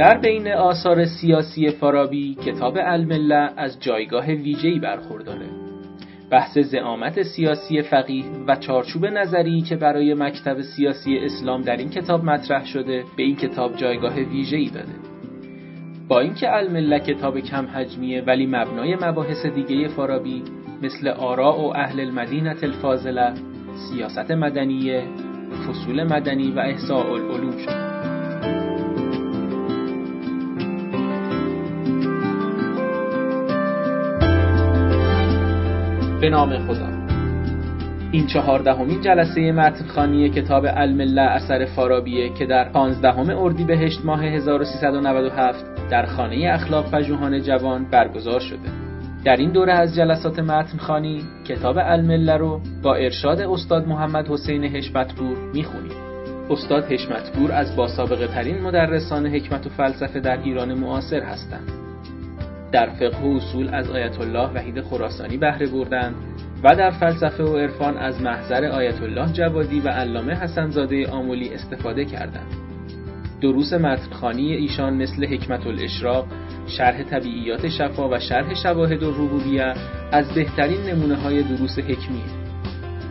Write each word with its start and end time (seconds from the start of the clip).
در 0.00 0.18
بین 0.18 0.48
آثار 0.48 1.04
سیاسی 1.04 1.70
فارابی 1.70 2.34
کتاب 2.34 2.78
المله 2.80 3.50
از 3.56 3.80
جایگاه 3.80 4.26
ویژه‌ای 4.26 4.78
برخورداره. 4.78 5.46
بحث 6.30 6.58
زعامت 6.58 7.22
سیاسی 7.22 7.82
فقیه 7.82 8.24
و 8.46 8.56
چارچوب 8.56 9.06
نظری 9.06 9.60
که 9.60 9.76
برای 9.76 10.14
مکتب 10.14 10.60
سیاسی 10.60 11.18
اسلام 11.18 11.62
در 11.62 11.76
این 11.76 11.90
کتاب 11.90 12.24
مطرح 12.24 12.66
شده 12.66 13.04
به 13.16 13.22
این 13.22 13.36
کتاب 13.36 13.76
جایگاه 13.76 14.14
ویژه‌ای 14.14 14.70
داده. 14.70 14.94
با 16.08 16.20
اینکه 16.20 16.56
المله 16.56 17.00
کتاب 17.00 17.40
کم 17.40 17.66
حجمیه 17.66 18.22
ولی 18.22 18.46
مبنای 18.46 18.96
مباحث 18.96 19.46
دیگه 19.46 19.88
فارابی 19.88 20.42
مثل 20.82 21.08
آراء 21.08 21.56
و 21.56 21.76
اهل 21.76 22.00
المدینه 22.00 22.56
الفاضله 22.62 23.32
سیاست 23.74 24.30
مدنیه 24.30 25.02
فصول 25.68 26.04
مدنی 26.04 26.50
و 26.50 26.58
احساء 26.58 27.12
العلوم 27.12 27.58
شد 27.58 27.89
به 36.20 36.30
نام 36.30 36.58
خدا 36.58 36.88
این 38.12 38.26
چهاردهمین 38.26 39.00
جلسه 39.00 39.52
متنخانی 39.52 40.30
کتاب 40.30 40.64
المله 40.68 41.20
اثر 41.22 41.64
فارابیه 41.64 42.34
که 42.34 42.46
در 42.46 42.68
15 42.68 43.36
اردیبهشت 43.36 44.04
ماه 44.04 44.24
1397 44.24 45.64
در 45.90 46.06
خانه 46.06 46.50
اخلاق 46.52 46.90
پژوهان 46.90 47.42
جوان 47.42 47.84
برگزار 47.90 48.40
شده. 48.40 48.68
در 49.24 49.36
این 49.36 49.50
دوره 49.50 49.72
از 49.72 49.94
جلسات 49.94 50.38
متنخانی 50.38 51.22
کتاب 51.48 51.76
المله 51.78 52.36
رو 52.36 52.60
با 52.82 52.94
ارشاد 52.94 53.40
استاد 53.40 53.88
محمد 53.88 54.28
حسین 54.28 54.64
حشمتپور 54.64 55.36
می‌خونیم. 55.54 55.92
استاد 56.50 56.84
حشمتپور 56.84 57.52
از 57.52 57.76
باسابقه 57.76 58.26
ترین 58.26 58.60
مدرسان 58.60 59.26
حکمت 59.26 59.66
و 59.66 59.70
فلسفه 59.70 60.20
در 60.20 60.42
ایران 60.42 60.74
معاصر 60.74 61.20
هستند. 61.20 61.79
در 62.72 62.90
فقه 62.90 63.18
و 63.18 63.36
اصول 63.36 63.74
از 63.74 63.90
آیت 63.90 64.20
الله 64.20 64.50
وحید 64.54 64.80
خراسانی 64.80 65.36
بهره 65.36 65.66
بردند 65.66 66.14
و 66.64 66.76
در 66.76 66.90
فلسفه 66.90 67.44
و 67.44 67.56
عرفان 67.56 67.96
از 67.96 68.22
محضر 68.22 68.64
آیت 68.64 69.02
الله 69.02 69.32
جوادی 69.32 69.80
و 69.80 69.88
علامه 69.88 70.34
حسنزاده 70.34 71.06
آمولی 71.06 71.54
استفاده 71.54 72.04
کردند. 72.04 72.70
دروس 73.40 73.72
متنخانی 73.72 74.52
ایشان 74.52 74.94
مثل 74.94 75.26
حکمت 75.26 75.66
الاشراق، 75.66 76.26
شرح 76.66 77.02
طبیعیات 77.02 77.68
شفا 77.68 78.08
و 78.08 78.18
شرح 78.18 78.54
شواهد 78.54 79.04
الربوبیه 79.04 79.74
از 80.12 80.34
بهترین 80.34 80.80
نمونه 80.80 81.16
های 81.16 81.42
دروس 81.42 81.78
حکمیه. 81.78 82.39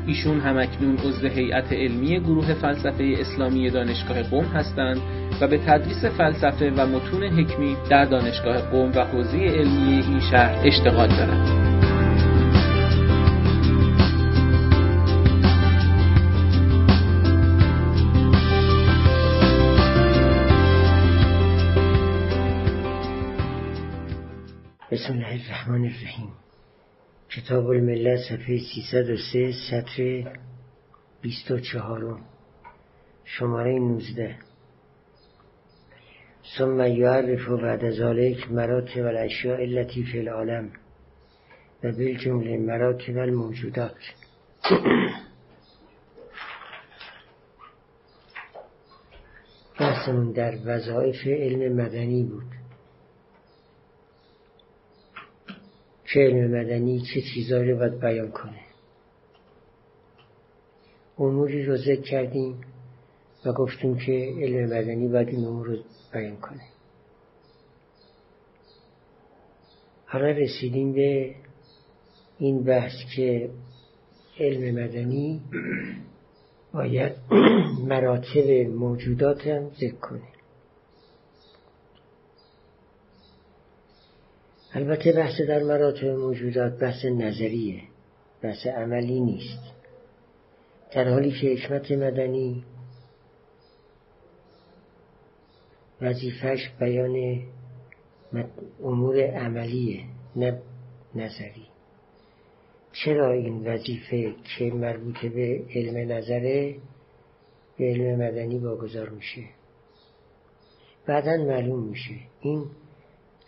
ایشون 0.09 0.39
همکنون 0.39 0.97
عضو 0.97 1.27
هیئت 1.27 1.73
علمی 1.73 2.19
گروه 2.19 2.53
فلسفه 2.53 3.13
اسلامی 3.17 3.69
دانشگاه 3.69 4.23
قم 4.23 4.43
هستند 4.43 4.97
و 5.41 5.47
به 5.47 5.57
تدریس 5.57 6.05
فلسفه 6.05 6.71
و 6.71 6.87
متون 6.87 7.23
حکمی 7.23 7.77
در 7.89 8.05
دانشگاه 8.05 8.57
قم 8.57 8.91
و 8.95 9.05
حوزه 9.05 9.37
علمی 9.37 10.03
این 10.07 10.19
شهر 10.19 10.67
اشتغال 10.67 11.07
دارند. 11.07 11.69
بسم 24.91 25.13
الله 25.13 25.27
الرحمن 25.27 25.81
الرحیم 25.81 26.29
کتاب 27.35 27.69
الملت 27.69 28.19
صفحه 28.19 28.57
303 28.57 29.51
سطر 29.69 30.23
24 31.23 32.21
شماره 33.25 33.79
19 33.99 34.35
ثم 36.57 36.81
یعرف 36.81 37.49
بعد 37.49 37.85
ذلك 37.85 38.51
مراتب 38.51 39.05
الاشیاء 39.05 39.63
التي 39.63 40.03
في 40.03 40.19
العالم 40.19 40.71
و 41.83 41.91
بالجمله 41.91 42.57
مراتب 42.57 43.17
الموجودات. 43.17 43.97
بحثمون 49.79 50.31
در 50.31 50.53
وظایف 50.65 51.27
علم 51.27 51.75
مدنی 51.75 52.23
بود. 52.23 52.58
که 56.13 56.19
علم 56.19 56.59
مدنی 56.59 57.01
چه 57.01 57.21
چیزایی 57.33 57.71
رو 57.71 57.77
باید 57.77 57.99
بیان 57.99 58.31
کنه. 58.31 58.59
اموری 61.19 61.65
رو 61.65 61.77
ذکر 61.77 62.01
کردیم 62.01 62.61
و 63.45 63.53
گفتیم 63.53 63.97
که 63.97 64.33
علم 64.41 64.65
مدنی 64.65 65.07
باید 65.07 65.27
این 65.27 65.45
امور 65.45 65.67
رو 65.67 65.77
بیان 66.13 66.37
کنه. 66.37 66.63
حالا 70.05 70.31
رسیدیم 70.31 70.93
به 70.93 71.35
این 72.37 72.63
بحث 72.63 72.93
که 73.15 73.49
علم 74.39 74.83
مدنی 74.83 75.41
باید 76.73 77.13
مراتب 77.89 78.49
موجودات 78.69 79.47
هم 79.47 79.69
ذکر 79.69 79.95
کنه. 79.95 80.28
البته 84.73 85.11
بحث 85.11 85.41
در 85.41 85.63
مراتب 85.63 86.07
موجودات 86.07 86.79
بحث 86.79 87.05
نظریه 87.05 87.81
بحث 88.41 88.67
عملی 88.67 89.19
نیست. 89.19 89.59
در 90.91 91.09
حالی 91.09 91.31
که 91.31 91.47
حکمت 91.47 91.91
مدنی 91.91 92.63
وظیفش 96.01 96.69
بیان 96.79 97.43
امور 98.83 99.21
عملیه 99.21 100.03
نه 100.35 100.61
نظری. 101.15 101.65
چرا 102.93 103.31
این 103.31 103.67
وظیفه 103.67 104.35
که 104.57 104.65
مربوط 104.65 105.25
به 105.25 105.63
علم 105.75 106.11
نظره 106.11 106.75
به 107.77 107.85
علم 107.85 108.15
مدنی 108.15 108.57
واگذار 108.57 109.09
میشه؟ 109.09 109.41
بعدا 111.07 111.37
معلوم 111.37 111.83
میشه. 111.83 112.15
این 112.41 112.65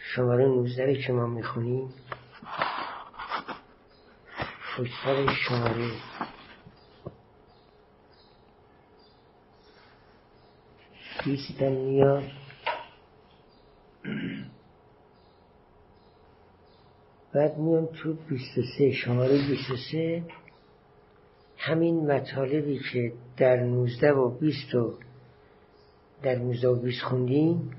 شماره 0.04 0.46
19 0.46 1.02
که 1.02 1.14
ما 1.14 1.28
می‌خونیم. 1.28 1.94
فوتبال 4.76 5.34
شماره. 5.34 5.92
بیستم 11.26 11.72
میاد؟ 11.72 12.24
بعد 17.34 17.58
میام 17.58 17.86
تو 17.86 18.14
23 18.14 18.92
شماره 18.92 19.48
23 19.48 20.24
همین 21.58 22.12
مطالبی 22.12 22.80
که 22.94 23.14
در 23.38 23.58
19 23.58 24.12
و 24.12 24.30
20 24.30 24.76
و 24.76 24.94
در 26.24 26.36
19 26.36 26.68
و 26.68 26.76
20 26.76 27.02
خوندیم. 27.02 27.72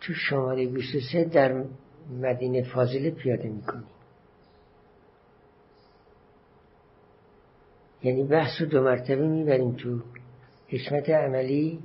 تو 0.00 0.14
شماره 0.14 0.66
23 0.66 1.24
در 1.24 1.64
مدینه 2.20 2.62
فاضله 2.62 3.10
پیاده 3.10 3.48
می‌کنیم 3.48 3.84
یعنی 8.02 8.24
بحث 8.24 8.60
رو 8.60 8.66
دو 8.66 8.82
مرتبه 8.82 9.28
می‌بریم 9.28 9.72
تو 9.72 10.00
حکمت 10.68 11.10
عملی 11.10 11.78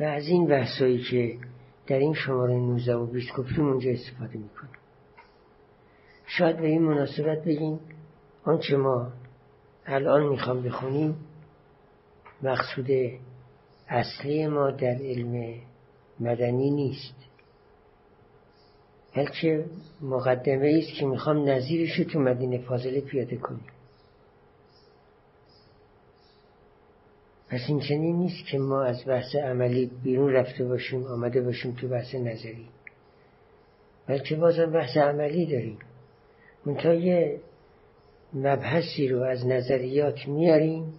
و 0.00 0.02
از 0.02 0.26
این 0.28 0.46
بحثایی 0.46 1.02
که 1.02 1.38
در 1.86 1.98
این 1.98 2.14
شماره 2.14 2.54
19 2.54 2.94
و 2.94 3.06
20 3.06 3.32
گفتیم 3.36 3.66
اونجا 3.66 3.90
استفاده 3.90 4.38
می‌کنیم. 4.38 4.72
شاید 6.26 6.56
به 6.56 6.66
این 6.66 6.82
مناسبت 6.82 7.44
بگیم 7.44 7.80
آنچه 8.44 8.76
ما 8.76 9.12
الان 9.86 10.28
می‌خوام 10.28 10.62
بخونیم 10.62 11.16
مقصود 12.42 12.88
اصلی 13.88 14.46
ما 14.46 14.70
در 14.70 14.96
علم 15.00 15.54
مدنی 16.20 16.70
نیست. 16.70 17.31
بلکه 19.16 19.64
مقدمه 20.00 20.82
است 20.82 20.98
که 20.98 21.06
می‌خوام 21.06 21.48
نظیرش 21.48 21.98
رو 21.98 22.04
تو 22.04 22.18
مدینه 22.18 22.58
فاضله 22.58 23.00
پیاده 23.00 23.36
کنیم 23.36 23.66
پس 27.52 27.60
این 27.68 27.80
چنین 27.80 28.16
نیست 28.16 28.46
که 28.46 28.58
ما 28.58 28.82
از 28.82 29.06
بحث 29.06 29.34
عملی 29.36 29.90
بیرون 30.02 30.32
رفته 30.32 30.64
باشیم 30.64 31.06
آمده 31.06 31.42
باشیم 31.42 31.76
تو 31.80 31.88
بحث 31.88 32.14
نظری. 32.14 32.68
بلکه 34.06 34.36
بازم 34.36 34.70
بحث 34.70 34.96
عملی 34.96 35.46
داریم. 35.46 35.78
منتها 36.66 36.94
یه 36.94 37.40
مبحثی 38.32 39.08
رو 39.08 39.22
از 39.22 39.46
نظریات 39.46 40.28
میاریم 40.28 40.94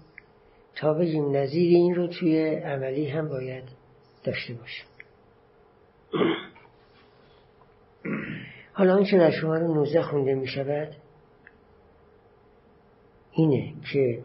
تا 0.75 0.93
بگیم 0.93 1.35
نظیر 1.35 1.77
این 1.77 1.95
رو 1.95 2.07
توی 2.07 2.55
عملی 2.55 3.07
هم 3.07 3.29
باید 3.29 3.63
داشته 4.23 4.53
باشیم. 4.53 4.85
حالا 8.83 8.95
آنچه 8.95 9.17
در 9.17 9.31
شماره 9.31 9.67
19 9.67 10.01
خونده 10.01 10.35
می 10.35 10.47
شود؟ 10.47 10.95
اینه 13.31 13.73
که 13.93 14.23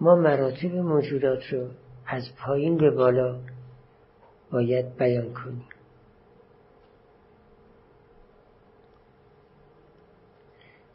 ما 0.00 0.14
مراتب 0.14 0.74
موجودات 0.74 1.52
رو 1.52 1.68
از 2.06 2.22
پایین 2.38 2.76
به 2.76 2.90
بالا 2.90 3.40
باید 4.50 4.96
بیان 4.96 5.34
کنیم. 5.34 5.64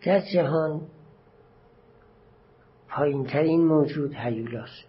در 0.05 0.21
جهان 0.33 0.87
پایینترین 2.89 3.65
موجود 3.65 4.13
هیولاست. 4.13 4.87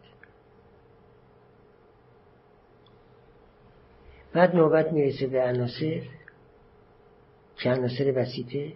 بعد 4.32 4.56
نوبت 4.56 4.93
می‌رسه 4.93 5.26
به 5.26 5.43
عناصر. 5.43 6.21
که 7.62 7.70
عناصر 7.70 8.12
بسیطه 8.12 8.73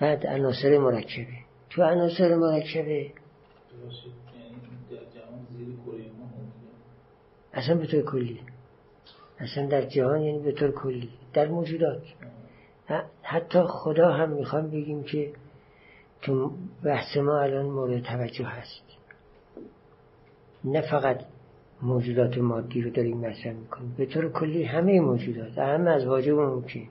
بعد 0.00 0.26
عناصر 0.26 0.78
مرکبه. 0.78 1.38
تو 1.70 1.82
عناصر 1.82 2.34
مرکبه. 2.34 3.12
اصلا 7.52 7.74
به 7.74 7.86
طور 7.86 8.02
کلی. 8.02 8.40
اصلا 9.38 9.66
در 9.66 9.86
جهان 9.86 10.22
یعنی 10.22 10.38
به 10.38 10.52
طور 10.52 10.70
کلی. 10.70 11.08
در 11.32 11.48
موجودات. 11.48 12.02
حتی 13.22 13.62
خدا 13.62 14.12
هم 14.12 14.30
می‌خوام 14.30 14.70
بگیم 14.70 15.02
که 15.02 15.32
تو 16.22 16.52
بحث 16.84 17.16
ما 17.16 17.40
الان 17.40 17.66
مورد 17.66 18.02
توجه 18.02 18.44
هست. 18.44 18.84
نه 20.64 20.80
فقط 20.80 21.20
موجودات 21.82 22.38
مادی 22.38 22.82
رو 22.82 22.90
داریم 22.90 23.16
مطرح 23.16 23.52
می‌کنیم. 23.52 23.94
به 23.98 24.06
طور 24.06 24.32
کلی 24.32 24.64
همه 24.64 25.00
موجودات 25.00 25.58
اهم 25.58 25.86
از 25.86 26.06
واجب 26.06 26.34
ممکن. 26.34 26.88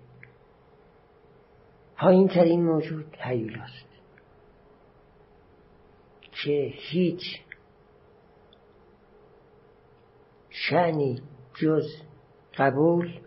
پایین 2.01 2.27
ترین 2.27 2.63
موجود 2.63 3.15
حیولاست 3.15 3.85
که 6.31 6.73
هیچ 6.73 7.21
شعنی 10.49 11.21
جز 11.61 11.83
قبول 12.57 13.19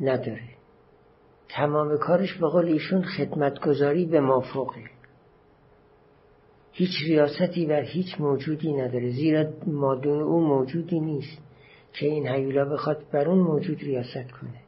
نداره. 0.00 0.48
تمام 1.48 1.98
کارش 1.98 2.34
به 2.34 2.48
قول 2.48 2.66
ایشون 2.66 3.02
خدمتگذاری 3.02 4.06
به 4.06 4.20
مافوقه. 4.20 4.84
هیچ 6.72 6.90
ریاستی 7.06 7.66
بر 7.66 7.82
هیچ 7.82 8.20
موجودی 8.20 8.72
نداره. 8.72 9.10
زیرا 9.10 9.52
مادون 9.66 10.22
او 10.22 10.40
موجودی 10.40 11.00
نیست 11.00 11.38
که 11.92 12.06
این 12.06 12.28
حیولا 12.28 12.64
بخواد 12.64 13.10
بر 13.12 13.28
اون 13.28 13.38
موجود 13.38 13.78
ریاست 13.78 14.30
کنه. 14.40 14.67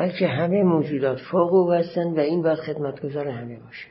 بلکه 0.00 0.28
همه 0.28 0.62
موجودات 0.62 1.18
فوق 1.30 1.54
او 1.54 1.72
هستن 1.72 2.14
و 2.16 2.18
این 2.18 2.42
باید 2.42 2.58
خدمتگذار 2.58 3.28
همه 3.28 3.58
باشه. 3.58 3.86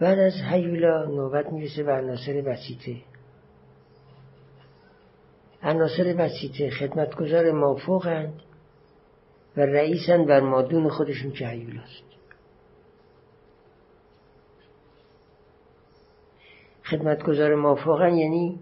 بعد 0.00 0.18
از 0.18 0.32
حیولا 0.32 1.04
نوبت 1.04 1.52
می‌رسه 1.52 1.82
به 1.82 1.92
عناصر 1.92 2.40
بسیطه 2.40 3.02
عناصر 5.62 6.14
بسیطه 6.14 6.70
خدمتگذار 6.70 7.52
مافوقند 7.52 8.40
و 9.56 9.60
رئیسن 9.60 10.24
بر 10.24 10.40
مادون 10.40 10.88
خودشون 10.88 11.32
که 11.32 11.46
هست 11.46 12.04
خدمتگذار 16.84 17.54
مافوقن 17.54 18.14
یعنی 18.14 18.60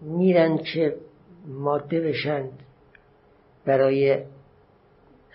میرن 0.00 0.58
که 0.58 0.96
ماده 1.46 2.00
بشند 2.00 2.52
برای 3.64 4.24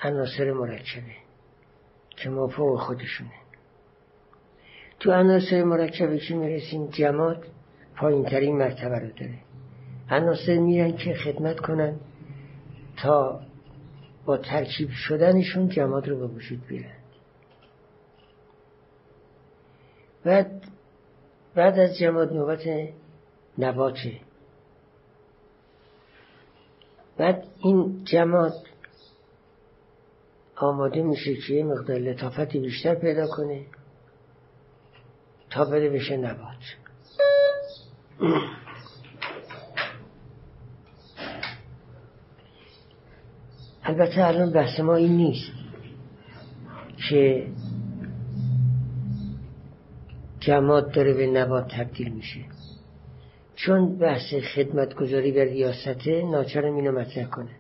عناصر 0.04 0.52
مرکبه 0.52 1.16
که 2.10 2.30
مافوق 2.30 2.80
خودشونه. 2.80 3.32
تو 5.00 5.12
عناصر 5.12 5.64
مرکبه 5.64 6.20
که 6.20 6.36
می‌رسیم 6.36 6.88
جماد 6.88 7.46
پایین 7.96 8.26
ترین 8.26 8.58
مرتبه 8.58 9.00
رو 9.00 9.10
داره. 9.12 9.40
عناصر 10.10 10.58
میرن 10.58 10.98
که 10.98 11.14
خدمت 11.14 11.60
کنن 11.60 11.96
تا 12.98 13.42
با 14.26 14.38
ترکیب 14.38 14.90
شدنشون 14.90 15.70
جماد 15.70 16.08
رو 16.08 16.20
به 16.20 16.28
وجود 16.28 16.68
بیارن. 16.68 16.96
بعد 20.24 20.62
بعد 21.56 21.80
از 21.80 21.98
جماد 21.98 22.34
نوبت 22.34 22.64
نباته. 23.58 24.20
بعد 27.18 27.44
این 27.64 28.04
جماد 28.04 28.54
آماده 30.56 31.02
میشه 31.04 31.36
که 31.36 31.54
یه 31.54 31.64
مقدار 31.64 31.98
لطافتی 31.98 32.60
بیشتر 32.60 32.96
پیدا 32.96 33.28
کنه 33.28 33.66
تا 35.50 35.66
بره 35.66 35.90
بشه 35.90 36.18
نبات. 36.18 36.58
البته 43.84 44.26
الان 44.26 44.52
بحث 44.52 44.80
ما 44.80 44.96
این 44.96 45.18
نیست 45.18 45.52
که 47.10 47.48
جماد 50.40 50.92
داره 50.92 51.14
به 51.14 51.28
نبات 51.28 51.68
تبدیل 51.68 52.14
میشه. 52.14 52.55
چون 53.66 53.98
بحث 53.98 54.34
خدمتگذاری 54.56 55.32
به 55.32 55.44
ریاسته 55.44 56.22
ناچارم 56.22 56.76
اینو 56.76 56.92
مطرح 56.92 57.30
کنه 57.30 57.56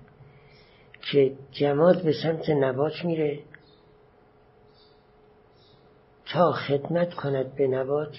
که 1.11 1.33
جماد 1.51 2.03
به 2.03 2.13
سمت 2.23 2.49
نبات 2.49 3.05
میره 3.05 3.39
تا 6.25 6.51
خدمت 6.51 7.13
کند 7.13 7.55
به 7.55 7.67
نبات 7.67 8.17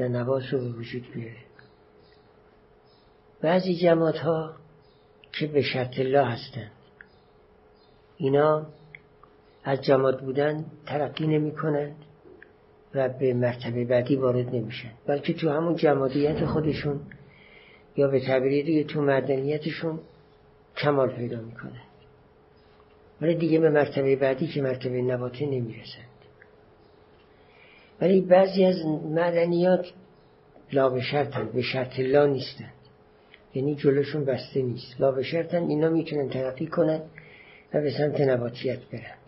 و 0.00 0.08
نبات 0.08 0.42
رو 0.52 0.58
به 0.58 0.68
وجود 0.68 1.06
بیاره. 1.14 1.36
بعضی 3.40 3.74
جماد 3.74 4.16
ها 4.16 4.54
که 5.32 5.46
به 5.46 5.62
شرط 5.62 5.98
الله 5.98 6.24
هستند 6.24 6.70
اینا 8.16 8.66
از 9.64 9.82
جماد 9.82 10.20
بودن 10.20 10.64
ترقی 10.86 11.26
نمی 11.26 11.52
کنند 11.52 11.96
و 12.94 13.08
به 13.08 13.34
مرتبه 13.34 13.84
بعدی 13.84 14.16
وارد 14.16 14.54
نمیشن 14.54 14.90
بلکه 15.06 15.34
تو 15.34 15.50
همون 15.50 15.76
جمادیت 15.76 16.44
خودشون 16.44 17.00
یا 18.00 18.08
به 18.08 18.20
تعبیری 18.20 18.62
دیگه 18.62 18.84
تو 18.84 19.00
مردنیتشون 19.00 20.00
کمال 20.76 21.10
پیدا 21.10 21.40
می‌کنند 21.40 21.90
ولی 23.20 23.34
دیگه 23.34 23.58
به 23.58 23.70
مرتبه 23.70 24.16
بعدی 24.16 24.46
که 24.46 24.62
مرتبه 24.62 25.02
نباتی 25.02 25.46
نمی‌رسند. 25.46 26.06
ولی 28.00 28.20
بعضی 28.20 28.64
از 28.64 28.86
معدنیات 29.04 29.86
لا 30.72 30.88
به 30.88 31.00
شرطن 31.00 31.48
به 31.54 31.62
شرط 31.62 32.00
لا 32.00 32.26
نیستند 32.26 32.74
یعنی 33.54 33.74
جلوشون 33.74 34.24
بسته 34.24 34.62
نیست. 34.62 35.00
لا 35.00 35.12
به 35.12 35.22
شرطن 35.22 35.62
اینا 35.62 35.88
می‌تونن 35.88 36.28
ترقی 36.28 36.66
کنند 36.66 37.02
و 37.74 37.80
به 37.80 37.90
سمت 37.90 38.20
نباتیت 38.20 38.78
برند 38.92 39.18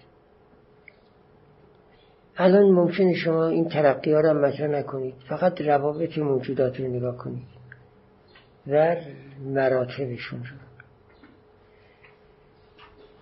الان 2.37 2.71
ممکنه 2.71 3.15
شما 3.15 3.47
این 3.47 3.69
ترقی 3.69 4.13
ها 4.13 4.21
را 4.21 4.33
مطرح 4.33 4.67
نکنید. 4.67 5.15
فقط 5.29 5.61
روابط 5.61 6.19
موجودات 6.19 6.81
رو 6.81 6.89
نگاه 6.89 7.17
کنید. 7.17 7.52
و 8.67 8.97
مراتبشون 9.45 10.43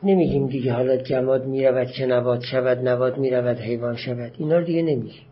نمیگیم 0.02 0.46
دیگه 0.46 0.72
حالا 0.72 0.96
جماد 0.96 1.46
می‌رود 1.46 1.90
که 1.90 2.06
نبات 2.06 2.40
شود 2.44 2.88
نبات 2.88 3.18
می‌رود 3.18 3.58
حیوان 3.58 3.96
شود. 3.96 4.32
اینا 4.38 4.58
رو 4.58 4.64
دیگه 4.64 4.82
نمیگیم. 4.82 5.26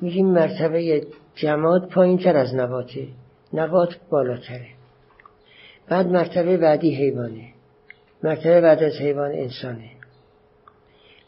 میگیم 0.00 0.26
مرتبه 0.26 1.06
جماد 1.34 1.88
پایین 1.88 2.18
تر 2.18 2.36
از 2.36 2.54
نباته 2.54 3.06
نبات 3.52 3.96
بالاتره. 4.10 4.66
بعد 5.88 6.06
مرتبه 6.06 6.56
بعدی 6.56 6.94
حیوانه. 6.94 7.48
مرتبه 8.22 8.60
بعد 8.60 8.82
از 8.82 8.96
حیوان 8.96 9.30
انسانه. 9.30 9.90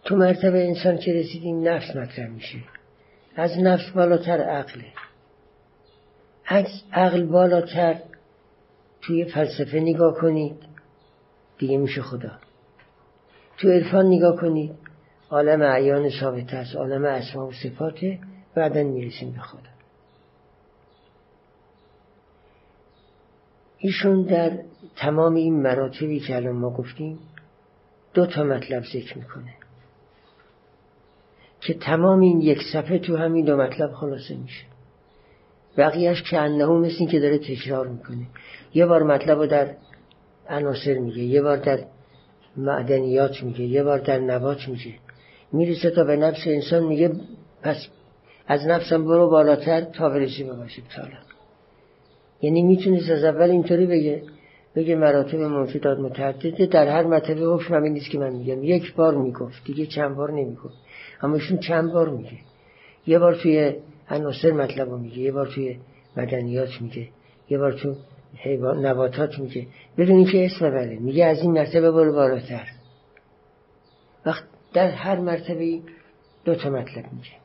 تو 0.05 0.17
مرتبه 0.17 0.67
انسان 0.67 0.99
که 0.99 1.13
رسیدیم؟ 1.13 1.69
نفس 1.69 1.97
مطرح 1.97 2.29
میشه. 2.29 2.59
از 3.37 3.59
نفس 3.59 3.91
بالاتر 3.91 4.41
عقله. 4.41 4.85
از 6.47 6.67
عقل 6.93 7.27
بالاتر 7.27 8.01
توی 9.01 9.25
فلسفه 9.25 9.81
نگاه 9.81 10.15
کنید. 10.15 10.57
دیگه 11.59 11.79
میشه 11.79 12.03
خدا. 12.03 12.31
تو 13.59 13.69
عرفان 13.69 14.07
نگاه 14.07 14.37
کنید. 14.37 14.75
عالم 15.31 15.63
عیان 15.63 16.11
ثابت 16.21 16.55
است. 16.55 16.77
عالم 16.77 17.05
اسما 17.05 17.47
و 17.47 17.53
صفاته. 17.53 18.19
بعدا 18.55 18.83
می‌رسیم 18.83 19.33
به 19.33 19.39
خدا. 19.39 19.61
ایشون 23.79 24.23
در 24.23 24.59
تمام 24.97 25.35
این 25.35 25.63
مراتبی 25.63 26.21
که 26.21 26.37
الان 26.37 26.57
ما 26.57 26.71
گفتیم 26.71 27.19
دو 28.15 28.27
تا 28.27 28.45
مطلب 28.45 28.83
ذکر 28.85 29.19
می‌کنه. 29.19 29.55
که 31.61 31.75
تمام 31.75 32.21
این 32.21 32.41
یک 32.41 32.59
صفحه 32.73 32.99
تو 32.99 33.17
همین 33.17 33.45
دو 33.45 33.57
مطلب 33.57 33.93
خلاصه 33.93 34.37
میشه. 34.37 34.72
بقیهش 35.77 36.23
که 36.23 36.39
انه 36.39 36.67
مثل 36.67 37.07
که 37.07 37.21
داره 37.21 37.39
تکرار 37.39 37.89
می‌کنه. 37.89 38.27
یه 38.75 38.87
بار 38.87 39.03
مطلب 39.03 39.39
رو 39.39 39.47
در 39.47 39.71
عناصر 40.49 40.95
میگه 40.95 41.23
یه 41.23 41.43
بار 41.43 41.57
در 41.57 41.79
معدنیات 42.57 43.43
میگه 43.43 43.65
یه 43.65 43.83
بار 43.83 43.99
در 43.99 44.19
نبات 44.19 44.69
میگه. 44.69 44.95
می‌رسه 45.53 45.91
تا 45.91 46.05
به 46.05 46.17
نفس 46.17 46.47
انسان 46.47 46.85
میگه 46.85 47.11
پس 47.63 47.87
از 48.47 48.67
نفسم 48.67 49.05
برو 49.05 49.31
بالاتر 49.31 49.81
تا 49.81 50.09
برسی 50.09 50.45
به 50.45 50.51
تالا. 50.97 51.09
یعنی 52.43 52.63
می‌تونست 52.63 53.11
از 53.11 53.25
اول 53.25 53.51
اینطوری 53.51 53.87
بگه. 53.87 54.23
بگه 54.77 54.97
مراتب 54.97 55.39
موجودات 55.39 55.99
متعدده. 55.99 56.67
در 56.67 56.89
هر 56.89 57.03
مرتبه 57.03 57.41
حکم 57.41 57.75
همین 57.75 57.93
نیست 57.93 58.11
که 58.11 58.19
من 58.19 58.33
میگم. 58.33 58.65
یک 58.65 58.95
بار 58.95 59.15
می‌گفت 59.15 59.65
دیگه 59.65 59.87
چند 59.87 60.17
بار 60.17 60.33
نمی‌گفت. 60.33 60.75
اما 61.23 61.35
ایشون 61.35 61.59
چند 61.59 61.93
بار 61.93 62.09
میگه. 62.09 62.39
یه 63.07 63.19
بار 63.19 63.35
توی 63.35 63.75
عناصر 64.11 64.53
مطلب 64.53 64.91
رو 64.91 64.99
میگه. 64.99 65.19
یه 65.19 65.33
بار 65.33 65.47
توی 65.47 65.79
مدنیات 66.17 66.81
میگه. 66.81 67.09
یه 67.49 67.59
بار 67.59 67.73
تو 67.73 67.97
نباتات 68.81 69.39
میگه. 69.39 69.67
بدون 69.99 70.17
اینکه 70.17 70.47
اسم 70.47 70.71
بره 70.71 70.99
میگه 70.99 71.25
از 71.25 71.39
این 71.39 71.53
مرتبه 71.53 71.91
برو 71.91 72.13
بالاتر. 72.13 72.67
وقت 74.27 74.45
در 74.73 74.91
هر 74.91 75.21
مرتبه 75.21 75.81
دو 76.45 76.55
تا 76.55 76.71
مطلب 76.71 77.13
میگه. 77.13 77.43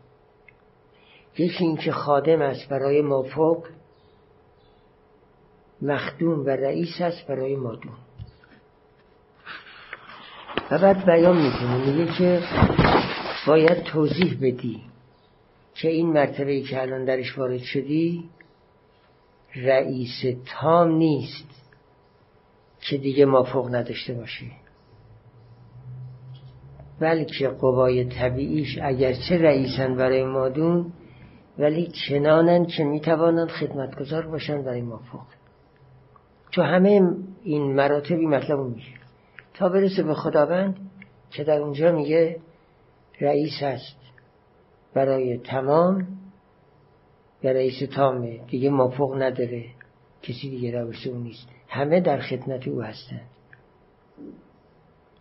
یکی 1.37 1.63
اینکه 1.63 1.91
خادم 1.91 2.41
است 2.41 2.69
برای 2.69 3.01
مافوق 3.01 3.65
مخدوم 5.81 6.39
و 6.45 6.49
رئیس 6.49 7.01
است 7.01 7.27
برای 7.27 7.55
مادون 7.55 7.93
و 10.71 10.77
بعد 10.79 11.05
بیان 11.05 11.37
می‌کنه. 11.37 11.85
میگه 11.85 12.13
که 12.17 12.41
باید 13.47 13.83
توضیح 13.83 14.37
بدی. 14.41 14.81
که 15.81 15.87
این 15.87 16.07
مرتبه 16.07 16.51
ای 16.51 16.61
که 16.61 16.81
الان 16.81 17.05
درش 17.05 17.37
وارد 17.37 17.61
شدی 17.61 18.29
رئیس 19.55 20.23
تام 20.45 20.91
نیست 20.91 21.49
که 22.81 22.97
دیگه 22.97 23.25
مافوق 23.25 23.75
نداشته 23.75 24.13
باشه 24.13 24.45
بلکه 26.99 27.47
قوای 27.47 28.05
طبیعیش 28.05 28.79
اگرچه 28.81 29.37
رئیسن 29.37 29.95
برای 29.95 30.23
مادون 30.23 30.93
ولی 31.59 31.91
چنانن 32.07 32.65
که 32.65 32.83
می‌توانند 32.83 33.49
خدمتگذار 33.49 34.27
باشند 34.27 34.65
برای 34.65 34.81
مافوق 34.81 35.25
تو 36.51 36.61
همه 36.61 37.01
این 37.43 37.75
مراتبی 37.75 38.25
مطلب 38.25 38.59
میگه. 38.59 38.83
تا 39.53 39.69
برسه 39.69 40.03
به 40.03 40.13
خداوند 40.13 40.91
که 41.31 41.43
در 41.43 41.59
اونجا 41.59 41.91
میگه 41.91 42.39
رئیس 43.21 43.63
هست. 43.63 44.06
برای 44.97 45.37
تمام 45.37 46.07
رئیس 47.43 47.89
تامه 47.95 48.37
دیگه 48.37 48.69
مافوق 48.69 49.21
نداره. 49.21 49.65
کسی 50.21 50.49
دیگه 50.49 50.79
روش 50.79 51.07
اون 51.07 51.23
نیست. 51.23 51.47
همه 51.67 52.01
در 52.01 52.19
خدمت 52.19 52.67
او 52.67 52.81
هستند 52.81 53.29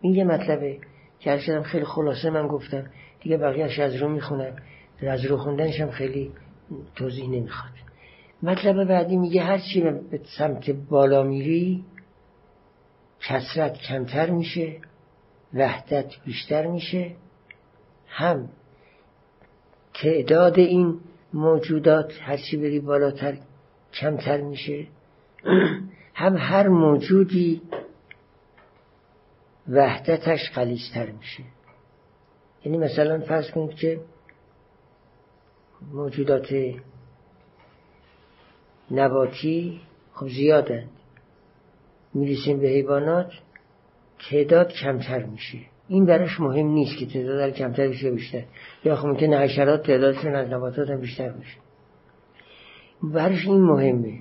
این 0.01 0.15
یه 0.15 0.23
مطلبه 0.23 0.79
که 1.19 1.31
هر 1.31 1.61
خیلی 1.61 1.85
خلاصه 1.85 2.29
من 2.29 2.47
گفتم. 2.47 2.85
دیگه 3.21 3.37
بقیهش 3.37 3.79
از 3.79 3.95
رو 3.95 4.09
می‌خونم. 4.09 4.55
از 5.01 5.25
رو 5.25 5.37
خوندنش 5.37 5.81
هم 5.81 5.91
خیلی 5.91 6.31
توضیح 6.95 7.29
نمی‌خواد. 7.29 7.73
مطلب 8.43 8.87
بعدی 8.87 9.17
میگه 9.17 9.41
هر 9.41 9.57
چی 9.57 9.81
به 9.81 10.21
سمت 10.37 10.69
بالا 10.69 11.23
میری 11.23 11.85
کسرت 13.19 13.77
کمتر 13.77 14.29
میشه 14.29 14.79
وحدت 15.53 16.11
بیشتر 16.25 16.67
میشه. 16.67 17.15
هم 18.07 18.49
تعداد 20.01 20.59
این 20.59 20.99
موجودات 21.33 22.13
هرچی 22.21 22.57
بری 22.57 22.79
بالاتر 22.79 23.37
کمتر 23.93 24.41
میشه. 24.41 24.87
هم 26.13 26.37
هر 26.37 26.67
موجودی 26.67 27.61
وحدتش 29.69 30.51
قلیستر 30.55 31.11
میشه. 31.11 31.43
یعنی 32.65 32.77
مثلا 32.77 33.19
فرض 33.19 33.51
کنید 33.51 33.75
که 33.75 33.99
موجودات 35.91 36.47
نباتی 38.91 39.81
خب 40.13 40.27
زیادند 40.27 40.89
می‌رسیم 42.13 42.59
به 42.59 42.67
حیوانات 42.67 43.31
تعداد 44.29 44.71
کمتر 44.71 45.23
میشه. 45.23 45.59
این 45.87 46.05
براش 46.05 46.39
مهم 46.39 46.67
نیست 46.67 46.97
که 46.97 47.05
تعداد 47.05 47.53
کمتر 47.53 47.87
بشه 47.87 48.11
بیشتر. 48.11 48.43
یا 48.83 48.95
خب 48.95 49.07
ممکنه 49.07 49.37
حشرات 49.37 49.87
تعدادشون 49.87 50.35
از 50.35 50.49
نباتات 50.49 50.89
هم 50.89 51.01
بیشتر 51.01 51.29
بشه 51.29 51.57
براش 53.03 53.47
این 53.47 53.61
مهمه 53.61 54.19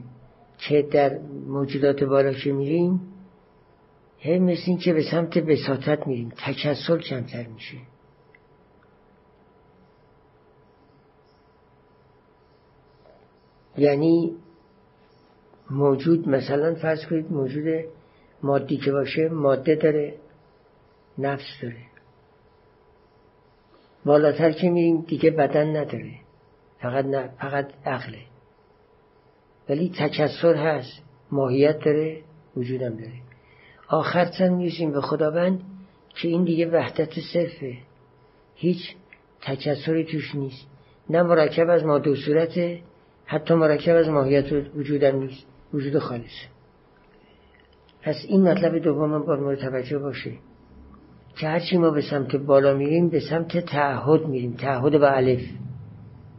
که 0.59 0.83
در 0.83 1.19
موجودات 1.47 2.05
بالا 2.05 2.33
که 2.33 2.53
میریم؟ 2.53 3.01
هم 4.21 4.43
مثل 4.43 4.63
این 4.67 4.79
که 4.79 4.93
به 4.93 5.03
سمت 5.11 5.39
بساطت 5.39 6.07
میریم. 6.07 6.33
تکسل 6.47 6.99
کمتر 6.99 7.47
میشه. 7.47 7.77
یعنی 13.79 14.37
موجود 15.71 16.29
مثلا 16.29 16.75
فرض 16.75 17.07
کنید 17.07 17.33
موجود 17.33 17.85
مادی 18.43 18.77
که 18.77 18.93
باشه 18.93 19.29
ماده 19.29 19.75
داره. 19.75 20.15
نفس 21.19 21.61
داره. 21.63 21.87
بالاتر 24.05 24.53
که 24.53 24.71
میریم 24.71 25.01
دیگه 25.01 25.31
بدن 25.31 25.77
نداره. 25.77 26.13
فقط 26.83 27.05
نه 27.05 27.31
فقط 27.39 27.73
عقله. 27.87 28.23
ولی 29.69 29.93
تکسر 29.99 30.55
هست. 30.55 31.03
ماهیت 31.31 31.79
داره 31.85 32.23
وجودم 32.57 32.97
داره. 32.97 33.21
آخر 33.89 34.31
سن 34.39 34.49
می‌رسیم 34.49 34.93
به 34.93 35.01
خداوند 35.01 35.61
که 36.15 36.29
این 36.29 36.45
دیگه 36.45 36.71
وحدت 36.71 37.21
صرفه. 37.33 37.77
هیچ 38.55 38.97
تکسری 39.41 40.05
توش 40.05 40.35
نیست. 40.35 40.67
نه 41.11 41.23
مرکب 41.23 41.69
از 41.69 41.85
ماده 41.85 42.11
و 42.11 42.15
صورته 42.15 42.83
حتی 43.27 43.55
مرکب 43.55 43.97
از 43.97 44.09
ماهیت 44.09 44.53
وجودم 44.53 45.19
نیست. 45.19 45.47
وجود 45.75 45.99
خالص 45.99 46.47
پس 48.03 48.25
این 48.29 48.49
مطلب 48.49 48.79
دوم 48.79 49.27
با 49.27 49.37
مورد 49.37 49.59
توجه 49.59 49.99
باشه 49.99 50.33
که 51.37 51.49
هرچی 51.49 51.77
ما 51.77 51.91
به 51.91 52.03
سمت 52.03 52.37
بالا 52.37 52.75
میریم 52.75 53.09
به 53.09 53.21
سمت 53.21 53.59
تعهد 53.59 54.27
میریم. 54.27 54.53
تعهد 54.53 54.99
با 54.99 55.09
الف 55.09 55.43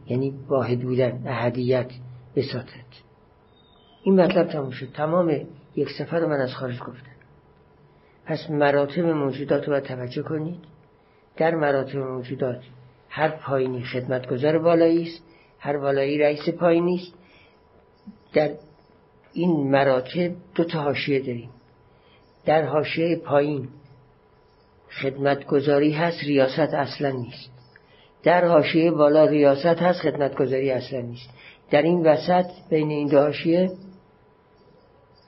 یعنی 0.06 0.34
واحد 0.48 0.80
بودن 0.80 1.22
احدیت 1.26 1.90
بساتت 2.36 2.88
این 4.02 4.20
مطلب 4.20 4.48
تموم 4.48 4.70
شد. 4.70 4.92
تمام 4.92 5.40
یک 5.76 5.88
سفر 5.98 6.26
من 6.26 6.40
از 6.40 6.54
خارج 6.54 6.78
گفتم 6.78 7.18
پس 8.26 8.50
مراتب 8.50 9.04
موجودات 9.04 9.68
رو 9.68 9.80
توجه 9.80 10.22
کنید. 10.22 10.60
در 11.36 11.54
مراتب 11.54 11.98
موجودات 11.98 12.60
هر 13.08 13.28
پایینی 13.28 13.82
خدمتگذار 13.82 14.58
بالایی 14.58 15.02
است 15.02 15.22
هر 15.58 15.78
بالایی 15.78 16.18
رئیس 16.18 16.48
پایینی 16.48 16.94
است. 16.94 17.14
در 18.32 18.50
این 19.32 19.70
مراتب 19.70 20.32
دو 20.54 20.64
تا 20.64 20.80
حاشیه 20.80 21.18
داریم. 21.18 21.50
در 22.44 22.64
حاشیه 22.64 23.16
پایین 23.16 23.68
خدمتگذاری 24.90 25.92
هست 25.92 26.24
ریاست 26.24 26.74
اصلا 26.74 27.10
نیست. 27.10 27.50
در 28.22 28.44
حاشیه 28.44 28.90
بالا 28.90 29.24
ریاست 29.24 29.66
هست 29.66 30.00
خدمتگذاری 30.00 30.70
اصلا 30.70 31.00
نیست. 31.00 31.30
در 31.70 31.82
این 31.82 32.06
وسط 32.06 32.46
بین 32.70 32.90
این 32.90 33.08
دو 33.08 33.18
حاشیه 33.18 33.70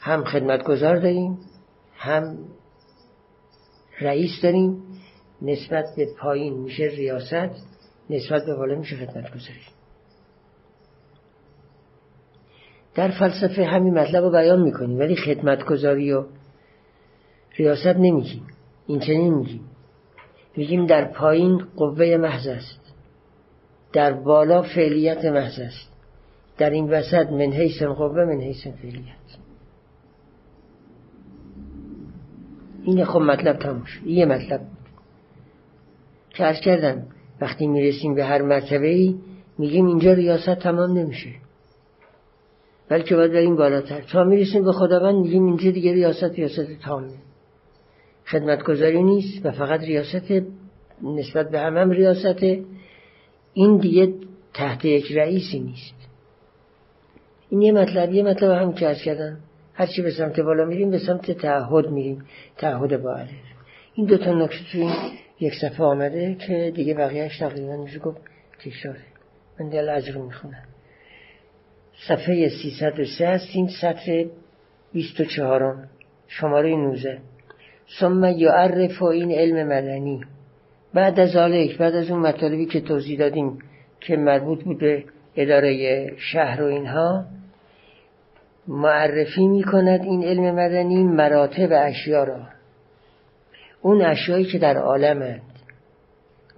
هم 0.00 0.25
خدمتگذار 0.25 0.97
داریم 0.97 1.38
هم 1.97 2.38
رئیس 4.00 4.40
داریم. 4.43 4.83
نسبت 5.43 5.85
به 5.97 6.09
پایین 6.21 6.55
میشه 6.59 6.85
ریاست 6.85 7.67
نسبت 8.11 8.47
به 8.47 8.55
بالا 8.55 8.75
میشه 8.75 8.97
خدمتگذاری. 8.97 9.61
در 12.95 13.11
فلسفه 13.11 13.64
همین 13.64 13.99
مطلب 13.99 14.25
رو 14.25 14.31
بیان 14.31 14.61
می‌کنیم 14.61 14.99
ولی 14.99 15.17
خدمتگذاری 15.17 16.12
و 16.12 16.25
ریاست 17.57 17.87
نمیگیم. 17.87 18.47
این 18.90 19.00
چنین 19.00 19.35
میگیم. 19.35 19.61
میگیم 20.56 20.87
در 20.87 21.04
پایین 21.04 21.64
قوه 21.76 22.16
محض 22.16 22.47
است. 22.47 22.80
در 23.92 24.12
بالا 24.12 24.62
فعلیت 24.62 25.25
محض 25.25 25.59
است. 25.59 25.90
در 26.59 26.70
این 26.70 26.90
وسط 26.90 27.30
من 27.30 27.52
حیث 27.52 27.82
قوه 27.82 28.25
من 28.25 28.40
حیث 28.40 28.66
فعلیت. 28.66 29.30
این 32.85 33.04
خب 33.04 33.20
مطلب 33.20 33.59
تموم 33.59 33.85
شد. 33.85 34.06
یه 34.06 34.26
مطلب 34.26 34.61
بود. 34.61 34.78
که 36.30 36.52
کردم 36.64 37.06
وقتی 37.40 37.66
می‌رسیم 37.66 38.14
به 38.14 38.25
هر 38.25 38.42
مرتبه 38.42 38.88
ای 38.88 39.18
میگیم 39.59 39.87
اینجا 39.87 40.12
ریاست 40.12 40.54
تمام 40.54 40.99
نمیشه. 40.99 41.30
بلکه 42.88 43.16
باید 43.16 43.32
بریم 43.32 43.56
بالاتر. 43.56 44.00
تا 44.00 44.25
می‌رسیم 44.25 44.64
به 44.64 44.73
خداوند 44.73 45.14
میگیم 45.14 45.44
اینجا 45.44 45.70
دیگه 45.70 45.92
ریاست 45.92 46.25
ریاست 46.25 46.80
تامه 46.82 47.29
خدمتگذاری 48.30 49.02
نیست 49.02 49.46
و 49.46 49.50
فقط 49.50 49.80
ریاست 49.80 50.32
نسبت 51.02 51.50
به 51.50 51.60
همم 51.60 51.90
ریاسته. 51.90 52.64
این 53.54 53.76
دیگه 53.76 54.14
تحت 54.54 54.84
یک 54.84 55.12
رئیسی 55.12 55.60
نیست. 55.60 55.94
این 57.49 57.62
یه 57.62 57.72
مطلب 57.72 58.12
یه 58.12 58.22
مطلب 58.22 58.50
هم 58.50 58.72
که 58.72 58.87
ارز 58.87 59.02
کردم. 59.02 59.38
هرچی 59.75 60.02
به 60.02 60.10
سمت 60.10 60.40
بالا 60.40 60.64
میریم 60.64 60.90
به 60.90 60.99
سمت 60.99 61.30
تعهد 61.30 61.90
میریم. 61.90 62.25
تعهد 62.56 63.02
با 63.02 63.25
این 63.94 64.06
دو 64.06 64.18
تا 64.18 64.34
نکته 64.34 64.58
تو 64.72 64.78
این 64.78 64.92
یک 65.40 65.54
صفحه 65.60 65.84
آمده 65.84 66.34
که 66.34 66.72
دیگه 66.75 66.94
بقیهش 66.94 67.38
تقریبا 67.38 67.76
میشه 67.76 67.99
گفت 67.99 68.20
تکراره. 68.64 69.04
من 69.60 69.68
دل 69.68 69.88
از 69.88 70.08
رو 70.08 70.25
می‌خونم. 70.25 70.64
صفحه 72.08 72.49
303 72.49 73.28
هستیم 73.28 73.66
سطر 73.80 74.26
24 74.92 75.88
شماره 76.28 76.76
19 76.76 77.20
ثم 77.99 78.25
یعرف 78.25 79.02
این 79.02 79.32
علم 79.32 79.68
مدنی. 79.68 80.20
بعد 80.94 81.20
از 81.20 81.37
آلک 81.37 81.78
بعد 81.78 81.94
از 81.94 82.11
اون 82.11 82.20
مطالبی 82.20 82.66
که 82.66 82.80
توضیح 82.80 83.18
دادیم 83.18 83.59
که 84.00 84.16
مربوط 84.16 84.64
بود 84.64 84.78
به 84.78 85.04
اداره 85.37 86.06
شهر 86.16 86.62
و 86.62 86.66
اینها 86.66 87.25
معرفی 88.68 89.47
می 89.47 89.62
کند 89.62 90.02
این 90.02 90.25
علم 90.25 90.54
مدنی 90.54 91.04
مراتب 91.04 91.68
اشیا 91.73 92.25
را. 92.25 92.40
اون 93.82 94.02
اشیایی 94.02 94.44
که 94.44 94.59
در 94.59 94.76
عالمند 94.76 95.42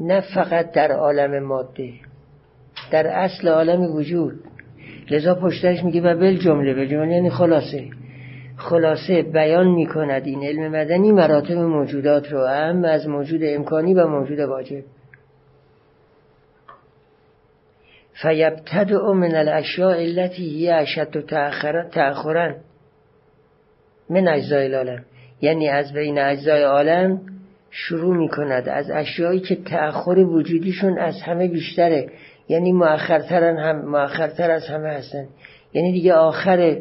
نه 0.00 0.20
فقط 0.34 0.72
در 0.72 0.92
عالم 0.92 1.44
ماده 1.44 1.92
در 2.90 3.06
اصل 3.06 3.48
عالم 3.48 3.82
وجود. 3.82 4.40
لذا 5.10 5.34
پشتش 5.34 5.84
میگه 5.84 6.00
و 6.00 6.18
بل 6.18 6.36
جمله 6.36 6.74
به 6.74 6.88
جمله 6.88 7.14
یعنی 7.14 7.30
خلاصه. 7.30 7.88
خلاصه 8.62 9.22
بیان 9.22 9.66
می‌کند 9.66 10.26
این 10.26 10.42
علم 10.42 10.72
مدنی 10.72 11.12
مراتب 11.12 11.56
موجودات 11.56 12.32
رو 12.32 12.46
هم 12.46 12.84
از 12.84 13.08
موجود 13.08 13.40
امکانی 13.44 13.94
و 13.94 14.06
موجود 14.06 14.40
واجب. 14.40 14.82
فیبتدع 18.22 19.12
من 19.12 19.34
الاشیاء 19.34 19.94
التي 19.94 20.42
هی 20.42 20.70
اشد 20.70 21.26
تأخرا 21.92 22.54
من 24.10 24.28
اجزای 24.28 24.64
العالم. 24.64 25.04
یعنی 25.40 25.68
از 25.68 25.92
بین 25.92 26.18
اجزای 26.18 26.62
عالم 26.62 27.20
شروع 27.70 28.16
می 28.16 28.28
کند 28.28 28.68
از 28.68 28.90
اشیایی 28.90 29.40
که 29.40 29.56
تأخر 29.56 30.18
وجودیشون 30.18 30.98
از 30.98 31.14
همه 31.22 31.48
بیشتره. 31.48 32.08
یعنی 32.48 32.72
مؤخرتر 32.72 33.44
هم 33.44 33.90
مؤخرتر 33.90 34.50
از 34.50 34.68
همه 34.68 34.88
هستن. 34.88 35.28
یعنی 35.72 35.92
دیگه 35.92 36.14
آخر 36.14 36.76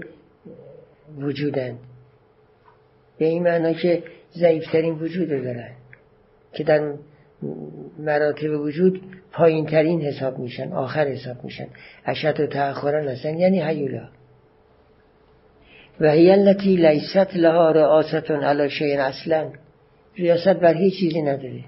وجودن 1.20 1.77
به 3.18 3.25
این 3.25 3.44
معنا 3.44 3.74
که 3.74 4.03
ضعیفترین 4.34 4.94
وجود 4.94 5.30
دارن 5.30 5.72
که 6.53 6.63
در 6.63 6.94
مراتب 8.00 8.62
وجود 8.62 9.01
پایین 9.32 9.65
ترین 9.65 10.01
حساب 10.01 10.39
میشن 10.39 10.72
آخر 10.74 11.08
حساب 11.08 11.44
میشن. 11.44 11.68
اشد 12.06 12.39
و 12.39 12.48
تأخرن 12.48 13.08
هستن 13.08 13.38
یعنی 13.38 13.62
حیولا 13.62 14.10
و 16.00 16.12
هی 16.12 16.32
التي 16.32 16.75
لیست 16.75 17.36
لها 17.36 17.72
رئاستون 17.72 18.44
علی 18.44 18.70
شیء 18.70 19.01
اصلا. 19.01 19.50
ریاست 20.15 20.53
بر 20.53 20.74
هیچ 20.74 21.00
چیزی 21.00 21.22
نداره. 21.22 21.63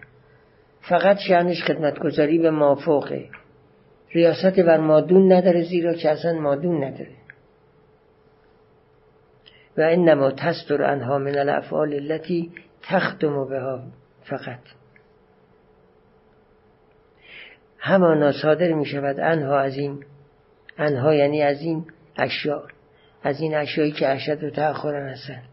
فقط 0.81 1.17
شأنش 1.17 1.63
خدمتگذاری 1.63 2.37
به 2.37 2.49
مافوقه. 2.49 3.25
ریاست 4.11 4.59
بر 4.59 4.77
مادون 4.77 5.33
نداره 5.33 5.63
زیرا 5.63 5.93
که 5.93 6.09
اصلا 6.09 6.39
مادون 6.39 6.83
نداره. 6.83 7.22
و 9.77 9.81
انما 9.81 10.31
تستر 10.31 10.83
انها 10.83 11.17
من 11.17 11.37
الافعال 11.37 11.93
التي 11.93 12.51
تختم 12.83 13.45
بها 13.45 13.83
فقط. 14.23 14.59
همانا 17.79 18.31
صادر 18.31 18.73
می 18.73 18.85
شود 18.85 19.19
انها 19.19 19.59
از 19.59 19.77
این 19.77 20.03
انها 20.77 21.13
یعنی 21.13 21.41
از 21.41 21.61
این 21.61 21.85
اشیاء 22.17 22.63
از 23.23 23.41
این 23.41 23.55
اشیایی 23.55 23.91
که 23.91 24.09
اشد 24.09 24.43
و 24.43 24.49
تأخرن 24.49 25.09
هستند 25.09 25.43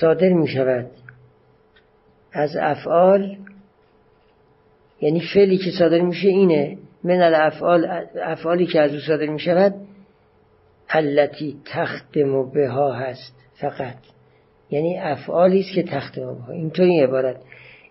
صادر 0.00 0.28
می 0.28 0.48
شود 0.48 0.90
از 2.32 2.56
افعال 2.56 3.36
یعنی 5.00 5.22
فعلی 5.34 5.58
که 5.58 5.70
صادر 5.78 6.00
میشه 6.00 6.28
اینه. 6.28 6.78
من 7.04 7.20
الافعال 7.22 8.06
افعالی 8.22 8.66
که 8.66 8.80
از 8.80 8.94
او 8.94 9.00
صادر 9.00 9.26
می 9.26 9.40
شود 9.40 9.74
التي 10.94 11.56
تختم 11.64 12.50
بها 12.50 12.92
هست. 12.92 13.34
فقط. 13.60 13.96
یعنی 14.70 14.98
افعالی 14.98 15.60
است 15.60 15.74
که 15.74 15.82
تختم 15.82 16.34
بها. 16.34 16.52
اینطوری 16.52 17.00
عبارت. 17.00 17.36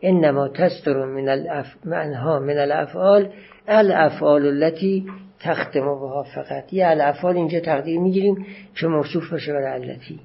انما 0.02 0.48
تستر 0.48 1.06
من 1.06 1.30
الاف... 1.30 1.66
منها 1.86 2.40
من 2.40 2.58
الافعال 2.58 3.30
الافعال 3.68 4.46
التي 4.46 5.06
تختم 5.40 5.86
بها 5.86 6.24
فقط. 6.36 6.74
یه 6.74 6.88
الافعال 6.88 7.36
اینجا 7.38 7.60
تقدیر 7.60 8.00
می‌گیریم 8.00 8.46
که 8.76 8.88
موصوف 8.88 9.32
باشه 9.32 9.54
برای 9.54 9.90
التي. 9.90 10.20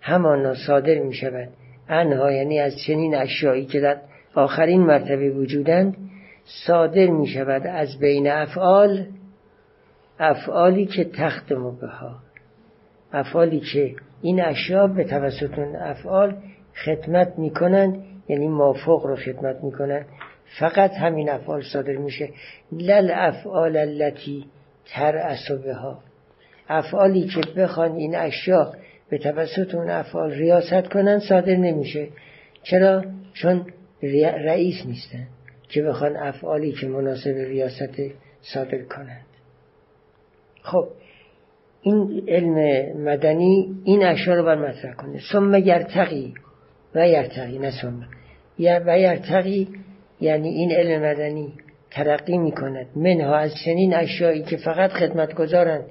همانا 0.00 0.54
صادر 0.66 0.98
می 0.98 1.14
شود 1.14 1.48
انها 1.88 2.32
یعنی 2.32 2.60
از 2.60 2.72
چنین 2.86 3.14
اشیایی 3.14 3.66
که 3.66 3.80
در 3.80 3.96
آخرین 4.34 4.80
مرتبه 4.80 5.30
وجودند 5.30 5.96
صادر 6.66 7.06
می 7.06 7.26
شود 7.26 7.66
از 7.66 7.98
بین 7.98 8.30
افعال 8.30 9.06
افعالی 10.20 10.86
که 10.86 11.04
تختم 11.04 11.76
بها 11.76 12.16
افعالی 13.12 13.60
که 13.60 13.94
این 14.22 14.44
اشیا 14.44 14.86
به 14.86 15.04
توسط 15.04 15.58
افعال 15.80 16.36
خدمت 16.84 17.38
می‌کنند 17.38 18.04
یعنی 18.28 18.48
مافوق 18.48 19.06
رو 19.06 19.16
خدمت 19.16 19.64
می‌کنن 19.64 20.04
فقط 20.58 20.90
همین 20.90 21.30
افعال 21.30 21.62
صادر 21.72 21.96
میشه. 21.96 22.28
لل 22.72 23.10
افعال 23.14 23.76
التي 23.76 24.44
تر 24.94 25.36
بها 25.66 25.98
افعالی 26.68 27.26
که 27.26 27.40
بخوان 27.56 27.92
این 27.92 28.16
اشیا 28.16 28.72
به 29.10 29.18
توسط 29.18 29.74
اون 29.74 29.90
افعال 29.90 30.30
ریاست 30.30 30.88
کنن 30.88 31.18
صادر 31.18 31.56
نمیشه. 31.56 32.08
چرا؟ 32.62 33.04
چون 33.34 33.66
رئیس 34.02 34.86
نیستن 34.86 35.26
که 35.68 35.82
بخوان 35.82 36.16
افعالی 36.16 36.72
که 36.72 36.88
مناسب 36.88 37.30
ریاست 37.30 38.00
صادر 38.40 38.82
کنند. 38.82 39.29
خب 40.62 40.88
این 41.82 42.24
علم 42.28 42.56
مدنی 43.04 43.74
این 43.84 44.04
اشیا 44.04 44.34
رو 44.34 44.44
بر 44.44 44.68
مطرح 44.68 44.94
کنه. 44.94 45.20
ثم 45.32 45.54
یرتقی 45.54 46.34
و 46.94 47.08
یرتقی 47.08 47.58
نه 47.58 47.70
ثم. 47.70 48.06
و 48.86 48.98
یرتقی 48.98 49.68
یعنی 50.20 50.48
این 50.48 50.72
علم 50.72 51.02
مدنی 51.02 51.52
ترقی 51.90 52.38
می 52.38 52.52
کند 52.52 52.86
منها 52.96 53.36
از 53.36 53.50
چنین 53.64 53.94
اشیایی 53.94 54.42
که 54.42 54.56
فقط 54.56 54.90
خدمت 54.90 55.34
گذارند 55.34 55.84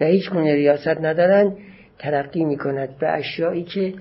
و 0.00 0.04
هیچ 0.04 0.30
گونه 0.30 0.54
ریاست 0.54 0.88
ندارند 1.00 1.56
ترقی 1.98 2.44
می 2.44 2.56
کند 2.56 2.98
به 2.98 3.08
اشیایی 3.08 3.64
که 3.64 3.94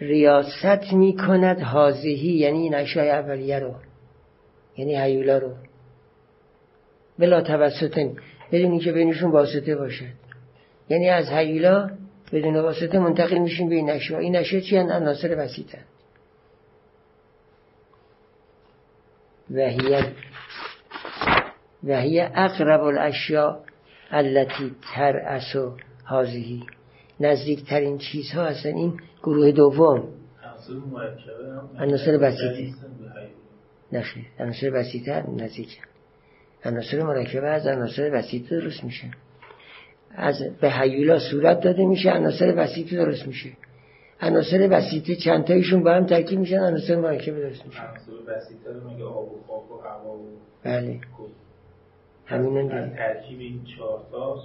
ریاست 0.00 0.92
می 0.92 1.16
کند 1.16 1.60
حاضهی 1.60 2.32
یعنی 2.32 2.58
این 2.58 2.74
اشیای 2.74 3.10
اولیه 3.10 3.58
رو 3.58 3.74
یعنی 4.76 4.96
حیولا 4.96 5.38
رو. 5.38 5.54
بلا 7.18 7.40
توسطن 7.40 8.16
بدونی 8.52 8.80
که 8.80 8.92
بینشون 8.92 9.30
واسطه 9.30 9.76
باشد 9.76 10.12
یعنی 10.88 11.08
از 11.08 11.28
حیولا 11.28 11.90
بدون 12.32 12.56
واسطه 12.56 12.98
منتقل 12.98 13.38
میشین 13.38 13.68
به 13.68 13.74
این 13.74 13.90
اشیا 13.90 14.18
این 14.18 14.36
اشیا 14.36 14.60
چی 14.60 14.76
هن؟ 14.76 14.90
عناصر 14.90 15.44
وسیطن 15.44 15.84
و 21.84 22.00
هی 22.00 22.20
اقرب 22.20 22.82
الاشیاء 22.82 23.56
التي 24.10 24.74
ترأس 24.94 25.56
هذه 26.06 26.60
نزدیکترین 27.20 27.98
چیزها 27.98 28.44
هستن 28.44 28.76
این 28.76 29.00
گروه 29.22 29.52
دوم. 29.52 30.08
عناصر 31.78 32.16
بسیطه 32.16 32.74
نخیر. 33.92 34.26
عناصر 34.38 34.70
بسیطه 34.70 35.24
نزدیک 35.30 35.78
عناصر 36.64 37.02
مرکبه 37.02 37.48
از 37.48 37.66
عناصر 37.66 38.10
بسیطه 38.10 38.60
درست 38.60 38.84
میشه. 38.84 39.06
از 40.14 40.42
به 40.60 40.70
حیولا 40.70 41.18
صورت 41.18 41.60
داده 41.60 41.84
میشه 41.84 42.10
عناصر 42.10 42.52
بسیطه 42.52 42.96
درست 42.96 43.26
میشه. 43.26 43.50
عناصر 44.20 44.68
بسیطه 44.68 45.16
چند 45.16 45.44
تایشون 45.44 45.82
با 45.82 45.92
هم 45.92 46.06
ترکیب 46.06 46.38
میشن 46.38 46.58
عناصر 46.58 46.96
مرکبه 46.96 47.40
درست 47.40 47.66
میشن 47.66 47.82
عناصر 47.82 48.32
بسیطه 48.36 48.72
رو 48.72 48.90
میگه 48.90 49.04
آب 49.04 49.32
و 49.32 49.40
خاک 49.48 49.70
و 49.70 49.82
هوا 49.88 50.14
و 50.14 50.28
بله. 50.64 51.00
همین 52.26 52.72
از 52.72 52.92
ترکیب 52.92 53.40
این 53.40 53.60
چهار 53.76 54.00
تا 54.10 54.36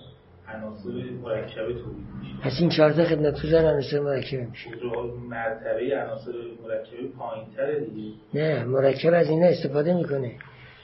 عناصر 0.54 0.90
مرکبه 1.24 1.74
تولید 1.74 2.08
میشه. 2.20 2.38
پس 2.44 2.52
این 2.60 2.70
چهار 2.70 2.92
تا 2.92 3.04
خدمت 3.04 3.44
گذار 3.44 3.66
عناصر 3.66 4.00
مرکبه 4.00 4.46
میشه. 4.46 4.70
مرتبه 5.30 5.98
عناصر 5.98 6.32
مرکبه 6.64 7.08
پایینتره 7.18 7.80
دیگه. 7.80 8.14
نه 8.34 8.64
مرکب 8.64 9.14
از 9.14 9.30
اینا 9.30 9.48
استفاده 9.48 9.94
می‌کنه. 9.94 10.32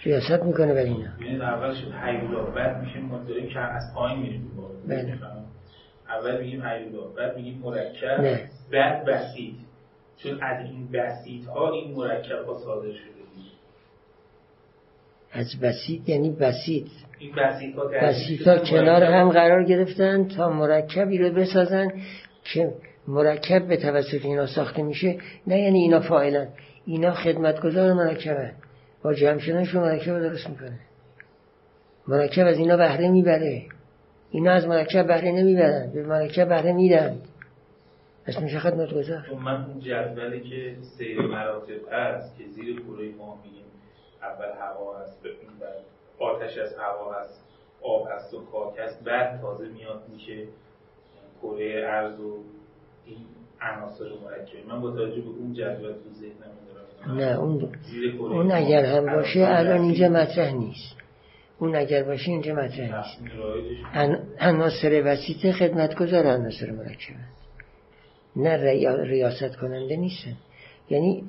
ریاست 0.04 0.44
می‌کنه 0.44 0.74
بر 0.74 0.80
اینا. 0.80 1.10
ببینید 1.20 1.42
اول 1.42 1.76
شد 1.76 1.92
حیولا 1.92 2.44
بعد 2.44 2.84
میشه 2.84 3.00
مدل 3.00 3.48
که 3.54 3.60
از 3.60 3.84
پایین 3.96 4.20
میریم 4.20 4.52
بله. 4.88 5.18
اول 6.10 6.42
میگیم 6.42 6.64
حیولا 6.64 7.08
بعد 7.08 7.36
میگیم 7.38 7.62
مرکب. 7.64 8.22
نه. 8.22 8.50
بعد 8.72 9.06
بسیط. 9.06 9.56
چون 10.18 10.44
از 10.44 10.66
این 10.66 10.88
بسیط 10.92 11.46
ها 11.46 11.72
این 11.72 11.96
مرکب 11.96 12.46
ها 12.48 12.58
صادر 12.58 12.92
شده. 12.92 13.22
از 15.34 15.60
بسیط 15.62 16.10
یعنی 16.10 16.30
بسیط. 16.30 16.88
این 17.20 17.36
بسیط 17.36 17.76
ها, 17.76 17.88
بسیط 17.88 18.48
ها 18.48 18.58
کنار 18.58 19.04
هم 19.04 19.30
قرار 19.30 19.64
گرفتن 19.64 20.28
تا 20.28 20.50
مرکبی 20.50 21.18
رو 21.18 21.30
بسازن 21.34 21.88
که 22.44 22.74
مرکب 23.08 23.68
به 23.68 23.78
توسط 23.78 24.26
اینا 24.26 24.46
ساخته 24.46 24.84
میشه. 24.84 25.18
نه 25.48 25.60
یعنی 25.60 25.80
اینا 25.80 26.00
فاعلا 26.00 26.48
اینا 26.86 27.14
خدمتگزار 27.14 27.94
مرکبه 27.94 28.52
با 29.04 29.14
جمع 29.14 29.40
شدن 29.40 29.64
شما 29.64 29.82
مرکب 29.82 30.20
درست 30.20 30.50
می‌کنه. 30.50 30.80
مرکب 32.08 32.48
از 32.48 32.58
اینا 32.58 32.78
بهره 32.78 33.10
می‌بره. 33.10 33.66
اینا 34.32 34.52
از 34.52 34.68
مرکب 34.68 35.08
بهره 35.08 35.32
نمی‌برن 35.32 35.92
به 35.94 36.04
مرکب 36.04 36.50
بهره 36.50 36.74
میدن 36.74 37.22
پس 38.28 38.40
میشه 38.40 38.60
خدمت 38.60 38.94
گذار 38.94 39.20
خب 39.20 39.36
من 39.36 39.66
اون 39.66 39.80
جدولی 39.80 40.40
که 40.50 40.76
سیر 40.98 41.22
مراتب 41.22 41.94
هست 41.94 42.38
که 42.38 42.44
زیر 42.48 42.82
کوره 42.82 43.10
ما 43.10 43.40
میگیم 43.44 43.66
اول 44.22 44.50
هوا 44.60 45.00
هست 45.00 45.24
به 45.24 45.30
آتش 46.20 46.58
از 46.58 46.74
هوا 46.74 47.14
هست 47.14 47.44
آب 47.82 48.08
هست 48.12 48.34
و 48.34 48.46
خاک 48.46 48.80
هست. 48.80 49.04
بعد 49.04 49.42
تازه 49.42 49.68
میاد 49.70 50.02
میشه 50.14 50.48
کره 51.42 51.84
ارز 51.88 52.20
و 52.20 52.44
این 53.06 53.18
عناصر 53.62 54.06
مرکب 54.26 54.68
من 54.68 54.82
با 54.82 54.92
توجه 54.92 55.22
به 55.22 55.30
اون 55.30 55.54
جدول 55.54 55.92
تو 55.92 56.10
ذهنم 56.14 56.52
نه 57.08 57.40
اون 57.40 57.70
اون 58.20 58.52
اگر 58.52 58.86
هم 58.86 59.06
باشه 59.06 59.40
الان 59.48 59.82
اینجا 59.82 60.10
مطرح 60.10 60.54
نیست. 60.54 60.96
اون 61.60 61.76
اگر 61.76 62.04
باشه 62.04 62.32
اینجا 62.32 62.54
مطرح 62.54 62.98
نیست. 62.98 63.42
عناصر 64.40 65.02
وسیطه 65.06 65.52
خدمتگزار 65.52 66.28
عناصر 66.28 66.72
مرکب 66.72 67.16
نه 68.36 68.58
ریاست 69.04 69.56
کننده 69.56 69.96
نیستن. 69.96 70.34
یعنی 70.90 71.24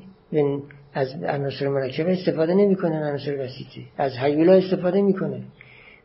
از 0.94 1.22
عناصر 1.22 1.68
مرکب 1.68 2.08
استفاده 2.08 2.54
نمی‌کنن 2.54 3.02
عناصر 3.02 3.36
وسیطه 3.44 3.80
از 3.98 4.12
حیولا 4.12 4.52
استفاده 4.52 5.02
می‌کنه 5.02 5.42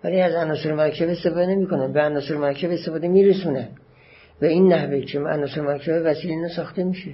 ولی 0.04 0.22
از 0.22 0.34
عناصر 0.36 0.74
مرکب 0.74 1.10
استفاده 1.10 1.46
نمی‌کنن. 1.46 1.94
به 1.94 2.02
عناصر 2.02 2.36
مرکب 2.36 2.72
استفاده 2.72 3.08
میرسونن. 3.08 3.68
و 4.42 4.46
این 4.46 4.74
نحوه 4.74 5.02
که 5.02 5.20
عناصر 5.20 5.62
مرکب 5.62 6.02
وسیله 6.06 6.48
ساخته 6.48 6.84
میشه. 6.84 7.12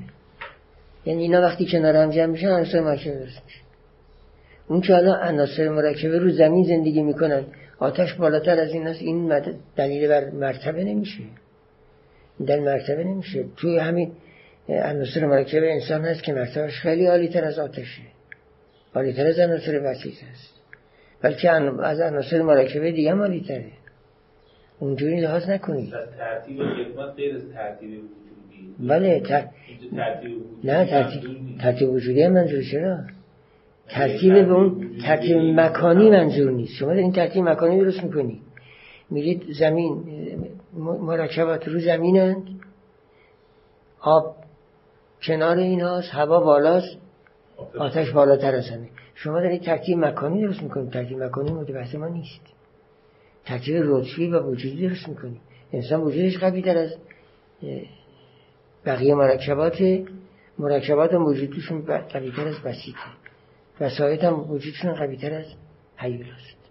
یعنی 1.06 1.22
اینا 1.24 1.42
وقتی 1.42 1.68
کنار 1.72 1.96
هم 1.96 2.10
جمع 2.10 2.26
میشن 2.26 2.48
عناصر 2.48 2.80
مرکب 2.80 3.14
درست 3.14 3.42
میشه؟ 3.46 3.60
اون 4.68 4.82
که 4.82 4.94
حالا 4.94 5.16
عناصر 5.16 5.70
مرکبه 5.70 6.20
رو 6.20 6.32
زمین 6.32 6.64
زندگی 6.64 7.02
می‌کنن 7.02 7.44
آتش 7.80 8.14
بالاتر 8.14 8.60
از 8.60 8.72
این 8.72 8.88
این 8.88 9.42
دلیل 9.76 10.08
بر 10.08 10.30
مرتبه 10.30 10.84
نمیشه. 10.84 11.24
در 12.48 12.60
مرتبه 12.60 13.04
نمیشه. 13.04 13.46
توی 13.58 13.78
همین 13.78 14.12
عناصر 14.70 15.26
مرکب 15.26 15.64
انسان 15.64 16.06
هست 16.06 16.24
که 16.24 16.34
مرتبهش 16.34 16.80
خیلی 16.80 17.06
عالی 17.06 17.28
تر 17.28 17.46
از 17.46 17.60
آتشه. 17.60 18.02
عالی 18.96 19.14
تر 19.14 19.28
از 19.28 19.40
عناصر 19.40 19.82
وسیط 19.84 20.14
هست 20.14 20.54
بلکه 21.22 21.52
از 21.84 22.00
عناصر 22.00 22.42
مرکبه 22.42 22.92
دیگه 22.92 23.12
هم 23.12 23.22
عالی 23.22 23.46
تره 23.48 23.72
اونجوری 24.80 25.22
لحاظ 25.22 25.50
نکنید. 25.50 25.94
ترتیب 26.18 26.58
خدمت 26.58 27.16
غیر 27.16 27.36
از 27.36 27.42
ترتیب 27.54 28.02
بله 28.80 29.20
تر... 29.20 29.46
نه 30.64 30.86
ترتیب 30.86 31.22
ترتیب 31.62 31.90
وجودی 31.90 32.28
منظور 32.28 32.64
چرا؟ 32.72 32.98
ترتیب 33.90 34.34
به 34.34 34.54
اون 34.54 34.98
ترتیب 35.06 35.38
مکانی 35.38 36.10
منظور 36.10 36.52
نیست. 36.52 36.74
شما 36.74 36.92
این 36.92 37.12
ترتیب 37.12 37.44
مکانی 37.44 37.80
درست 37.80 38.04
می‌کنید 38.04 38.42
میگید 39.10 39.44
زمین 39.60 40.04
مرکبات 41.02 41.68
رو 41.68 41.80
زمینند. 41.80 42.48
آب 44.02 44.36
کنار 45.24 45.58
این 45.58 45.82
هاست 45.82 46.10
هوا 46.10 46.40
بالاست 46.40 46.98
آتش. 47.78 48.12
بالاتر 48.12 48.56
از 48.56 48.70
همه. 48.70 48.88
شما 49.16 49.42
دارید 49.42 49.62
ترتیب 49.62 49.98
مکانی 49.98 50.42
درست 50.42 50.64
می‌کنید. 50.64 50.90
ترتیب 50.90 51.24
مکانی 51.24 51.52
مورد 51.52 51.74
بحث 51.74 51.96
ما 51.96 52.08
نیست. 52.08 52.42
ترتیب 53.46 53.76
رتبی 53.86 54.28
و 54.28 54.40
وجودی 54.40 54.88
درست 54.88 55.10
می‌کنید. 55.10 55.42
انسان 55.74 56.02
وجودش 56.02 56.38
قوی 56.38 56.62
در 56.62 56.78
از 56.78 56.96
بقیه 58.86 59.16
مرکبات 59.16 59.82
مرکبات 60.60 61.14
هم 61.14 61.26
وجودشون 61.26 61.82
قوی 61.86 62.32
تر 62.32 62.48
از 62.48 62.62
بسیطه 62.62 63.00
وسایت 63.82 64.24
هم 64.24 64.52
وجودشون 64.52 64.94
قوی 64.94 65.18
تر 65.18 65.34
از 65.34 65.46
حیولاست 65.98 66.64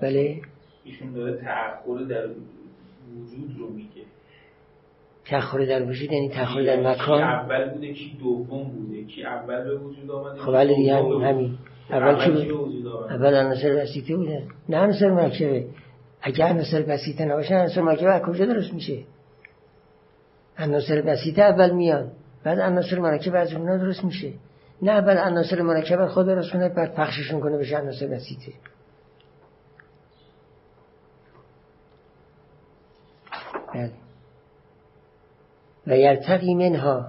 بله. 0.00 0.40
ایشون 0.84 1.12
داره 1.12 1.36
تأخر 1.36 2.04
در 2.08 2.26
وجود 2.26 3.56
رو 3.58 3.68
میگه. 3.68 4.02
تأخر 5.24 5.64
در 5.64 5.82
وجود 5.82 6.12
یعنی 6.12 6.28
تأخر 6.28 6.62
در 6.62 6.92
مکان. 6.92 7.22
اول 7.22 7.70
بوده 7.70 7.92
کی 7.92 8.16
دوم 8.20 8.70
بوده 8.70 9.04
کی 9.04 9.24
اول 9.24 9.64
به 9.64 9.76
وجود 9.76 10.10
آمده 10.10 10.40
خب 10.40 10.52
بله 10.52 10.74
دیگه 10.74 10.94
همین. 10.96 11.22
همین 11.22 11.58
اول 11.90 12.24
کی 12.24 12.30
بود 12.30 12.86
اول 12.86 13.34
عناصر 13.34 13.76
بسیطه 13.76 14.16
بوده. 14.16 14.46
نه 14.68 14.76
عناصر 14.76 15.10
مرکبه. 15.10 15.66
اگر 16.22 16.46
عناصر 16.46 16.82
بسیطه 16.82 17.24
نباشه 17.24 17.54
عناصر 17.54 17.80
مرکبه 17.80 18.12
از 18.12 18.22
کجا 18.22 18.46
درست 18.46 18.74
میشه؟ 18.74 19.04
عناصر 20.58 21.02
بسیطه 21.02 21.42
اول 21.42 21.70
میان 21.70 22.12
بعد 22.44 22.60
عناصر 22.60 22.98
مرکبه 22.98 23.38
از 23.38 23.52
اونها 23.52 23.76
درست 23.76 24.04
میشه. 24.04 24.32
نه 24.82 24.92
اول 24.92 25.18
عناصر 25.18 25.62
مرکبه 25.62 26.06
خود 26.06 26.26
درست 26.26 26.52
کنه 26.52 26.68
بعد 26.68 26.94
پخششون 26.94 27.40
کنه 27.40 27.58
بشه 27.58 27.78
عناصر 27.78 28.06
بسیطه. 28.06 28.52
بله. 33.74 33.92
و 35.86 35.96
یرتقی 35.96 36.54
منها. 36.54 37.08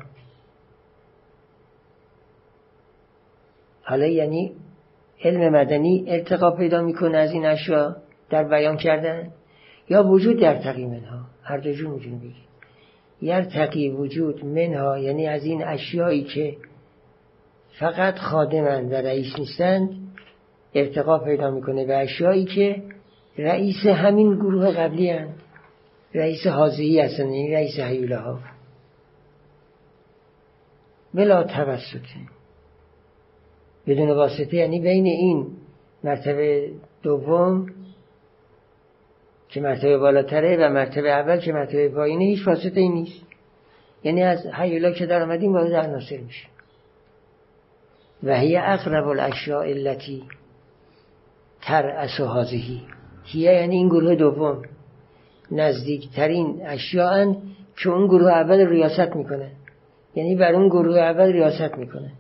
حالا 3.84 4.06
یعنی 4.06 4.56
علم 5.24 5.50
مدنی 5.50 6.06
ارتقا 6.08 6.52
پیدا 6.52 6.82
می‌کنه 6.82 7.18
از 7.18 7.32
این 7.32 7.46
اشیا. 7.46 7.98
در 8.32 8.44
بیان 8.44 8.78
کردن 8.78 9.32
یا 9.90 10.04
وجود 10.04 10.40
در 10.40 10.56
تقی 10.56 10.86
منها؟ 10.86 11.26
هر 11.44 11.58
دو 11.58 11.74
جور 11.74 11.92
می‌تونه 11.94 12.16
بگید 12.16 12.52
یرتقی 13.22 13.90
وجود 13.90 14.46
منها 14.46 14.98
یعنی 14.98 15.28
از 15.28 15.46
این 15.46 15.64
اشیایی 15.64 16.24
که 16.24 16.58
فقط 17.80 18.18
خادمند 18.18 18.92
و 18.92 18.96
رئیس 18.96 19.40
نیستند 19.40 19.90
ارتقا 20.74 21.20
پیدا 21.20 21.52
می‌کنه 21.52 21.86
به 21.86 21.98
اشیایی 21.98 22.46
که 22.46 22.84
رئیس 23.38 23.86
همین 23.86 24.36
گروه 24.36 24.72
قبلی 24.72 25.10
هست 25.10 25.40
رئیس 26.14 26.48
حاضری 26.48 27.00
هستن 27.00 27.24
یعنی 27.24 27.52
رئیس 27.52 27.80
حیوله 27.80 28.18
ها 28.18 28.40
بلا 31.14 31.44
توسطه 31.44 32.20
بدون 33.88 34.10
واسطه 34.10 34.58
یعنی 34.58 34.80
بین 34.80 35.06
این 35.06 35.48
مرتبه 36.04 36.72
دوم 37.04 37.66
که 39.52 39.62
مرتبه 39.62 39.98
بالاتره 39.98 40.58
و 40.58 40.70
مرتبه 40.70 41.12
اول 41.12 41.40
که 41.40 41.54
مرتبه 41.54 41.90
پایینه 41.90 42.24
هیچ 42.24 42.48
واسطه 42.48 42.80
ای 42.80 42.90
نیست. 42.90 43.26
یعنی 44.04 44.24
از 44.24 44.46
حیولا 44.46 44.92
که 44.92 45.06
در 45.06 45.24
آمدیم 45.24 45.54
وارد 45.54 45.74
عناصر 45.74 46.18
میشه. 46.18 46.48
و 48.24 48.40
هی 48.40 48.58
اقرب 48.58 49.08
الاشیاء 49.08 49.64
التي 49.64 50.24
ترأس 51.62 52.20
هذه 52.20 52.82
هیه 53.24 53.54
یعنی 53.54 53.76
این 53.76 53.88
گروه 53.88 54.16
دوم. 54.16 54.62
نزدیکترین 55.52 56.62
اشیاء 56.66 57.34
که 57.78 57.90
اون 57.90 58.08
گروه 58.08 58.32
اول 58.32 58.68
ریاست 58.68 59.16
می‌کنه. 59.16 59.52
یعنی 60.16 60.36
بر 60.36 60.54
اون 60.54 60.68
گروه 60.68 61.00
اول 61.00 61.32
ریاست 61.32 61.78
می‌کنه. 61.78 62.12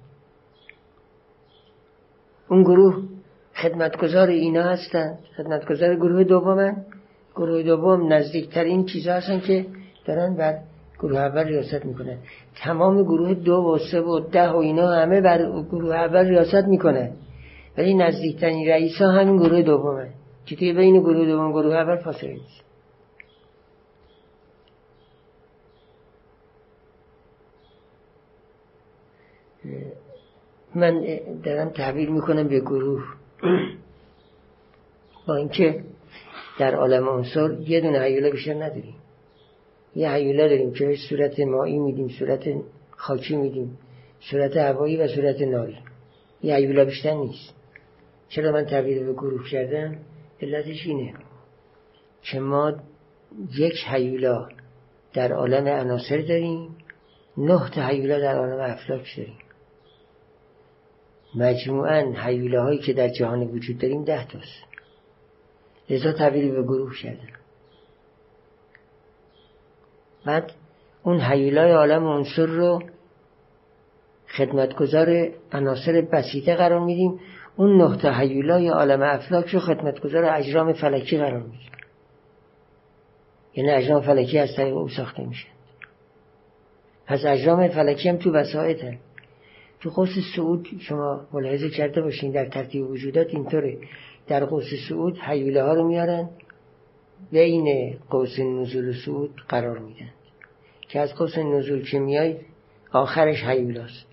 اون 2.50 2.64
گروه 2.64 3.04
خدمتگزار 3.56 4.28
اینا 4.28 4.64
هستند 4.64 5.20
خدمتگزار 5.38 5.96
گروه 5.96 6.24
دومن 6.24 6.86
گروه 7.36 7.64
دوم 7.64 8.14
نزدیکترین 8.14 8.86
چیزها 8.86 9.14
هستن 9.14 9.40
که 9.40 9.66
دارن 10.06 10.36
بر 10.36 10.60
گروه 11.00 11.20
اول 11.20 11.44
ریاست 11.44 11.86
می‌کنه. 11.86 12.18
تمام 12.64 13.04
گروه 13.04 13.34
دو 13.34 13.54
و 13.54 13.78
سه 13.92 14.02
و 14.02 14.20
ده 14.20 14.50
و 14.50 14.58
اینا 14.58 14.92
همه 14.92 15.22
بر 15.22 15.64
گروه 15.72 15.96
اول 15.96 16.28
ریاست 16.28 16.68
می‌کنه. 16.68 17.14
ولی 17.78 17.94
نزدیکترین 17.94 18.68
رئیس 18.68 19.02
ها 19.02 19.12
همین 19.12 19.38
گروه 19.38 19.62
دومه 19.62 20.10
که 20.46 20.56
توی 20.56 20.74
بین 20.74 21.00
گروه 21.00 21.26
دوم 21.26 21.52
گروه 21.52 21.76
اول 21.76 21.96
فاصله 21.96 22.34
نیست. 22.34 22.62
من 30.76 31.04
دارم 31.44 31.70
تحویل 31.70 32.12
می‌کنم 32.12 32.48
به 32.48 32.60
گروه. 32.60 33.04
با 35.28 35.36
اینکه 35.36 35.84
در 36.60 36.76
عالم 36.76 37.10
عنصر 37.10 37.60
یه 37.60 37.82
دونه 37.82 38.00
حیوله 38.00 38.32
بیشتر 38.32 38.54
نداریم. 38.54 38.96
یه 39.96 40.12
حیوله 40.12 40.50
داریم 40.50 40.74
که 40.74 40.96
صورت 41.10 41.40
مایی 41.40 41.80
میدیم 41.80 42.08
صورت 42.08 42.44
خاکی 42.92 43.36
میدیم 43.36 43.78
صورت 44.32 44.58
هوایی 44.58 44.98
و 44.98 45.08
صورت 45.08 45.42
ناری. 45.42 45.78
یه 46.44 46.56
حیوله 46.56 46.86
بیشتر 46.86 47.14
نیست. 47.14 47.54
چرا 48.30 48.52
من 48.52 48.66
تحویل 48.66 49.04
به 49.04 49.14
گروه 49.14 49.50
کردم؟ 49.50 49.98
علتش 50.42 50.88
اینه 50.88 51.14
که 52.22 52.40
ما 52.40 52.74
یک 53.58 53.88
حیولا 53.88 54.50
در 55.14 55.34
عالم 55.34 55.68
عناصر 55.68 56.18
داریم 56.18 56.76
نه 57.38 57.70
تا 57.70 57.82
حیولا 57.82 58.20
در 58.20 58.36
عالم 58.36 58.60
افلاک 58.60 59.18
داریم. 59.18 59.38
مجموعا 61.36 62.14
حیوله 62.16 62.62
هایی 62.62 62.80
که 62.80 62.94
در 62.94 63.10
جهان 63.10 63.42
وجود 63.42 63.78
داریم 63.78 64.04
ده 64.04 64.28
تاست. 64.28 64.71
لذا 65.92 66.12
تبدیل 66.12 66.52
به 66.52 66.64
گروه 66.64 66.94
شدن 66.94 67.30
بعد 70.26 70.52
اون 71.04 71.20
حیولای 71.20 71.72
عالم 71.72 72.08
عنصر 72.08 72.46
رو 72.46 72.84
خدمتگزار 74.38 75.30
عناصر 75.52 76.02
بسیطه 76.02 76.56
قرار 76.56 76.80
میدیم. 76.80 77.20
اون 77.56 77.82
نه 77.82 77.98
تحیلای 77.98 78.68
عالم 78.68 79.02
افلاک 79.02 79.48
رو 79.48 79.60
خدمتگزار 79.60 80.26
اجرام 80.26 80.74
فلکی 80.74 81.18
قرار 81.18 81.44
میدیم. 81.44 81.70
یعنی 83.56 83.72
اجرام 83.72 84.02
فلکی 84.02 84.40
از 84.40 84.56
طریق 84.56 84.78
او 84.78 84.90
ساخته 84.90 85.26
میشه. 85.26 85.48
پس 87.08 87.26
اجرام 87.26 87.68
فلکی 87.68 88.10
هم 88.10 88.18
تو 88.18 88.32
وسایط 88.32 88.84
هم. 88.84 88.98
تو 89.80 89.90
قوس 89.90 90.10
سعود 90.36 90.68
شما 90.80 91.28
ملاحظه 91.34 91.70
کرده 91.70 92.02
باشین 92.02 92.32
در 92.32 92.46
ترتیب 92.46 92.90
وجودات 92.90 93.28
اینطوره. 93.30 93.78
در 94.28 94.46
قوس 94.46 94.66
سعود 94.90 95.18
حیوله 95.18 95.64
ها 95.64 95.74
رو 95.74 95.88
میارن. 95.88 96.30
بین 97.32 97.98
قوس 98.10 98.40
نزول 98.40 98.90
و 98.90 98.94
سعود 99.06 99.42
قرار 99.50 99.80
میدن. 99.80 100.10
که 100.90 101.00
از 101.00 101.16
قوس 101.16 101.38
نزول 101.38 101.84
که 101.84 102.00
میای 102.00 102.38
آخرش 102.92 103.44
حیولاست. 103.44 104.08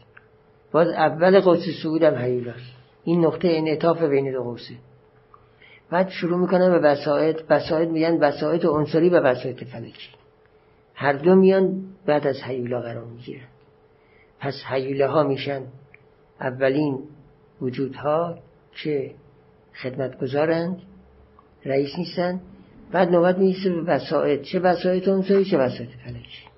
باز 0.72 0.88
اول 0.88 1.40
قوس 1.40 1.64
سعود 1.82 2.02
هم 2.02 2.14
حیولاست. 2.14 2.72
این 3.04 3.24
نقطه 3.24 3.48
انعطاف 3.50 4.02
بین 4.02 4.32
دو 4.32 4.42
قوسه. 4.42 4.74
بعد 5.90 6.08
شروع 6.08 6.38
می‌کنن 6.38 6.70
به 6.70 6.78
وسایط 6.78 7.40
وسایط 7.50 7.88
میگن 7.88 8.18
وسایط 8.18 8.64
عنصری 8.64 9.08
و 9.08 9.20
وسایط 9.20 9.64
فلکی. 9.64 10.08
هر 10.94 11.12
دو 11.12 11.34
میان 11.34 11.82
بعد 12.06 12.26
از 12.26 12.42
حیولا 12.42 12.80
قرار 12.80 13.04
می‌گیرن. 13.04 13.48
پس 14.40 14.54
حیوله 14.68 15.06
ها 15.06 15.22
میشن 15.22 15.62
اولین 16.40 16.98
وجودها 17.60 18.38
که 18.82 19.14
خدمتگزارند 19.82 20.82
رئیس 21.64 21.98
نیستن 21.98 22.40
بعد 22.92 23.08
نوبت 23.08 23.38
می‌رسه 23.38 23.70
به 23.70 23.82
وسایط 23.82 24.42
چه 24.42 24.60
وسایط 24.60 25.08
عنصری 25.08 25.44
چه 25.44 25.58
وسایط 25.58 25.90
فلکی. 26.04 26.48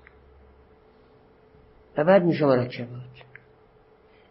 و 1.97 2.03
بعد 2.03 2.23
میشه 2.23 2.45
مرکبات. 2.45 3.01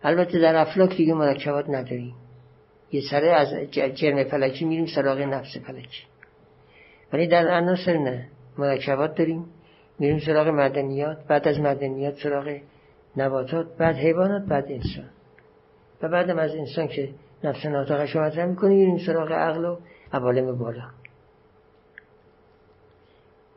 البته 0.03 0.38
در 0.38 0.57
افلاک 0.57 0.96
دیگه 0.96 1.14
مرکبات 1.14 1.68
نداریم. 1.68 2.14
یه 2.92 3.03
سره 3.11 3.29
از 3.29 3.48
جرم 3.72 4.24
فلکی 4.24 4.64
میریم 4.64 4.87
سراغ 4.87 5.20
نفس 5.20 5.57
فلکی. 5.57 6.03
ولی 7.12 7.26
در 7.26 7.48
عناصر 7.48 7.96
نه. 7.96 8.29
مرکبات 8.59 9.14
داریم. 9.14 9.46
میریم 9.98 10.18
سراغ 10.18 10.48
مدنیات 10.48 11.26
بعد 11.26 11.48
از 11.48 11.61
مدنیات 11.61 12.18
سراغ 12.22 12.57
نباتات 13.16 13.76
بعد 13.76 13.96
حیوانات 13.96 14.42
بعد 14.42 14.64
انسان. 14.64 15.11
و 16.03 16.09
بعدم 16.09 16.38
از 16.38 16.55
انسان 16.55 16.88
که 16.88 17.09
نفس 17.44 17.66
ناطقش 17.66 18.16
رو 18.16 18.22
مطرح 18.22 18.46
می‌کنه 18.46 18.70
میریم 18.70 18.98
سراغ 18.98 19.33
عقل 19.33 19.64
و 19.64 19.76
عوالم 20.12 20.59
بالا. 20.59 20.85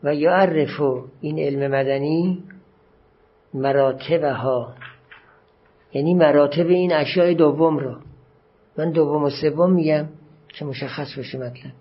و 0.04 0.15
یعرفو 0.15 1.06
این 1.22 1.39
علم 1.39 1.72
مدنی 1.72 2.43
مراتبها 3.54 4.74
یعنی 5.93 6.13
مراتب 6.13 6.67
این 6.67 6.93
اشیاء 6.93 7.34
دوم 7.34 7.78
رو. 7.78 7.96
من 8.78 8.91
دوم 8.91 9.24
و 9.24 9.30
سوم 9.30 9.74
میگم 9.74 10.10
که 10.48 10.65
مشخص 10.65 11.17
بشه 11.17 11.38
مطلب. 11.38 11.74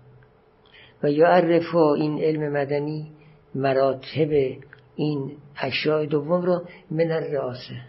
و 1.03 1.11
یعرفو 1.11 1.77
این 1.77 2.19
علم 2.23 2.53
مدنی 2.53 3.11
مراتب 3.55 4.57
این 4.95 5.31
اشیاء 5.61 6.05
دوم 6.05 6.41
رو 6.41 6.61
من 6.91 7.11
الرئاسه. 7.11 7.81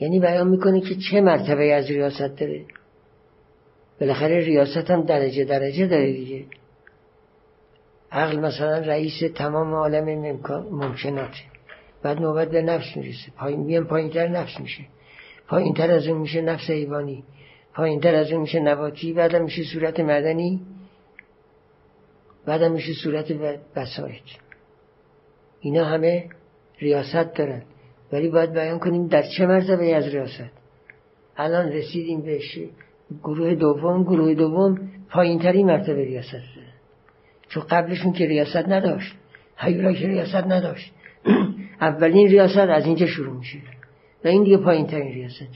یعنی 0.00 0.20
بیان 0.20 0.48
می‌کنه 0.48 0.80
که 0.80 0.94
چه 1.10 1.20
مرتبه 1.20 1.74
از 1.74 1.90
ریاست 1.90 2.36
داره؟ 2.40 2.64
بالاخره 4.00 4.40
ریاست 4.40 4.90
هم 4.90 5.02
درجه 5.02 5.44
درجه 5.44 5.86
داره 5.86 6.12
دیگه. 6.12 6.44
عقل 8.12 8.40
مثلا 8.40 8.78
رئیس 8.78 9.22
تمام 9.34 9.74
عالم 9.74 10.38
ممکناته. 10.70 11.38
بعد 12.02 12.20
نوبت 12.20 12.50
به 12.50 12.62
نفس 12.62 12.96
می‌رسه. 12.96 13.32
پایین 13.36 13.60
میان 13.60 13.86
پایین 13.86 14.10
تر 14.10 14.28
نفس 14.28 14.60
میشه. 14.60 14.84
پایین 15.48 15.74
تر 15.74 15.90
از 15.90 16.06
اون 16.06 16.18
میشه 16.18 16.40
نفس 16.40 16.70
حیوانی. 16.70 17.24
پایین 17.74 18.00
تر 18.00 18.14
از 18.14 18.32
اون 18.32 18.40
میشه 18.40 18.60
نباتی. 18.60 19.12
بعدم 19.12 19.44
میشه 19.44 19.62
صورت 19.62 20.00
مدنی. 20.00 20.60
بعدم 22.46 22.72
میشه 22.72 22.92
صورت 22.92 23.32
بسایت 23.76 24.22
اینا 25.60 25.84
همه 25.84 26.28
ریاست 26.78 27.34
دارن. 27.34 27.62
ولی 28.12 28.28
باید 28.28 28.52
بیان 28.52 28.78
کنیم 28.78 29.06
در 29.06 29.22
چه 29.22 29.46
مرتبه 29.46 29.94
از 29.94 30.04
ریاست؟ 30.04 30.50
الان 31.36 31.68
رسیدیم 31.68 32.22
به 32.22 32.40
گروه 33.22 33.54
دوم 33.54 34.02
گروه 34.02 34.34
دوم 34.34 34.90
پایین 35.10 35.38
ترین 35.38 35.66
مرتبه 35.66 36.04
ریاست. 36.04 36.32
دارن 36.32 36.66
چون 37.48 37.62
قبلشون 37.70 38.12
که 38.12 38.26
ریاست 38.26 38.68
نداشت 38.68 39.14
هیولا 39.56 39.92
که 39.92 40.06
ریاست 40.06 40.34
نداشت. 40.46 40.92
اولین 41.80 42.28
ریاست 42.28 42.56
از 42.56 42.86
اینجا 42.86 43.06
شروع 43.06 43.36
میشه. 43.36 43.58
و 44.24 44.28
این 44.28 44.42
دیگه 44.42 44.56
پایین 44.56 44.86
ترین 44.86 45.14
ریاسته 45.14 45.46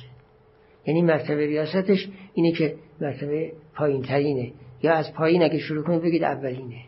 یعنی 0.86 1.02
مرتبه 1.02 1.46
ریاستش 1.46 2.08
اینه 2.34 2.52
که 2.52 2.74
مرتبه 3.00 3.52
پایین 3.74 4.02
ترینه 4.02 4.52
یا 4.82 4.92
از 4.92 5.14
پایین 5.14 5.42
اگه 5.42 5.58
شروع 5.58 5.84
کنید 5.84 6.02
بگید 6.02 6.24
اولینه. 6.24 6.80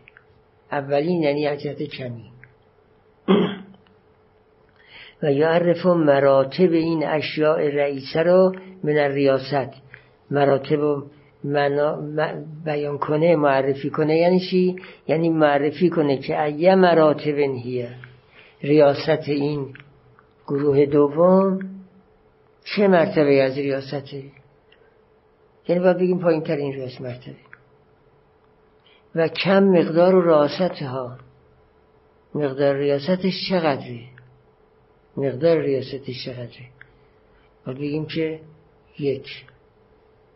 اولین 0.71 1.23
یعنی 1.23 1.45
عجلت 1.45 1.83
کمی. 1.83 2.31
و 5.23 5.31
یعرف 5.31 5.85
مراتب 5.85 6.71
این 6.71 7.05
اشیاء 7.07 7.57
رئیسه 7.57 8.23
رو 8.23 8.55
من 8.83 8.93
ریاست 8.93 9.82
مراتب 10.33 10.79
و 10.79 11.03
بیان 12.65 12.97
کنه 12.97 13.35
معرفی 13.35 13.89
کنه. 13.89 14.17
یعنی 14.17 14.39
چی؟ 14.39 14.75
یعنی 15.07 15.29
معرفی 15.29 15.89
کنه 15.89 16.17
که 16.17 16.43
ایه 16.43 16.75
مراتب 16.75 17.37
هیه 17.37 17.89
ریاست 18.61 19.29
این 19.29 19.73
گروه 20.47 20.85
دوم 20.85 21.59
چه 22.63 22.87
مرتبه 22.87 23.43
از 23.43 23.57
ریاسته 23.57 24.23
یعنی 25.67 25.81
باید 25.81 25.97
بگیم 25.97 26.19
پایین 26.19 26.41
ترین 26.41 26.73
ریاست 26.73 27.01
مرتبه. 27.01 27.35
و 29.15 29.27
کم 29.27 29.63
مقدار 29.63 30.23
ریاست 30.23 30.81
ها 30.81 31.17
مقدار 32.35 32.75
ریاستش 32.75 33.49
چقدره؟ 33.49 33.99
مقدار 35.17 35.61
ریاستش 35.61 36.25
چقدره؟ 36.25 36.69
باید 37.65 37.77
بگیم 37.77 38.05
که 38.05 38.39
یک. 38.99 39.45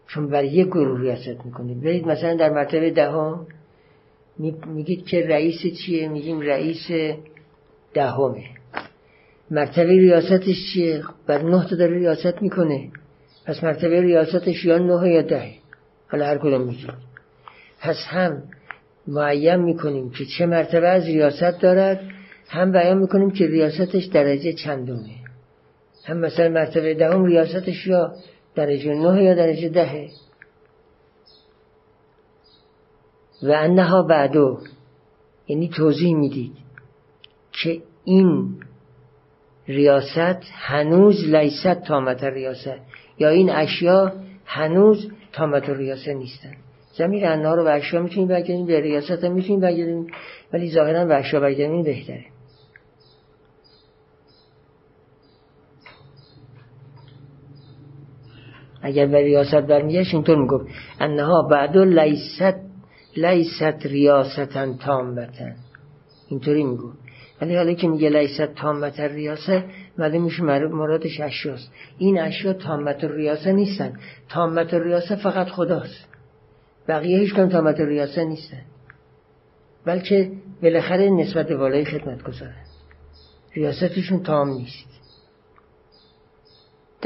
چون 0.08 0.30
برای 0.30 0.48
یک 0.48 0.68
گروه 0.68 1.02
ریاست 1.02 1.46
می‌کنه 1.46 1.74
برید 1.74 2.08
مثلا 2.08 2.36
در 2.36 2.50
مرتبه 2.50 2.92
دهم 2.92 3.48
میگید 4.66 5.06
که 5.06 5.28
رئیس 5.28 5.60
چیه؟ 5.86 6.08
میگیم 6.08 6.42
رئیس 6.42 6.88
دهمه. 7.94 8.44
مرتبه 9.52 9.92
ریاستش 9.92 10.74
چیه؟ 10.74 11.04
بر 11.28 11.42
نه 11.42 11.70
تا 11.70 11.76
داره 11.76 11.98
ریاست 11.98 12.42
می‌کنه. 12.42 12.92
پس 13.46 13.64
مرتبه 13.64 14.02
ریاستش 14.02 14.66
یا 14.66 14.78
نه 14.78 15.10
یا 15.10 15.22
ده. 15.22 15.52
حالا 16.08 16.26
هر 16.26 16.38
کدوم 16.38 16.62
میگید. 16.62 16.90
پس 17.82 17.98
هم 18.08 18.44
معیم 19.08 19.60
می‌کنیم 19.60 20.10
که 20.10 20.26
چه 20.38 20.46
مرتبه 20.46 20.88
از 20.88 21.06
ریاست 21.06 21.62
دارد 21.62 22.02
هم 22.50 22.72
بیان 22.72 22.98
می‌کنیم 22.98 23.32
که 23.32 23.48
ریاستش 23.48 24.06
درجه 24.06 24.54
چندمه. 24.54 25.16
هم 26.06 26.18
مثلا 26.18 26.50
مرتبه 26.50 26.94
دهم 26.94 27.26
ریاستش 27.26 27.88
یا 27.88 28.14
درجه 28.58 28.94
نه 28.94 29.24
یا 29.24 29.34
درجه 29.34 29.70
دهه 29.70 30.10
و 33.44 33.52
انها 33.52 34.02
بعدو 34.04 34.60
یعنی 35.48 35.70
توضیح 35.70 36.16
می‌دید 36.16 36.54
که 37.52 37.82
این 38.04 38.56
ریاست 39.68 40.44
هنوز 40.52 41.16
لیست 41.36 41.74
تامت 41.74 42.24
ریاست 42.24 42.80
یا 43.20 43.30
این 43.30 43.50
اشیا 43.50 44.14
هنوز 44.46 45.12
تامت 45.34 45.70
ریاست 45.70 46.08
نیستن. 46.08 46.54
زمین 46.94 47.28
انها 47.28 47.56
رو 47.56 47.64
به 47.64 47.72
اشیا 47.72 48.02
می‌تونیم 48.02 48.28
برگردیم 48.28 48.66
به 48.66 48.80
ریاست 48.80 49.24
هم 49.24 49.32
می‌تونیم 49.32 49.60
برگردیم 49.60 50.08
ولی 50.54 50.72
ظاهرا 50.72 51.06
به 51.06 51.16
اشیا 51.16 51.40
برگردیم 51.40 51.84
بهتره. 51.84 52.26
اگر 58.88 59.06
به 59.06 59.18
ریاست 59.18 59.56
برمیگشت 59.56 60.14
اینطور 60.14 60.38
می‌گفت. 60.38 60.66
انها 61.00 61.42
بعد 61.42 61.78
لیست 61.78 62.56
لیست 63.18 63.86
ریاستن 63.86 64.78
تامتن 64.78 65.56
اینطوری 66.30 66.64
می‌گفت. 66.64 66.98
ولی 67.42 67.56
حالا 67.56 67.74
که 67.74 67.88
میگه 67.88 68.10
لیست 68.10 68.46
تامت 68.46 69.00
ریاسه 69.00 69.64
معلوم 69.98 70.24
میشه 70.24 70.44
مرادش 70.44 71.20
اشیاست. 71.20 71.72
این 71.98 72.20
اشیا 72.20 72.54
تامت 72.54 73.04
ریاسه 73.04 73.52
نیستن. 73.52 73.94
تامت 74.30 74.74
ریاسه 74.74 75.16
فقط 75.16 75.48
خداست. 75.48 76.08
بقیه 76.88 77.20
هیچ 77.20 77.34
کن 77.34 77.50
تامت 77.50 77.80
ریاسه 77.80 78.24
نیستن. 78.24 78.62
بلکه 79.86 80.32
بالاخره 80.64 81.10
نسبت 81.10 81.52
بالای 81.52 81.86
خدمت 81.86 82.24
گذارن 82.24 82.66
ریاستشون 83.56 84.24
تام 84.24 84.50
نیست. 84.50 84.97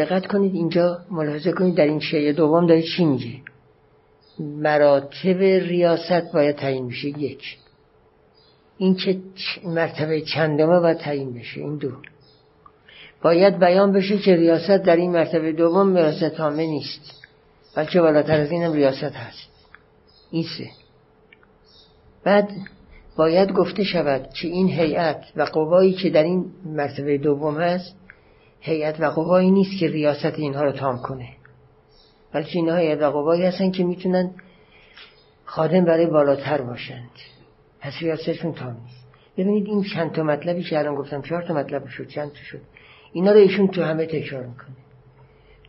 دقت 0.06 0.28
کنید 0.28 0.56
اینجا 0.56 1.00
ملاحظه 1.12 1.52
کنید 1.52 1.76
در 1.76 1.86
این 1.86 2.00
شیء 2.00 2.32
دوم 2.32 2.68
داره 2.68 2.82
چی 2.82 3.06
میگه. 3.06 3.40
مراتب 4.40 5.38
ریاست 5.42 6.32
باید 6.34 6.56
تعیین 6.56 6.86
میشه 6.86 7.08
یک. 7.08 7.58
این 8.78 8.96
که 8.96 9.20
مرتبه 9.66 10.22
چندمه 10.22 10.80
باید 10.80 10.98
تعیین 10.98 11.34
بشه. 11.34 11.62
این 11.62 11.78
دو. 11.78 11.92
باید 13.24 13.60
بیان 13.60 13.92
بشه 13.92 14.18
که 14.18 14.36
ریاست 14.36 14.84
در 14.84 14.96
این 14.96 15.12
مرتبه 15.12 15.52
دوم 15.52 15.96
ریاست 15.96 16.30
تامه 16.30 16.66
نیست 16.66 17.22
بلکه 17.76 18.02
بالاتر 18.02 18.42
از 18.42 18.52
اینم 18.52 18.74
ریاست 18.74 19.04
هست. 19.04 19.50
این 20.32 20.44
سه. 20.58 20.70
بعد 22.24 22.50
باید 23.16 23.52
گفته 23.52 23.84
شود 23.84 24.30
که 24.30 24.48
این 24.48 24.68
هیئت 24.68 25.24
و 25.36 25.44
قوایی 25.44 25.94
که 25.94 26.10
در 26.10 26.24
این 26.24 26.46
مرتبه 26.66 27.18
دوم 27.18 27.60
هست 27.60 27.96
هیئت 28.62 29.00
و 29.00 29.06
قوایی 29.06 29.52
نیست 29.52 29.80
که 29.80 29.88
ریاست 29.88 30.40
اینها 30.40 30.64
رو 30.64 30.72
تام 30.72 31.02
کنه. 31.02 31.28
بلکه 32.34 32.50
اینها 32.54 32.76
هیئت 32.76 33.02
و 33.02 33.12
قوایی 33.12 33.46
هستن 33.46 33.72
که 33.72 33.84
می‌تونن 33.84 34.32
خادم 35.46 35.86
برای 35.86 36.06
بالاتر 36.06 36.62
باشند. 36.62 37.10
پس 37.82 37.94
ریاستشون 38.02 38.54
تام 38.54 38.78
نیست. 38.86 39.06
ببینید 39.38 39.68
این 39.68 39.84
چند 39.84 40.12
تا 40.12 40.24
مطلبی 40.24 40.64
که 40.64 40.80
الان 40.80 40.96
گفتم 40.96 41.22
چهار 41.22 41.42
تا 41.42 41.54
مطلب 41.54 41.88
شد 41.88 42.08
چند 42.08 42.30
تا 42.30 42.40
شد 42.44 42.62
اینا 43.14 43.32
رو 43.32 43.38
ایشون 43.38 43.68
تو 43.68 43.84
همه 43.84 44.06
تکرار 44.06 44.46
می‌کنه. 44.46 44.76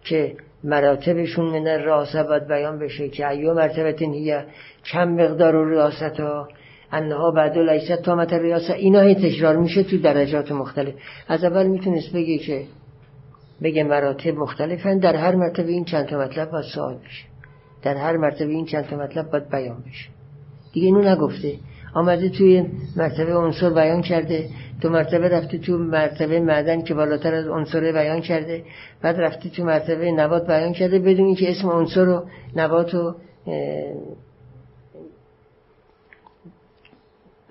که 0.05 0.37
مراتبشون 0.65 1.45
من 1.45 1.85
راسه 1.85 2.23
باید 2.23 2.49
بیان 2.49 2.79
بشه 2.79 3.09
که 3.09 3.29
ایو 3.29 3.55
مرتبه 3.55 3.97
هیه 3.99 4.47
چند 4.83 5.21
مقدار 5.21 5.57
و 5.57 5.69
ریاست 5.71 6.21
ها 6.21 6.49
انها 6.93 7.31
بعد 7.31 7.59
لیست 7.59 8.03
تامت 8.03 8.33
ریاسه 8.33 8.73
اینا 8.73 9.01
هی 9.01 9.15
تکرار 9.15 9.57
میشه 9.57 9.83
تو 9.83 9.99
درجات 9.99 10.53
مختلف. 10.53 10.95
از 11.29 11.45
اول 11.45 11.67
می‌تونست 11.67 12.13
بگه 12.13 12.39
که 12.39 12.65
بگه 13.63 13.85
مراتب 13.85 14.35
مختلفن 14.35 14.99
در 14.99 15.17
هر 15.17 15.35
مرتبه 15.35 15.69
این 15.73 15.85
چند 15.85 16.07
تا 16.07 16.19
مطلب 16.19 16.51
باید 16.51 16.65
سوال 16.75 16.95
بشه. 16.95 17.25
در 17.83 17.97
هر 17.97 18.17
مرتبه 18.17 18.49
این 18.49 18.67
چند 18.67 18.85
تا 18.87 18.97
مطلب 18.97 19.31
باید 19.31 19.49
بیان 19.49 19.81
بشه. 19.87 20.09
دیگه 20.73 20.87
اینو 20.87 21.03
نگفته. 21.03 21.55
آمده 21.95 22.29
توی 22.29 22.65
مرتبه 22.97 23.35
عنصر 23.35 23.71
بیان 23.71 24.03
کرده. 24.03 24.49
تو 24.83 24.89
مرتبه 24.89 25.29
رفته 25.29 25.59
تو 25.59 25.79
مرتبه 25.79 26.41
معدن 26.41 26.83
که 26.83 26.95
بالاتر 26.95 27.35
از 27.35 27.47
عنصر 27.47 27.93
بیان 27.93 28.21
کرده. 28.21 28.65
بعد 29.03 29.21
رفته 29.21 29.49
تو 29.49 29.65
مرتبه 29.65 30.13
نبات 30.13 30.47
بیان 30.47 30.73
کرده. 30.73 30.99
بدون 30.99 31.27
اینکه 31.27 31.51
اسم 31.51 31.69
عنصر 31.69 32.09
و 32.09 32.27
نبات 32.57 32.95
و 32.95 33.15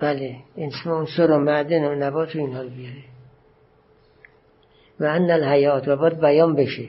بله 0.00 0.36
اسم 0.56 0.90
عنصر 0.90 1.30
و 1.30 1.38
معدن 1.38 1.84
و 1.84 1.94
نبات 1.94 2.36
و 2.36 2.38
اینها 2.38 2.62
رو 2.62 2.68
بیاره. 2.68 3.11
و 5.00 5.04
ان 5.04 5.30
الحیات 5.30 5.88
و 5.88 5.96
باید 5.96 6.20
بیان 6.20 6.54
بشه 6.54 6.88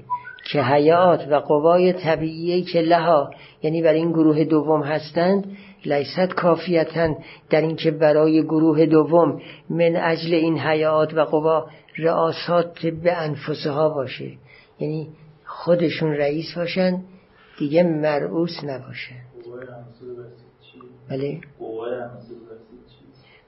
که 0.52 0.64
حیات 0.64 1.28
و 1.30 1.36
قوای 1.36 1.94
طبیعی 1.94 2.62
که 2.62 2.82
لها 2.82 3.32
یعنی 3.64 3.82
برای 3.82 4.00
این 4.00 4.12
گروه 4.12 4.44
دوم 4.44 4.84
هستند 4.84 5.58
لیست 5.86 6.34
کافیتن 6.36 7.16
در 7.50 7.62
اینکه 7.62 7.92
برای 7.92 8.44
گروه 8.44 8.86
دوم 8.86 9.42
من 9.70 9.96
اجل 9.96 10.34
این 10.34 10.60
حیات 10.60 11.14
و 11.14 11.24
قوا 11.24 11.68
رئاسات 11.98 12.86
به 12.86 13.14
انفسها 13.14 13.90
باشه. 13.90 14.32
یعنی 14.80 15.10
خودشون 15.46 16.12
رئیس 16.12 16.54
باشن 16.56 17.02
دیگه 17.60 17.84
مرعوس 17.84 18.64
نباشن. 18.64 19.16
بله. 21.10 21.42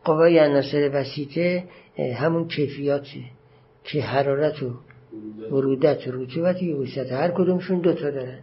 قوای 0.03 0.39
عناصر 0.39 0.91
وسیطه 0.93 1.63
همون 2.15 2.47
کیفیاته. 2.47 3.34
که 3.85 4.01
حرارت 4.01 4.63
و 4.63 4.71
ورودت 5.51 6.07
و 6.07 6.11
رطوبت 6.11 6.61
و 6.61 6.65
یبوست 6.65 6.97
هر 6.97 7.31
کدومشون 7.31 7.79
دوتا 7.79 8.11
دارن. 8.11 8.39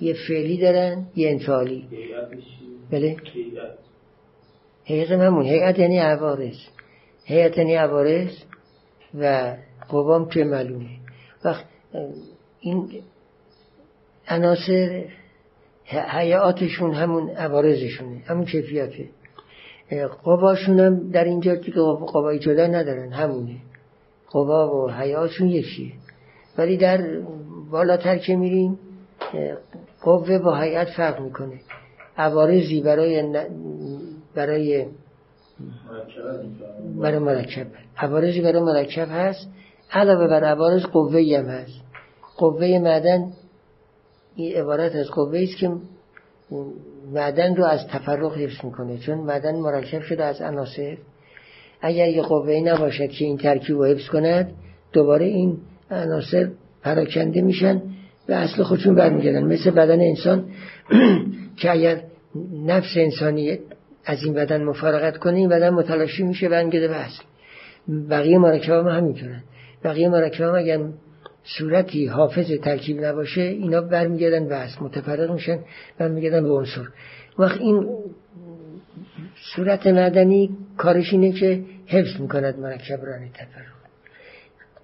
یه 0.00 0.14
فعلی 0.28 0.58
دارن 0.60 1.06
یه 1.16 1.30
انفعالی. 1.30 1.88
بله؟ 2.90 3.16
حقیقت 4.84 5.10
همون. 5.10 5.46
حقیقت 5.46 5.78
یعنی 5.78 5.98
عوارض. 5.98 6.56
حقیقت 7.26 7.58
یعنی 7.58 7.74
عوارض 7.74 8.30
و 9.14 9.56
قوام 9.88 10.28
که 10.28 10.44
معلومه. 10.44 10.90
وقت 11.44 11.64
این 12.60 12.88
عناصر 14.28 15.04
حیاتشون 15.86 16.94
همون 16.94 17.30
عوارضشونه 17.30 18.22
همون 18.26 18.44
کیفیته. 18.44 19.08
قواشون 20.22 20.80
هم 20.80 21.10
در 21.10 21.24
اینجا 21.24 21.56
که 21.56 21.70
قوای 21.72 22.38
جدا 22.38 22.66
ندارن 22.66 23.12
همونه. 23.12 23.56
قوا 24.30 24.76
و 24.76 24.90
حیاتشون 24.90 25.48
یکیه 25.48 25.92
ولی 26.58 26.76
در 26.76 27.20
بالاتر 27.70 28.18
که 28.18 28.36
میریم 28.36 28.78
قوه 30.02 30.38
با 30.38 30.56
حیات 30.58 30.88
فرق 30.88 31.20
می‌کنه. 31.20 31.60
عوارضی 32.16 32.80
برای 32.80 33.22
برای 34.34 34.86
برای 37.00 37.18
مرکب. 37.18 37.66
عوارضی 37.96 38.40
برای 38.40 38.62
مرکب 38.62 39.08
هست. 39.10 39.48
علاوه 39.92 40.26
بر 40.26 40.44
عوارض 40.44 40.82
قوه 40.82 41.36
هم 41.38 41.46
هست. 41.46 41.80
قوه 42.36 42.78
معدن 42.78 43.32
این 44.36 44.56
عبارت 44.56 44.94
از 44.94 45.06
قوه 45.10 45.40
است 45.42 45.58
که 45.58 45.72
معدن 47.12 47.56
رو 47.56 47.64
از 47.64 47.86
تفرق 47.86 48.38
حفظ 48.38 48.64
می‌کنه. 48.64 48.98
چون 48.98 49.18
معدن 49.18 49.56
مرکب 49.56 50.00
شده 50.00 50.24
از 50.24 50.40
عناصر. 50.40 50.98
اگر 51.86 52.08
یه 52.08 52.22
قوه 52.22 52.60
نباشد 52.64 53.08
که 53.08 53.24
این 53.24 53.36
ترکیب 53.36 53.76
رو 53.76 53.84
حفظ 53.84 54.08
کند 54.08 54.52
دوباره 54.92 55.24
این 55.24 55.58
عناصر 55.90 56.50
پراکنده 56.82 57.40
میشن 57.40 57.82
به 58.26 58.36
اصل 58.36 58.62
خودشون 58.62 58.94
برمیگردن. 58.94 59.42
مثل 59.44 59.70
بدن 59.70 60.00
انسان 60.00 60.44
که 61.60 61.70
اگر 61.70 62.02
نفس 62.66 62.96
انسانی 62.96 63.58
از 64.04 64.22
این 64.24 64.34
بدن 64.34 64.64
مفارقت 64.64 65.16
کنه 65.16 65.36
این 65.36 65.48
بدن 65.48 65.70
متلاشی 65.70 66.22
میشه 66.22 66.48
برمیگرده 66.48 66.88
به 66.88 66.96
اصل 66.96 67.22
بقیه 68.10 68.38
مرکب 68.38 68.72
هم 68.72 68.88
همینطورن. 68.88 69.42
بقیه 69.84 70.08
مرکب 70.08 70.44
هم 70.44 70.54
اگر 70.54 70.80
صورتی 71.58 72.06
حافظ 72.06 72.52
ترکیب 72.62 73.04
نباشه 73.04 73.40
اینا 73.40 73.80
برمیگردن 73.80 74.48
به 74.48 74.56
اصل 74.56 74.84
متفرق 74.84 75.30
میشن 75.30 75.58
برمیگردن 75.98 76.42
به 76.42 76.52
عنصر. 76.52 76.86
وقت 77.38 77.60
این 77.60 77.88
صورت 79.54 79.86
مدنی 79.86 80.50
کارش 80.76 81.12
اینه 81.12 81.32
که 81.32 81.62
حفظ 81.86 82.20
می‌کند 82.20 82.58
مرکب 82.58 83.04
را 83.04 83.12
تفرق. 83.34 83.76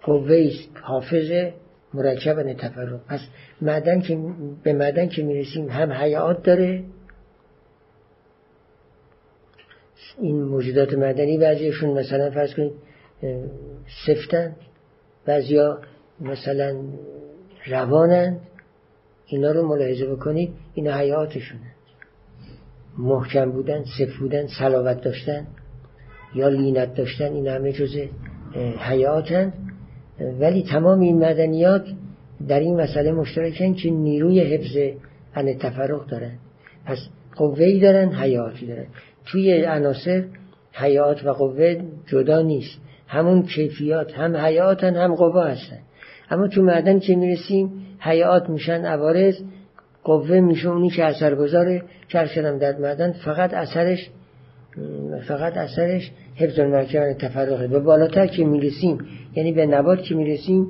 قوه 0.03 0.51
حافظ 0.83 1.53
مرکب 1.95 2.53
تفرق. 2.53 3.07
پس 3.07 3.21
معدن 3.61 4.01
که 4.01 4.19
به 4.63 4.73
معدن 4.73 5.09
که 5.09 5.23
می‌رسیم 5.23 5.69
هم 5.69 5.93
حیات 5.93 6.43
داره. 6.43 6.85
این 10.19 10.43
موجودات 10.43 10.95
مدنی 10.95 11.39
بعضیشون 11.39 11.91
مثلا 11.91 12.31
فرض 12.31 12.55
کنید 12.55 12.73
سفتن 14.07 14.57
بعضیا 15.27 15.81
مثلا 16.21 16.85
روانند 17.67 18.41
اینا 19.27 19.53
رو 19.53 19.69
ملاحظه 19.69 20.07
بکنید 20.07 20.55
اینا 20.75 20.97
حیاتشونه. 20.97 21.73
محکم 22.99 23.53
بودن 23.53 23.85
سفت 23.99 24.19
بودن 24.19 24.47
سلاوت 24.59 25.01
داشتن. 25.01 25.47
یا 26.35 26.49
لینت 26.49 26.95
داشتن 26.95 27.33
این 27.33 27.47
همه 27.47 27.73
جز 27.73 27.97
حیاتن. 28.79 29.53
ولی 30.41 30.63
تمام 30.63 31.01
این 31.01 31.19
مدنیات 31.25 31.85
در 32.49 32.61
این 32.61 32.81
مسئله 32.81 33.13
مشترکن 33.13 33.75
که 33.75 33.91
نیروی 33.91 34.41
حفظ 34.41 34.77
ان 35.35 35.59
تفرق 35.59 36.07
دارن. 36.07 36.39
پس 36.87 36.99
قوه 37.37 37.79
دارن 37.81 38.13
حیاتی 38.13 38.67
دارن. 38.67 38.87
توی 39.27 39.65
عناصر 39.65 40.25
حیات 40.73 41.25
و 41.25 41.33
قوه 41.33 41.77
جدا 42.07 42.43
نیست. 42.43 42.81
همون 43.09 43.43
کیفیات 43.43 44.13
هم 44.13 44.37
حیاتن 44.37 44.97
هم 44.97 45.15
قوه 45.15 45.45
هستن. 45.45 45.79
اما 46.31 46.49
تو 46.49 46.63
معدن 46.63 46.99
که 46.99 47.17
می‌رسیم 47.17 47.71
حیات 47.99 48.51
میشن 48.51 48.85
عوارض 48.85 49.35
قوه 50.05 50.41
میشه 50.41 50.69
اونی 50.69 50.91
که 50.91 51.05
اثر 51.05 51.35
گذاره 51.35 51.83
شدم 52.09 52.59
در 52.59 52.79
معدن 52.79 53.13
فقط 53.13 53.55
اثرش 53.55 54.11
فقط 55.29 55.57
اثرش 55.57 56.11
حفظ 56.35 56.59
المرکب 56.59 57.13
تفرقه. 57.13 57.69
به 57.69 57.81
بالاتر 57.81 58.27
که 58.27 58.45
می‌رسیم 58.45 58.99
یعنی 59.37 59.53
به 59.53 59.67
نبات 59.67 60.03
که 60.03 60.15
می‌رسیم 60.15 60.67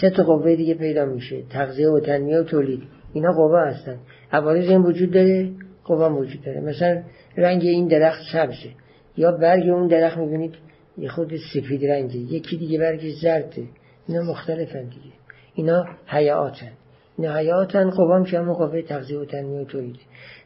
سه 0.00 0.10
تا 0.10 0.22
قوه 0.22 0.56
دیگه 0.56 0.74
پیدا 0.74 1.04
میشه. 1.04 1.42
تغذیه 1.50 1.88
و 1.88 2.00
تنمیه 2.00 2.38
و 2.38 2.42
تولید. 2.42 2.82
اینا 3.12 3.32
قوه 3.32 3.60
هستن. 3.60 3.98
عوارض 4.32 4.68
این 4.68 4.82
وجود 4.82 5.10
داره 5.10 5.50
قوه 5.84 6.08
وجود 6.08 6.42
داره. 6.44 6.60
مثلا 6.60 7.02
رنگ 7.36 7.62
این 7.62 7.88
درخت 7.88 8.20
سبزه. 8.32 8.70
یا 9.16 9.32
برگ 9.32 9.68
اون 9.68 9.86
درخت 9.86 10.18
می‌بینید 10.18 10.54
یه 10.98 11.08
خود 11.08 11.32
سفید 11.54 11.86
رنگه. 11.86 12.16
یکی 12.16 12.56
دیگه 12.56 12.78
برگ 12.78 13.00
زرده. 13.22 13.62
اینا 14.08 14.22
مختلفن 14.22 14.82
دیگه. 14.82 15.12
اینا 15.54 15.84
حیاتن. 16.06 16.72
اینا 17.18 17.36
حیاتن 17.36 17.90
قوام 17.90 18.24
که 18.24 18.38
همون 18.38 18.54
قوه 18.54 18.82
تغذیه 18.82 19.18
و 19.18 19.24
تنمیه 19.24 19.60
و 19.60 19.64
تولید. 19.64 19.96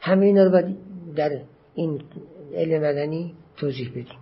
همه 0.00 0.26
اینا 0.26 0.44
رو 0.44 0.50
باید 0.50 0.76
در 1.16 1.30
این 1.74 2.00
علم 2.54 2.82
مدنی 2.82 3.34
توضیح 3.56 3.90
بدیم. 3.90 4.18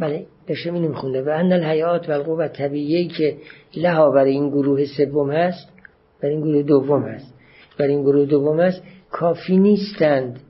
بله 0.00 0.26
داشتم 0.46 0.74
اینو 0.74 0.88
میخونده 0.88 1.22
و 1.22 1.28
ان 1.28 1.52
الحیات 1.52 2.08
و 2.08 2.12
القوه 2.12 2.48
طبیعی 2.48 3.08
که 3.08 3.36
لها 3.76 4.10
برای 4.10 4.30
این 4.30 4.48
گروه 4.50 4.84
سوم 4.84 5.30
هست 5.30 5.68
برای 6.22 6.34
این 6.34 6.44
گروه 6.44 6.62
دوم 6.62 7.02
هست. 7.02 7.34
برای 7.78 7.94
این 7.94 8.02
گروه 8.02 8.26
دوم 8.26 8.60
هست 8.60 8.82
کافی 9.10 9.56
نیستند 9.56 10.40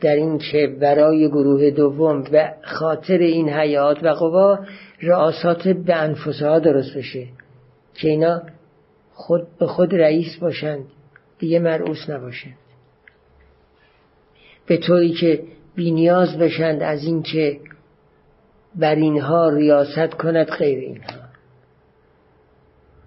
در 0.00 0.16
این 0.16 0.38
که 0.38 0.76
برای 0.80 1.28
گروه 1.28 1.70
دوم 1.70 2.22
به 2.22 2.54
خاطر 2.62 3.18
این 3.18 3.48
حیات 3.48 4.04
و 4.04 4.08
قوا 4.08 4.58
رئاسات 5.02 5.68
به 5.68 5.94
انفسها 5.94 6.58
درست 6.58 6.96
بشه. 6.96 7.26
که 7.94 8.08
اینا 8.08 8.42
خود 9.14 9.46
به 9.58 9.66
خود 9.66 9.94
رئیس 9.94 10.36
باشند 10.36 10.84
دیگه 11.38 11.58
مرعوس 11.58 12.10
نباشند 12.10 12.67
به 14.68 14.76
طوری 14.76 15.12
که 15.12 15.42
بینیاز 15.74 16.38
بشند 16.38 16.82
از 16.82 17.04
اینکه 17.04 17.60
بر 18.74 18.94
اینها 18.94 19.48
ریاست 19.48 20.14
کند 20.14 20.46
غیر 20.46 20.78
اینها. 20.78 21.18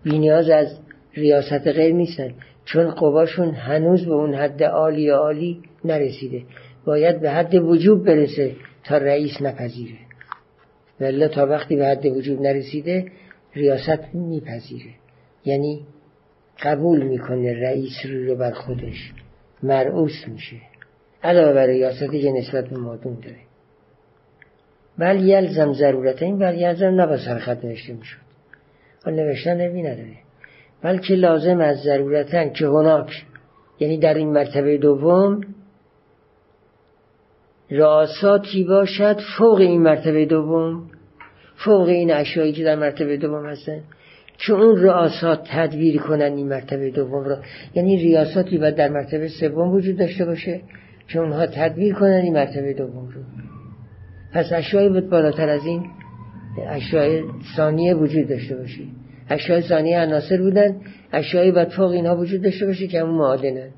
بینیاز 0.03 0.49
از 0.49 0.79
ریاست 1.13 1.67
غیر 1.67 1.93
نیستن 1.95 2.33
چون 2.65 2.91
قواشون 2.91 3.51
هنوز 3.51 4.05
به 4.05 4.13
اون 4.13 4.33
حد 4.33 4.63
عالی 4.63 5.09
عالی 5.09 5.61
نرسیده. 5.85 6.43
باید 6.85 7.21
به 7.21 7.31
حد 7.31 7.55
وجوب 7.55 8.05
برسه 8.05 8.55
تا 8.83 8.97
رئیس 8.97 9.41
نپذیره. 9.41 9.97
ولی 10.99 11.27
تا 11.27 11.45
وقتی 11.47 11.75
به 11.75 11.85
حد 11.85 12.05
وجوب 12.05 12.41
نرسیده 12.41 13.11
ریاست 13.53 14.15
میپذیره. 14.15 14.91
یعنی 15.45 15.81
قبول 16.63 17.03
می‌کنه 17.03 17.61
رئیس 17.61 18.05
رو 18.05 18.35
بر 18.35 18.51
خودش. 18.51 19.13
مرعوس 19.63 20.27
میشه. 20.27 20.70
علاوه 21.23 21.53
بر 21.53 21.65
ریاستی 21.65 22.21
که 22.21 22.31
نسبت 22.31 22.69
به 22.69 22.77
مادون 22.77 23.13
داره 23.13 23.37
بل 24.97 25.23
یلزم 25.23 25.73
ضرورت 25.73 26.23
این 26.23 26.39
بل 26.39 26.55
یلزم 26.55 27.01
نبا 27.01 27.17
سرخط 27.17 27.65
نوشته 27.65 27.93
می‌شد. 27.93 28.17
نوشتن 29.07 29.61
نبی 29.61 29.81
نداره. 29.81 30.17
بلکه 30.81 31.15
لازم 31.15 31.59
از 31.59 31.77
ضرورتن 31.77 32.49
که 32.49 32.65
هناک 32.65 33.25
یعنی 33.79 33.97
در 33.97 34.13
این 34.13 34.31
مرتبه 34.31 34.77
دوم 34.77 35.41
راساتی 37.71 38.63
باشد 38.63 39.19
فوق 39.37 39.59
این 39.59 39.81
مرتبه 39.81 40.25
دوم 40.25 40.89
فوق 41.55 41.87
این 41.87 42.11
اشیایی 42.11 42.53
که 42.53 42.63
در 42.63 42.75
مرتبه 42.75 43.17
دوم 43.17 43.45
هستن 43.45 43.83
که 44.37 44.53
اون 44.53 44.83
رئاسات 44.83 45.47
تدبیر 45.51 46.01
کنن 46.01 46.33
این 46.33 46.47
مرتبه 46.47 46.91
دوم 46.91 47.23
را. 47.23 47.37
یعنی 47.73 47.97
ریاساتی 47.97 48.57
باید 48.57 48.75
در 48.75 48.89
مرتبه 48.89 49.27
سوم 49.27 49.71
وجود 49.71 49.97
داشته 49.97 50.25
باشه. 50.25 50.61
که 51.13 51.19
اونها 51.19 51.47
تدبیر 51.47 51.93
کنن 51.95 52.21
این 52.23 52.33
مرتبه 52.33 52.73
دوم 52.73 53.09
رو. 53.09 53.21
پس 54.33 54.51
اشیایی 54.51 54.89
بود 54.89 55.09
بالاتر 55.09 55.49
از 55.49 55.65
این 55.65 55.89
اشیای 56.67 57.23
ثانیه 57.55 57.93
وجود 57.93 58.27
داشته 58.27 58.55
باشه 58.55 58.83
اشیای 59.29 59.61
ثانیه 59.61 59.99
عناصر 59.99 60.41
بودن 60.41 60.81
اشیایی 61.11 61.51
باید 61.51 61.69
فوق 61.69 61.91
اینها 61.91 62.17
وجود 62.17 62.41
داشته 62.41 62.65
باشه 62.65 62.87
که 62.87 62.99
همون 62.99 63.15
معادنن 63.15 63.69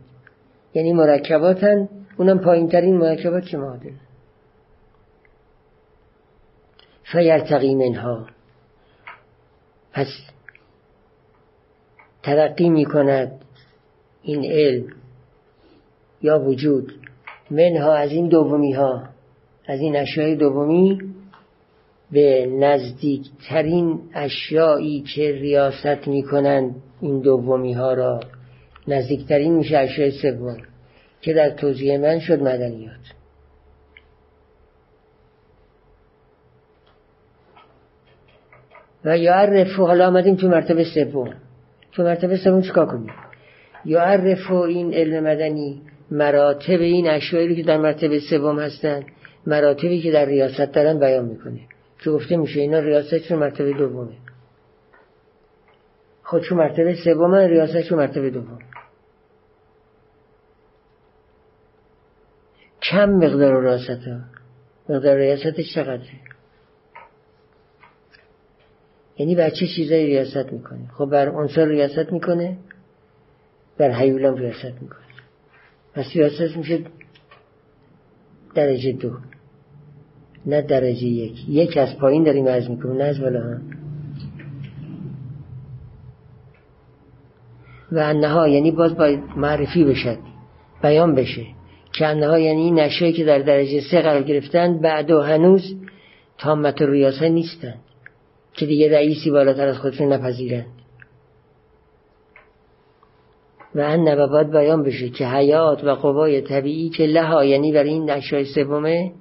یعنی 0.73 0.93
مرکباتن 0.93 1.89
اونم 2.17 2.39
پایین 2.39 2.69
ترین 2.69 2.97
مرکبات 2.97 3.45
که 3.45 3.57
معادن 3.57 3.99
فیرتقی 7.03 7.75
منها. 7.75 8.27
پس 9.93 10.07
ترقی 12.23 12.69
می 12.69 12.85
کند 12.85 13.31
این 14.21 14.45
علم 14.45 14.87
یا 16.21 16.39
وجود. 16.39 17.02
منها 17.53 17.93
از 17.93 18.11
این 18.11 18.27
دومی 18.27 18.73
ها 18.73 19.03
از 19.67 19.79
این 19.79 19.95
اشیای 19.95 20.35
دومی 20.35 20.99
به 22.11 22.45
نزدیکترین 22.45 23.99
اشیایی 24.13 25.01
که 25.15 25.31
ریاست 25.31 26.07
می‌کنند 26.07 26.75
این 27.01 27.21
دومی 27.21 27.73
ها 27.73 27.93
را. 27.93 28.19
نزدیکترین 28.87 29.53
میشه 29.53 29.77
اشیای 29.77 30.11
سوم 30.11 30.57
که 31.21 31.33
در 31.33 31.49
توضیح 31.49 31.97
من 31.97 32.19
شد 32.19 32.41
مدنیات. 32.41 32.99
و 39.05 39.17
یعرف 39.17 39.75
حالا 39.75 40.07
آمدیم 40.07 40.35
تو 40.35 40.47
مرتبه 40.47 40.83
سوم. 40.83 41.33
تو 41.91 42.03
مرتبه 42.03 42.37
سوم 42.37 42.61
چیکار 42.61 42.85
کنیم؟ 42.85 43.11
یعرف 43.85 44.51
این 44.51 44.93
علم 44.93 45.23
مدنی 45.23 45.81
مراتب 46.13 46.81
این 46.81 47.09
اشیایی 47.09 47.55
که 47.55 47.63
در 47.63 47.77
مرتبه 47.77 48.19
سوم 48.19 48.59
هستند 48.59 49.05
مراتبی 49.47 50.01
که 50.01 50.11
در 50.11 50.25
ریاست 50.25 50.71
دارن 50.73 50.99
بیان 50.99 51.25
می‌کنه. 51.25 51.59
که 52.03 52.09
گفته 52.09 52.37
میشه 52.37 52.59
اینا 52.59 52.79
ریاست 52.79 53.17
چون 53.17 53.39
مرتبه 53.39 53.73
دومه. 53.73 54.17
خود 56.23 56.41
چون 56.41 56.57
مرتبه 56.57 56.95
سوم 57.03 57.35
ریاست 57.35 57.81
چون 57.81 57.97
مرتبه 57.97 58.29
دوم 58.29 58.59
کم 62.81 63.09
مقدار 63.09 63.61
ریاست 63.61 64.07
ها 64.07 64.19
مقدار 64.89 65.17
ریاستش 65.17 65.73
چقدره؟ 65.75 66.19
یعنی 69.17 69.35
بر 69.35 69.49
چه 69.49 69.67
چیزایی 69.75 70.05
ریاست 70.05 70.53
می‌کنه؟ 70.53 70.87
خب 70.97 71.05
بر 71.05 71.29
عنصر 71.29 71.65
ریاست 71.65 72.11
می‌کنه 72.11 72.57
بر 73.77 73.91
حیولم 73.91 74.35
ریاست 74.35 74.81
می‌کنه. 74.81 75.12
پس 75.95 76.05
ریاست 76.15 76.57
میشه 76.57 76.79
درجه 78.55 78.91
دو 78.91 79.11
نه 80.45 80.61
درجه 80.61 81.05
یک. 81.05 81.49
یک 81.49 81.77
از 81.77 81.97
پایین 81.97 82.23
داریم 82.23 82.47
از 82.47 82.69
می‌کنیم 82.69 82.97
نه 82.97 83.03
از 83.03 83.19
بالا. 83.19 83.57
و 87.91 87.99
انها 87.99 88.47
یعنی 88.47 88.71
باز 88.71 88.95
باید 88.95 89.19
معرفی 89.37 89.83
بشد 89.83 90.17
بیان 90.81 91.15
بشه. 91.15 91.45
که 91.93 92.07
انها 92.07 92.39
یعنی 92.39 92.61
این 92.61 92.79
نشایی 92.79 93.13
که 93.13 93.23
در 93.23 93.39
درجه 93.39 93.81
سه 93.91 94.01
قرار 94.01 94.23
گرفتن 94.23 94.81
بعد 94.81 95.11
و 95.11 95.21
هنوز 95.21 95.75
تامت 96.37 96.81
و 96.81 96.85
ریاسه 96.85 97.29
نیستند 97.29 97.79
که 98.53 98.65
دیگه 98.65 98.91
رئیسی 98.91 99.31
بالاتر 99.31 99.67
از 99.67 99.77
خودشون 99.77 100.13
نپذیرند 100.13 100.65
و 103.75 103.79
ان 103.79 104.27
باید 104.27 104.51
بیان 104.51 104.83
بشه 104.83 105.09
که 105.09 105.27
حیات 105.27 105.83
و 105.83 105.95
قوای 105.95 106.41
طبیعی 106.41 106.89
که 106.89 107.05
لها 107.05 107.45
یعنی 107.45 107.71
برای 107.71 107.89
این 107.89 108.09
نشای 108.09 108.45
سومه 108.45 109.11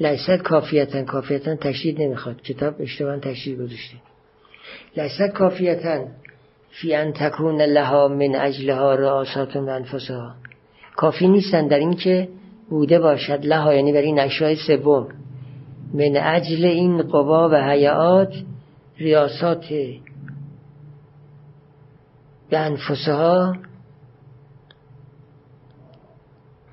لیست 0.00 0.42
کافیتن 0.42 1.04
کافیتن 1.04 1.56
تشدید 1.56 2.02
نمی‌خواد. 2.02 2.42
کتاب 2.42 2.74
اشتباه 2.78 3.18
تشدید 3.18 3.58
گذاشته. 3.58 3.96
لیست 4.96 5.32
کافیتن 5.34 6.08
فی 6.70 6.94
ان 6.94 7.12
تکون 7.12 7.62
لها 7.62 8.08
من 8.08 8.34
اجلها 8.34 8.94
رئاسات 8.94 9.56
و 9.56 9.68
انفسها. 9.68 10.34
کافی 10.96 11.28
نیستن 11.28 11.68
در 11.68 11.78
این 11.78 11.94
که 11.94 12.28
بوده 12.70 12.98
باشد 12.98 13.46
لها 13.46 13.74
یعنی 13.74 13.92
برای 13.92 14.12
نشای 14.12 14.56
سوم. 14.56 15.08
من 15.94 16.16
اجل 16.16 16.64
این 16.64 17.02
قوا 17.02 17.48
و 17.48 17.54
حیات 17.54 18.34
ریاسات 18.98 19.64
به 22.50 22.58
انفسها 22.58 23.56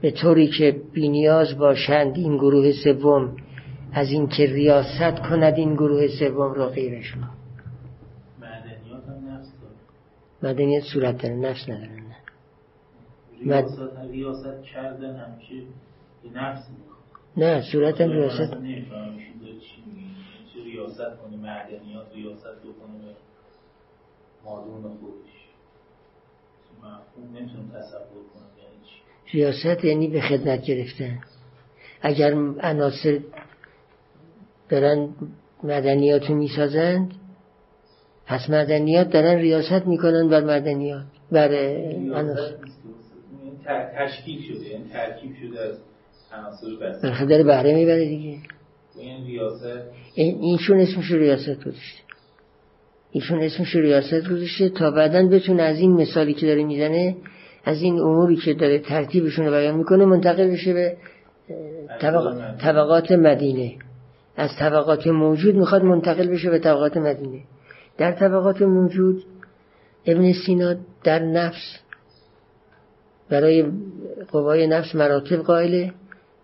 به 0.06 0.12
طوری 0.12 0.48
که 0.48 0.82
بینیاز 0.94 1.58
باشند 1.58 2.18
این 2.18 2.38
گروه 2.38 2.72
سوم 2.84 3.38
از 3.94 4.12
اینکه 4.12 4.46
ریاست 4.46 5.20
کند 5.30 5.54
این 5.54 5.74
گروه 5.74 6.08
سوم 6.20 6.54
را 6.54 6.70
غیرش 6.70 7.18
ما 7.18 7.30
مدنیات 10.44 10.84
صورت 10.84 11.22
داره 11.22 11.36
نفس 11.36 11.70
نداره 11.70 11.92
نه. 11.92 12.16
ریاست, 13.40 13.80
ریاست 14.12 14.64
کردن 14.64 15.16
همیشه 15.16 15.64
نفس 16.34 16.70
نه 17.38 17.62
صورت 17.72 18.02
هم 18.02 18.12
ریاست 18.12 18.54
ریاست 20.66 21.18
کنه 21.22 21.38
معدنیات 21.38 22.14
ریاست 22.14 22.44
کنه 22.44 22.98
به 23.06 23.16
مادون 24.46 24.82
خودش. 24.82 25.36
مفهوم 26.78 27.38
نمی‌تونم 27.38 27.70
تصور 27.70 28.24
کنم. 28.34 28.45
ریاست 29.34 29.86
یعنی 29.86 30.08
به 30.08 30.22
خدمت 30.22 30.66
گرفتن. 30.66 31.20
اگر 32.02 32.34
عناصر 32.62 33.20
دارن 34.70 35.10
مدنیات 35.64 36.30
رو 36.30 36.36
می‌سازند 36.36 37.12
پس 38.26 38.50
مدنیات 38.50 39.10
دارن 39.10 39.38
ریاست 39.38 39.88
می‌کنن 39.88 40.30
بر 40.30 40.44
مدنیات 40.44 41.06
بر 41.32 41.54
عناصر. 42.14 42.56
تشکیل 43.98 44.42
شده 44.42 44.68
یعنی 44.68 44.90
ترکیب 44.94 45.32
شده 45.36 45.60
از 45.60 45.78
عناصر 47.04 47.26
داره 47.26 47.44
بهره 47.44 47.76
می‌بره 47.76 48.06
دیگه. 48.06 48.38
این 49.00 49.26
ریاست 49.26 49.66
اینشون 50.16 50.80
اسمش 50.80 51.12
ریاست 51.12 51.60
گذاشته. 51.60 52.02
ایشون 53.12 53.42
اسمش 53.42 53.76
ریاست 53.76 54.30
گذاشته 54.30 54.70
تا 54.70 54.92
بعدا 54.92 55.28
بتونه 55.28 55.64
از 55.64 55.80
این 55.80 55.94
مثالی 55.94 56.34
که 56.34 56.46
داره 56.46 56.64
می‌زنه 56.64 57.16
از 57.66 57.82
این 57.82 58.00
اموری 58.00 58.36
که 58.36 58.54
داره 58.54 58.80
ترتیبشون 58.80 59.46
رو 59.46 59.52
بیان 59.52 59.76
می‌کنه 59.76 60.06
منتقل 60.06 60.48
بشه 60.52 60.74
به 60.74 60.98
طبقات 62.60 63.12
مدینه. 63.12 63.76
از 64.38 64.50
طبقات 64.60 65.08
موجود 65.08 65.56
می‌خواد 65.56 65.84
منتقل 65.84 66.28
بشه 66.28 66.50
به 66.50 66.60
طبقات 66.60 66.98
مدینه. 66.98 67.42
در 67.98 68.12
طبقات 68.12 68.62
موجود 68.62 69.24
ابن 70.06 70.34
سینا 70.46 70.76
در 71.04 71.20
نفس 71.20 71.80
برای 73.30 73.66
قوای 74.32 74.68
نفس 74.68 74.96
مراتب 74.96 75.36
قائله. 75.36 75.94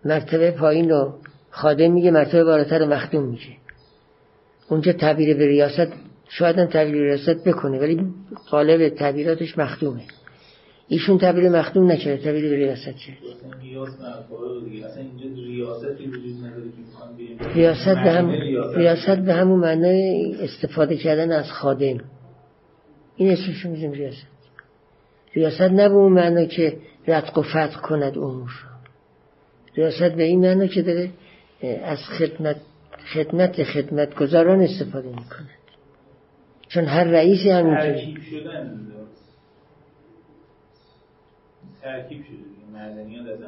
مرتبه 0.05 0.51
پایین 0.51 0.89
رو 0.89 1.13
خادم 1.49 1.91
میگه 1.91 2.11
مرتبه 2.11 2.43
بالاتر 2.43 2.86
مخدوم 2.86 3.24
میگه 3.24 3.57
اونجا 4.69 4.93
تعبیر 4.93 5.38
به 5.38 5.47
ریاست 5.47 5.88
شاید 6.30 6.59
هم 6.59 6.65
تعبیر 6.65 6.95
ریاست 6.95 7.43
بکنه 7.43 7.80
ولی 7.80 8.05
قالب 8.49 8.89
تعبیراتش 8.89 9.57
مخدومه. 9.57 10.01
ایشون 10.91 11.17
تعبیر 11.17 11.49
مخدوم 11.49 11.91
نکرده 11.91 12.23
تعبیر 12.23 12.49
به 12.49 12.55
ریاست 12.55 12.97
کرد 12.97 13.17
ریاست 17.55 17.95
به 17.95 18.11
هم 18.11 18.29
ریاست 18.75 19.19
به 19.19 19.33
همون 19.33 19.59
معنای 19.59 20.35
استفاده 20.39 20.97
کردن 20.97 21.31
از 21.31 21.51
خادم. 21.51 21.97
این 23.15 23.31
اسمش 23.31 23.65
میزیم 23.65 23.91
ریاست. 23.91 24.27
ریاست 25.33 25.61
نه 25.61 25.89
به 25.89 25.95
اون 25.95 26.11
معنا 26.11 26.45
که 26.45 26.77
رتق 27.07 27.37
و 27.37 27.41
فتق 27.41 27.81
کند 27.81 28.17
امور 28.17 28.51
ریاست 29.75 30.15
به 30.15 30.23
این 30.23 30.39
معنا 30.39 30.67
که 30.67 30.81
داره 30.81 31.09
از 31.83 31.99
خدمت 31.99 32.55
خدمت 33.13 33.63
خدمتگزاران 33.63 34.61
استفاده 34.61 35.09
می‌کنه. 35.09 35.49
چون 36.67 36.85
هر 36.85 37.03
رئیسی 37.03 37.49
همینطوره 37.49 38.13
ترکیب 41.82 42.23
شده 42.23 42.73
مردنیان 42.73 43.27
از 43.27 43.39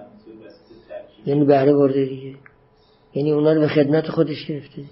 ترکیب. 0.90 1.28
یعنی 1.28 1.46
بهره 1.46 1.74
برده 1.74 2.06
دیگه. 2.06 2.36
یعنی 3.14 3.32
اونا 3.32 3.54
رو 3.54 3.60
به 3.60 3.68
خدمت 3.68 4.08
خودش 4.08 4.46
گرفته. 4.46 4.84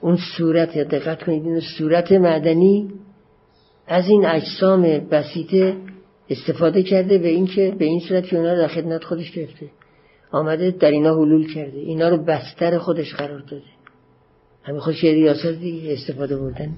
اون 0.00 0.18
صورت 0.36 0.78
دقت 0.78 1.22
کنید 1.22 1.46
این 1.46 1.60
صورت 1.78 2.12
معدنی 2.12 2.90
از 3.86 4.08
این 4.08 4.26
اجسام 4.26 4.82
بسیطه 4.82 5.76
استفاده 6.30 6.82
کرده 6.82 7.18
به 7.18 7.28
این 7.28 7.46
که 7.46 7.74
به 7.78 7.84
این 7.84 8.00
صورت 8.00 8.26
که 8.26 8.36
اونا 8.36 8.52
رو 8.52 8.58
در 8.58 8.68
خدمت 8.68 9.04
خودش 9.04 9.30
گرفته. 9.30 9.70
آمده 10.30 10.70
در 10.70 10.90
اینا 10.90 11.14
حلول 11.14 11.54
کرده. 11.54 11.78
اینا 11.78 12.08
رو 12.08 12.24
بستر 12.24 12.78
خودش 12.78 13.14
قرار 13.14 13.38
داده. 13.38 13.62
همین 14.62 14.82
یه 15.02 15.12
ریاست 15.12 15.46
دیگه 15.46 15.92
استفاده 15.92 16.36
بردن. 16.36 16.74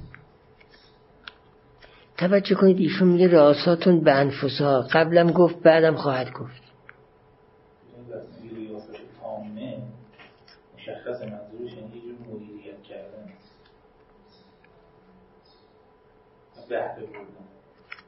توجه 2.19 2.55
کنید 2.55 2.79
ایشون 2.79 3.09
میگه 3.09 3.29
رئاساتون 3.29 4.01
به 4.01 4.12
انفسها. 4.12 4.83
قبلم 4.93 5.31
گفت 5.31 5.62
بعدم 5.62 5.95
خواهد 5.95 6.33
گفت. 6.33 6.62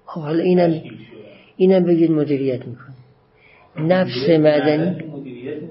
خب 0.06 0.20
حالا 0.20 0.42
اینم 0.42 0.82
اینم 1.56 1.84
بگید 1.84 2.10
مدیریت 2.10 2.66
می‌کنه. 2.66 2.94
نفس 3.76 4.28
مدنی 4.28 5.19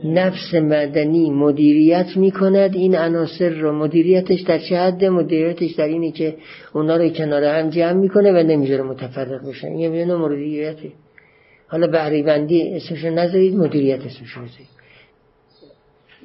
نفس 0.03 0.53
مدنی 0.53 1.29
مدیریت 1.29 2.17
می‌کند. 2.17 2.75
این 2.75 2.95
عناصر 2.95 3.49
رو 3.49 3.71
مدیریتش 3.71 4.41
در 4.41 4.57
چه 4.57 4.77
حد؟ 4.77 5.05
مدیریتش 5.05 5.71
در 5.71 5.87
اینه 5.87 6.11
که 6.11 6.35
اونا 6.73 6.97
رو 6.97 7.09
کنار 7.09 7.43
هم 7.43 7.69
جمع 7.69 7.93
می‌کنه 7.93 8.31
و 8.31 8.43
نمی‌ذاره 8.43 8.83
متفرق 8.83 9.49
بشن. 9.49 9.71
یه 9.71 10.05
مدیریته 10.05 10.91
حالا 11.67 11.87
بهره 11.87 12.23
بندی 12.23 12.75
اسمش 12.75 13.05
نذارید 13.05 13.55
مدیریت 13.55 13.99
اسمش 13.99 14.31
رو 14.31 14.43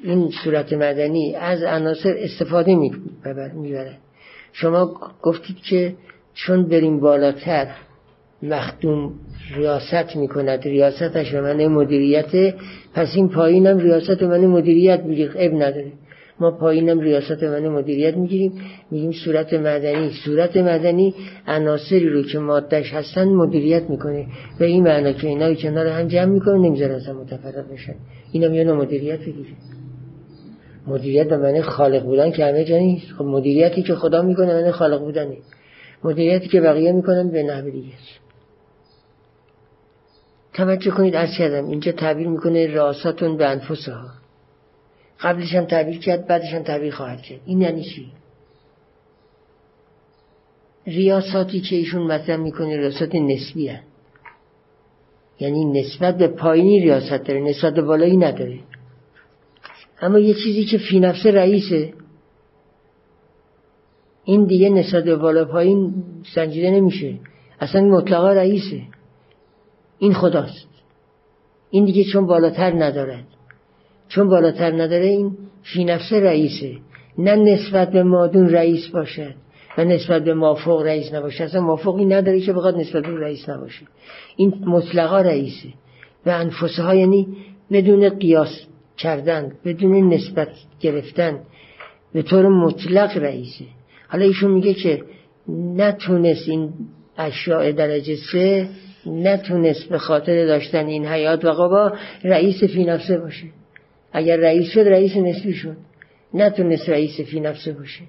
این 0.03 0.29
صورت 0.43 0.73
مدنی 0.73 1.35
از 1.35 1.63
عناصر 1.63 2.15
استفاده 2.17 2.75
می‌بره 2.75 3.97
شما 4.53 4.99
گفتید 5.21 5.57
که 5.69 5.95
چون 6.33 6.69
بریم 6.69 6.99
بالاتر 6.99 7.67
مخدوم 8.49 9.13
ریاست 9.55 10.15
می‌کند. 10.15 10.63
ریاستش 10.63 11.31
به 11.31 11.41
من 11.41 11.67
مدیریت. 11.67 12.55
پس 12.93 13.07
این 13.15 13.29
پایینم 13.29 13.77
ریاست 13.77 14.23
من 14.23 14.45
مدیریت 14.45 14.99
میگیر 14.99 15.31
اب 15.35 15.53
نداره. 15.53 15.91
ما 16.39 16.51
پایینم 16.51 16.99
ریاست 16.99 17.43
من 17.43 17.67
مدیریت 17.67 18.17
می‌گیریم. 18.17 18.51
میگیم 18.91 19.11
صورت 19.11 19.53
مدنی 19.53 20.11
صورت 20.25 20.57
مدنی 20.57 21.13
عناصری 21.47 22.09
رو 22.09 22.23
که 22.23 22.39
مادهش 22.39 22.93
هستن 22.93 23.27
مدیریت 23.27 23.89
می‌کنه. 23.89 24.25
و 24.59 24.63
این 24.63 24.83
معنا 24.83 25.11
که 25.11 25.27
اینا 25.27 25.53
کنار 25.53 25.87
هم 25.87 26.07
جمع 26.07 26.25
می‌کنه 26.25 26.57
نمی‌ذاره 26.57 26.95
اصلا 26.95 27.13
متفرق 27.13 27.71
بشن. 27.73 27.95
اینا 28.31 28.47
میانه 28.47 28.73
مدیریت 28.73 29.19
بگیره. 29.19 29.49
مدیریت 30.87 31.27
به 31.27 31.37
معنی 31.37 31.61
خالق 31.61 32.03
بودن 32.03 32.31
که 32.31 32.45
همه 32.45 32.63
جا 32.63 32.77
نیست. 32.77 33.11
خب 33.17 33.25
مدیریتی 33.25 33.83
که 33.83 33.95
خدا 33.95 34.21
می‌کنه 34.21 34.53
معنی 34.53 34.71
خالق 34.71 34.99
بودنه. 34.99 35.37
مدیریتی 36.03 36.47
که 36.47 36.61
بقیه 36.61 36.91
می‌کنن 36.91 37.31
به 37.31 37.43
نحو 37.43 37.69
دیگه 37.69 37.93
توجه 40.55 40.91
کنید 40.91 41.15
از 41.15 41.29
کردم 41.37 41.67
اینجا 41.67 41.91
تعبیر 41.91 42.27
می‌کنه 42.27 42.67
راساتون 42.67 43.37
به 43.37 43.45
انفسها. 43.45 44.09
قبلش 45.21 45.55
هم 45.55 45.65
تعبیر 45.65 45.99
کرد 45.99 46.27
بعدش 46.27 46.53
هم 46.53 46.63
تعبیر 46.63 46.93
خواهد 46.93 47.21
کرد. 47.21 47.39
این 47.45 47.61
یعنی 47.61 47.83
چی؟ 47.83 48.11
ریاساتی 50.87 51.61
که 51.61 51.75
ایشون 51.75 52.01
مطرح 52.01 52.35
می‌کنه 52.35 52.77
ریاسات 52.77 53.15
نسبی 53.15 53.67
هست 53.67 53.83
یعنی 55.39 55.65
نسبت 55.65 56.17
به 56.17 56.27
پایینی 56.27 56.79
ریاست 56.79 57.23
داره 57.23 57.39
نسبت 57.39 57.73
بالایی 57.73 58.17
نداره. 58.17 58.59
اما 60.01 60.19
یه 60.19 60.33
چیزی 60.33 60.65
که 60.65 60.77
فی 60.77 60.99
نفس 60.99 61.25
رئیسه 61.25 61.93
این 64.23 64.45
دیگه 64.45 64.69
نسبت 64.69 65.03
بالا 65.03 65.45
پایین 65.45 65.93
سنجیده 66.35 66.71
نمیشه. 66.71 67.19
اصلا 67.59 67.81
مطلقا 67.81 68.33
رئیسه. 68.33 68.81
این 69.99 70.13
خداست. 70.13 70.67
این 71.69 71.85
دیگه 71.85 72.03
چون 72.03 72.25
بالاتر 72.25 72.83
ندارد. 72.83 73.23
چون 74.07 74.29
بالاتر 74.29 74.71
نداره 74.71 75.05
این 75.05 75.37
فی 75.63 75.85
نفس 75.85 76.13
رئیسه. 76.13 76.77
نه 77.17 77.35
نسبت 77.35 77.91
به 77.91 78.03
مادون 78.03 78.49
رئیس 78.49 78.87
باشد 78.87 79.35
و 79.77 79.85
نسبت 79.85 80.23
به 80.23 80.33
مافوق 80.33 80.81
رئیس 80.81 81.13
نباشه 81.13 81.43
اصلا 81.43 81.61
مافوقی 81.61 82.05
نداره 82.05 82.39
که 82.39 82.53
بخواد 82.53 82.77
نسبت 82.77 83.03
به 83.03 83.19
رئیس 83.19 83.49
نباشه. 83.49 83.85
این 84.35 84.53
مطلقا 84.65 85.21
رئیسه. 85.21 85.69
و 86.25 86.29
انفسه 86.29 86.83
ها 86.83 86.95
یعنی 86.95 87.27
بدون 87.71 88.09
قیاس 88.09 88.61
کردن 88.97 89.51
بدون 89.65 90.13
نسبت 90.13 90.49
گرفتن 90.79 91.39
به 92.13 92.21
طور 92.21 92.47
مطلق 92.47 93.17
رئیسه. 93.17 93.65
حالا 94.07 94.25
ایشون 94.25 94.51
میگه 94.51 94.73
که 94.73 95.03
نتونست 95.75 96.49
این 96.49 96.73
اشیاء 97.17 97.71
درجه 97.71 98.15
سه 98.31 98.69
نتونست 99.07 99.89
به 99.89 99.97
خاطر 99.97 100.45
داشتن 100.45 100.85
این 100.85 101.05
حیات 101.05 101.45
و 101.45 101.51
قبا 101.51 101.93
رئیس 102.23 102.63
فی 102.63 102.85
نفسه 102.85 103.17
باشه. 103.17 103.47
اگر 104.11 104.37
رئیس 104.37 104.71
شد 104.71 104.79
رئیس 104.87 105.17
نسبی 105.17 105.53
شد. 105.53 105.77
نتونست 106.33 106.89
رئیس 106.89 107.21
فی 107.21 107.39
نفسه 107.39 107.73
باشه. 107.73 108.01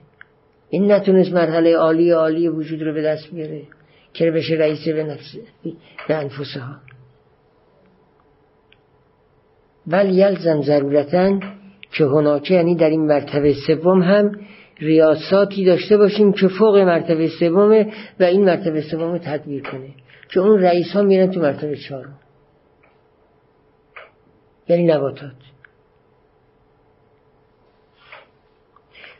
این 0.70 0.92
نتونست 0.92 1.32
مرحله 1.32 1.76
عالی 1.76 2.10
عالی 2.10 2.48
وجود 2.48 2.82
رو 2.82 2.94
به 2.94 3.02
دست 3.02 3.30
بیاره 3.30 3.62
که 4.12 4.30
بشه 4.30 4.54
رئیس 4.54 4.88
به 4.88 5.04
نفسه 5.04 5.38
به 6.08 6.14
انفسه 6.14 6.60
ها 6.60 6.76
بل 9.86 10.14
یلزم 10.14 10.62
ضرورتا 10.62 11.40
که 11.92 12.04
هناکه 12.04 12.54
یعنی 12.54 12.76
در 12.76 12.90
این 12.90 13.06
مرتبه 13.06 13.54
سوم 13.66 14.02
هم 14.02 14.32
ریاساتی 14.78 15.64
داشته 15.64 15.96
باشیم 15.96 16.32
که 16.32 16.48
فوق 16.48 16.76
مرتبه 16.76 17.28
سومه 17.28 17.92
و 18.20 18.22
این 18.22 18.44
مرتبه 18.44 18.82
سوم 18.82 19.18
تدبیر 19.18 19.62
کنه. 19.62 19.88
که 20.28 20.40
اون 20.40 20.60
رئیس 20.60 20.86
ها 20.92 21.02
میرن 21.02 21.30
تو 21.30 21.40
مرتبه 21.40 21.76
چهارم. 21.76 22.18
یعنی 24.68 24.84
نباتات. 24.84 25.32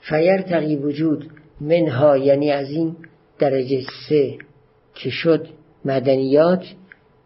فیر 0.00 0.42
تقی 0.42 0.76
وجود 0.76 1.30
منها 1.61 2.16
یعنی 2.16 2.50
از 2.50 2.70
این 2.70 2.96
درجه 3.38 3.82
سه 4.09 4.38
که 4.94 5.11
شد 5.11 5.48
مدنیات 5.84 6.64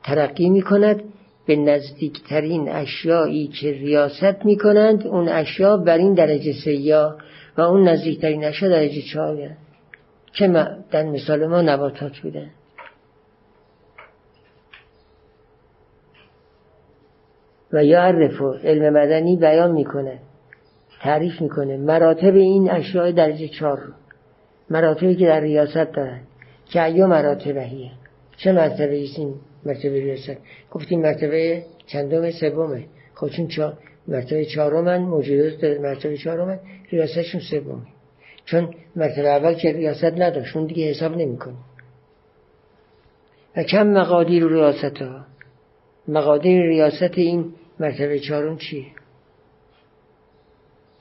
ترقی 0.05 0.49
می 0.49 0.63
کند 0.63 1.03
به 1.47 1.57
نزدیکترین 1.57 2.69
اشیایی 2.69 3.47
که 3.47 3.73
ریاست 3.73 4.45
می 4.45 4.57
کنند 4.57 5.07
اون 5.07 5.29
اشیا 5.29 5.77
بر 5.77 5.99
این 5.99 6.15
درجه 6.15 6.53
سیا 6.65 7.19
و 7.57 7.61
اون 7.61 7.89
نزدیکترین 7.89 8.45
اشیا 8.45 8.69
درجه 8.69 9.03
چهار 9.03 9.57
که 10.33 10.49
در 10.91 11.03
مثال 11.03 11.47
ما 11.47 11.63
نباتات 11.63 12.19
بودن. 12.19 12.51
و 17.73 17.85
یعرف 17.85 18.43
علم 18.65 18.93
مدنی 18.93 19.37
بیان 19.37 19.73
می‌کنه 19.73 20.19
تعریف 21.01 21.43
می‌کنه. 21.43 21.77
مراتب 21.77 22.35
این 22.35 22.71
اشیاء 22.71 23.11
درجه 23.11 23.49
چهار 23.49 23.79
رو. 23.79 23.93
مراتبی 24.71 25.17
که 25.17 25.27
در 25.27 25.41
ریاست 25.41 25.93
دارن. 25.93 26.21
که 26.67 26.85
ایو 26.85 27.07
مراتبهیه 27.07 27.91
چه 28.37 28.53
مرتبه 28.53 28.95
ایست 28.95 29.19
این 29.19 29.35
مرتبه 29.67 29.91
ریاست؟ 29.91 30.41
گفتیم 30.71 31.01
مرتبه 31.01 31.63
چندم؟ 31.87 32.31
سومه 32.31 32.85
خب 33.15 33.29
چون 33.29 33.47
چا... 33.47 33.73
مرتبه 34.09 34.45
چهارم 34.45 35.03
موجودات 35.03 35.65
مرتبه 35.65 36.17
چهارم 36.17 36.61
ریاستشون 36.91 37.41
سومه. 37.41 37.83
چون 38.45 38.75
مرتبه 38.97 39.29
اول 39.29 39.55
که 39.55 39.73
ریاست 39.73 40.05
نداشت 40.05 40.57
اون 40.57 40.67
دیگه 40.67 40.91
حساب 40.91 41.17
نمی‌کنه. 41.17 41.57
و 43.57 43.63
کم 43.63 43.87
مقادیر 43.87 44.47
ریاست 44.47 44.97
ها 45.03 45.25
مقادیر 46.09 46.63
ریاست 46.63 47.19
این 47.19 47.53
مرتبه 47.81 48.21
چهارم 48.21 48.59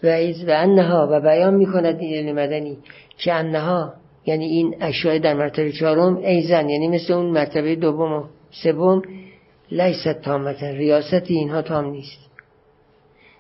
و 0.04 0.08
و 0.48 0.50
انها 0.50 1.08
و 1.12 1.22
بیان 1.22 1.54
می‌کند 1.54 2.00
این 2.00 2.14
علم 2.14 2.36
مدنی 2.36 2.78
که 3.18 3.34
انها 3.34 3.94
یعنی 4.26 4.46
این 4.46 4.76
اشیاء 4.82 5.18
در 5.18 5.34
مرتبه 5.34 5.72
چهارم 5.72 6.18
ایزن 6.18 6.70
یعنی 6.70 6.88
مثل 6.88 7.14
اون 7.14 7.26
مرتبه 7.26 7.76
دوم 7.76 8.14
و 8.14 8.24
سوم 8.64 9.02
لیست 9.72 10.22
تامتا 10.22 10.70
ریاست 10.70 11.24
اینها 11.28 11.62
تام 11.62 11.86
نیست. 11.86 12.20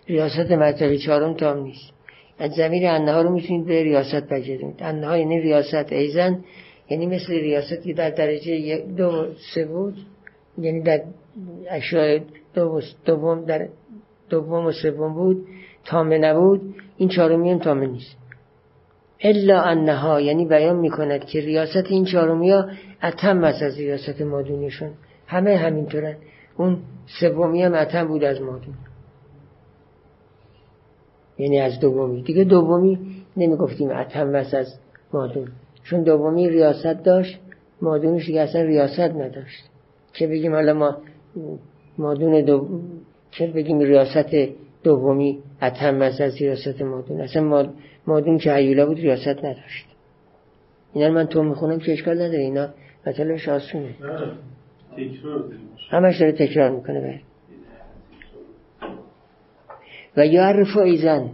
ریاست 0.08 0.52
مرتبه 0.52 0.98
چهارم 0.98 1.34
تام 1.34 1.64
نیست. 1.64 1.94
از 2.40 2.52
زمیر 2.52 2.88
انها 2.88 3.22
رو 3.22 3.30
می‌تونید 3.30 3.66
به 3.66 3.84
ریاست 3.84 4.30
بگیرید. 4.30 4.76
انها 4.80 5.18
یعنی 5.18 5.42
ریاست 5.42 5.92
ایزن 5.94 6.44
یعنی 6.90 7.06
مثل 7.06 7.34
ریاست 7.34 7.84
که 7.84 7.94
در 7.94 8.10
درجه 8.10 8.78
دو 8.98 9.26
سه 9.56 9.66
بود 9.66 9.98
یعنی 10.58 10.82
در 10.82 11.02
اشیاء 11.70 12.20
دوم 13.05 13.45
در 13.45 13.70
دوم 14.30 14.66
و 14.66 14.72
سوم 14.72 15.14
بود 15.14 15.47
تامه 15.86 16.18
نبود. 16.18 16.76
این 16.97 17.10
چهارمی 17.10 17.51
هم 17.51 17.60
تامه 17.60 17.88
نیست. 17.88 18.18
الا 19.22 19.62
انها 19.62 20.22
یعنی 20.22 20.45
بیان 20.45 20.76
می‌کند 20.76 21.26
که 21.26 21.39
ریاست 21.39 21.86
این 21.89 22.05
چهارمی 22.05 22.51
ها 22.51 22.66
اتم 23.03 23.43
است 23.43 23.64
از 23.64 23.78
ریاست 23.78 24.22
مادونیشون. 24.22 24.91
همه 25.28 25.55
همینطورن. 25.55 26.16
اون 26.57 26.78
سومی 27.20 27.64
هم 27.64 27.74
اتم 27.74 28.07
بود 28.07 28.24
از 28.24 28.41
مادون. 28.41 28.74
یعنی 31.38 31.60
از 31.60 31.80
دومی. 31.80 32.22
دیگه 32.22 32.43
دومی 32.43 33.24
نمی‌گفتیم 33.38 33.89
اتم 33.89 34.36
است 34.36 34.53
از 34.53 34.80
مادون. 35.14 35.47
چون 35.84 36.03
دومی 36.03 36.49
ریاست 36.49 37.03
داشت 37.03 37.39
مادونش 37.82 38.26
دیگه 38.26 38.41
اصلا 38.41 38.62
ریاست 38.62 38.99
نداشت. 38.99 39.70
چه 40.14 40.28
بگیم 40.28 40.53
حالا 40.53 40.74
ما 40.74 40.97
مادون 42.00 42.41
دو 42.41 42.68
چه 43.32 43.47
بگیم 43.47 43.80
ریاست 43.80 44.36
دومی 44.84 45.39
اتم 45.62 46.02
از 46.02 46.22
ریاست 46.22 46.82
مادون. 46.82 47.22
اصلا 47.22 47.72
مادون 48.08 48.38
که 48.38 48.54
حیوله 48.54 48.86
بود 48.86 48.97
ریاست 48.97 49.28
نداشت. 49.28 49.86
اینا 50.93 51.10
من 51.10 51.26
تو 51.26 51.43
می‌خونم 51.43 51.80
که 51.80 51.93
اشکال 51.93 52.16
نداره. 52.16 52.39
اینا 52.39 52.70
مطلبش 53.08 53.50
آسونه 53.50 53.95
همش 55.89 56.20
داره 56.20 56.32
تکرار 56.32 56.70
می‌کنه 56.70 57.02
بر 57.02 57.20
و 60.18 60.26
یعرف 60.26 60.78
ایضا. 60.78 61.30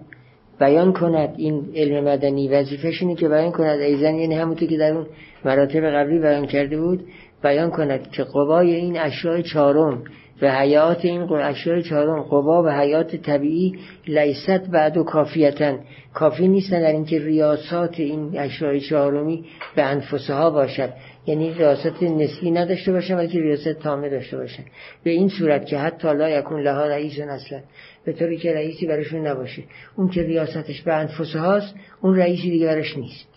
بیان 0.60 0.94
کند 0.94 1.34
این 1.38 1.72
علم 1.76 2.04
مدنی. 2.04 2.48
وظیفش 2.48 3.02
اینه 3.02 3.16
که 3.16 3.30
بیان 3.30 3.52
کند. 3.52 3.80
ایضا 3.80 4.16
یعنی 4.16 4.36
همونطور 4.36 4.70
که 4.70 4.78
در 4.78 4.94
اون 4.94 5.08
مراتب 5.46 5.82
قبلی 5.82 6.20
بیان 6.20 6.46
کرده 6.46 6.78
بود. 6.78 7.08
بیان 7.44 7.72
کند 7.72 8.12
که 8.12 8.24
قوای 8.24 8.76
این 8.76 9.00
اشیاء 9.00 9.42
چهارم 9.42 10.04
و 10.42 10.60
حیات 10.60 11.06
این 11.06 11.22
اشیاء 11.22 11.82
چهارم 11.82 12.22
قوا 12.22 12.64
و 12.64 12.70
حیات 12.70 13.16
طبیعی 13.16 13.80
لیست 14.08 14.60
بعد 14.72 14.98
کافیة 14.98 15.80
کافی 16.14 16.48
نیستن 16.48 16.82
در 16.82 16.92
اینکه 16.92 17.20
ریاسات 17.20 18.00
این 18.00 18.40
اشیاء 18.40 18.80
چهارمی 18.80 19.46
به 19.76 19.84
انفسها 19.84 20.50
باشد. 20.50 20.90
یعنی 21.26 21.54
ریاست 21.54 22.04
نسبی 22.04 22.52
نداشته 22.52 22.92
باشن 22.92 23.16
بلکه 23.16 23.40
ریاست 23.40 23.74
تامه 23.74 24.10
داشته 24.10 24.38
باشن. 24.38 24.64
به 25.04 25.10
این 25.10 25.30
صورت 25.30 25.66
که 25.66 25.78
حتی 25.78 26.08
لا 26.08 26.30
یکون 26.30 26.62
لها 26.62 26.86
رئیس 26.86 27.20
اصلا 27.20 27.60
به 28.06 28.14
طوری 28.14 28.38
که 28.38 28.54
رئیسی 28.54 28.88
براشون 28.88 29.28
نباشه. 29.28 29.64
اون 29.96 30.10
که 30.10 30.24
ریاستش 30.24 30.82
به 30.82 30.94
انفسهاست 30.94 31.76
اون 32.02 32.16
رئیسی 32.16 32.50
دیگه 32.50 32.66
براش 32.66 32.98
نیست. 32.98 33.28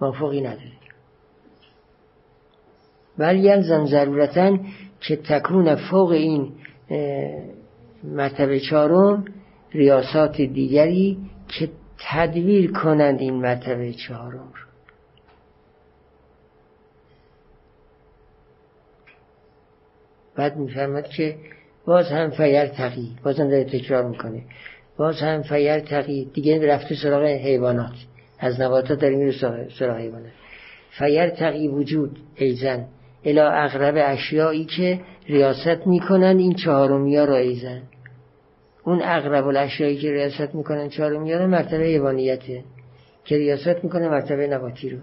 موافقی 0.00 0.40
نداره 0.40 0.72
بل 3.18 3.36
یلزم 3.36 3.86
ضرورتا 3.86 4.58
که 5.08 5.16
تکون 5.16 5.74
فوق 5.74 6.10
این 6.10 6.52
مرتبه 8.04 8.60
چهارم 8.60 9.24
ریاسات 9.72 10.36
دیگری 10.36 11.18
که 11.48 11.70
تدویر 11.98 12.72
کنند 12.72 13.20
این 13.20 13.34
مرتبه 13.34 13.92
چهارم 13.92 14.38
رو. 14.38 14.64
بعد 20.36 20.56
میفرمد 20.56 21.08
که 21.08 21.36
باز 21.84 22.08
هم 22.08 22.30
فیر 22.30 22.66
تقی 22.66 23.16
باز 23.24 23.40
هم 23.40 23.48
داره 23.48 23.64
تکرار 23.64 24.08
می‌کنه. 24.08 24.44
باز 24.96 25.20
هم 25.20 25.42
فیر 25.42 25.80
تقی 25.80 26.24
دیگه 26.24 26.66
رفته 26.66 26.94
سراغ 26.94 27.24
حیوانات. 27.24 27.94
از 28.38 28.60
نباتات 28.60 29.00
داریم 29.00 29.18
میره 29.18 29.68
سراغ 29.78 29.96
حیوانات. 29.96 30.32
فیر 30.98 31.30
تقی 31.30 31.68
وجود 31.68 32.18
ایزن 32.34 32.88
الا 33.24 33.50
اغرب 33.50 33.94
اشیایی 33.98 34.64
که 34.64 35.00
ریاست 35.26 35.86
می‌کنن 35.86 36.36
این 36.38 36.54
چهارمی 36.54 37.16
ها 37.16 37.24
را 37.24 37.36
ایزن. 37.36 37.82
اون 38.84 39.02
اغرب 39.02 39.46
الاشیایی 39.46 39.96
که 39.96 40.12
ریاست 40.12 40.54
می‌کنن 40.54 40.88
چهارمی 40.88 41.32
ها 41.32 41.46
مرتبه 41.46 41.84
حیوانیته 41.84 42.64
که 43.24 43.36
ریاست 43.36 43.84
می‌کنه 43.84 44.08
مرتبه 44.08 44.46
نباتی 44.46 44.90
رو. 44.90 44.98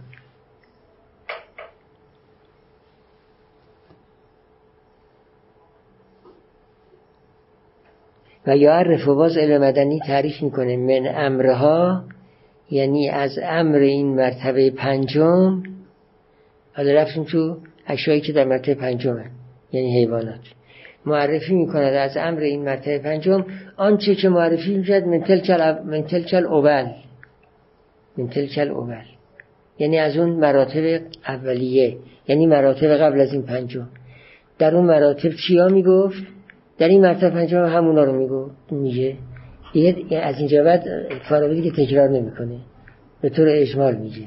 و 8.48 8.58
یعرف 8.58 9.08
و 9.08 9.16
باز 9.16 9.38
علم 9.38 9.64
مدنی 9.64 10.00
تعریف 10.00 10.42
می‌کنه. 10.42 10.78
من 10.78 11.26
امرها 11.26 12.04
یعنی 12.72 13.10
از 13.10 13.40
امر 13.44 13.78
این 13.78 14.16
مرتبه 14.16 14.72
پنجم. 14.72 15.64
حالا 16.74 16.94
رفتیم 16.94 17.24
تو 17.24 17.58
اشیایی 17.88 18.22
که 18.22 18.34
در 18.34 18.44
مرتبه 18.44 18.74
پنجم 18.74 19.24
یعنی 19.72 19.98
حیوانات. 20.00 20.40
معرفی 21.06 21.56
می‌کند 21.56 21.94
از 21.94 22.18
امر 22.18 22.40
این 22.40 22.66
مرتبه 22.66 23.00
پنجم 23.00 23.46
آنچه 23.78 24.16
که 24.16 24.30
معرفی 24.30 24.78
می‌کند 24.78 25.08
من 25.08 26.04
تلکل 26.04 26.46
اول. 26.46 26.88
من 28.18 28.28
تلکل 28.28 28.72
اول. 28.72 29.06
یعنی 29.80 30.00
از 30.00 30.18
اون 30.18 30.30
مراتب 30.30 31.02
اولیه 31.28 31.98
یعنی 32.28 32.46
مراتب 32.46 32.88
قبل 32.88 33.22
از 33.22 33.34
این 33.34 33.42
پنجم. 33.42 33.90
در 34.60 34.76
اون 34.76 34.86
مراتب 34.86 35.30
چیا 35.48 35.68
می‌گفت؟ 35.68 36.24
در 36.78 36.88
این 36.88 37.02
مرتبه 37.02 37.30
پنجم 37.30 37.66
همونا 37.66 38.04
رو 38.04 38.14
میگو 38.14 38.50
میگه. 38.72 39.16
از 40.22 40.38
اینجا 40.38 40.64
بعد 40.64 40.84
فارابی 41.30 41.72
که 41.72 41.86
تکرار 41.86 42.10
نمی‌کنه. 42.10 42.58
به 43.22 43.30
طور 43.30 43.48
اجمال 43.50 43.96
میگه. 43.96 44.26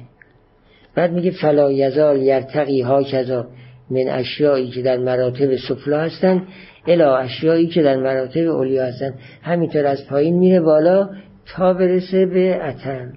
بعد 0.94 1.12
میگه 1.12 1.30
فلا 1.30 1.72
یزال 1.72 2.22
یرتقی 2.22 2.80
ها 2.80 3.02
کذا 3.02 3.46
من 3.90 4.08
اشیایی 4.08 4.70
که 4.70 4.82
در 4.82 4.96
مراتب 4.96 5.56
سفلا 5.68 6.00
هستن 6.00 6.42
الا 6.86 7.16
اشیایی 7.16 7.66
که 7.66 7.82
در 7.82 7.96
مراتب 7.96 8.46
اولیا 8.46 8.86
هستن. 8.86 9.14
همینطور 9.42 9.86
از 9.86 10.06
پایین 10.06 10.38
میره 10.38 10.60
بالا 10.60 11.10
تا 11.46 11.72
برسه 11.72 12.26
به 12.26 12.64
اتم. 12.64 13.12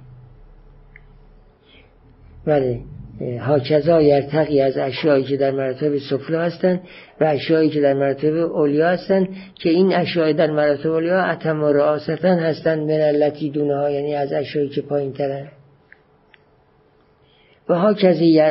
بله 2.45 2.79
هاکذا 3.39 4.01
یرتقی 4.01 4.61
از 4.61 4.77
اشیایی 4.77 5.23
که 5.23 5.37
در 5.37 5.51
مراتب 5.51 5.97
سفلا 6.09 6.41
هستند 6.41 6.81
و 7.21 7.23
اشیایی 7.23 7.69
که 7.69 7.81
در 7.81 7.93
مراتب 7.93 8.35
اولیا 8.35 8.89
هستند 8.89 9.27
که 9.55 9.69
این 9.69 9.95
اشیای 9.95 10.33
در 10.33 10.51
مراتب 10.51 10.89
اولیا 10.89 11.23
اتم 11.23 11.63
و 11.63 11.73
رعاستن 11.73 12.39
هستند 12.39 12.79
من 12.79 13.01
التی 13.01 13.49
دونه 13.49 13.75
ها 13.75 13.89
یعنی 13.89 14.15
از 14.15 14.33
اشیایی 14.33 14.69
که 14.69 14.81
پایین 14.81 15.13
ترن 15.13 15.47
و 17.69 17.73
ها 17.73 17.95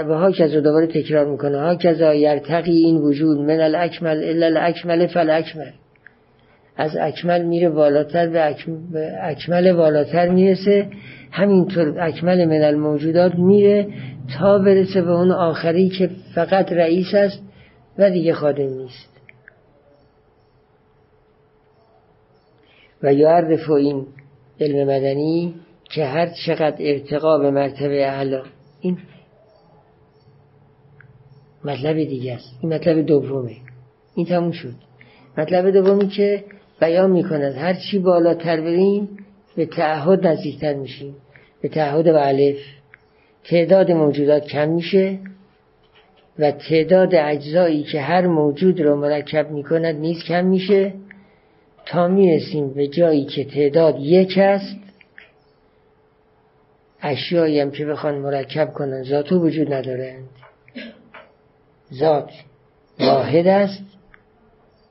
و 0.09 0.15
ها 0.15 0.31
دوباره 0.47 0.87
تکرار 0.87 1.27
می‌کنه. 1.27 1.61
ها 1.61 1.75
کذا 1.75 2.15
یرتقی 2.15 2.77
این 2.77 2.97
وجود 2.97 3.39
من 3.39 3.61
الاکمل 3.61 4.25
الا 4.25 4.47
الاکمل 4.47 5.07
فالاکمل. 5.07 5.71
از 6.77 6.97
اکمل 7.01 7.43
میره 7.43 7.69
بالاتر 7.69 8.29
به 8.29 8.55
اکمل 9.23 9.73
بالاتر 9.73 10.29
می‌رسه. 10.29 10.89
همینطور 11.31 12.01
اکمل 12.01 12.45
من 12.45 12.63
الموجودات 12.63 13.35
میره 13.35 13.87
تا 14.39 14.59
برسه 14.59 15.03
به 15.03 15.11
اون 15.11 15.33
آخری 15.33 15.89
که 15.89 16.11
فقط 16.35 16.73
رئیس 16.73 17.15
است 17.15 17.43
و 17.99 18.11
دیگه 18.11 18.33
خادم 18.33 18.69
نیست. 18.69 19.17
و 23.03 23.13
یعرف 23.13 23.71
این 23.71 24.07
علم 24.61 24.89
مدنی 24.89 25.55
که 25.85 26.05
هر 26.05 26.29
چقدر 26.47 26.77
ارتقا 26.79 27.39
به 27.39 27.51
مرتبه 27.51 28.07
اعلا 28.07 28.43
این 28.81 28.99
مطلب 31.65 31.97
دیگه 31.97 32.35
است. 32.35 32.59
این 32.63 32.75
مطلب 32.75 33.07
دومه. 33.07 33.57
این 34.15 34.27
تموم 34.27 34.51
شد. 34.53 34.75
مطلب 35.39 35.71
دومی 35.71 36.09
که 36.09 36.45
بیان 36.81 37.11
می‌کند 37.11 37.55
هر 37.55 37.75
چی 37.75 37.99
بالاتر 37.99 38.61
بریم 38.61 39.09
به 39.57 39.67
تعهد 39.67 40.27
نزدیکتر 40.27 40.75
میشیم. 40.75 41.15
به 41.63 41.69
تعهد 41.69 42.05
به 42.05 42.19
علف 42.19 42.59
تعداد 43.45 43.91
موجودات 43.91 44.47
کم 44.47 44.69
میشه 44.69 45.19
و 46.39 46.51
تعداد 46.51 47.15
اجزایی 47.15 47.83
که 47.83 48.01
هر 48.01 48.27
موجود 48.27 48.81
را 48.81 48.97
مرکب 48.97 49.51
می‌کند 49.51 49.95
نیز 49.95 50.23
کم 50.25 50.45
میشه. 50.45 50.95
تا 51.87 52.09
می‌رسیم 52.09 52.75
به 52.75 52.87
جایی 52.87 53.25
که 53.25 53.45
تعداد 53.45 53.97
یک 54.01 54.39
است 54.39 54.77
اشیایی 57.03 57.61
هم 57.61 57.71
که 57.71 57.87
بخوان 57.87 58.15
مرکب 58.19 58.73
کنن. 58.73 59.03
ذاتو 59.03 59.39
وجود 59.39 59.75
ندارند 59.75 60.29
ذات 61.95 62.31
واحد 63.01 63.47
است 63.47 63.85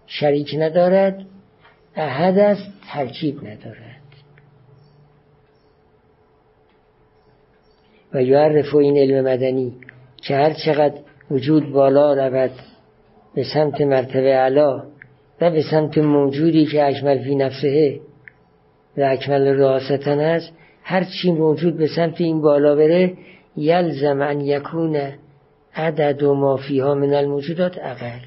شریک 0.08 0.56
ندارد 0.60 1.26
احد 1.96 2.38
است 2.38 2.72
ترکیب 2.94 3.48
ندارد. 3.48 3.96
و 8.14 8.22
یعرف 8.22 8.76
این 8.76 8.98
علم 8.98 9.28
مدنی 9.28 9.74
که 10.22 10.36
هر 10.36 10.54
چقدر 10.54 10.96
وجود 11.32 11.72
بالا 11.72 12.14
رود 12.14 12.52
به 13.36 13.44
سمت 13.54 13.82
مرتبه 13.82 14.36
علا 14.36 14.84
و 15.42 15.52
به 15.52 15.62
سمت 15.72 15.98
موجودی 15.98 16.66
که 16.66 16.86
اکمل 16.86 17.24
فی 17.24 17.36
نفسه 17.36 18.00
و 18.98 19.02
اکمل 19.02 19.48
راستن 19.48 20.20
است 20.20 20.54
هر 20.88 21.04
چی 21.04 21.32
موجود 21.32 21.78
به 21.78 21.88
سمت 21.88 22.22
این 22.22 22.42
بالا 22.42 22.76
بره 22.76 23.14
یلزم 23.58 24.22
ان 24.22 24.42
یکون 24.42 25.12
عدد 25.76 26.24
و 26.24 26.34
مافیها 26.34 26.96
من 26.96 27.14
الموجودات 27.14 27.78
اقل. 27.82 28.20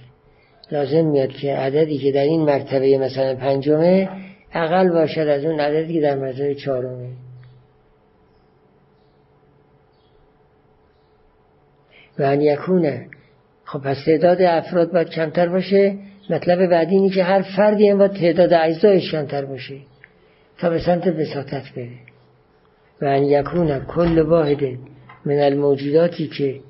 لازم 0.72 1.06
میاد 1.06 1.28
که 1.28 1.56
عددی 1.56 1.98
که 1.98 2.12
در 2.12 2.22
این 2.22 2.40
مرتبه 2.40 2.98
مثلا 2.98 3.34
پنجمه 3.34 4.08
اقل 4.52 4.88
باشد 4.88 5.20
از 5.20 5.44
اون 5.44 5.60
عددی 5.60 5.94
که 5.94 6.00
در 6.00 6.16
مرتبه 6.16 6.54
چهارمه. 6.54 7.08
و 12.18 12.22
ان 12.22 12.40
یکونه 12.40 13.06
خب 13.64 13.78
پس 13.78 14.04
تعداد 14.06 14.42
افراد 14.42 14.92
باید 14.92 15.08
کمتر 15.08 15.48
باشه. 15.48 15.98
مطلب 16.30 16.66
بعدی 16.66 16.94
اینه 16.94 17.10
که 17.10 17.24
هر 17.24 17.42
فردی 17.56 17.88
هم 17.88 17.98
باید 17.98 18.12
تعداد 18.12 18.52
اجزایش 18.52 19.12
کمتر 19.12 19.44
باشه 19.44 19.76
تا 20.58 20.70
به 20.70 20.78
سمت 20.78 21.08
بساطت 21.08 21.62
بره. 21.76 22.07
و 23.02 23.04
ان 23.04 23.22
یکون 23.22 23.80
کل 23.80 24.18
واحد 24.18 24.62
من 25.24 25.38
الموجوداتی 25.38 26.28
که 26.28 26.60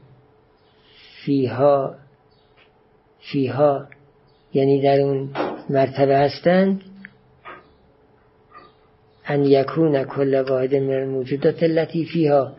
فیها 1.25 1.95
فیها 3.21 3.87
یعنی 4.55 4.83
در 4.83 5.01
اون 5.01 5.31
مرتبه 5.71 6.19
هستند 6.19 6.83
ان 9.27 9.45
یکون 9.45 10.05
کل 10.05 10.45
واحد 10.49 10.75
من 10.75 10.95
الموجودات 10.95 11.63
التي 11.63 12.05
فیها. 12.05 12.53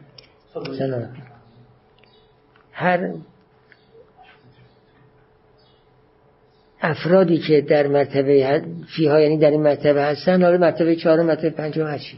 سلام. 0.77 1.09
هر 2.71 3.13
افرادی 6.81 7.37
که 7.37 7.61
در 7.61 7.87
مرتبه 7.87 8.63
فیها 8.95 9.19
یعنی 9.19 9.37
در 9.37 9.51
این 9.51 9.61
مرتبه 9.61 10.03
هستن 10.03 10.43
حالا 10.43 10.57
مرتبه 10.57 10.95
چهارم 10.95 11.25
مرتبه 11.25 11.49
پنجم 11.49 11.87
هرچی 11.87 12.17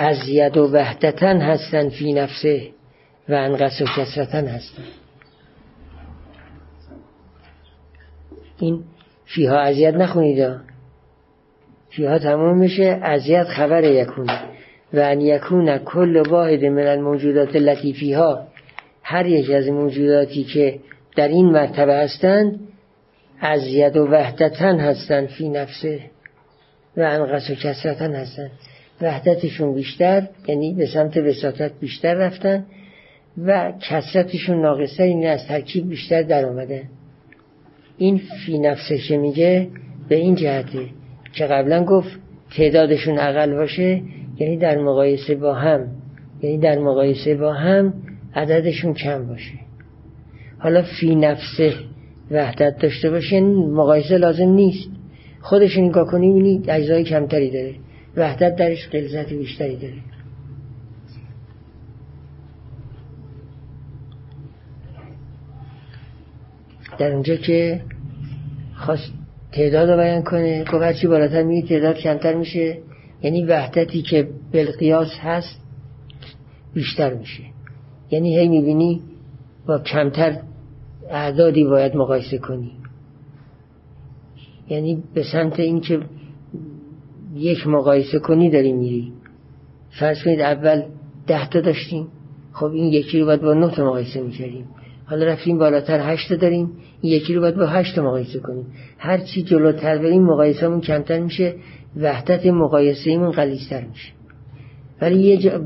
از 0.00 0.28
ید 0.28 0.56
و 0.56 0.72
وحدتن 0.72 1.40
هستن 1.40 1.88
فی 1.88 2.12
نفسه 2.12 2.70
و 3.28 3.34
انقص 3.34 3.80
و 3.80 3.84
کسرتن 3.84 4.46
هستن. 4.46 4.82
این 8.58 8.84
فیها 9.24 9.58
ازیت 9.58 9.94
نخونید 9.94 10.50
فیها 11.90 12.18
تمام 12.18 12.58
میشه. 12.58 12.98
ازیت 13.02 13.44
خبر 13.44 13.84
یکونه. 13.84 14.40
و 14.92 14.98
ان 14.98 15.20
یکون 15.20 15.78
کل 15.78 16.16
واحد 16.16 16.64
من 16.64 16.86
الموجودات 16.86 17.56
التي 17.56 17.92
فیها. 17.92 18.46
هر 19.02 19.26
یک 19.26 19.50
از 19.50 19.68
موجوداتی 19.68 20.44
که 20.44 20.78
در 21.16 21.28
این 21.28 21.46
مرتبه 21.46 21.94
هستند 21.94 22.60
از 23.40 23.66
ید 23.66 23.96
و 23.96 24.06
وحدتن 24.06 24.80
هستند 24.80 25.28
فی 25.28 25.48
نفسه 25.48 26.00
و 26.96 27.00
انقص 27.00 27.50
و 27.50 27.54
کسرتن 27.54 28.14
هستند 28.14 28.50
وحدتشون 29.02 29.74
بیشتر 29.74 30.28
یعنی 30.48 30.74
به 30.74 30.86
سمت 30.86 31.16
وساطت 31.16 31.72
بیشتر 31.80 32.14
رفتن 32.14 32.66
و 33.38 33.72
کسرتشون 33.80 34.60
ناقصتر 34.60 35.02
این 35.02 35.26
از 35.26 35.46
ترکیب 35.46 35.88
بیشتر 35.88 36.22
در 36.22 36.44
آمده 36.44 36.82
این 37.98 38.20
فی 38.46 38.58
نفسه 38.58 38.98
که 38.98 39.16
میگه؟ 39.16 39.68
به 40.08 40.16
این 40.16 40.34
جهته 40.34 40.86
که 41.32 41.46
قبلا 41.46 41.84
گفت 41.84 42.18
تعدادشون 42.56 43.18
اقل 43.18 43.54
باشه 43.54 44.02
یعنی 44.38 44.56
در 44.56 44.78
مقایسه 44.78 45.34
با 45.34 45.54
هم 45.54 45.88
یعنی 46.42 46.58
در 46.58 46.78
مقایسه 46.78 47.34
با 47.34 47.52
هم 47.52 47.94
عددشون 48.34 48.94
کم 48.94 49.26
باشه. 49.26 49.54
حالا 50.58 50.82
فی 51.00 51.14
نفسه 51.14 51.72
وحدت 52.30 52.78
داشته 52.78 53.10
باشه 53.10 53.34
یعنی 53.34 53.66
مقایسه 53.66 54.18
لازم 54.18 54.48
نیست. 54.48 54.90
خودشون 55.40 55.84
نگاه 55.84 56.06
کنی 56.06 56.62
اجزای 56.68 57.04
کمتری 57.04 57.50
داره. 57.50 57.74
وحدت 58.18 58.56
درش 58.56 58.88
قلزت 58.88 59.32
بیشتری 59.32 59.76
داره. 59.76 59.94
در 66.98 67.12
اونجا 67.12 67.36
که 67.36 67.80
خواست 68.76 69.12
تعداد 69.52 69.90
رو 69.90 69.96
بیان 69.96 70.22
کنه 70.22 70.64
گفت 70.64 70.82
هرچی 70.82 71.06
بالاتر 71.06 71.42
میگه 71.42 71.68
تعداد 71.68 71.96
کمتر 71.96 72.34
میشه. 72.34 72.78
یعنی 73.22 73.44
وحدتی 73.44 74.02
که 74.02 74.28
بالقیاس 74.52 75.10
هست 75.20 75.60
بیشتر 76.74 77.14
میشه. 77.14 77.42
یعنی 78.10 78.38
هی 78.38 78.48
می‌بینی 78.48 79.02
با 79.66 79.78
کمتر 79.78 80.40
اعدادی 81.10 81.64
باید 81.64 81.96
مقایسه 81.96 82.38
کنی. 82.38 82.72
یعنی 84.68 85.02
به 85.14 85.22
سمت 85.32 85.60
این 85.60 85.80
که 85.80 86.00
یک 87.38 87.66
مقایسه 87.66 88.18
کنی 88.18 88.50
داری 88.50 88.72
میری. 88.72 89.12
فرض 90.00 90.24
کنید 90.24 90.40
اول 90.40 90.82
ده 91.26 91.48
تا 91.48 91.60
داشتیم. 91.60 92.08
خب 92.52 92.66
این 92.66 92.92
یکی 92.92 93.20
رو 93.20 93.26
باید 93.26 93.42
با 93.42 93.54
نه 93.54 93.70
تا 93.70 93.84
مقایسه 93.86 94.20
می‌کردیم. 94.20 94.64
حالا 95.06 95.26
رفتیم 95.26 95.58
بالاتر 95.58 96.12
هشت 96.12 96.32
داریم. 96.32 96.72
این 97.00 97.12
یکی 97.12 97.34
رو 97.34 97.40
باید 97.40 97.56
با 97.56 97.66
هشت 97.66 97.98
مقایسه 97.98 98.38
کنیم. 98.38 98.66
هر 98.98 99.18
چی 99.18 99.42
جلوتر 99.42 99.98
بریم 99.98 100.22
مقایسهمون 100.22 100.80
کمتر 100.80 101.20
میشه 101.20 101.54
وحدت 101.96 102.46
مقایسه 102.46 103.10
ایمون 103.10 103.30
قلیستر 103.30 103.84
میشه. 103.84 104.12
ولی 105.00 105.18
یه 105.18 105.58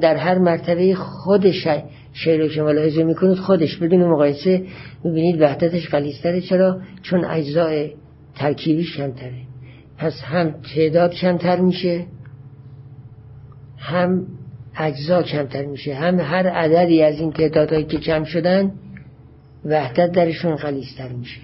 در 0.00 0.16
هر 0.16 0.38
مرتبه 0.38 0.94
خودش 0.94 1.66
شعر 2.12 2.42
رو 2.42 2.48
که 2.48 2.62
ملاحظه 2.62 3.04
می‌کنید 3.04 3.38
خودش 3.38 3.76
بدون 3.76 4.04
مقایسه 4.04 4.66
می‌بینید 5.04 5.42
وحدتش 5.42 5.88
قلیستره 5.88 6.40
چرا؟ 6.40 6.80
چون 7.02 7.24
اجزای 7.24 7.90
ترکیبیش 8.34 8.96
کمتره. 8.96 9.53
پس 10.04 10.20
هم 10.22 10.54
تعداد 10.74 11.10
کمتر 11.10 11.60
میشه 11.60 12.06
هم 13.78 14.26
اجزا 14.76 15.22
کمتر 15.22 15.64
میشه 15.64 15.94
هم 15.94 16.20
هر 16.20 16.46
عددی 16.48 17.02
از 17.02 17.20
این 17.20 17.32
تعدادهایی 17.32 17.84
که 17.84 17.98
کم 17.98 18.24
شدن 18.24 18.72
وحدت 19.64 20.12
درشون 20.12 20.56
غلیظتر 20.56 21.08
میشه. 21.08 21.40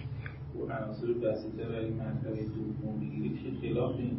عناصر 0.63 1.07
بسیطه 1.07 1.69
برای 1.69 1.91
منطقه 1.91 2.45
دوم 2.45 3.01
بگیرید 3.01 3.39
که 3.43 3.69
خلاف 3.69 3.97
این 3.97 4.19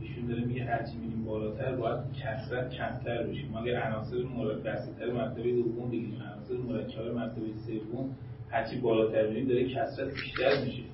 ایشون 0.00 0.26
داره 0.26 0.44
میگه 0.44 0.64
هرچی 0.64 0.96
میریم 0.96 1.24
بالاتر 1.24 1.76
باید 1.76 1.98
کسرت 2.12 2.70
کمتر 2.70 3.22
بشیم 3.22 3.50
ما 3.50 3.60
اگر 3.60 3.82
عناصر 3.82 4.22
مورد 4.36 4.62
بسیطه 4.62 5.12
مرتبه 5.12 5.52
دوم 5.52 5.90
بگیریم 5.90 6.22
عناصر 6.22 6.54
مرکب 6.68 7.14
مرتبه 7.14 7.46
سوم 7.66 8.10
هرچی 8.50 8.80
بالاتر 8.80 9.26
بریم 9.26 9.48
داره 9.48 9.64
کسرت 9.68 10.14
بیشتر 10.14 10.64
میشه. 10.64 10.93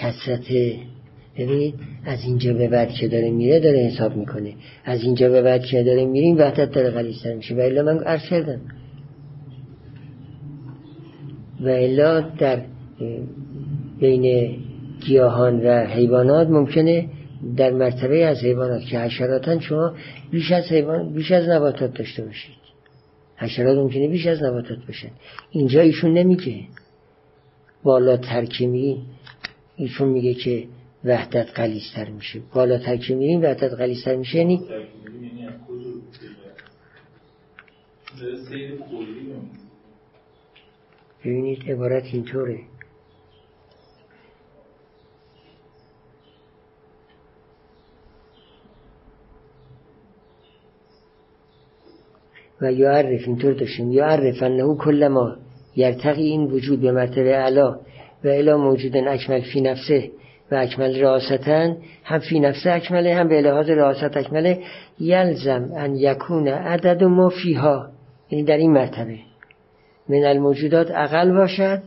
کسرت 0.00 0.46
ببینید 1.38 1.74
از 2.04 2.24
اینجا 2.24 2.54
به 2.54 2.68
بعد 2.68 2.90
که 2.90 3.08
داره 3.08 3.30
میره 3.30 3.60
داره 3.60 3.78
حساب 3.78 4.16
می‌کنه. 4.16 4.54
از 4.84 5.02
اینجا 5.02 5.28
به 5.28 5.42
بعد 5.42 5.64
که 5.64 5.82
داره 5.82 6.06
میریم 6.06 6.38
وحدت 6.38 6.70
داره 6.70 6.90
غلیستر 6.90 7.34
میشه. 7.34 7.54
و 7.54 7.60
الا 7.60 7.82
من 7.82 7.98
عرض 7.98 8.22
کردم. 8.30 8.60
و 11.60 11.68
الا 11.68 12.20
در 12.20 12.62
بین 14.00 14.56
گیاهان 15.00 15.60
و 15.66 15.86
حیوانات 15.86 16.48
ممکنه 16.48 17.08
در 17.56 17.70
مرتبه 17.70 18.24
از 18.24 18.44
حیوانات 18.44 18.82
که 18.82 18.98
حشراتن 18.98 19.58
شما 19.58 19.94
بیش 20.30 20.52
از 20.52 20.64
حیوان 20.64 21.12
بیش 21.12 21.32
از 21.32 21.48
نباتات 21.48 21.94
داشته 21.94 22.24
باشید. 22.24 22.54
حشرات 23.36 23.78
ممکنه 23.78 24.08
بیش 24.08 24.26
از 24.26 24.42
نباتات 24.42 24.78
باشن. 24.86 25.10
اینجا 25.50 25.80
ایشون 25.80 26.12
نمیگه. 26.12 26.54
بالا 27.82 28.16
ترکیمی 28.16 29.02
ایشون 29.78 30.08
میگه 30.08 30.34
که 30.34 30.68
وحدت 31.04 31.50
قلیستر 31.54 32.08
میشه. 32.10 32.40
بالاتر 32.54 32.96
که 32.96 33.14
میریم 33.14 33.42
وحدت 33.42 33.72
قلیستر 33.72 34.16
میشه 34.16 34.38
یعنی 34.38 34.64
ببینید 41.24 41.70
عبارت 41.70 42.04
اینطوره. 42.12 42.60
و 52.60 52.72
یعرف 52.72 53.22
اینطور 53.26 53.52
داشتیم 53.52 53.92
یعرف 53.92 54.42
انه 54.42 54.76
کل 54.76 55.08
ما 55.08 55.36
یرتقی 55.76 56.22
این 56.22 56.44
وجود 56.44 56.80
به 56.80 56.92
مرتبه 56.92 57.34
علا 57.36 57.80
و 58.24 58.28
الا 58.28 58.56
موجود 58.56 58.96
اکمل 58.96 59.40
فی 59.40 59.60
نفسه 59.60 60.10
و 60.52 60.54
اکمل 60.54 61.00
راستن 61.00 61.76
هم 62.04 62.18
فی 62.18 62.40
نفسه 62.40 62.72
اکمله 62.72 63.14
هم 63.14 63.28
به 63.28 63.40
لحاظ 63.40 63.70
راست 63.70 64.16
اکمله 64.16 64.58
یلزم 65.00 65.70
ان 65.76 65.96
یکون 65.96 66.48
عدد 66.48 67.04
ما 67.04 67.28
فیها. 67.28 67.88
یعنی 68.30 68.44
در 68.44 68.56
این 68.56 68.72
مرتبه. 68.72 69.18
من 70.08 70.24
الموجودات 70.24 70.90
اقل 70.90 71.32
باشد 71.32 71.82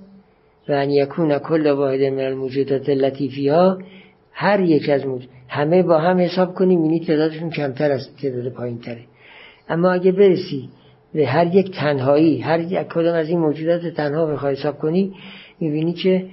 و 0.69 0.71
ان 0.71 0.89
یکون 0.89 1.39
کل 1.39 1.71
واحد 1.71 2.01
من 2.01 2.23
الموجودات 2.23 2.89
لطیفی 2.89 3.47
ها 3.47 3.77
هر 4.33 4.59
یک 4.59 4.89
از 4.89 5.05
موجود 5.05 5.29
همه 5.47 5.83
با 5.83 5.99
هم 5.99 6.19
حساب 6.19 6.53
کنیم 6.53 6.85
یعنی 6.85 7.05
تعدادشون 7.05 7.49
کمتر 7.49 7.91
از 7.91 8.15
تعداد 8.21 8.49
پایین 8.49 8.79
تره 8.79 9.01
اما 9.69 9.91
اگه 9.91 10.11
برسی 10.11 10.69
به 11.13 11.27
هر 11.27 11.55
یک 11.55 11.71
تنهایی 11.71 12.41
هر 12.41 12.59
یک 12.59 12.87
کدام 12.87 13.15
از 13.15 13.29
این 13.29 13.39
موجودات 13.39 13.87
تنها 13.87 14.25
بخوای 14.25 14.55
حساب 14.55 14.77
کنی 14.77 15.13
می‌بینی 15.61 15.93
که 15.93 16.25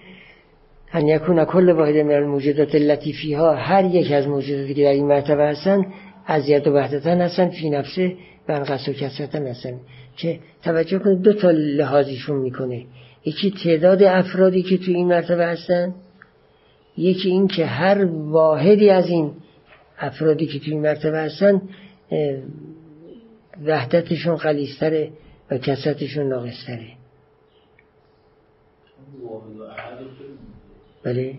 ان 0.93 1.09
یکون 1.09 1.45
کل 1.45 1.69
واحد 1.69 1.97
من 1.97 2.15
الموجودات 2.15 2.75
لطیفی 2.75 3.35
ها 3.35 3.55
هر 3.55 3.85
یک 3.85 4.13
از 4.13 4.29
موجوداتی 4.29 4.75
که 4.75 4.83
در 4.83 4.91
این 4.91 5.07
مرتبه 5.07 5.45
هستن 5.45 5.87
ید 6.47 6.67
و 6.67 6.73
وحدتن 6.73 7.21
هستن 7.21 7.49
فی 7.49 7.71
نفسه 7.71 8.17
و 8.49 8.53
انقص 8.53 8.89
و 8.89 8.93
کسرتن 8.93 9.47
هستن. 9.47 9.81
که 10.17 10.39
توجه 10.63 10.99
کنید 10.99 11.23
دو 11.23 11.33
تا 11.33 11.51
لحاظیشون 11.51 12.37
می‌کنه. 12.37 12.85
یکی 13.25 13.51
تعداد 13.65 14.03
افرادی 14.03 14.63
که 14.63 14.79
تو 14.79 14.91
این 14.91 15.09
مرتبه 15.09 15.47
هستن 15.47 15.95
یکی 16.97 17.29
این 17.29 17.49
که 17.49 17.67
هر 17.67 18.05
واحدی 18.05 18.91
از 18.91 19.07
این 19.07 19.33
افرادی 19.99 20.47
که 20.47 20.59
تو 20.59 20.71
این 20.71 20.81
مرتبه 20.81 21.19
هستن 21.19 21.63
وحدتشون 23.65 24.37
قلیستره 24.37 25.11
و 25.51 25.59
کسرتشون 25.59 26.29
ناقصتره. 26.29 26.98
بله. 31.03 31.35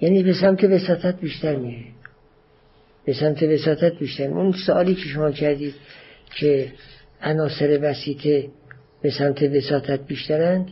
یعنی 0.00 0.22
به 0.22 0.32
سمت 0.40 0.64
وساطت 0.64 1.20
بیشتر 1.20 1.56
میره 1.56 1.84
به 3.04 3.12
سمت 3.12 3.42
وساطت 3.42 3.98
بیشتر 3.98 4.24
اون 4.24 4.52
سوالی 4.66 4.94
که 4.94 5.00
شما 5.00 5.30
کردید 5.30 5.74
که 6.36 6.72
عناصر 7.22 7.78
وسیطه 7.82 8.48
به 9.02 9.10
سمت 9.10 9.42
وساطت 9.42 10.06
بیشترند 10.06 10.70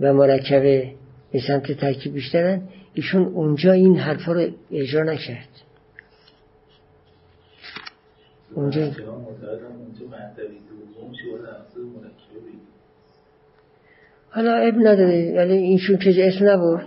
و 0.00 0.12
مرکبه 0.12 0.92
به 1.32 1.40
سمت 1.40 1.72
ترکیب 1.72 2.12
بیشترند 2.12 2.68
ایشون 2.94 3.22
اونجا 3.22 3.72
این 3.72 3.98
حرفا 3.98 4.32
رو 4.32 4.50
اجرا 4.70 5.02
نکرد. 5.02 5.48
اونجا 8.54 8.90
حالا 14.30 14.54
اب 14.54 14.74
نداره 14.74 15.34
ولی 15.36 15.56
اینشون 15.56 15.96
که 15.96 16.28
اسم 16.28 16.48
نبود. 16.48 16.80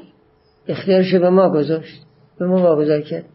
اختیارش 0.67 1.15
به 1.15 1.29
ما 1.29 1.49
گذاشت. 1.49 2.01
به 2.39 2.45
ما 2.45 2.57
واگذار 2.57 3.01
کرد. 3.01 3.25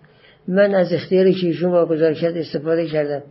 من 0.49 0.75
از 0.75 0.93
اختیاری 0.93 1.35
که 1.35 1.47
ایشون 1.47 1.71
واگذار 1.73 2.15
کرد 2.15 2.37
استفاده 2.37 2.87
کردم. 2.87 3.23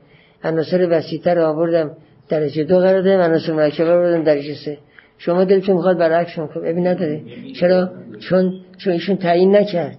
عناصر 0.44 0.88
وسیعتر 0.92 1.40
آوردم 1.40 1.98
درجه 2.30 2.64
دو 2.64 2.80
قرار 2.80 3.02
دادم 3.02 3.22
عناصر 3.22 3.54
مرکبه 3.54 3.92
رو 3.92 4.02
بردم 4.02 4.24
درجه 4.24 4.56
سه. 4.66 4.78
شما 5.18 5.44
دلتون 5.44 5.76
می‌خواد 5.76 5.98
برعکس 5.98 6.36
کنم 6.36 6.50
ابی 6.56 6.82
نداره. 6.82 7.22
چرا؟ 7.60 7.90
چون 8.20 8.54
چون 8.78 8.94
ایشون 8.94 9.16
تعیین 9.16 9.56
نکرد. 9.56 9.98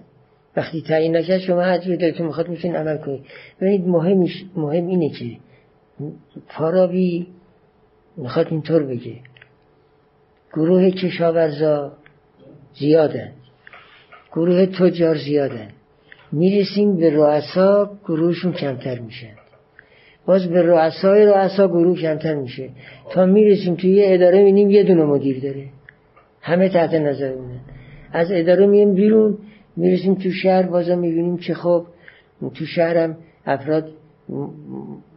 وقتی 0.57 0.81
تعیین 0.81 1.17
نکرد 1.17 1.39
شما 1.39 1.61
هر 1.61 1.77
دلتون 1.77 2.25
می‌خواد 2.25 2.49
می‌تونید 2.49 2.77
عمل 2.77 2.97
کنید. 2.97 3.21
ببینید 3.61 3.87
مهمش 3.87 4.45
مهم 4.55 4.87
اینه 4.87 5.09
که 5.09 5.25
فارابی 6.47 7.27
می‌خواد 8.17 8.47
اینطور 8.51 8.83
بگه. 8.83 9.15
گروه 10.53 10.89
کشاورزا 10.91 11.91
زیادن 12.79 13.31
گروه 14.31 14.65
تجار 14.65 15.17
زیادن 15.17 15.69
می‌رسیم 16.31 16.97
به 16.97 17.09
رؤسا 17.09 17.91
گروهشون 18.05 18.51
کمتر 18.53 18.99
میشن 18.99 19.33
باز 20.25 20.47
به 20.47 20.61
رؤسای 20.61 21.25
رؤسا 21.25 21.67
گروه 21.67 22.01
کمتر 22.01 22.35
میشه. 22.35 22.69
تا 23.11 23.25
می‌رسیم 23.25 23.75
توی 23.75 23.89
یه 23.89 24.13
اداره 24.13 24.37
می‌بینیم 24.37 24.69
یه 24.69 24.83
دونه 24.83 25.03
مدیر 25.03 25.39
داره. 25.39 25.65
همه 26.41 26.69
تحت 26.69 26.93
نظر 26.93 27.31
اونه. 27.31 27.59
از 28.13 28.27
اداره 28.31 28.65
مییم 28.65 28.93
بیرون 28.93 29.37
می‌رسیم 29.77 30.15
تو 30.15 30.31
شهر 30.31 30.61
بازم 30.61 30.99
می‌بینیم 30.99 31.37
که 31.37 31.53
خب 31.53 31.85
تو 32.55 32.65
شهرم 32.65 33.17
افراد 33.45 33.89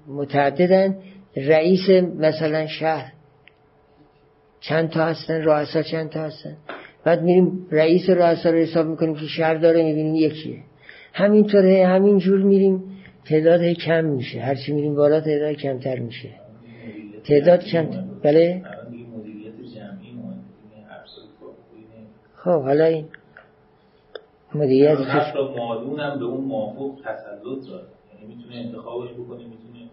متعددن. 0.08 0.96
رئیس 1.36 1.90
مثلا 2.18 2.66
شهر. 2.66 3.12
چند 4.68 4.90
تا 4.90 5.04
هستن؟ 5.04 5.42
رؤسا 5.42 5.82
چند 5.82 6.10
تا 6.10 6.20
هستن؟ 6.20 6.56
بعد 7.04 7.22
میریم 7.22 7.66
رئیس 7.70 8.10
رؤسا 8.10 8.50
رو 8.50 8.58
حساب 8.58 8.86
می‌کنیم 8.86 9.14
که 9.14 9.26
شهر 9.26 9.54
داره 9.54 9.82
می‌بینیم 9.82 10.14
یکیه. 10.14 10.58
همینطوره 11.12 11.86
همینجور 11.86 12.40
میریم 12.40 12.82
تعداد 13.24 13.64
کم 13.64 14.04
میشه. 14.04 14.40
هرچی 14.40 14.72
میریم 14.72 14.94
بالا 14.94 15.20
تعداد 15.20 15.52
کمتر 15.52 15.98
میشه. 15.98 16.28
تعداد 17.24 17.64
کم 17.64 17.86
بله؟ 18.22 18.62
خب 22.36 22.62
حالا 22.62 22.84
این 22.84 23.04
مدیریت 24.54 24.98
حتی 24.98 25.38
مادون 25.56 26.00
هم 26.00 26.18
به 26.18 26.24
اون 26.24 26.44
موافق 26.44 27.00
تسلط 27.04 27.68
داره. 27.68 27.84
یعنی 28.14 28.34
می‌تونه 28.34 28.56
انتخابش 28.56 29.10
بکنه 29.10 29.38
می‌تونه 29.38 29.90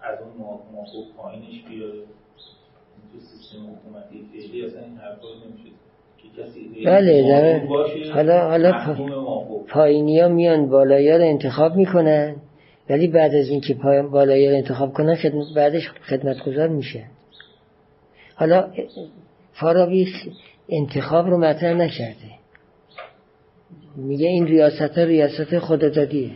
از 0.00 0.18
اون 0.20 0.32
موافق 0.72 1.16
پایینش 1.16 1.64
بیاره. 1.68 1.98
تو 3.12 3.18
سیستم 3.20 3.58
حکومتی 3.58 4.26
فعلی 4.32 4.64
اصلا 4.64 4.80
این 4.80 4.96
حرفا 4.96 5.28
نمیشه 5.44 5.72
بله 6.84 7.22
در 7.28 7.58
حالا 8.12 8.48
حالا 8.48 8.72
پایینی 9.68 10.20
ها 10.20 10.28
میان 10.28 10.70
بالایی 10.70 11.12
رو 11.12 11.24
انتخاب 11.24 11.76
می‌کنن 11.76 12.36
ولی 12.90 13.06
بعد 13.08 13.34
از 13.34 13.48
اینکه 13.48 13.74
بالایی 14.12 14.48
رو 14.48 14.56
انتخاب 14.56 14.92
کنن 14.92 15.14
خدمت 15.14 15.46
بعدش 15.56 15.90
خدمتگزار 15.90 16.68
میشه. 16.68 17.04
حالا 18.34 18.72
فارابی 19.52 20.08
انتخاب 20.68 21.26
رو 21.26 21.38
مطرح 21.38 21.74
نکرده. 21.74 22.32
میگه 23.96 24.28
این 24.28 24.46
ریاست 24.46 24.98
ها 24.98 25.04
ریاست 25.04 25.58
خدادادیه 25.58 26.30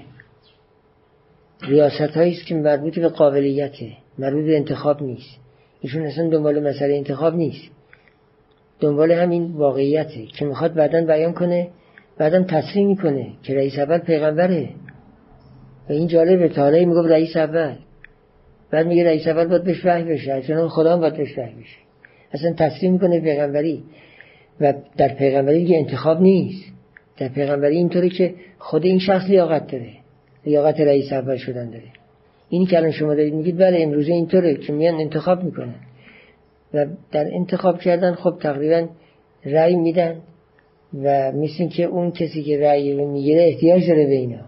ریاست 1.63 2.17
است 2.17 2.47
که 2.47 2.55
مربوط 2.55 2.99
به 2.99 3.09
قابلیته 3.09 3.93
مربوط 4.19 4.45
به 4.45 4.57
انتخاب 4.57 5.03
نیست. 5.03 5.46
ایشون 5.87 6.07
اصلا 6.07 6.29
دنبال 6.29 6.69
مسئله 6.69 6.95
انتخاب 6.95 7.35
نیست. 7.35 7.71
دنبال 8.81 9.13
همین 9.13 9.53
واقعیته 9.53 10.27
که 10.27 10.45
می‌خواد 10.45 10.75
بعدا 10.75 11.05
بیان 11.05 11.33
کنه 11.33 11.69
بعدا 12.19 12.43
تصریح 12.43 12.87
می‌کنه 12.87 13.27
که 13.43 13.55
رئیس 13.55 13.79
اول 13.79 13.99
پیغمبره. 13.99 14.69
و 15.89 15.93
این 15.93 16.09
جالبه 16.09 16.49
تاله 16.49 16.85
میگه 16.85 17.09
رئیس 17.09 17.37
اول. 17.37 17.75
بعد 18.71 18.87
میگه 18.87 19.05
رئیس 19.05 19.27
اول 19.27 19.47
باید 19.47 19.65
بهش 19.65 19.85
وحی 19.87 20.05
بشه 20.05 20.43
چون 20.43 20.69
خدا 20.69 20.93
هم 20.93 21.01
باید 21.01 21.17
بهش 21.17 21.39
وحی 21.39 21.55
بشه. 21.55 21.79
اصلا 22.33 22.53
تصریح 22.53 22.91
می‌کنه 22.91 23.21
پیغمبری. 23.21 23.85
و 24.61 24.75
در 24.97 25.09
پیغمبری 25.09 25.59
دیگه 25.59 25.77
انتخاب 25.77 26.21
نیست. 26.21 26.65
در 27.19 27.29
پیغمبری 27.29 27.77
اینطوره 27.77 28.09
که 28.09 28.35
خود 28.59 28.85
این 28.85 28.99
شخص 28.99 29.29
لیاقت 29.29 29.67
داره. 29.73 29.93
لیاقت 30.47 30.81
رئیس 30.81 31.13
اول 31.13 31.37
شدن 31.37 31.71
داره. 31.71 32.06
اینی 32.49 32.67
که 32.67 32.77
الان 32.77 32.91
شما 32.91 33.15
دارید 33.15 33.35
میگید 33.35 33.59
بله 33.59 33.83
امروزه 33.83 34.13
اینطوره 34.13 34.55
که 34.55 34.73
میان 34.73 34.95
انتخاب 34.95 35.45
می‌کنن. 35.45 35.75
و 36.75 36.87
در 37.13 37.35
انتخاب 37.35 37.81
کردن 37.81 38.15
خب 38.15 38.39
تقریبا 38.41 38.89
رأی 39.45 39.77
میدن 39.77 40.21
و 40.95 41.33
مثل 41.33 41.69
که 41.69 41.85
اون 41.85 42.11
کسی 42.11 42.43
که 42.43 42.61
رأی 42.61 42.93
رو 42.93 43.13
می‌گیره 43.13 43.43
احتیاج 43.43 43.89
داره 43.89 44.07
به 44.07 44.15
اینا. 44.15 44.45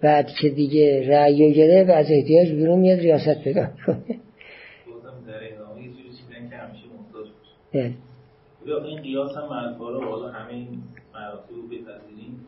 بعد 0.00 0.26
که 0.26 0.48
دیگه 0.48 1.08
رأی 1.08 1.48
رو 1.48 1.52
گره 1.54 1.84
و 1.84 1.90
از 1.90 2.06
احتیاج 2.10 2.52
بیرون 2.52 2.78
میاد 2.78 2.98
ریاست 2.98 3.42
پیدا 3.44 3.66
کنه 3.86 3.96
بله. 7.74 7.92
این 8.84 9.02
قیاس 9.02 9.36
هم 9.36 9.42
حالا 9.78 10.28
همه 10.28 10.52
این 10.52 10.82
مراتب 11.14 11.50
رو 11.50 11.62
بپذیریم. 11.62 12.46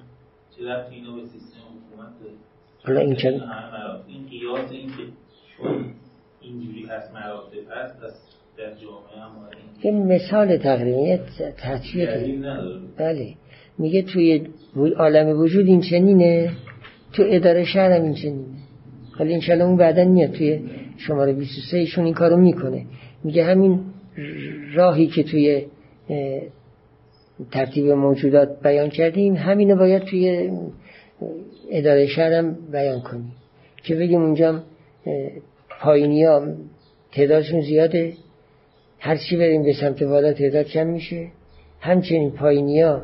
چه 0.56 0.68
رفت 0.68 0.92
اینو 0.92 1.14
به 1.14 1.22
سیستم 1.22 1.57
حالا 2.88 3.00
این 3.00 3.14
چه 3.14 3.28
این 3.28 3.40
قیاس 4.30 4.70
این 4.70 4.86
که 4.86 5.02
چون 5.56 5.84
اینجوری 6.40 6.86
هست 6.86 7.14
مراتب 7.14 7.70
هست 7.70 7.94
یه 9.84 9.90
مثال 9.90 10.56
تقریبا 10.56 11.00
یه 11.00 11.20
بله. 12.98 13.34
میگه 13.78 14.02
توی 14.02 14.48
عالم 14.96 15.40
وجود 15.40 15.66
این 15.66 15.80
چنینه 15.80 16.52
تو 17.12 17.22
اداره 17.26 17.64
شهر 17.64 17.92
هم 17.92 18.02
این 18.02 18.14
چنینه. 18.14 18.58
حالا 19.18 19.34
انشالله 19.34 19.64
اون 19.64 19.76
بعدا 19.76 20.04
میاد 20.04 20.30
توی 20.30 20.60
شماره 20.96 21.32
23 21.32 21.78
ایشون 21.78 22.04
این 22.04 22.14
کارو 22.14 22.36
می‌کنه. 22.36 22.86
میگه 23.24 23.44
همین 23.44 23.80
راهی 24.74 25.06
که 25.06 25.22
توی 25.22 25.66
ترتیب 27.52 27.86
موجودات 27.86 28.62
بیان 28.62 28.88
کردیم 28.88 29.36
همینو 29.36 29.76
باید 29.76 30.02
توی 30.02 30.50
اداره 31.70 32.06
شهر 32.06 32.32
هم 32.32 32.56
بیان 32.72 33.00
کنیم. 33.00 33.32
که 33.82 33.94
بگیم 33.94 34.22
اونجا 34.22 34.62
پایینی 35.80 36.24
ها 36.24 36.46
تعدادشون 37.12 37.60
زیاده. 37.60 38.12
هر 38.98 39.16
چی 39.16 39.36
بریم 39.36 39.62
به 39.62 39.72
سمت 39.72 40.02
بالا 40.02 40.32
تعداد 40.32 40.66
کم 40.66 40.86
میشه. 40.86 41.28
همچنین 41.80 42.30
پایینی 42.30 42.80
ها 42.80 43.02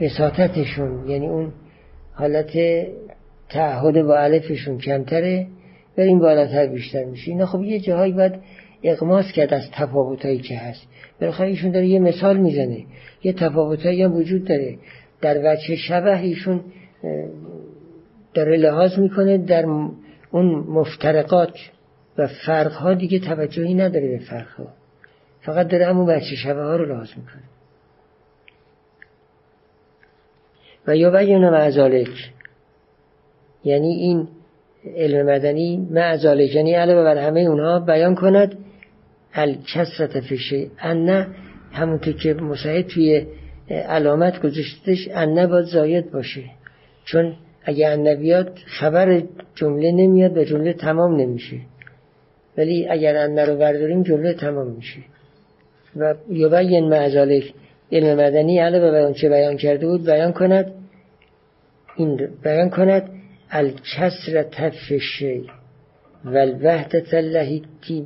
بساطتشون 0.00 1.08
یعنی 1.08 1.26
اون 1.26 1.52
حالت 2.12 2.52
تعهد 3.48 4.02
با 4.02 4.16
علفشون 4.16 4.78
کمتره. 4.78 5.46
بریم 5.96 6.18
بالاتر 6.18 6.66
بیشتر 6.66 7.04
میشه. 7.04 7.30
اینا 7.30 7.46
خب 7.46 7.62
یه 7.62 7.80
جاهایی 7.80 8.12
باید 8.12 8.32
اقماس 8.82 9.32
کرد 9.32 9.54
از 9.54 9.70
تفاوتایی 9.72 10.38
که 10.38 10.58
هست. 10.58 10.86
بالاخره 11.20 11.48
ایشون 11.48 11.70
داره 11.70 11.86
یه 11.86 11.98
مثال 11.98 12.36
می‌زنه. 12.36 12.84
یه 13.22 13.32
تفاوتایی 13.32 14.02
هم 14.02 14.16
وجود 14.16 14.44
داره. 14.44 14.78
در 15.24 15.38
وجه 15.38 15.76
شبه 15.76 16.18
ایشون 16.18 16.60
داره 18.34 18.56
لحاظ 18.56 18.98
می‌کنه 18.98 19.38
در 19.38 19.64
اون 20.30 20.46
مفترقات 20.68 21.54
و 22.18 22.28
فرقها 22.46 22.94
دیگه 22.94 23.18
توجهی 23.18 23.74
نداره 23.74 24.08
به 24.08 24.18
فرقها. 24.18 24.66
فقط 25.40 25.68
داره 25.68 25.86
همون 25.86 26.10
وجه 26.10 26.36
شبه 26.36 26.62
ها 26.62 26.76
رو 26.76 26.84
لحاظ 26.84 27.08
می‌کنه. 27.16 27.42
و 30.86 30.96
یا 30.96 31.10
بیان 31.10 31.50
معذالک 31.50 32.32
یعنی 33.64 33.88
این 33.88 34.28
علم 34.96 35.26
مدنی 35.26 35.88
معذالک 35.90 36.54
یعنی 36.54 36.74
علاوه 36.74 37.04
بر 37.04 37.18
همه 37.18 37.40
اونها 37.40 37.80
بیان 37.80 38.14
کند 38.14 38.58
الکسرت 39.34 40.20
فشه 40.20 40.66
انه 40.78 41.28
همونطور 41.72 42.14
که 42.14 42.34
مساعد 42.34 42.86
توی 42.86 43.26
علامت 43.70 44.42
گذاشتش 44.42 45.08
انه 45.14 45.46
باید 45.46 45.64
زاید 45.64 46.10
باشه. 46.10 46.42
چون 47.04 47.36
اگه 47.64 47.88
انه 47.88 48.16
بیاد 48.16 48.58
خبر 48.66 49.22
جمله 49.54 49.92
نمیاد 49.92 50.36
و 50.38 50.44
جمله 50.44 50.72
تمام 50.72 51.16
نمیشه. 51.20 51.56
ولی 52.58 52.88
اگر 52.88 53.16
انه 53.16 53.44
رو 53.44 53.56
برداریم 53.56 54.02
جمله 54.02 54.34
تمام 54.34 54.70
میشه. 54.70 55.00
و 55.96 56.14
یبین 56.30 56.88
معذالک 56.88 57.54
علم 57.92 58.16
مدنی 58.16 58.58
علاوه 58.58 58.90
بر 58.90 59.12
چه 59.12 59.28
بیان 59.28 59.56
کرده 59.56 59.86
بود 59.86 60.06
بیان 60.06 60.32
کند 60.32 60.72
این 61.96 62.28
بیان 62.42 62.70
کند 62.70 63.10
الکسر 63.50 64.42
تف 64.42 64.92
و 66.24 66.36
الوحدت 66.36 67.14
اللهی 67.14 67.62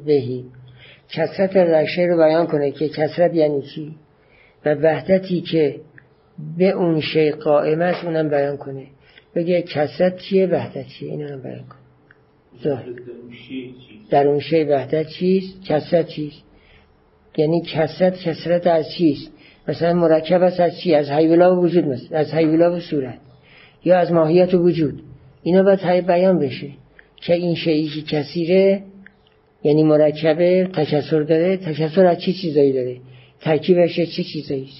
بهی. 0.07 0.45
کسرت 1.09 1.57
رشه 1.57 2.03
رو 2.03 2.17
بیان 2.17 2.47
کنه 2.47 2.71
که 2.71 2.89
کسرت 2.89 3.35
یعنی 3.35 3.63
چی؟ 3.63 3.95
و 4.65 4.75
وحدتی 4.75 5.41
که 5.41 5.81
به 6.59 6.71
اون 6.71 7.01
شی 7.01 7.31
قائم 7.31 7.83
است 7.83 8.05
اونم 8.05 8.29
بیان 8.29 8.57
کنه. 8.57 8.87
بگه 9.35 9.63
کسرت 9.63 10.19
چیه؟ 10.19 10.47
وحدت 10.47 10.87
چیه؟ 10.87 11.11
این 11.11 11.23
هم 11.23 11.43
بیان 11.43 11.65
کنه. 11.65 11.79
در 14.11 14.27
اون 14.27 14.41
شی 14.41 14.65
وحدت 14.65 15.07
چیست؟ 15.07 15.65
کسرت 15.65 16.09
چیست؟ 16.09 16.43
یعنی 17.37 17.63
کسرت 17.63 18.19
کسرت 18.21 18.67
از 18.67 18.91
چیست؟ 18.99 19.33
مثلا 19.69 19.93
مرکب 19.93 20.43
است 20.43 20.61
از 20.61 20.81
چی؟ 20.81 20.95
از 20.95 21.11
حیولا 21.11 21.57
و 21.57 21.65
وجود 21.65 21.85
مثل 21.85 22.15
از 22.15 22.35
حیولا 22.35 22.77
و 22.77 22.81
صورت. 22.81 23.19
یا 23.85 23.99
از 23.99 24.13
ماهیت 24.13 24.55
و 24.55 24.59
وجود. 24.59 25.03
اینا 25.43 25.63
باید 25.63 26.07
بیان 26.07 26.39
بشه. 26.39 26.69
که 27.17 27.35
این 27.35 27.55
شیعی 27.55 27.89
که 27.89 28.03
کثیره 28.03 28.83
یعنی 29.63 29.83
مرکبه 29.83 30.69
تکسر 30.75 31.21
داره. 31.21 31.57
تکسر 31.57 32.07
از 32.07 32.21
چی 32.21 32.33
چیزایی 32.33 32.73
داره؟ 32.73 32.97
ترکیبش 33.41 33.97
چه 33.97 34.25
چیزایی 34.33 34.71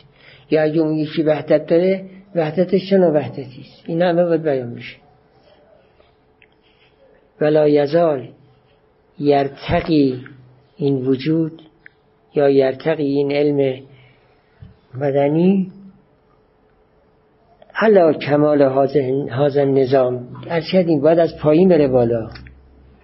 یا 0.51 0.63
اگه 0.63 0.81
اون 0.81 0.95
یکی 0.95 1.23
وحدت 1.23 1.67
داره 1.67 2.05
وحدتش 2.35 2.91
چه 2.91 2.99
وحدتی 2.99 3.61
است؟ 3.61 3.83
این 3.87 4.03
همه 4.03 4.25
باید 4.25 4.43
بیان 4.43 4.75
بشه. 4.75 4.97
ولا 7.41 7.69
یزال 7.69 8.29
یرتقی 9.19 10.25
این 10.77 10.97
وجود 10.97 11.63
یا 12.35 12.51
یرتقی 12.51 13.07
این 13.07 13.33
علم 13.33 13.83
مدنی 14.95 15.73
علا 17.75 18.13
کمال 18.13 18.63
هازن 19.31 19.69
نظام. 19.69 20.29
ارشد 20.51 21.01
باید 21.03 21.19
از 21.19 21.39
پایین 21.39 21.69
بره 21.69 21.89
بالا. 21.89 22.31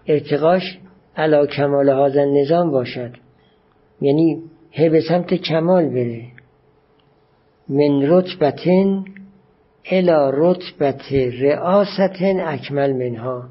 ارتقاش 0.07 0.78
علا 1.16 1.46
کمال 1.46 1.88
هازن 1.88 2.28
نظام 2.28 2.70
باشد. 2.70 3.11
یعنی 4.00 4.42
هی 4.77 4.89
به 4.89 5.01
سمت 5.01 5.35
کمال 5.35 5.89
بره. 5.89 6.22
من 7.68 8.11
رتبتن 8.11 9.05
الا 9.91 10.31
رتبت 10.31 11.12
رئاستن 11.41 12.41
اکمل 12.41 12.93
منها. 12.93 13.45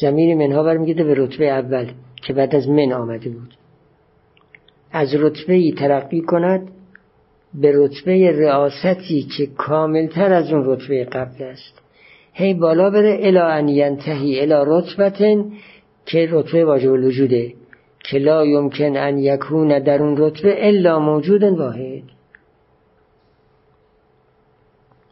زمین 0.00 0.38
منها 0.38 0.62
برمیگرده 0.62 1.04
به 1.04 1.14
رتبه 1.16 1.50
اول 1.50 1.90
که 2.22 2.32
بعد 2.32 2.54
از 2.54 2.68
من 2.68 2.92
آمده 2.92 3.30
بود. 3.30 3.54
از 4.92 5.14
رتبه 5.14 5.54
ای 5.54 5.72
ترقی 5.72 6.20
کند 6.20 6.68
به 7.54 7.72
رتبه 7.74 8.32
رئاستی 8.32 9.28
که 9.36 9.46
کاملتر 9.46 10.32
از 10.32 10.52
اون 10.52 10.64
رتبه 10.66 11.04
قبل 11.04 11.44
است. 11.44 11.74
هی 12.32 12.54
بالا 12.54 12.90
بره 12.90 13.18
الا 13.22 13.48
ان 13.48 13.68
ینتهی 13.68 14.40
الا 14.40 14.62
رتبتن 14.66 15.52
که 16.06 16.28
رتبه 16.30 16.64
واجب 16.64 16.92
الوجوده. 16.92 17.52
که 18.10 18.18
لا 18.18 18.46
یمکن 18.46 18.96
ان 18.96 19.18
یکون 19.18 19.78
در 19.78 20.02
اون 20.02 20.16
رتبه 20.16 20.68
الا 20.68 20.98
موجود 20.98 21.42
واحد. 21.42 22.02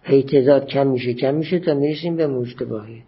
تعداد 0.05 0.67
کم 0.67 0.87
میشه 0.87 1.15
کم 1.15 1.35
میشه 1.35 1.59
تا 1.59 1.75
می‌رسیم 1.75 2.17
به 2.17 2.27
موجود 2.27 2.63
واحد. 2.63 3.03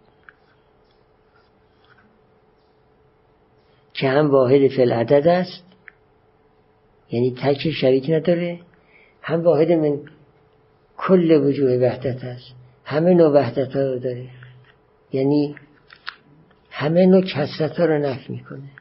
که 3.93 4.09
هم 4.09 4.31
واحد 4.31 4.67
فل 4.67 4.91
عدد 4.91 5.27
است 5.27 5.63
یعنی 7.11 7.35
تک 7.41 7.71
شریک 7.71 8.09
نداره 8.09 8.59
هم 9.21 9.43
واحد 9.43 9.71
من 9.71 9.99
کل 10.97 11.31
وجوه 11.31 11.71
وحدت 11.71 12.23
است. 12.23 12.55
همه 12.85 13.13
نوع 13.13 13.31
وحدت 13.31 13.75
ها 13.75 13.81
رو 13.81 13.99
داره. 13.99 14.27
یعنی 15.11 15.55
همه 16.69 17.05
نوع 17.05 17.21
کسرت 17.21 17.79
ها 17.79 17.85
رو 17.85 17.97
نفی 17.97 18.33
می‌کنه. 18.33 18.78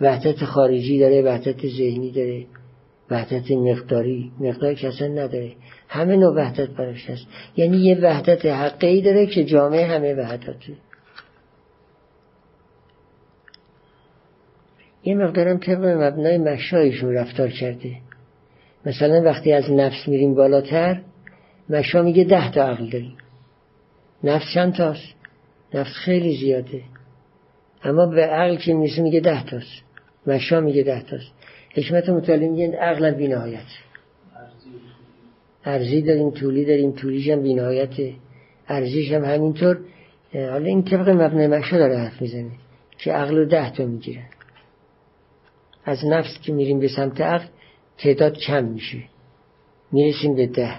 وحدت 0.00 0.44
خارجی 0.44 0.98
داره 0.98 1.22
وحدت 1.22 1.66
ذهنی 1.66 2.10
داره 2.10 2.46
وحدت 3.10 3.50
مقداری 3.50 4.32
مقدار 4.40 4.74
کسر 4.74 5.08
نداره. 5.08 5.52
همه 5.88 6.16
نوع 6.16 6.34
وحدت 6.34 6.68
براش 6.68 7.10
هست. 7.10 7.26
یعنی 7.56 7.76
یه 7.76 7.98
وحدت 8.02 8.46
حقی 8.46 9.02
داره 9.02 9.26
که 9.26 9.44
جامعه 9.44 9.86
همه 9.86 10.14
وحدته. 10.14 10.72
یه 15.04 15.14
مقدارم 15.14 15.58
طبق 15.58 15.84
مبنای 15.84 16.38
مشایشون 16.38 17.14
رفتار 17.14 17.48
کرده. 17.48 17.96
مثلا 18.86 19.22
وقتی 19.22 19.52
از 19.52 19.70
نفس 19.70 20.08
میریم 20.08 20.34
بالاتر 20.34 21.00
مشا 21.68 22.02
میگه 22.02 22.24
ده 22.24 22.50
تا 22.50 22.62
عقل 22.62 22.90
داریم. 22.90 23.16
نفس 24.24 24.44
چند 24.54 24.74
تاست؟ 24.74 25.14
نفس 25.74 25.92
خیلی 25.92 26.36
زیاده. 26.36 26.82
اما 27.84 28.06
به 28.06 28.26
عقل 28.26 28.56
که 28.56 28.74
می‌رسه 28.74 29.02
میگه 29.02 29.20
ده 29.20 29.44
تاست. 29.44 29.87
مشا 30.28 30.60
میگه 30.60 30.82
ده 30.82 31.02
تاست. 31.02 31.32
حکمت 31.74 32.08
مطالعه 32.08 32.48
میگه 32.48 32.78
عقل 32.78 33.10
بی 33.10 33.28
نهایت 33.28 33.66
ارزی 35.64 36.02
داریم 36.02 36.30
طولی 36.30 36.64
داریم 36.64 36.92
طولیش 36.92 37.28
هم 37.28 37.42
بی 37.42 37.54
نهایته 37.54 38.14
ارزیش 38.68 39.12
هم 39.12 39.24
همینطور. 39.24 39.80
حالا 40.34 40.64
این 40.64 40.82
طبق 40.84 41.08
مبنای 41.08 41.46
مشا 41.46 41.78
داره 41.78 41.98
حرف 41.98 42.22
می‌زنه 42.22 42.50
که 42.98 43.12
عقل 43.12 43.36
رو 43.36 43.44
ده 43.44 43.70
تا 43.70 43.86
می‌گیره. 43.86 44.24
از 45.84 45.98
نفس 46.04 46.40
که 46.42 46.52
میریم 46.52 46.80
به 46.80 46.88
سمت 46.88 47.20
عقل 47.20 47.46
تعداد 47.98 48.36
کم 48.36 48.64
میشه. 48.64 49.02
می‌رسیم 49.92 50.34
به 50.34 50.46
ده. 50.46 50.74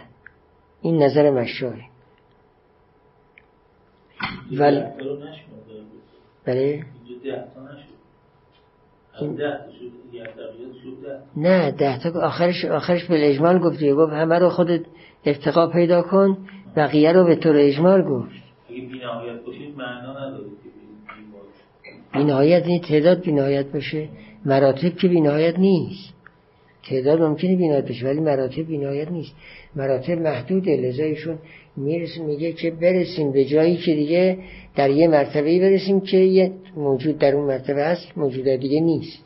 این 0.82 1.04
نظر 1.04 1.32
مشاه 1.32 1.76
ولی 4.52 4.84
بله؟ 6.45 6.86
نه 11.38 11.72
ده 11.72 11.99
تا 11.99 12.22
آخرش 12.22 12.65
آخرش 12.65 13.03
به 13.05 13.30
اجمال 13.30 13.59
گفتی 13.59 13.93
گفت 13.93 14.13
همه 14.13 14.39
رو 14.39 14.49
خودت 14.49 14.82
ارتقا 15.26 15.67
پیدا 15.67 16.01
کن 16.01 16.38
بقیه 16.76 17.11
رو 17.11 17.24
به 17.24 17.36
طور 17.36 17.55
اجمال 17.57 18.01
گفت. 18.01 18.30
بینهایت 18.70 19.45
بینهایت. 22.13 22.65
نیست. 22.65 22.88
تعداد 22.88 23.22
بینهایت 23.22 23.72
باشه. 23.72 24.09
مراتب 24.45 24.95
که 24.95 25.07
بینهایت 25.07 25.59
نیست. 25.59 26.13
تعداد 26.89 27.22
ممکنه 27.22 27.55
بینایت 27.55 27.86
بشه 27.86 28.05
ولی 28.05 28.20
مراتب 28.20 28.61
بینایت 28.61 29.11
نیست. 29.11 29.36
مراتب 29.76 30.20
محدوده. 30.22 30.78
لذا 30.78 31.03
ایشون 31.03 31.38
می‌رسیم 31.78 32.26
میگه 32.26 32.53
که 32.53 32.72
برسیم 32.72 33.32
به 33.32 33.45
جایی 33.45 33.78
که 33.78 33.95
دیگه 33.95 34.38
در 34.76 34.89
یه 34.89 35.07
مرتبه 35.07 35.59
برسیم 35.59 36.01
که 36.01 36.17
یه 36.17 36.51
موجود 36.80 37.17
در 37.17 37.36
اون 37.36 37.45
مرتبه 37.45 37.86
هست 37.86 38.17
موجود 38.17 38.45
دیگه 38.45 38.80
نیست. 38.80 39.23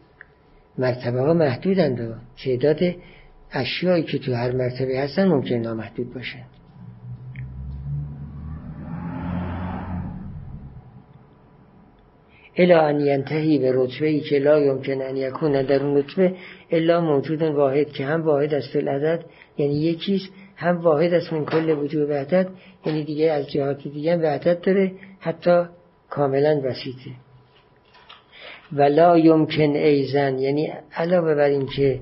مرتبه 0.77 1.21
ها 1.21 1.33
محدودند 1.33 2.21
تعداد 2.43 2.79
اشیایی 3.51 4.03
که 4.03 4.19
تو 4.19 4.33
هر 4.33 4.51
مرتبه 4.51 4.99
هستن 4.99 5.27
ممکن 5.27 5.55
نامحدود 5.55 6.13
باشند. 6.13 6.49
الا 12.57 12.87
ان 12.87 12.99
ینتهی 12.99 13.59
به 13.59 13.71
رتبه 13.75 14.07
ای 14.07 14.19
که 14.19 14.39
لا 14.39 14.59
یمکن 14.59 15.01
ان 15.01 15.17
یکون 15.17 15.61
در 15.61 15.83
اون 15.83 15.97
رتبه 15.97 16.33
الا 16.71 17.01
موجود 17.01 17.41
واحد 17.41 17.87
که 17.87 18.05
هم 18.05 18.21
واحد 18.21 18.53
از 18.53 18.63
فل 18.73 18.87
عدد 18.87 19.25
یعنی 19.57 19.73
یکیست 19.73 20.29
هم 20.55 20.77
واحد 20.77 21.13
از 21.13 21.33
من 21.33 21.45
کل 21.45 21.69
وجود 21.69 22.09
وحدت 22.09 22.47
یعنی 22.85 23.03
دیگه 23.03 23.31
از 23.31 23.51
جهات 23.51 23.83
دیگه 23.83 24.17
وحدت 24.17 24.61
داره 24.61 24.91
حتی 25.19 25.63
کاملا 26.09 26.61
بسیطه 28.73 28.83
ولا 28.83 29.17
یمکن 29.17 29.75
ایزن 29.75 30.39
یعنی 30.39 30.73
علاوه 30.95 31.35
بر 31.35 31.49
اینکه 31.49 31.99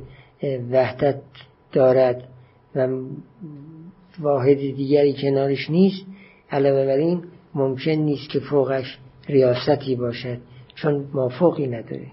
وحدت 0.72 1.22
دارد 1.72 2.24
و 2.76 2.88
واحد 4.20 4.58
دیگری 4.58 5.14
کنارش 5.14 5.70
نیست 5.70 6.06
علاوه 6.52 6.86
بر 6.86 6.98
این 6.98 7.24
ممکن 7.56 7.92
نیست 7.92 8.30
که 8.30 8.40
فوقش 8.40 8.98
ریاستی 9.30 9.96
باشد 9.96 10.38
چون 10.76 11.06
مافوقی 11.14 11.68
نداره. 11.68 12.08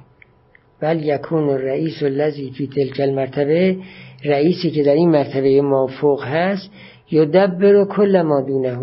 بل 0.81 1.05
یکون 1.05 1.49
رئیس 1.49 2.03
الذی 2.03 2.51
فی 2.51 2.67
تلک 2.67 3.01
المرتبه 3.01 3.77
رئیسی 4.25 4.71
که 4.71 4.83
در 4.83 4.95
این 4.95 5.11
مرتبه 5.11 5.63
مافوق 5.63 6.25
هست 6.25 6.71
یدبر 7.11 7.85
کل 7.85 8.23
ما 8.23 8.41
دونه. 8.41 8.79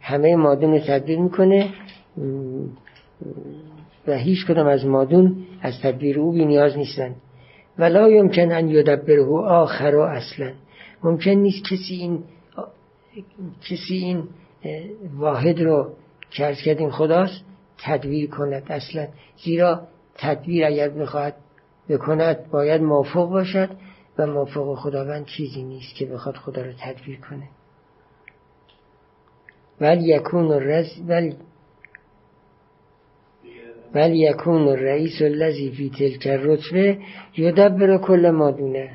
همه 0.00 0.36
مادون 0.36 0.78
تدبیر 0.80 1.18
می‌کنه. 1.18 1.68
و 4.06 4.12
هیچ 4.12 4.46
کدام 4.46 4.66
از 4.66 4.86
مادون 4.86 5.36
از 5.62 5.80
تدبیر 5.82 6.18
او 6.18 6.32
بی 6.32 6.44
نیاز 6.44 6.76
نیستن 6.76 7.14
ولا 7.78 8.08
یمکن 8.08 8.52
ان 8.52 8.68
یدبره 8.68 9.24
آخر 9.44 9.96
اصلا. 9.96 10.52
ممکن 11.04 11.30
نیست 11.30 11.64
کسی 11.64 11.94
این 11.94 12.24
کسی 13.70 13.94
این 13.94 14.28
واحد 15.16 15.60
رو 15.60 15.92
که 16.30 16.54
کردیم 16.64 16.90
خداست 16.90 17.44
تدبیر 17.78 18.30
کند 18.30 18.62
اصلا. 18.68 19.06
زیرا 19.44 19.80
تدبیر 20.14 20.64
اگر 20.64 20.88
بخواهد 20.88 21.34
بکند 21.88 22.50
باید 22.50 22.82
موفق 22.82 23.28
باشد 23.28 23.70
و 24.18 24.26
موفق 24.26 24.74
خداوند 24.74 25.26
چیزی 25.26 25.62
نیست 25.62 25.94
که 25.94 26.06
بخواد 26.06 26.36
خدا 26.36 26.62
رو 26.62 26.72
تدبیر 26.80 27.20
کنه. 27.20 27.48
ولی 29.80 30.04
یکون 30.04 30.50
الرز 30.50 30.86
ولی 31.08 31.36
بل 33.96 34.14
یکون 34.14 34.68
الرئیس 34.68 35.22
الذی 35.22 35.70
فی 35.70 35.90
تلک 35.98 36.26
الرتبه 36.26 36.98
یدبر 37.36 37.98
کل 37.98 38.30
ما 38.30 38.50
دونه. 38.50 38.90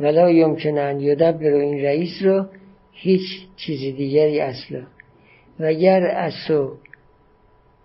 ولا 0.00 0.30
یمکن 0.30 0.78
ان 0.78 1.00
یدبر 1.00 1.52
این 1.52 1.84
رئیس 1.84 2.22
رو 2.22 2.46
هیچ 2.92 3.26
چیز 3.56 3.96
دیگری 3.96 4.40
اصلا 4.40 4.82
و 5.60 5.72
گر 5.72 6.02
اسو 6.02 6.76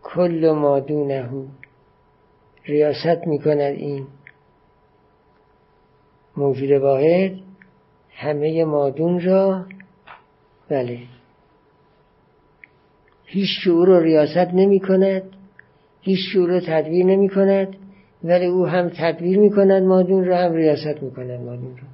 کل 0.04 0.52
ما 0.52 0.80
دونه 0.80 1.30
ریاست 2.66 3.28
می‌کند 3.28 3.76
این 3.76 4.08
موجود 6.38 6.72
واحد 6.72 7.34
همه 8.12 8.66
مادون 8.66 9.22
را. 9.22 9.66
بله. 10.70 11.00
هیچ 13.26 13.50
شعور 13.64 13.88
رو 13.88 14.00
ریاست 14.00 14.54
نمی 14.54 14.80
کند 14.80 15.24
هیچ 16.04 16.20
شعور 16.34 16.50
رو 16.50 16.60
تدبیر 16.60 17.06
نمی 17.06 17.30
کند 17.30 17.76
ولی 18.24 18.46
او 18.46 18.68
هم 18.68 18.90
تدبیر 18.90 19.40
می 19.40 19.50
کند 19.50 19.84
مادون 19.84 20.26
رو 20.26 20.36
هم 20.36 20.54
ریاست 20.54 21.04
می 21.04 21.12
کند 21.12 21.40
مادون 21.40 21.78
رو 21.78 21.88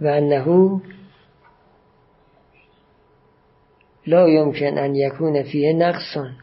و 0.00 0.06
انه 0.06 0.80
لا 4.06 4.28
یمکن 4.28 4.78
ان 4.78 4.94
یکون 4.94 5.42
فیه 5.42 5.72
نقصان 5.72 6.36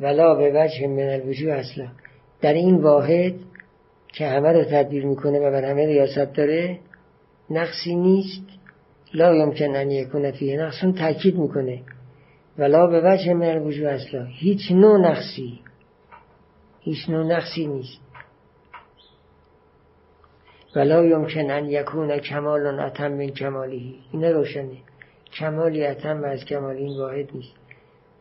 ولا 0.00 0.34
به 0.34 0.52
وجه 0.54 0.86
من 0.86 1.08
الوجوه 1.08 1.52
اصلا. 1.52 1.88
در 2.40 2.52
این 2.52 2.76
واحد 2.76 3.34
که 4.08 4.26
همه 4.26 4.52
رو 4.52 4.64
تدبیر 4.64 5.06
می‌کنه 5.06 5.38
و 5.38 5.50
بر 5.50 5.64
همه 5.64 5.86
ریاست 5.86 6.32
داره 6.32 6.78
نقصی 7.50 7.94
نیست. 7.94 8.46
لا 9.14 9.34
یمکن 9.34 9.76
ان 9.76 9.90
یکون 9.90 10.30
فیه 10.30 10.60
نقصون 10.60 10.92
تاکید 10.92 11.38
می‌کنه. 11.38 11.82
ولا 12.58 12.86
به 12.86 13.00
وجه 13.04 13.34
من 13.34 13.46
الوجوه 13.46 13.88
اصلا. 13.88 14.24
هیچ 14.24 14.72
نوع 14.72 14.98
نقصی. 14.98 15.60
هیچ 16.80 17.08
نوع 17.08 17.26
نقصی 17.26 17.66
نیست. 17.66 18.00
ولا 20.76 21.04
یمکن 21.04 21.50
ان 21.50 21.64
یکون 21.64 22.18
کمال 22.18 22.80
اتم 22.80 23.12
من 23.12 23.28
کمالی 23.28 23.98
این 24.12 24.24
روشنه. 24.24 24.76
کمالی 25.38 25.86
اتم 25.86 26.24
از 26.24 26.44
کمال 26.44 26.76
این 26.76 26.98
واحد 26.98 27.28
نیست. 27.34 27.54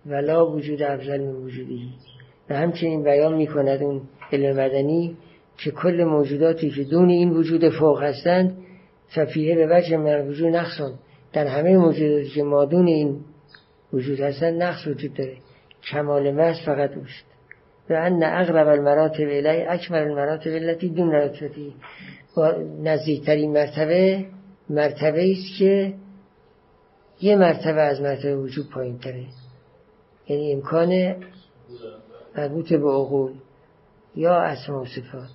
ولا 0.06 0.52
وجود 0.52 0.82
افضل 0.82 1.22
من 1.22 1.36
وجودی 1.36 1.90
و 2.50 2.56
همچنین 2.56 3.04
بیان 3.04 3.34
می‌کند 3.34 3.84
اون 3.84 4.02
علم 4.32 4.56
مدنی 4.60 5.18
که 5.58 5.72
کل 5.72 6.04
موجوداتی 6.04 6.70
که 6.70 6.84
دون 6.84 7.10
این 7.10 7.30
وجود 7.30 7.70
فوق 7.70 8.04
هستند 8.04 8.58
ففیه 9.16 9.56
به 9.56 9.68
وجه 9.78 9.98
من 9.98 10.28
وجود 10.28 10.56
نقصان. 10.56 10.94
در 11.34 11.48
همه 11.48 11.78
موجوداتی 11.78 12.30
که 12.30 12.44
مادون 12.44 12.88
این 12.88 13.20
وجود 13.94 14.20
هستند 14.20 14.64
نقص 14.64 14.88
وجود 14.88 15.14
داره. 15.14 15.38
کمال 15.92 16.32
محض 16.32 16.66
فقط 16.66 16.92
اوست. 16.98 17.26
و 17.90 17.94
ان 17.94 18.24
اقرب 18.24 18.68
المراتب 18.68 19.28
الی 19.30 19.66
اکمل 19.68 20.02
المراتب 20.02 20.52
التي 20.52 20.90
دون 20.90 21.12
رتبتی 21.12 21.74
نزدیکترین 22.84 23.54
مرتبه 23.54 24.26
مرتبه 24.70 25.32
است 25.32 25.60
که 25.60 25.94
یه 27.22 27.36
مرتبه 27.36 27.82
از 27.82 28.02
مرتبه 28.02 28.36
وجود 28.36 28.70
پایین 28.70 28.98
تره. 28.98 29.26
یعنی 30.28 30.54
امکان 30.54 31.16
مربوط 32.38 32.74
به 32.74 32.90
عقول 32.90 33.32
یا 34.16 34.36
اسما 34.36 34.82
و 34.82 34.86
صفات. 34.86 35.30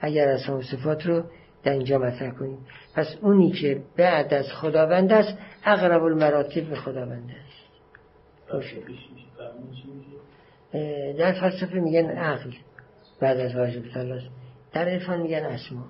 اگر 0.00 0.28
اسما 0.28 0.58
و 0.58 0.62
صفات 0.62 1.06
رو 1.06 1.22
در 1.62 1.72
اینجا 1.72 1.98
مطرح 1.98 2.30
کنیم. 2.30 2.58
پس 2.94 3.16
اونی 3.22 3.50
که 3.50 3.82
بعد 3.96 4.34
از 4.34 4.46
خداوند 4.52 5.12
است 5.12 5.38
اقرب 5.64 6.02
المراتب 6.02 6.64
به 6.64 6.76
خداوند 6.76 7.30
است. 7.30 7.47
در 11.18 11.32
فلسفه 11.40 11.80
میگن 11.80 12.10
عقل 12.10 12.50
بعد 13.20 13.40
از 13.40 13.56
واجب 13.56 13.82
است 13.96 14.26
در 14.72 14.88
عرفان 14.88 15.20
میگن 15.20 15.44
اسما. 15.44 15.84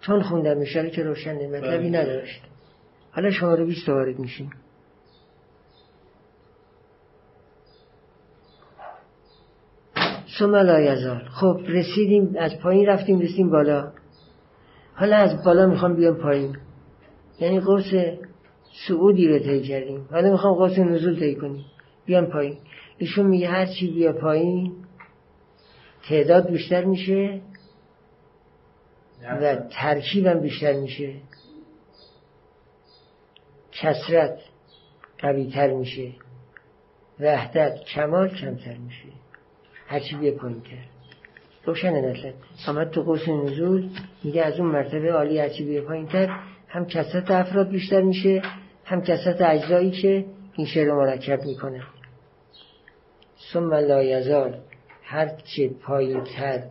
چون 0.00 0.22
خوندم 0.22 0.56
میشه 0.56 0.90
که 0.90 1.02
روشن 1.02 1.46
مطلبی 1.46 1.90
بله. 1.90 2.02
نداشت. 2.02 2.42
حالا 3.12 3.30
شماره 3.30 3.64
بیست 3.64 3.88
وارد 3.88 4.18
میشیم. 4.18 4.50
ثم 10.38 10.54
لا 10.54 10.80
یزال. 10.80 11.28
خب 11.28 11.60
رسیدیم 11.66 12.34
از 12.38 12.58
پایین 12.62 12.86
رفتیم 12.86 13.18
رسیدیم 13.18 13.50
بالا. 13.50 13.92
حالا 14.94 15.16
از 15.16 15.44
بالا 15.44 15.66
می‌خوام 15.66 15.96
بیام 15.96 16.14
پایین. 16.14 16.56
یعنی 17.40 17.60
قرص 17.60 18.18
سعودی 18.86 19.28
رو 19.28 19.38
طی 19.38 19.62
کردیم. 19.62 20.08
حالا 20.10 20.30
می‌خوام 20.30 20.54
قرص 20.54 20.78
نزول 20.78 21.18
طی 21.18 21.34
کنیم. 21.34 21.64
بیام 22.06 22.26
پایین. 22.26 22.56
ایشون 22.98 23.26
میگه 23.26 23.48
هر 23.48 23.66
چی 23.66 23.90
بیا 23.92 24.12
پایین 24.12 24.72
تعداد 26.08 26.50
بیشتر 26.50 26.84
میشه 26.84 27.40
و 29.22 29.56
ترکیبم 29.70 30.40
بیشتر 30.40 30.72
میشه. 30.72 31.14
کسرت 33.72 34.38
قوی 35.18 35.50
تر 35.50 35.70
میشه. 35.70 36.12
وحدت 37.20 37.80
کمال 37.94 38.28
کمتر 38.28 38.76
میشه. 38.76 39.08
هرچی 39.86 40.16
بیه 40.16 40.30
پایین 40.30 40.60
کرد. 40.60 40.88
روشن 41.64 41.92
نسل 41.92 42.32
آمد 42.68 42.90
تو 42.90 43.02
قوس 43.02 43.28
نزول 43.28 43.88
میگه 44.24 44.42
از 44.42 44.60
اون 44.60 44.70
مرتبه 44.70 45.12
عالی 45.12 45.38
هرچی 45.38 45.64
بیه 45.64 45.80
پایین 45.80 46.06
تر 46.06 46.40
هم 46.68 46.86
کسرت 46.86 47.30
افراد 47.30 47.68
بیشتر 47.68 48.00
میشه 48.00 48.42
هم 48.88 49.02
کسرت 49.02 49.40
اجزایی 49.40 49.90
که 49.90 50.24
این 50.56 50.66
شعر 50.66 50.92
مرکب 50.92 51.44
می‌کنه. 51.44 51.82
ثم 53.52 53.74
لا 53.74 54.02
یزال 54.02 54.58
هرچی 55.02 55.68
پایین 55.68 56.24
تر 56.24 56.62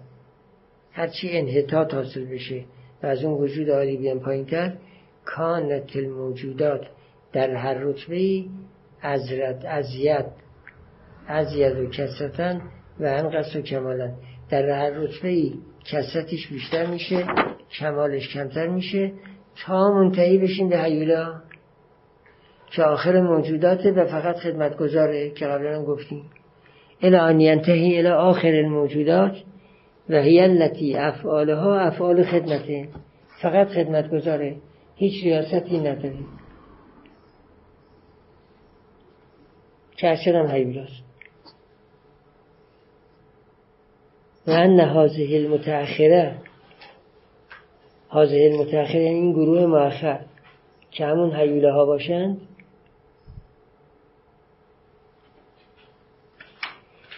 هرچی 0.92 1.30
انحطاط 1.32 1.94
حاصل 1.94 2.26
بشه 2.26 2.64
و 3.04 3.08
از 3.08 3.24
اون 3.24 3.34
وجود 3.34 3.70
عالی 3.70 3.98
بیان 3.98 4.20
پایین 4.20 4.46
تر 4.46 4.74
کانت 5.26 5.96
الموجودات 5.96 6.82
در 7.34 7.56
هر 7.56 7.74
رتبه 7.74 8.46
ازرد 9.02 9.66
ازیت 9.66 10.26
ازیت 11.28 11.76
و 11.76 11.86
کسرتن 11.86 12.62
و 13.00 13.06
انقص 13.06 13.56
و 13.56 13.62
کمالن 13.62 14.16
در 14.50 14.70
هر 14.70 14.90
رتبه 14.90 15.30
ای 15.30 15.54
کسرتش 15.86 16.48
بیشتر 16.48 16.86
میشه 16.86 17.26
کمالش 17.80 18.34
کمتر 18.34 18.68
میشه. 18.68 19.12
تا 19.66 19.94
منتهی 19.94 20.38
بشیم 20.38 20.70
به 20.70 20.80
حیولا 20.80 21.42
که 22.72 22.84
آخر 22.84 23.22
موجوداته 23.22 23.92
و 23.92 24.06
فقط 24.06 24.36
خدمت 24.36 24.78
گذاره 24.78 25.30
که 25.30 25.46
قبلا 25.46 25.84
گفتیم. 25.84 26.26
الى 27.02 27.16
ان 27.16 27.42
ینتهی 27.42 27.98
الى 27.98 28.10
آخر 28.10 28.54
الموجودات 28.54 29.36
و 30.10 30.22
هی 30.22 30.40
التي 30.40 30.98
افعالها 30.98 31.80
افعال 31.80 32.24
خدمته 32.24 32.88
فقط 33.42 33.68
خدمت 33.68 34.10
گذاره 34.10 34.56
هیچ 34.96 35.24
ریاستی 35.24 35.80
نداره 35.80 36.16
که 39.98 40.16
هم 40.26 40.48
حیولاست 40.48 41.04
و 44.48 44.52
ان 44.52 44.80
هذه 44.80 45.36
المتأخره 45.36 46.36
هذه 48.10 48.50
المتأخره 48.52 49.02
این 49.02 49.34
گروه 49.34 49.66
مؤخر 49.66 50.20
که 50.92 51.06
همون 51.06 51.36
حیوله 51.36 51.72
ها 51.72 51.86
باشند 51.86 52.47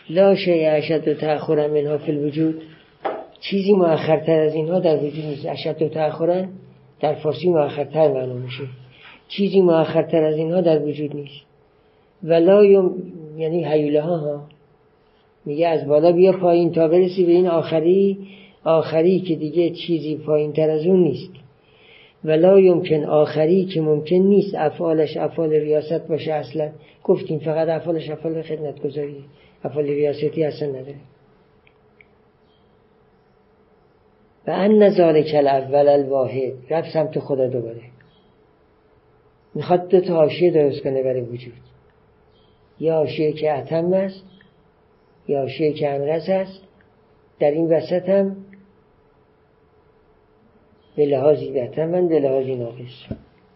لا 0.10 0.36
شیء 0.36 0.69
اشد 0.69 1.07
و 1.07 1.68
منها 1.68 1.98
فی 1.98 2.11
الوجود. 2.11 2.61
چیزی 3.40 3.73
مؤخرتر 3.73 4.40
از 4.40 4.56
اینها 4.56 4.80
در 4.80 4.98
وجود 4.98 5.26
نیست. 5.26 5.45
اشد 5.45 5.81
و 5.81 6.45
در 6.99 7.14
فارسی 7.14 7.49
مؤخرتر 7.49 8.14
معلوم 8.14 8.41
میشه. 8.41 8.64
چیزی 9.27 9.61
مؤخرتر 9.61 10.23
از 10.23 10.38
اینها 10.38 10.61
در 10.61 10.80
وجود 10.80 11.15
نیست. 11.15 11.45
ولا 12.23 12.65
یعنی 13.38 13.64
حیوله 13.64 14.02
ها. 14.02 14.18
ها 14.18 14.41
میگه 15.45 15.68
از 15.68 15.88
بالا 15.88 16.11
بیا 16.11 16.31
پایین 16.31 16.72
تا 16.72 16.88
برسی 16.88 17.26
به 17.26 17.31
این 17.31 17.48
آخری. 17.48 18.18
آخری 18.64 19.19
که 19.19 19.36
دیگه 19.36 19.69
چیزی 19.69 20.15
پایین 20.15 20.53
تر 20.53 20.69
از 20.69 20.86
اون 20.86 21.03
نیست. 21.03 21.31
ولا 22.23 22.60
یمکن 22.60 23.03
آخری 23.03 23.65
که 23.65 23.81
ممکن 23.81 24.15
نیست 24.15 24.56
افعالش 24.56 25.18
افعال 25.18 25.49
ریاست 25.49 26.07
باشه 26.07 26.34
اصلا. 26.34 26.69
گفتیم 27.03 27.40
فقط 27.40 27.68
افعالش 27.68 28.10
افعال 28.10 28.41
خدمت 28.41 28.81
افعال 29.64 29.86
ریاستی 29.86 30.44
اصلا 30.44 30.68
نداره. 30.68 30.95
و 34.48 34.52
ان 34.52 34.90
ذالک 34.90 35.31
الاول 35.36 35.88
الواحد. 35.88 36.53
رفت 36.69 36.94
سمت 36.94 37.19
خدا 37.19 37.48
دوباره. 37.48 37.81
می‌خواد 39.56 39.88
دو 39.88 40.02
تا 40.02 40.14
حاشیه 40.14 40.52
درست 40.52 40.84
کنه 40.84 41.03
برای 41.03 41.22
وجود. 41.22 41.53
یا 42.80 42.95
حاشیه 42.95 43.34
که 43.34 43.57
اتم 43.57 43.94
است 43.94 44.26
یا 45.27 45.40
حاشیه 45.40 45.73
که 45.73 45.90
امرز 45.90 46.30
است. 46.30 46.61
در 47.40 47.52
این 47.52 47.73
وسط 47.73 48.10
هم 48.10 48.45
به 50.95 51.06
لحاظی 51.06 51.69
من 51.77 52.07
به 52.07 52.19
لحاظی 52.19 52.56
ناقص. 52.56 53.06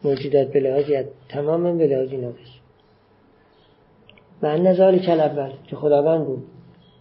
موجودات 0.04 0.48
به 0.48 0.60
لحاظی 0.60 1.04
تماما 1.30 1.74
به 1.74 1.88
لحاظی 1.88 2.18
ناقص. 2.18 2.63
و 4.44 4.46
ان 4.46 4.76
کل 5.00 5.20
اول 5.20 5.52
که 5.68 5.76
خداوند 5.76 6.26
بود 6.26 6.44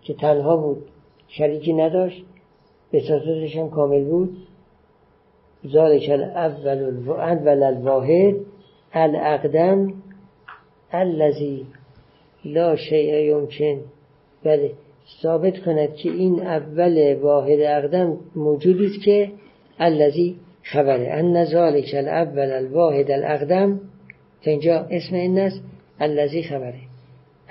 که 0.02 0.14
تنها 0.14 0.56
بود 0.56 0.84
شریکی 1.28 1.72
نداشت 1.72 2.24
بساطتش 2.92 3.56
هم 3.56 3.70
کامل 3.70 4.04
بود. 4.04 4.36
ذالک 5.66 6.10
الاول 6.10 7.10
اول 7.10 7.62
الواحد 7.62 8.34
الاقدم 8.92 9.94
الذی 10.92 11.66
لا 12.44 12.76
شیء 12.76 13.14
یمکن. 13.14 13.80
بله 14.44 14.72
ثابت 15.22 15.58
کند 15.58 15.94
که 15.94 16.10
این 16.10 16.42
اول 16.42 17.14
واحد 17.14 17.60
اقدم 17.60 18.16
موجودی 18.36 18.86
است 18.86 19.04
که 19.04 19.30
الذی 19.78 20.36
خبره. 20.62 21.08
ان 21.12 21.44
ذالک 21.44 21.90
الاول 21.94 22.52
الواحد 22.52 23.10
الاقدم. 23.10 23.80
تا 24.44 24.50
اینجا 24.50 24.86
اسم 24.90 25.14
این 25.14 25.38
است 25.38 25.62
الذی 26.00 26.42
خبره. 26.42 26.91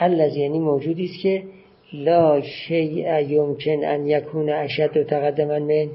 الذی 0.01 0.39
یعنی 0.39 0.59
موجودی 0.59 1.05
است 1.05 1.23
که 1.23 1.43
لا 1.93 2.41
شیء 2.41 3.19
یمکن 3.19 3.83
ان 3.83 4.07
یکون 4.07 4.49
اشد 4.49 4.97
و 4.97 5.03
تقدما 5.03 5.59
من. 5.59 5.87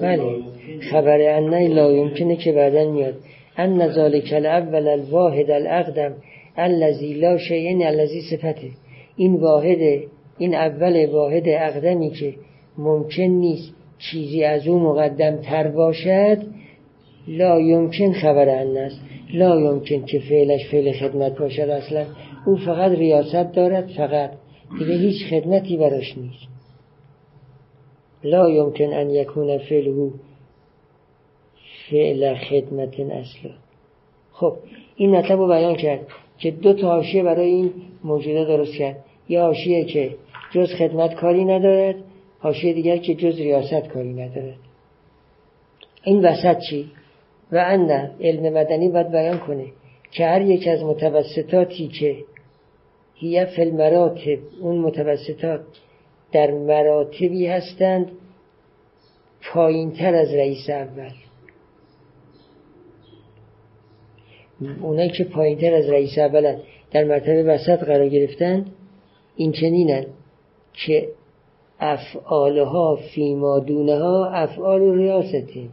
بله. 0.00 0.42
خبر 0.90 1.20
ان 1.20 1.54
لا 1.54 1.92
یمکنه 1.92 2.36
که 2.36 2.52
بعدا 2.52 2.90
میاد. 2.90 3.14
ان 3.56 3.88
ذالک 3.88 4.32
الاول 4.32 4.88
الواحد 4.88 5.50
الاقدم. 5.50 6.14
الذی 6.56 7.14
لا 7.14 7.38
شیء 7.38 7.62
یعنی 7.62 7.84
الذی 7.84 8.22
صفته. 8.30 8.70
این 9.16 9.34
واحد 9.34 9.78
این 10.38 10.54
اول 10.54 11.06
واحد 11.06 11.42
اقدمی 11.46 12.10
که 12.10 12.34
ممکن 12.78 13.22
نیست 13.22 13.74
چیزی 13.98 14.44
از 14.44 14.66
او 14.68 14.78
مقدم 14.78 15.36
تر 15.36 15.68
باشد 15.68 16.38
لا 17.28 17.60
یمکن 17.60 18.12
خبر 18.12 18.48
ان 18.48 18.76
است. 18.76 19.00
لا 19.34 19.60
یمکن 19.60 20.04
که 20.04 20.18
فعلش 20.18 20.60
فعل 20.70 20.92
خدمت 20.92 21.38
باشد 21.38 21.68
اصلا. 21.68 22.06
او 22.46 22.56
فقط 22.56 22.92
ریاست 22.92 23.52
دارد 23.52 23.86
فقط. 23.96 24.30
دیگه 24.78 24.94
هیچ 24.94 25.26
خدمتی 25.30 25.76
براش 25.76 26.18
نیست. 26.18 26.48
لا 28.24 28.50
یمکن 28.50 28.92
ان 28.92 29.10
یکون 29.10 29.58
فعله 29.58 30.10
فعل 31.90 32.34
خدمت 32.34 33.00
اصلا. 33.00 33.50
خب 34.32 34.56
این 34.96 35.10
مطلب 35.10 35.38
رو 35.38 35.48
بیان 35.48 35.76
کرد 35.76 36.06
که 36.38 36.50
دو 36.50 36.72
تا 36.72 36.88
حاشیه 36.88 37.22
برای 37.22 37.50
این 37.50 37.70
موجوده 38.04 38.44
درست 38.44 38.74
کرد. 38.74 39.04
یه 39.28 39.40
حاشیه 39.40 39.84
که 39.84 40.14
جز 40.52 40.74
خدمت 40.74 41.14
کاری 41.14 41.44
ندارد 41.44 41.96
حاشیه 42.38 42.72
دیگر 42.72 42.96
که 42.96 43.14
جز 43.14 43.38
ریاست 43.38 43.88
کاری 43.88 44.12
ندارد. 44.12 44.56
این 46.04 46.24
وسط 46.24 46.58
چی؟ 46.70 46.90
و 47.52 47.56
اند 47.56 47.90
علم 48.20 48.52
مدنی 48.52 48.88
باید 48.88 49.10
بیان 49.10 49.38
کنه 49.38 49.66
که 50.10 50.26
هر 50.26 50.42
یک 50.42 50.68
از 50.68 50.82
متوسطاتی 50.82 51.88
که 51.88 52.16
هیه 53.14 53.44
فل 53.44 53.70
مراتب 53.70 54.38
اون 54.60 54.78
متوسطات 54.78 55.60
در 56.32 56.50
مراتبی 56.50 57.46
هستند 57.46 58.10
پایین 59.52 59.92
تر 59.92 60.14
از 60.14 60.34
رئیس 60.34 60.70
اول. 60.70 61.10
اونایی 64.82 65.10
که 65.10 65.24
پایین 65.24 65.58
تر 65.58 65.74
از 65.74 65.88
رئیس 65.88 66.18
اول 66.18 66.56
در 66.90 67.04
مرتبه 67.04 67.42
وسط 67.42 67.84
قرار 67.84 68.08
گرفتن 68.08 68.66
این 69.36 69.52
چنینن 69.52 70.06
که 70.72 71.08
افعالها 71.80 72.96
فی 72.96 73.34
مادونه 73.34 73.98
ها 73.98 74.30
افعال 74.30 74.80
ریاسته 74.80 75.68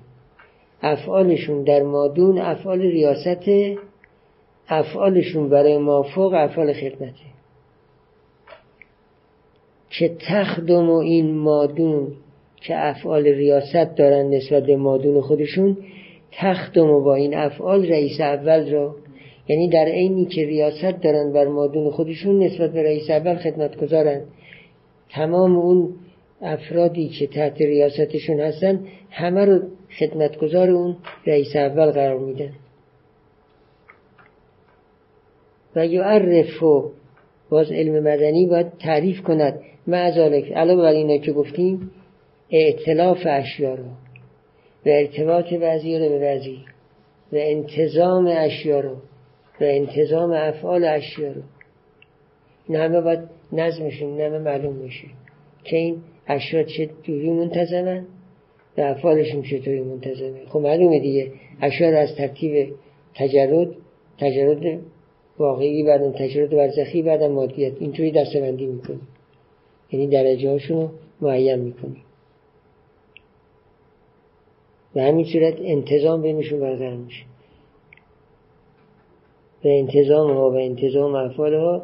افعالشون 0.82 1.64
در 1.64 1.84
مادون 1.84 2.38
افعال 2.38 2.82
ریاست 2.82 3.50
افعالشون 4.68 5.50
برای 5.50 5.78
مافوق 5.78 6.34
افعال 6.34 6.74
خدمته 6.74 7.36
که 9.90 10.16
تخدم 10.28 10.90
و 10.90 10.96
این 10.96 11.36
مادون 11.36 12.08
که 12.62 12.88
افعال 12.88 13.28
ریاست 13.28 13.96
دارن 13.96 14.30
نسبت 14.30 14.64
به 14.64 14.76
مادون 14.76 15.22
خودشون 15.22 15.78
تخدم 16.32 16.90
و 16.90 17.02
با 17.02 17.16
این 17.16 17.38
افعال 17.38 17.86
رئیس 17.86 18.22
اول 18.22 18.72
را 18.72 18.96
یعنی 19.48 19.70
در 19.70 19.86
عینی 19.86 20.26
که 20.26 20.46
ریاست 20.46 21.02
دارن 21.02 21.34
بر 21.34 21.48
مادون 21.48 21.92
خودشون 21.92 22.44
نسبت 22.44 22.72
به 22.72 22.84
رئیس 22.84 23.10
اول 23.10 23.36
خدمت 23.36 23.78
گذارن 23.78 24.22
تمام 25.10 25.56
اون 25.56 25.94
افرادی 26.42 27.10
که 27.10 27.28
تحت 27.28 27.62
ریاستشون 27.62 28.40
هستن 28.40 28.88
همه 29.10 29.46
رو 29.46 29.62
خدمتگزار 30.00 30.70
اون 30.70 30.98
رئیس 31.28 31.56
اول 31.56 31.92
قرار 31.92 32.20
میدن. 32.20 32.54
و 35.76 35.86
یعرف 35.86 36.64
و 36.64 36.92
باز 37.50 37.72
علم 37.72 38.04
مدنی 38.04 38.48
باید 38.48 38.78
تعریف 38.78 39.22
کند. 39.22 39.60
معذالک 39.88 40.52
علاوه 40.52 40.82
بر 40.82 40.90
اینا 40.90 41.18
که 41.18 41.32
گفتیم 41.32 41.92
اعتلاف 42.50 43.18
اشیا 43.26 43.74
رو 43.74 43.84
و 44.86 44.90
ارتباط 44.90 45.46
وضعی 45.62 46.00
رو 46.00 46.10
به 46.10 46.36
وضعی 46.36 46.66
و 47.32 47.36
انتظام 47.36 48.28
اشیا 48.28 48.80
رو 48.80 48.96
و 49.62 49.64
انتظام 49.64 50.32
افعال 50.32 50.86
اشیا 50.86 51.32
رو. 51.32 51.42
این 52.68 52.78
همه 52.78 53.02
باید 53.02 53.20
نظمشون 53.52 54.10
این 54.10 54.22
همه 54.22 54.40
معلوم 54.40 54.76
میشه 54.76 55.08
که 55.64 55.78
این 55.78 56.02
اشیا 56.28 56.64
چه 56.64 56.90
دوری 57.04 57.30
منتظمن 57.30 58.06
و 58.78 58.82
افعالشون 58.82 59.42
چطوری 59.42 59.82
منتظمه 59.82 60.46
خب 60.46 60.60
معلومه 60.60 61.00
دیگه. 61.00 61.32
اشیا 61.62 62.00
از 62.00 62.16
ترتیب 62.16 62.76
تجرد 63.16 63.68
تجرد 64.18 64.80
واقعی 65.38 65.84
بعدم 65.84 66.12
تجرد 66.12 66.50
برزخی 66.50 67.02
بعدم 67.02 67.32
مادیت 67.32 67.74
اینطوری 67.80 68.12
دستبندی 68.12 68.66
می‌کنی 68.66 69.02
یعنی 69.92 70.08
درجه 70.08 70.50
هاشون 70.50 70.78
رو 70.78 70.90
معین 71.22 71.56
می‌کنی 71.56 72.02
به 74.94 75.04
همین 75.04 75.26
صورت 75.26 75.56
انتظام 75.60 76.22
بینشون 76.22 76.60
برقرار 76.60 76.96
میشه. 76.96 77.24
و 79.64 79.68
انتظام 79.68 80.32
ها 80.32 80.50
و 80.50 80.54
انتظام 80.54 81.16
افعال 81.16 81.54
ها 81.54 81.84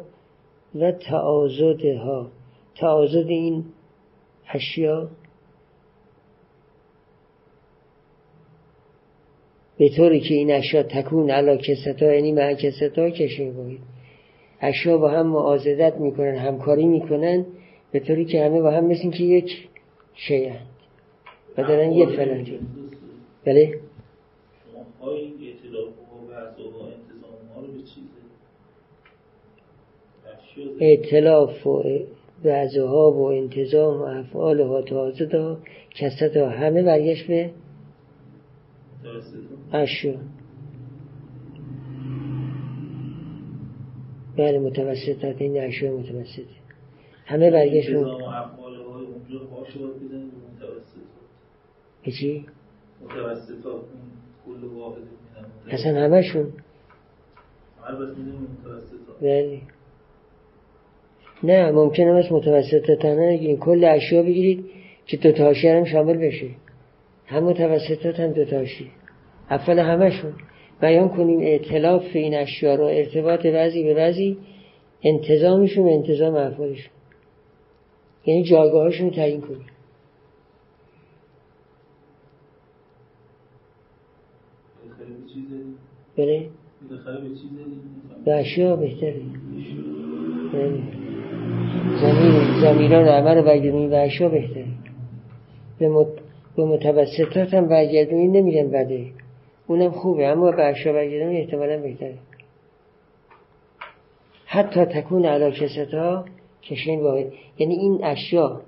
و 0.74 0.92
تعاضد 0.92 1.84
ها 1.84 2.26
تعاضد 2.76 3.28
این 3.28 3.64
اشیا 4.48 5.08
به 9.78 9.88
طوری 9.88 10.20
که 10.20 10.34
این 10.34 10.52
اشیا 10.52 10.82
تکون 10.82 11.30
علا 11.30 11.56
کستا 11.56 12.14
یعنی 12.14 12.32
مع 12.32 12.54
کستا 12.54 13.10
کشه 13.10 13.50
باید 13.50 13.80
اشیا 14.60 14.98
با 14.98 15.10
هم 15.10 15.26
معاضدت 15.26 15.96
می‌کنن 15.96 16.36
همکاری 16.36 16.84
می‌کنن 16.84 17.46
به 17.92 18.00
طوری 18.00 18.24
که 18.24 18.44
همه 18.44 18.60
با 18.62 18.70
هم 18.70 18.84
مثل 18.84 19.10
که 19.10 19.24
یک 19.24 19.68
شیعند 20.14 20.66
و 21.58 21.62
دارن 21.62 21.92
یه 21.92 22.06
فلان. 22.06 22.46
بله؟ 23.44 23.80
اعتلاف 30.80 31.66
و 31.66 31.82
وعظها 32.44 33.12
و 33.12 33.22
انتظام 33.22 34.00
و 34.00 34.02
افعال 34.02 34.60
ها 34.60 34.82
تازه 34.82 35.26
دا 35.26 35.58
کست 35.94 36.36
ها 36.36 36.48
همه 36.48 36.82
برگشت 36.82 37.26
به 37.26 37.50
اشیا 39.72 40.14
بله 44.36 44.58
متوسطات 44.58 45.42
این 45.42 45.60
اشیاء 45.60 45.98
متوسطه 45.98 46.44
همه 47.26 47.50
برگشتون 47.50 48.04
به 52.04 52.12
چی؟ 52.12 52.46
متوسطات 53.04 53.82
کل 54.46 54.64
واحد 54.64 55.02
اصلا 55.68 56.00
همشون 56.00 56.52
بله. 59.20 59.62
نه 61.44 61.70
ممکنه 61.70 62.06
از 62.06 62.32
متوسطات 62.32 63.04
این 63.04 63.56
کل 63.56 63.84
اشیا 63.84 64.22
بگیرید 64.22 64.64
که 65.06 65.16
دو 65.16 65.32
تاشی 65.32 65.68
هم 65.68 65.84
شامل 65.84 66.16
بشه. 66.16 66.48
هم 67.26 67.44
متوسطات 67.44 68.20
هم 68.20 68.32
دو 68.32 68.44
تاشی 68.44 68.90
اول 69.50 69.78
همشون 69.78 70.32
بیان 70.80 71.08
کنیم 71.08 71.40
اعتلاف 71.40 72.04
این 72.14 72.34
اشیا 72.34 72.74
رو 72.74 72.84
ارتباط 72.84 73.46
بعضی 73.46 73.84
به 73.84 73.94
بعضی 73.94 74.36
انتظامشون 75.02 75.84
و 75.84 75.88
انتظام 75.88 76.34
افعالشون. 76.34 76.92
یعنی 78.26 78.44
جایگاهاشون 78.44 79.08
رو 79.08 79.14
تعیین 79.14 79.40
کنیم. 79.40 79.66
بله؟ 86.16 86.48
به 88.24 88.34
اشیا 88.34 88.76
بهتره. 88.76 89.22
زمین 91.82 92.60
زمیران 92.60 93.08
عمل 93.08 93.42
برگردونی 93.42 93.88
به 93.88 93.98
اشیا 93.98 94.28
بهتره. 94.28 94.64
به, 95.78 95.88
مت... 95.88 96.06
به 96.56 96.64
متوسطات 96.64 97.54
هم 97.54 97.68
برگردونی 97.68 98.28
نمیگن 98.28 98.70
بده. 98.70 99.06
اونم 99.66 99.90
خوبه 99.90 100.26
اما 100.26 100.50
به 100.50 100.64
اشیا 100.64 100.92
برگردونی 100.92 101.40
احتمالا 101.40 101.82
بهتره. 101.82 102.14
حتی 104.46 104.84
تکون 104.84 105.24
علا 105.24 105.52
ها 105.92 106.24
کشین 106.62 107.00
واحد 107.00 107.32
یعنی 107.58 107.74
این 107.74 108.04
اشیا 108.04 108.60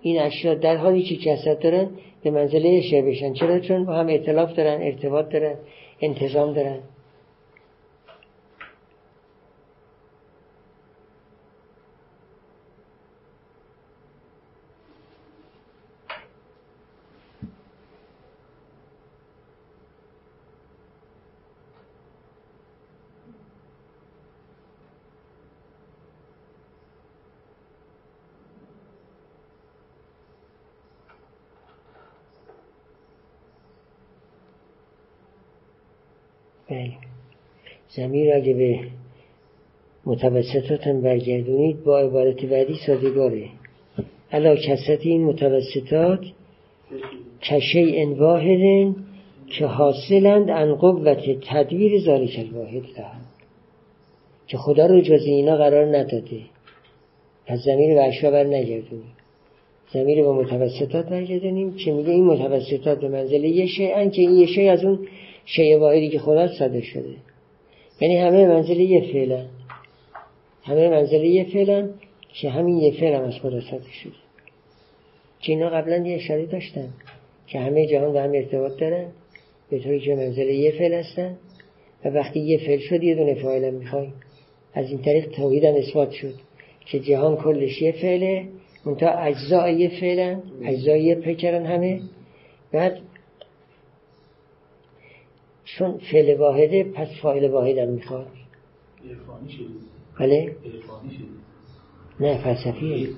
این 0.00 0.20
اشیا 0.20 0.54
در 0.54 0.76
حالی 0.76 1.02
که 1.02 1.16
کسرت 1.16 1.60
دارن 1.60 1.88
به 2.22 2.30
منزله 2.30 2.80
شعر 2.80 3.04
بشن 3.04 3.32
چرا؟ 3.32 3.60
چون 3.60 3.84
با 3.84 3.94
هم 3.94 4.06
اعتلاف 4.06 4.52
دارن 4.54 4.82
ارتباط 4.82 5.28
دارن 5.28 5.54
انتظام 6.00 6.52
دارن 6.52 6.78
بله 36.68 36.98
زمیر 37.98 38.34
اگه 38.34 38.54
به 38.54 38.80
متوسطات 40.06 40.88
برگردونید 40.88 41.84
با 41.84 41.98
عبارت 41.98 42.44
بعدی 42.44 42.74
سازگاره. 42.86 43.48
علا 44.32 44.56
کسرت 44.56 45.06
این 45.06 45.24
متوسطات 45.24 46.20
کشه 47.42 47.84
ان 47.94 48.12
واحدن 48.12 48.96
که 49.58 49.66
حاصلند 49.66 50.50
ان 50.50 50.74
قوت 50.74 51.18
تدویر 51.50 52.00
ذالک 52.00 52.34
الواحد 52.38 52.82
لها 52.98 53.12
که 54.46 54.56
خدا 54.56 54.86
رو 54.86 55.00
جز 55.00 55.22
اینا 55.24 55.56
قرار 55.56 55.96
نداده. 55.96 56.40
پس 57.46 57.58
زمیر 57.64 57.94
به 57.94 58.04
اشیا 58.04 58.30
بر 58.30 58.44
نگردونیم 58.44 59.12
زمیر 59.92 60.22
به 60.22 60.32
متوسطات 60.32 61.08
برگردونیم 61.08 61.76
که 61.76 61.92
میگه 61.92 62.10
این 62.10 62.24
متوسطات 62.24 63.00
به 63.00 63.08
منزله 63.08 63.48
یه 63.48 63.66
شیعن 63.66 64.10
که 64.10 64.22
این 64.22 64.36
یه 64.36 64.46
شیع 64.46 64.72
از 64.72 64.84
اون 64.84 64.98
شیء 65.44 65.78
واحدی 65.78 66.08
که 66.08 66.18
خدا 66.18 66.48
صادر 66.48 66.80
شده. 66.80 67.27
یعنی 68.00 68.16
همه 68.16 68.46
منزل 68.46 68.80
یه 68.80 69.12
فعلا 69.12 69.46
همه 70.62 70.88
منزل 70.88 71.24
یه 71.24 71.44
فعلا 71.44 71.90
که 72.40 72.50
همین 72.50 72.76
یه 72.76 73.00
فعل 73.00 73.14
هم 73.14 73.24
از 73.24 73.34
خدا 73.34 73.60
صادر 73.60 73.90
شده. 74.02 74.12
که 75.40 75.52
اینا 75.52 75.70
قبلا 75.70 75.96
یه 75.96 76.16
اشاره 76.16 76.46
داشتن 76.46 76.88
که 77.46 77.58
همه 77.58 77.86
جهان 77.86 78.12
به 78.12 78.20
هم 78.20 78.32
ارتباط 78.32 78.80
دارن 78.80 79.06
به 79.70 79.78
طوری 79.78 80.00
که 80.00 80.14
منزل 80.14 80.48
یه 80.48 80.70
فعل 80.70 80.94
هستن 80.94 81.36
و 82.04 82.08
وقتی 82.08 82.40
یه 82.40 82.58
فعل 82.58 82.78
شد 82.78 83.02
یه 83.02 83.14
دونه 83.14 83.34
فاعل 83.34 83.64
هم 83.64 83.74
می‌خوایم. 83.74 84.12
از 84.74 84.90
این 84.90 85.02
طریق 85.02 85.28
توحید 85.28 85.64
هم 85.64 85.74
اثبات 85.74 86.10
شد 86.10 86.34
که 86.86 87.00
جهان 87.00 87.36
کلش 87.36 87.82
یه 87.82 87.92
فعله 87.92 88.48
منتها 88.86 89.10
اجزای 89.10 89.74
یه 89.74 90.00
فعلن 90.00 90.42
اجزای 90.64 91.02
یه 91.02 91.14
پیکرن 91.14 91.66
همه. 91.66 92.00
بعد 92.72 92.98
چون 95.76 95.98
فعل 95.98 96.36
واحده 96.40 96.84
پس 96.84 97.08
فاعل 97.22 97.50
واحد 97.50 97.78
هم 97.78 97.88
می‌خواد. 97.88 98.26
بله. 100.20 100.56
نه 102.20 102.44
فلسفیه. 102.44 103.08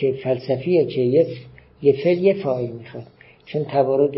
که 0.00 0.12
فلسفیه 0.24 0.86
که 0.86 1.00
یه 1.00 1.26
یه 1.82 2.04
فعل 2.04 2.18
یه 2.18 2.42
فاعل 2.42 2.70
می‌خواد. 2.70 3.06
چون 3.46 3.64
توارد 3.64 4.14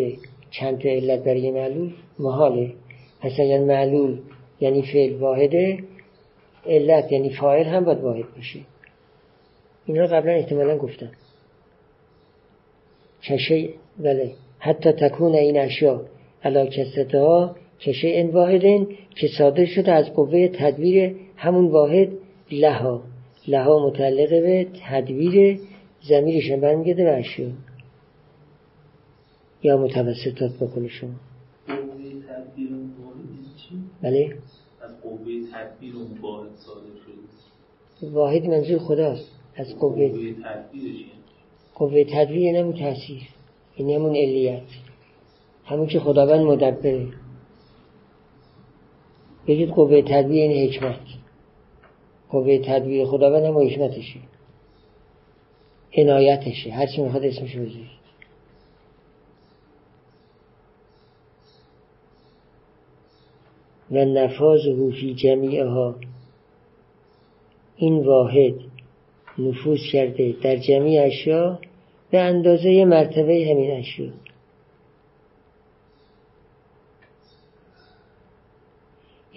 چند 0.50 0.78
تا 0.78 0.88
علت 0.88 1.24
برای 1.24 1.50
معلول 1.50 1.92
محاله. 2.18 2.72
پس 3.20 3.32
اگر 3.40 3.64
معلول 3.64 4.18
یعنی 4.60 4.82
فعل 4.82 5.14
واحده 5.14 5.84
علت 6.66 7.12
یعنی 7.12 7.30
فاعل 7.30 7.64
هم 7.64 7.84
باید 7.84 8.00
واحد 8.00 8.34
باشه. 8.36 8.60
اینا 9.86 10.06
قبلا 10.06 10.32
احتمالا 10.32 10.78
گفتم. 10.78 11.10
چشه 13.20 13.68
بله. 13.98 14.43
حتی 14.64 14.92
تکون 14.92 15.34
این 15.34 15.58
اشیا 15.58 16.04
علا 16.44 16.68
ها 17.14 17.56
که 17.78 17.92
این 18.02 18.30
واحدن 18.30 18.86
که 19.16 19.28
صادر 19.38 19.66
شده 19.66 19.92
از 19.92 20.12
قوه 20.12 20.48
تدبیر 20.48 21.16
همون 21.36 21.66
واحد 21.66 22.08
لها. 22.52 23.02
لها 23.48 23.86
متعلق 23.86 24.30
به 24.30 24.66
تدبیر 24.88 25.60
زمیرش 26.02 26.52
برمیگرده 26.52 27.04
به 27.04 27.12
اشیا. 27.12 27.48
یا 29.62 29.76
متوسطات 29.76 30.56
بکنه 30.60 30.88
شما. 30.88 31.10
بله. 34.02 34.36
از 34.82 35.00
قوه 35.02 35.18
تدبیر 35.52 35.96
اون 35.96 36.18
واحد 36.22 36.50
صادر 36.56 36.94
شده 38.00 38.10
واحد 38.10 38.46
منظور 38.46 38.78
خداست. 38.78 39.30
از 39.56 39.78
قوه 39.78 40.34
قوه 41.74 42.04
تدبیر 42.04 42.52
نمو 42.52 42.72
تاثیر 42.72 43.22
این 43.76 43.90
همون 43.90 44.16
علیت. 44.16 44.62
همون 45.64 45.86
که 45.86 46.00
خداوند 46.00 46.40
مدبره. 46.40 47.08
بگید 49.46 49.70
قوه 49.70 50.02
تدبیر 50.02 50.50
این 50.50 50.68
حکمت. 50.68 51.00
قوه 52.30 52.58
تدبیر 52.58 53.06
خداوند 53.06 53.44
هم 53.44 53.58
حکمتشه. 53.58 54.20
عنایتشه. 55.96 56.70
هر 56.70 56.86
چی 56.86 57.02
می‌خواد 57.02 57.24
اسمش 57.24 57.56
بذارید. 57.56 58.04
و 63.90 64.04
نفاذ 64.04 64.60
فی 65.00 65.14
جمیعها. 65.14 65.94
این 67.76 68.04
واحد 68.04 68.54
نفوذ 69.38 69.78
کرده 69.92 70.34
در 70.42 70.56
جمعی 70.56 70.98
اشیا 70.98 71.58
به 72.14 72.20
اندازه 72.20 72.84
مرتبه 72.84 73.46
همین 73.50 73.70
اشیا 73.70 74.12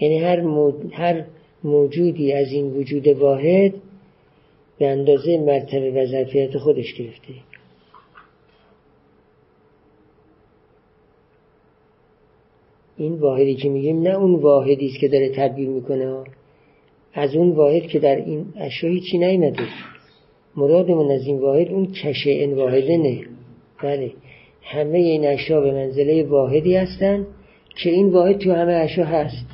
یعنی 0.00 0.18
هر, 0.18 0.40
هر 0.92 1.24
موجودی 1.64 2.32
از 2.32 2.52
این 2.52 2.66
وجود 2.66 3.08
واحد 3.08 3.74
به 4.78 4.88
اندازه 4.88 5.38
مرتبه 5.38 5.90
و 5.90 6.06
ظرفیت 6.06 6.58
خودش 6.58 6.94
گرفته. 6.94 7.34
این 12.96 13.14
واحدی 13.14 13.54
که 13.54 13.68
میگیم 13.68 14.02
نه 14.02 14.10
اون 14.10 14.34
واحدی 14.34 14.86
است 14.86 15.00
که 15.00 15.08
داره 15.08 15.28
تدبیر 15.28 15.68
می‌کنه. 15.68 16.24
از 17.14 17.34
اون 17.34 17.50
واحد 17.50 17.86
که 17.86 17.98
در 17.98 18.16
این 18.16 18.52
اشیا 18.56 18.90
هیچی 18.90 19.18
نیمده 19.18 19.66
مرادمون 20.56 21.10
از 21.10 21.26
این 21.26 21.38
واحد 21.38 21.68
اون 21.68 21.92
کشه 21.92 22.30
این 22.30 22.54
واحده 22.54 22.96
نه. 22.96 23.20
بله. 23.82 24.12
همه 24.62 24.98
این 24.98 25.26
اشیا 25.26 25.60
به 25.60 25.72
منزله 25.72 26.22
واحدی 26.24 26.76
هستن 26.76 27.26
که 27.82 27.90
این 27.90 28.10
واحد 28.10 28.38
تو 28.38 28.52
همه 28.52 28.72
اشیا 28.72 29.04
هست. 29.04 29.46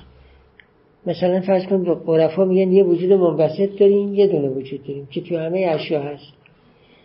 مثلا 1.07 1.41
فرض 1.41 1.67
کن 1.67 2.03
عرفا 2.09 2.45
میگن 2.45 2.73
یه 2.73 2.85
وجود 2.85 3.13
منبسط 3.13 3.79
داریم 3.79 4.15
یه 4.15 4.27
دونه 4.27 4.49
وجود 4.49 4.85
داریم 4.87 5.07
که 5.07 5.21
تو 5.21 5.37
همه 5.37 5.59
اشیا 5.59 6.03
هست. 6.03 6.33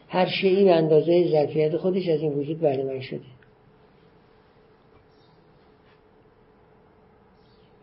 هر 0.08 0.26
شیعی 0.26 0.64
به 0.64 0.72
اندازه 0.72 1.28
ظرفیت 1.32 1.78
خودش 1.78 2.10
از 2.10 2.22
این 2.22 2.34
وجود 2.34 2.60
بهره 2.60 3.02
شده. 3.02 3.20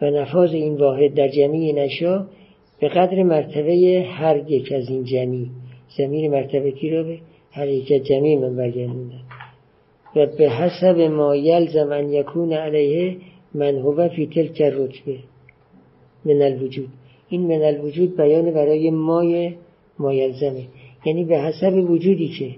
و 0.02 0.10
نفاذ 0.10 0.50
این 0.50 0.76
واحد 0.76 1.14
در 1.14 1.28
جمعی 1.28 1.72
نشا 1.72 2.26
به 2.80 2.88
قدر 2.88 3.22
مرتبه 3.22 4.06
هر 4.10 4.50
یک 4.50 4.72
از 4.72 4.88
این 4.88 5.04
جمعی. 5.04 5.50
زمین 5.98 6.30
مرتبه 6.30 6.70
کی 6.70 6.90
رو 6.90 7.04
به؟ 7.04 7.18
یک 7.64 8.04
جمعی 8.04 8.36
من 8.36 8.56
برگردوندن 8.56 9.20
و 10.16 10.26
به 10.26 10.50
حسب 10.50 11.00
ما 11.00 11.36
یلزم 11.36 11.92
ان 11.92 12.12
یکون 12.12 12.52
علیه 12.52 13.16
من 13.54 13.78
هو 13.78 14.08
فی 14.08 14.26
تلک 14.26 14.62
رتبه 14.62 15.18
من 16.24 16.42
الوجود. 16.42 16.88
این 17.28 17.40
من 17.40 17.62
الوجود 17.62 18.16
بیان 18.16 18.50
برای 18.50 18.90
مای 18.90 19.54
مایلزمه 19.98 20.64
یعنی 21.04 21.24
به 21.24 21.38
حسب 21.38 21.90
وجودی 21.90 22.28
که 22.28 22.50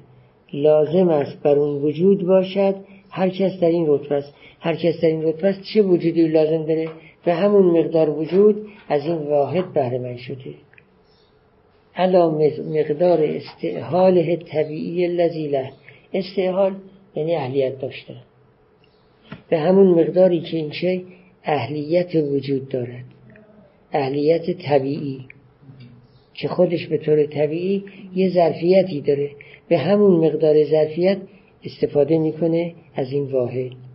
لازم 0.52 1.08
است 1.08 1.42
بر 1.42 1.58
اون 1.58 1.82
وجود 1.82 2.26
باشد 2.26 2.74
هر 3.10 3.28
کس 3.28 3.60
در 3.60 3.68
این 3.68 3.84
رتبه 3.88 4.14
است. 4.14 4.34
هر 4.60 4.74
کس 4.74 5.00
در 5.02 5.08
این 5.08 5.22
رتبه 5.22 5.48
است 5.48 5.60
چه 5.74 5.82
وجودی 5.82 6.28
لازم 6.28 6.66
داره؟ 6.66 6.88
به 7.24 7.34
همون 7.34 7.80
مقدار 7.80 8.10
وجود 8.10 8.66
از 8.88 9.06
این 9.06 9.16
واحد 9.16 9.72
بهره 9.72 9.98
من 9.98 10.16
شده. 10.16 10.54
علا 11.98 12.30
مقدار 12.70 13.22
استعحال 13.22 14.36
طبیعی 14.36 15.06
لذیله 15.06 15.70
استعحال 16.14 16.74
یعنی 17.14 17.34
اهلیت 17.34 17.78
داشته 17.78 18.14
به 19.50 19.58
همون 19.58 20.00
مقداری 20.00 20.40
که 20.40 20.56
این 20.56 20.72
شی 20.72 21.04
اهلیت 21.44 22.14
وجود 22.14 22.68
دارد. 22.68 23.04
اهلیت 23.92 24.50
طبیعی. 24.50 25.20
که 26.34 26.48
خودش 26.48 26.86
به 26.86 26.98
طور 26.98 27.26
طبیعی 27.26 27.84
یه 28.14 28.30
ظرفیتی 28.30 29.00
داره. 29.00 29.30
به 29.68 29.78
همون 29.78 30.26
مقدار 30.26 30.64
ظرفیت 30.64 31.18
استفاده 31.64 32.18
می‌کنه 32.18 32.74
از 32.94 33.12
این 33.12 33.24
واحد. 33.24 33.87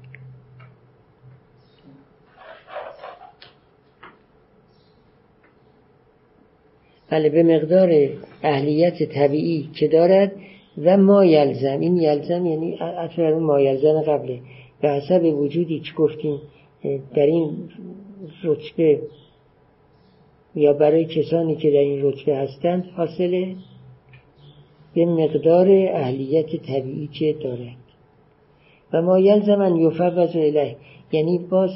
بله 7.13 7.29
به 7.29 7.43
مقدار 7.43 8.09
اهلیت 8.43 9.03
طبیعی 9.03 9.69
که 9.79 9.87
دارد 9.87 10.31
و 10.77 10.97
ما 10.97 11.25
یلزم. 11.25 11.79
این 11.79 11.97
یلزم 11.97 12.45
یعنی 12.45 12.77
اطلاع 12.81 13.33
ما 13.39 13.59
یلزم 13.59 14.01
قبله. 14.01 14.39
به 14.81 14.89
حسب 14.89 15.23
وجودی 15.23 15.79
که 15.79 15.93
گفتیم 15.95 16.41
در 17.15 17.25
این 17.25 17.69
رتبه 18.43 19.01
یا 20.55 20.73
برای 20.73 21.05
کسانی 21.05 21.55
که 21.55 21.69
در 21.69 21.77
این 21.77 22.05
رتبه 22.05 22.37
هستند 22.37 22.85
حاصله 22.97 23.55
به 24.95 25.05
مقدار 25.05 25.67
اهلیت 25.69 26.55
طبیعی 26.55 27.09
که 27.19 27.35
دارد. 27.43 27.77
و 28.93 29.01
ما 29.01 29.19
یلزم 29.19 29.61
ان 29.61 29.75
یفوض 29.75 30.35
اله 30.35 30.75
یعنی 31.11 31.37
باز 31.37 31.69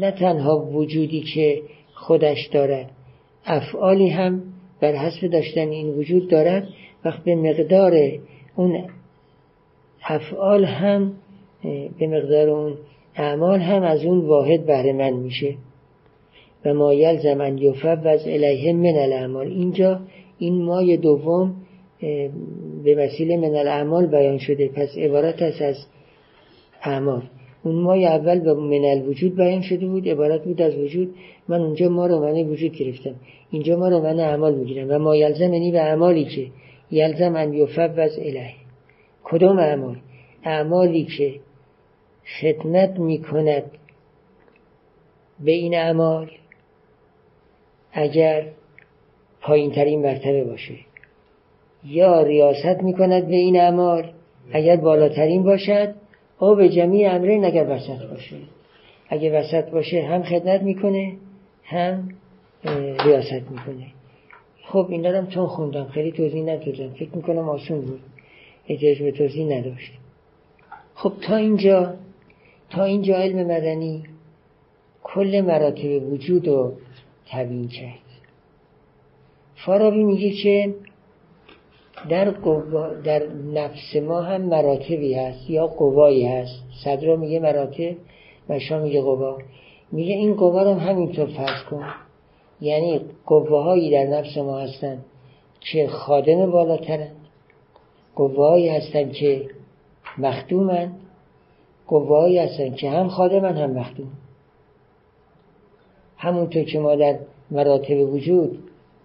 نه 0.00 0.10
تنها 0.10 0.66
وجودی 0.66 1.24
که 1.34 1.62
خودش 1.94 2.46
دارد 2.52 2.90
افعالی 3.44 4.08
هم 4.08 4.42
بر 4.80 4.94
حسب 4.94 5.26
داشتن 5.26 5.68
این 5.68 5.88
وجود 5.88 6.30
دارد. 6.30 6.68
وقت 7.04 7.24
به 7.24 7.34
مقدار 7.34 7.92
اون 8.56 8.84
افعال 10.04 10.64
هم 10.64 11.12
به 11.98 12.06
مقدار 12.06 12.48
اون 12.48 12.78
اعمال 13.16 13.60
هم 13.60 13.82
از 13.82 14.04
اون 14.04 14.18
واحد 14.18 14.66
بهره 14.66 14.92
من 14.92 15.10
میشه. 15.10 15.54
و 16.64 16.74
ما 16.74 16.94
یلزم 16.94 17.40
ان 17.40 17.58
یفوض 17.58 18.26
الیه 18.26 18.72
من 18.72 18.96
الاعمال. 18.96 19.46
اینجا 19.46 20.00
این 20.38 20.62
مای 20.62 20.96
دوم 20.96 21.56
به 22.84 22.94
وسیله 22.96 23.36
من 23.36 23.54
الاعمال 23.54 24.06
بیان 24.06 24.38
شده. 24.38 24.68
پس 24.68 24.88
عبارت 24.98 25.42
است 25.42 25.62
از 25.62 25.76
اعمال. 26.82 27.22
اون 27.64 27.74
مای 27.74 28.06
اول 28.06 28.40
به 28.40 28.54
من 28.54 28.84
الوجود 28.84 29.36
بیان 29.36 29.62
شده 29.62 29.86
بود 29.86 30.08
عبارت 30.08 30.44
بود 30.44 30.62
از 30.62 30.76
وجود. 30.76 31.14
من 31.48 31.60
اونجا 31.60 31.88
ما 31.88 32.06
رو 32.06 32.20
من 32.20 32.34
وجود 32.34 32.72
گرفتم. 32.72 33.14
اینجا 33.50 33.76
ما 33.76 33.88
رو 33.88 34.00
من 34.00 34.20
اعمال 34.20 34.54
می‌گیرم 34.54 34.86
و 34.90 34.98
ما 34.98 35.16
یلزم 35.16 35.52
یعنی 35.52 35.72
به 35.72 35.80
اعمالی 35.80 36.24
که 36.24 36.46
یلزم 36.90 37.36
ان 37.36 37.52
یفوض 37.52 38.18
الیه. 38.18 38.54
کدام 39.24 39.58
اعمال؟ 39.58 39.96
اعمالی 40.44 41.04
که 41.18 41.34
خدمت 42.40 42.98
می‌کند 42.98 43.62
به 45.44 45.52
این 45.52 45.74
اعمال 45.74 46.30
اگر 47.92 48.46
پایین 49.40 49.70
ترین 49.70 50.02
مرتبه 50.02 50.44
باشه. 50.44 50.74
یا 51.84 52.22
ریاست 52.22 52.82
می‌کند 52.82 53.28
به 53.28 53.36
این 53.36 53.56
اعمال 53.56 54.12
اگر 54.52 54.76
بالاترین 54.76 55.42
باشد 55.42 55.94
به 56.42 56.68
جمعی 56.68 57.06
امره 57.06 57.46
اگر 57.46 57.66
وسط 57.70 58.06
باشه. 58.10 58.36
اگر 59.08 59.40
وسط 59.40 59.70
باشه 59.70 60.02
هم 60.02 60.22
خدمت 60.22 60.62
می‌کنه 60.62 61.12
هم 61.64 62.08
ریاست 63.04 63.50
می‌کنه. 63.50 63.86
خب 64.62 64.86
این 64.90 65.02
دارم 65.02 65.26
چون 65.26 65.46
خوندم. 65.46 65.84
خیلی 65.84 66.12
توضیح 66.12 66.42
ندادم. 66.42 66.90
فکر 66.94 67.16
می‌کنم 67.16 67.48
آسون 67.48 67.80
بود. 67.80 68.00
احتیاج 68.68 69.02
به 69.02 69.12
توضیح 69.12 69.58
نداشت. 69.58 69.92
خب 70.94 71.12
تا 71.22 71.36
اینجا 71.36 71.94
تا 72.70 72.84
اینجا 72.84 73.16
علم 73.16 73.46
مدنی 73.46 74.02
کل 75.02 75.44
مراتب 75.46 76.12
وجود 76.12 76.48
رو 76.48 76.72
تبیین 77.30 77.68
کرد. 77.68 77.98
فارابی 79.54 80.04
میگه 80.04 80.30
که 80.30 80.74
در, 82.08 82.24
در 83.04 83.26
نفس 83.54 83.96
ما 83.96 84.22
هم 84.22 84.42
مراتبی 84.42 85.14
هست 85.14 85.50
یا 85.50 85.66
قوایی 85.66 86.26
هست. 86.26 86.62
صدرا 86.84 87.16
میگه 87.16 87.40
مراتب 87.40 87.96
و 88.48 88.58
شا 88.58 88.78
میگه 88.78 89.02
قوا. 89.02 89.38
میگه 89.92 90.14
این 90.14 90.34
قوا 90.34 90.62
رو 90.62 90.74
همینطور 90.74 91.26
فرض 91.26 91.62
کن. 91.70 91.84
یعنی 92.60 93.00
قواهایی 93.26 93.90
در 93.90 94.04
نفس 94.04 94.36
ما 94.36 94.58
هستن 94.58 94.98
که 95.60 95.88
خادم 95.88 96.50
بالاترند 96.50 97.16
قواهایی 98.14 98.68
هستن 98.68 99.10
که 99.10 99.46
مخدومن. 100.18 100.92
قواهایی 101.86 102.38
هستن 102.38 102.74
که 102.74 102.90
هم 102.90 103.08
خادمن 103.08 103.56
هم 103.56 103.70
مخدوم. 103.70 104.10
همونطور 106.16 106.62
که 106.64 106.78
ما 106.78 106.94
در 106.94 107.18
مراتب 107.50 108.14
وجود 108.14 108.58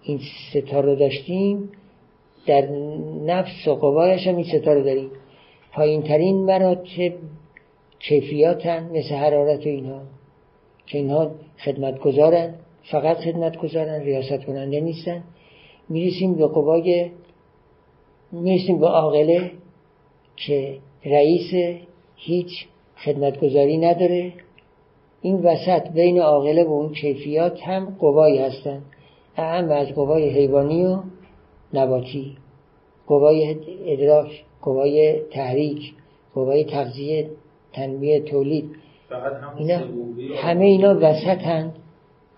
این 0.03 0.19
ستا 0.52 0.80
رو 0.80 0.95
داشتیم 0.95 1.69
در 2.48 2.68
نفس 3.26 3.68
و 3.68 3.76
قوایش 3.76 4.28
هم 4.28 4.36
این 4.36 4.45
ستا 4.45 4.74
رو 4.74 4.84
داریم 4.84 5.10
پایین 5.74 6.02
ترین 6.02 6.45
مراتب 6.45 7.14
کیفیاتن 7.99 8.90
مثل 8.94 9.15
حرارت 9.15 9.65
و 9.65 9.69
اینها. 9.69 10.02
که 10.88 10.98
اینها 10.98 11.32
خدمت 11.65 11.99
گذارن 11.99 12.53
فقط 12.91 13.18
خدمت 13.18 13.57
گذارن 13.57 14.02
ریاست 14.02 14.45
کننده 14.45 14.80
نیستن. 14.80 15.24
می‌رسیم 15.90 16.36
به 16.36 16.48
قوای 16.48 17.11
می‌رسیم 18.32 18.80
به 18.80 18.88
عاقله 18.88 19.52
که 20.36 20.78
رئیس 21.06 21.80
هیچ 22.15 22.68
خدمتگذاری 23.06 23.78
نداره. 23.78 24.34
این 25.22 25.36
وسط 25.36 25.90
بین 25.90 26.19
عاقله 26.19 26.64
و 26.64 26.72
اون 26.72 26.94
کیفیات 26.94 27.61
هم 27.61 27.98
قوایی 27.99 28.38
هستن. 28.38 28.82
اهم 29.38 29.72
از 29.72 29.88
قوای 29.88 30.30
حیوانی 30.30 30.86
و 30.86 30.98
نباتی 31.73 32.38
قوای 33.07 33.57
ادراک 33.85 34.45
قوای 34.61 35.22
تحریک 35.31 35.94
قوای 36.34 36.64
تغذیه 36.64 37.30
تنمیه 37.73 38.19
تولید. 38.19 38.76
اینا 39.57 39.80
همه 40.35 40.65
اینا 40.65 40.95
وسط 40.95 41.41
هن. 41.41 41.72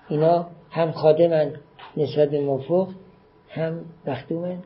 اینا 0.09 0.47
هم 0.71 0.91
خادمن 0.91 1.53
نسبت 1.97 2.29
به 2.29 2.41
مفوق 2.41 2.89
هم 3.49 3.85
مخدومن 4.07 4.57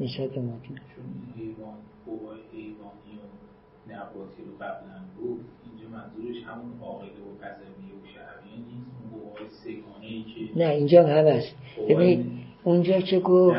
نسبت 0.00 0.30
به 0.30 0.40
مادون 0.40 0.60
چون 0.62 1.04
حیوان 1.36 1.74
قوای 2.06 2.38
حیوانی 2.52 3.14
و 3.18 3.92
نباتی 3.92 4.42
رو 4.44 4.56
قبلا 4.60 4.98
بود 5.18 5.44
اینجا 5.66 5.88
منظورش 5.88 6.44
همون 6.44 6.72
عاقله 6.82 7.08
و 7.08 7.44
قذریه 7.44 7.94
و 8.02 8.06
شهریه 8.14 8.56
نیست 8.56 8.90
اون 9.12 9.20
قوای 9.20 9.48
سگانه 9.50 10.06
ای 10.06 10.22
که 10.22 10.58
نه 10.58 10.68
اینجا 10.68 11.06
هم 11.06 11.26
هست 11.26 11.56
ببینید 11.88 12.41
اونجا 12.64 13.00
چه 13.00 13.20
گفت؟ 13.20 13.56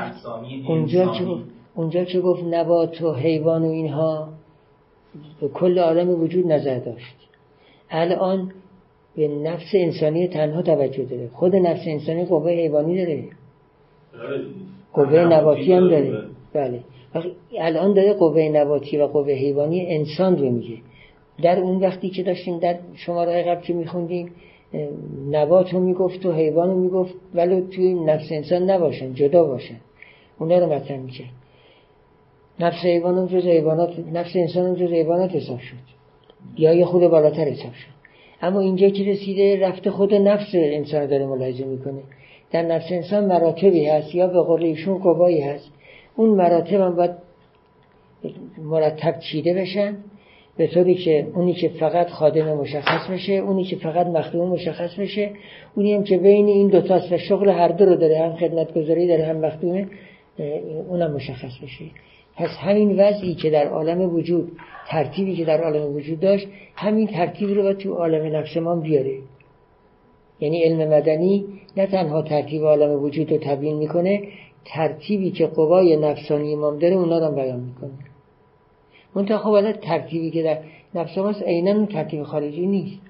اونجا 0.67 1.05
چه 1.05 1.25
گفت؟ 1.25 1.43
اونجا 1.75 2.05
چه 2.05 2.21
گفت؟ 2.21 2.43
نبات 2.43 3.01
و 3.01 3.13
حیوان 3.13 3.63
و 3.63 3.69
اینها 3.69 4.29
به 5.41 5.47
کل 5.47 5.79
عالم 5.79 6.09
وجود 6.09 6.47
نظر 6.47 6.79
داشت. 6.79 7.15
الان 7.89 8.51
به 9.15 9.27
نفس 9.27 9.71
انسانی 9.73 10.27
تنها 10.27 10.61
توجه 10.61 11.03
داره. 11.03 11.27
خود 11.33 11.55
نفس 11.55 11.81
انسانی 11.87 12.25
قوه 12.25 12.51
حیوانی 12.51 13.05
داره. 13.05 13.23
قوه 14.93 15.19
نباتی 15.19 15.73
هم 15.73 15.89
داره. 15.89 16.23
بله. 16.53 16.83
الان 17.59 17.93
داره 17.93 18.13
قوه 18.13 18.41
نباتی 18.41 18.97
و 18.97 19.07
قوه 19.07 19.31
حیوانی 19.31 19.95
انسان 19.95 20.37
رو 20.37 20.49
میگه. 20.51 20.77
در 21.43 21.59
اون 21.59 21.79
وقتی 21.79 22.09
که 22.09 22.23
داشتیم 22.23 22.59
در 22.59 22.79
شماره 22.95 23.43
قبل 23.43 23.61
که 23.61 23.73
میخوندیم 23.73 24.31
نبات 25.31 25.73
رو 25.73 25.79
می‌گفت 25.79 26.25
و 26.25 26.31
حیوان 26.31 26.69
رو 26.69 26.79
می‌گفت 26.79 27.13
ولی 27.33 27.61
توی 27.61 27.93
نفس 27.93 28.31
انسان 28.31 28.69
نباشن 28.69 29.13
جدا 29.13 29.43
باشن. 29.43 29.75
اونا 30.39 30.59
رو 30.59 30.73
مطرح 30.73 30.97
می‌کرد. 30.97 31.29
نفس 32.59 32.77
حیوان 32.83 33.17
هم 33.17 33.25
جز 33.25 33.45
حیوانات 33.45 33.93
نفس 34.13 34.35
انسان 34.35 34.65
هم 34.65 34.75
جز 34.75 34.91
حیوانات 34.91 35.31
حساب 35.35 35.59
شد. 35.59 35.75
یا 36.57 36.73
یه 36.73 36.85
خود 36.85 37.07
بالاتر 37.07 37.45
حساب 37.45 37.73
شد. 37.73 37.93
اما 38.41 38.59
اینجا 38.59 38.89
که 38.89 39.03
رسیده 39.03 39.67
رفته 39.67 39.91
خود 39.91 40.13
نفس 40.13 40.49
انسان 40.53 41.05
داره 41.05 41.25
ملاحظه 41.25 41.65
می‌کنه. 41.65 42.01
در 42.51 42.61
نفس 42.61 42.91
انسان 42.91 43.25
مراتبی 43.25 43.85
هست 43.85 44.15
یا 44.15 44.27
به 44.27 44.41
قول 44.41 44.63
ایشون 44.63 44.97
قبایی 44.97 45.41
هست. 45.41 45.69
اون 46.15 46.29
مراتب 46.29 46.73
هم 46.73 46.95
باید 46.95 47.11
مرتب 48.57 49.19
چیده 49.19 49.53
بشن. 49.53 49.97
به 50.57 50.67
طوری 50.67 50.95
که 50.95 51.27
اونی 51.35 51.53
که 51.53 51.69
فقط 51.69 52.09
خادم 52.09 52.53
مشخص 52.53 53.09
بشه 53.09 53.33
اونی 53.33 53.63
که 53.63 53.75
فقط 53.75 54.07
مخدوم 54.07 54.49
مشخص 54.49 54.99
بشه 54.99 55.29
اونی 55.75 55.93
هم 55.93 56.03
که 56.03 56.17
بین 56.17 56.47
این 56.47 56.67
دوتاست 56.67 57.11
و 57.11 57.17
شغل 57.17 57.49
هر 57.49 57.67
دو 57.67 57.85
رو 57.85 57.95
داره 57.95 58.19
هم 58.19 58.35
خدمت 58.35 58.73
گذاری 58.73 59.07
داره 59.07 59.25
هم 59.25 59.37
مخدومه 59.37 59.87
اونم 60.89 61.13
مشخص 61.13 61.57
بشه 61.63 61.85
پس 62.35 62.49
همین 62.59 62.99
وضعی 62.99 63.35
که 63.35 63.49
در 63.49 63.67
عالم 63.67 64.15
وجود 64.15 64.51
ترتیبی 64.89 65.35
که 65.35 65.45
در 65.45 65.63
عالم 65.63 65.95
وجود 65.95 66.19
داشت 66.19 66.47
همین 66.75 67.07
ترتیب 67.07 67.49
رو 67.49 67.73
تو 67.73 67.93
عالم 67.93 68.35
نفس 68.35 68.57
ما 68.57 68.75
بیاره. 68.75 69.17
یعنی 70.39 70.63
علم 70.63 70.93
مدنی 70.93 71.45
نه 71.77 71.87
تنها 71.87 72.21
ترتیب 72.21 72.63
عالم 72.63 73.03
وجود 73.03 73.31
رو 73.31 73.37
تبیین 73.37 73.77
می‌کنه 73.77 74.21
ترتیبی 74.65 75.31
که 75.31 75.47
قوای 75.47 75.97
نفسانی 75.97 76.53
امام 76.53 76.79
داره 76.79 76.95
اونا 76.95 77.27
رو 77.27 77.35
بیان 77.35 77.59
می‌کنه. 77.59 78.12
منتها 79.15 79.37
خب 79.37 79.71
ترتیبی 79.71 80.31
که 80.31 80.43
در 80.43 80.63
نفس 80.95 81.17
ماست 81.17 81.41
عینا 81.41 81.71
اون 81.71 81.85
ترتیب 81.85 82.23
خارجی 82.23 82.65
نیست. 82.65 83.01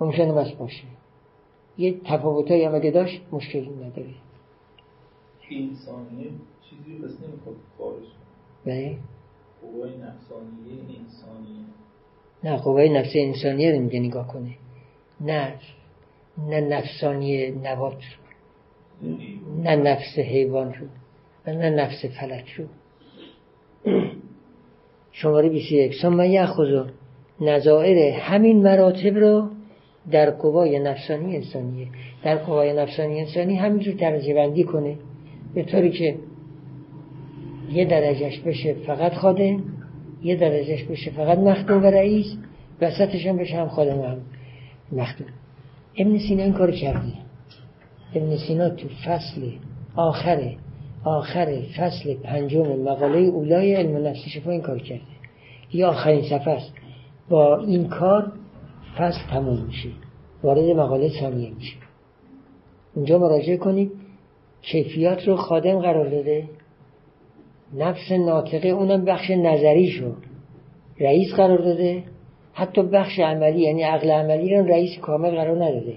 ممکنه 0.00 0.32
بس 0.32 0.50
باشه. 0.50 0.84
یه 1.78 1.94
تفاوتایی 2.04 2.64
هم 2.64 2.74
اگه 2.74 2.90
داشت 2.90 3.22
مشکلی 3.32 3.70
نداره. 3.70 4.14
انسانیه 5.50 6.30
چیزی 6.70 6.98
بس 6.98 7.10
نمی‌خواد 7.10 7.56
خارج 7.78 8.04
بله. 8.66 8.96
قوای 9.62 9.90
نفسانیه 9.90 10.82
انسانیه. 11.00 11.64
نه 12.44 12.56
قوای 12.56 12.88
نفس 12.88 13.10
انسانیه 13.14 13.72
رو 13.72 13.80
میگه 13.80 14.00
نگاه 14.00 14.28
کنه. 14.28 14.56
نه 15.20 15.54
نه 16.38 16.60
نفسانی 16.60 17.50
نبات 17.50 17.92
رو. 17.92 18.22
نه 19.62 19.76
نفس 19.76 20.18
حیوان 20.18 20.74
رو. 20.74 20.86
و 21.46 21.56
نه 21.56 21.70
نفس 21.70 22.04
فلک 22.04 22.50
رو. 22.50 22.64
شماره 25.12 25.48
21 25.48 25.94
ثم 26.02 26.20
یخذ 26.20 26.84
نظائر 27.40 28.12
همین 28.12 28.62
مراتب 28.62 29.16
رو 29.16 29.48
در 30.10 30.30
قوای 30.30 30.78
نفسانی 30.78 31.36
انسانیه. 31.36 31.86
در 32.24 32.36
قوای 32.36 32.72
نفسانی 32.72 33.20
انسانی 33.20 33.56
همینجور 33.56 33.94
درجه 33.94 34.34
بندی 34.34 34.64
کنه. 34.64 34.96
به 35.54 35.62
طوری 35.62 35.90
که 35.90 36.16
یه 37.72 37.84
درجهش 37.84 38.38
بشه 38.38 38.74
فقط 38.74 39.14
خادم 39.14 39.64
یه 40.22 40.36
درجهش 40.36 40.84
بشه 40.84 41.10
فقط 41.10 41.38
مخدوم 41.38 41.82
و 41.82 41.86
رئیس 41.86 42.26
وسطش 42.80 43.26
هم 43.26 43.36
بشه 43.36 43.56
هم 43.56 43.68
خادم 43.68 44.00
هم 44.00 44.18
مخدوم. 44.92 45.28
ابن 45.98 46.18
سینا 46.18 46.42
این 46.42 46.52
کار 46.52 46.70
کرده 46.70 47.12
ابن 48.14 48.36
سینا 48.36 48.68
تو 48.68 48.88
فصل 49.04 49.50
آخره 49.96 50.56
آخر 51.04 51.62
فصل 51.76 52.14
پنجم 52.14 52.82
مقاله 52.82 53.18
اولای 53.18 53.74
علم 53.74 54.06
نفس 54.06 54.18
شفا 54.34 54.50
این 54.50 54.60
کار 54.60 54.78
کرده. 54.78 55.02
یا 55.72 55.88
آخرین 55.88 56.22
صفحه 56.22 56.50
است. 56.52 56.72
با 57.28 57.58
این 57.58 57.88
کار 57.88 58.32
فصل 58.98 59.30
تموم 59.30 59.66
میشه. 59.66 59.88
وارد 60.42 60.64
مقاله 60.64 61.08
ثانیه 61.20 61.50
میشه. 61.54 61.76
اونجا 62.94 63.18
مراجعه 63.18 63.56
کنید. 63.56 63.92
کیفیات 64.62 65.28
رو 65.28 65.36
خادم 65.36 65.80
قرار 65.80 66.08
داده. 66.08 66.48
نفس 67.74 68.12
ناطقه 68.12 68.68
اونم 68.68 69.04
بخش 69.04 69.30
نظری 69.30 69.90
شو 69.90 70.12
رئیس 71.00 71.34
قرار 71.34 71.58
داده. 71.58 72.02
حتی 72.52 72.82
بخش 72.82 73.18
عملی 73.18 73.60
یعنی 73.60 73.82
عقل 73.82 74.10
عملی 74.10 74.56
رو 74.56 74.66
رئیس 74.66 74.98
کامل 74.98 75.30
قرار 75.30 75.64
نداده. 75.64 75.96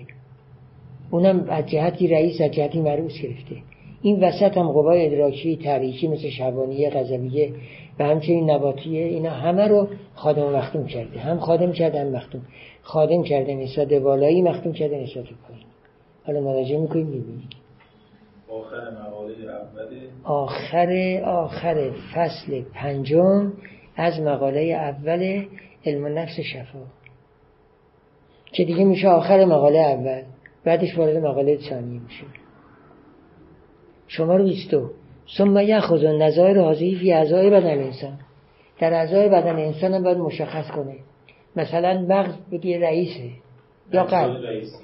اونم 1.12 1.50
از 1.50 1.66
جهتی 1.66 2.08
رئیس 2.08 2.42
از 2.42 2.52
جهتی 2.52 2.82
مروس 2.82 3.22
گرفته. 3.22 3.75
این 4.06 4.24
وسط 4.24 4.58
هم 4.58 4.72
قوای 4.72 5.06
ادراکی 5.06 5.58
تاریکی 5.58 6.08
مثل 6.08 6.30
شبانیه 6.30 6.90
غضبیه 6.90 7.54
و 8.00 8.04
همچنین 8.04 8.50
نباتیه 8.50 9.06
اینا 9.06 9.30
همه 9.30 9.68
رو 9.68 9.88
خادم 10.16 10.56
مختوم 10.56 10.86
کرده. 10.86 11.20
هم 11.20 11.40
خادم 11.40 11.72
کرده 11.72 12.00
هم 12.00 12.08
مختوم 12.08 12.42
خادم 12.82 13.24
کرده 13.24 13.56
نسبت 13.56 13.94
بالایی 13.94 14.42
مختوم 14.42 14.74
کرده 14.74 15.04
نسبت 15.04 15.24
پایین. 15.24 15.66
حالا 16.26 16.40
مراجعه 16.42 16.78
می‌کنیم 16.78 17.08
می‌بینید. 17.08 17.54
آخر 18.50 18.92
مقاله 18.92 19.34
آخر 20.24 21.22
آخر 21.26 21.92
فصل 22.14 22.62
پنجم 22.74 23.54
از 23.96 24.22
مقاله 24.22 24.62
اول 24.62 25.46
علم 25.86 26.18
نفس 26.18 26.40
شفا. 26.40 26.80
که 28.52 28.66
دیگه 28.66 28.84
میشه 28.84 29.08
آخر 29.08 29.46
مقاله 29.46 29.80
اول 29.80 30.22
بعدش 30.66 30.98
وارد 30.98 31.18
مقاله 31.18 31.58
ثانی 31.70 32.00
میشه. 32.00 32.45
شما 34.08 34.36
رو 34.36 34.44
بیستو 34.44 34.90
ثم 35.38 35.58
یخذ 35.58 36.04
نظایر 36.04 36.62
حاضری 36.62 36.96
فی 36.96 37.14
اعضای 37.14 37.50
بدن 37.50 37.80
انسان. 37.80 38.20
در 38.80 38.94
اعضای 38.94 39.30
بدن 39.30 39.56
انسان 39.56 39.94
هم 39.94 40.04
باید 40.04 40.18
مشخص 40.18 40.72
کنه. 40.72 40.96
مثلا 41.56 42.06
مغز 42.10 42.34
بگی 42.52 42.78
رئیسه 42.78 43.30
یا 43.94 44.04
قلب. 44.04 44.38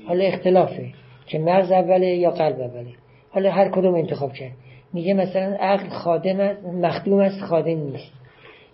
حالا 0.07 0.25
اختلافه. 0.25 0.93
که 1.25 1.39
مغز 1.39 1.71
اوله 1.71 2.07
یا 2.07 2.31
قلب 2.31 2.59
اوله. 2.59 2.93
حالا 3.29 3.51
هر 3.51 3.69
کدوم 3.69 3.95
انتخاب 3.95 4.33
کرد. 4.33 4.51
میگه 4.93 5.13
مثلا 5.13 5.55
عقل 5.59 5.89
خادم 5.89 6.39
است 6.39 6.65
مخدوم 6.65 7.19
است 7.19 7.41
خادم 7.41 7.77
نیست. 7.77 8.11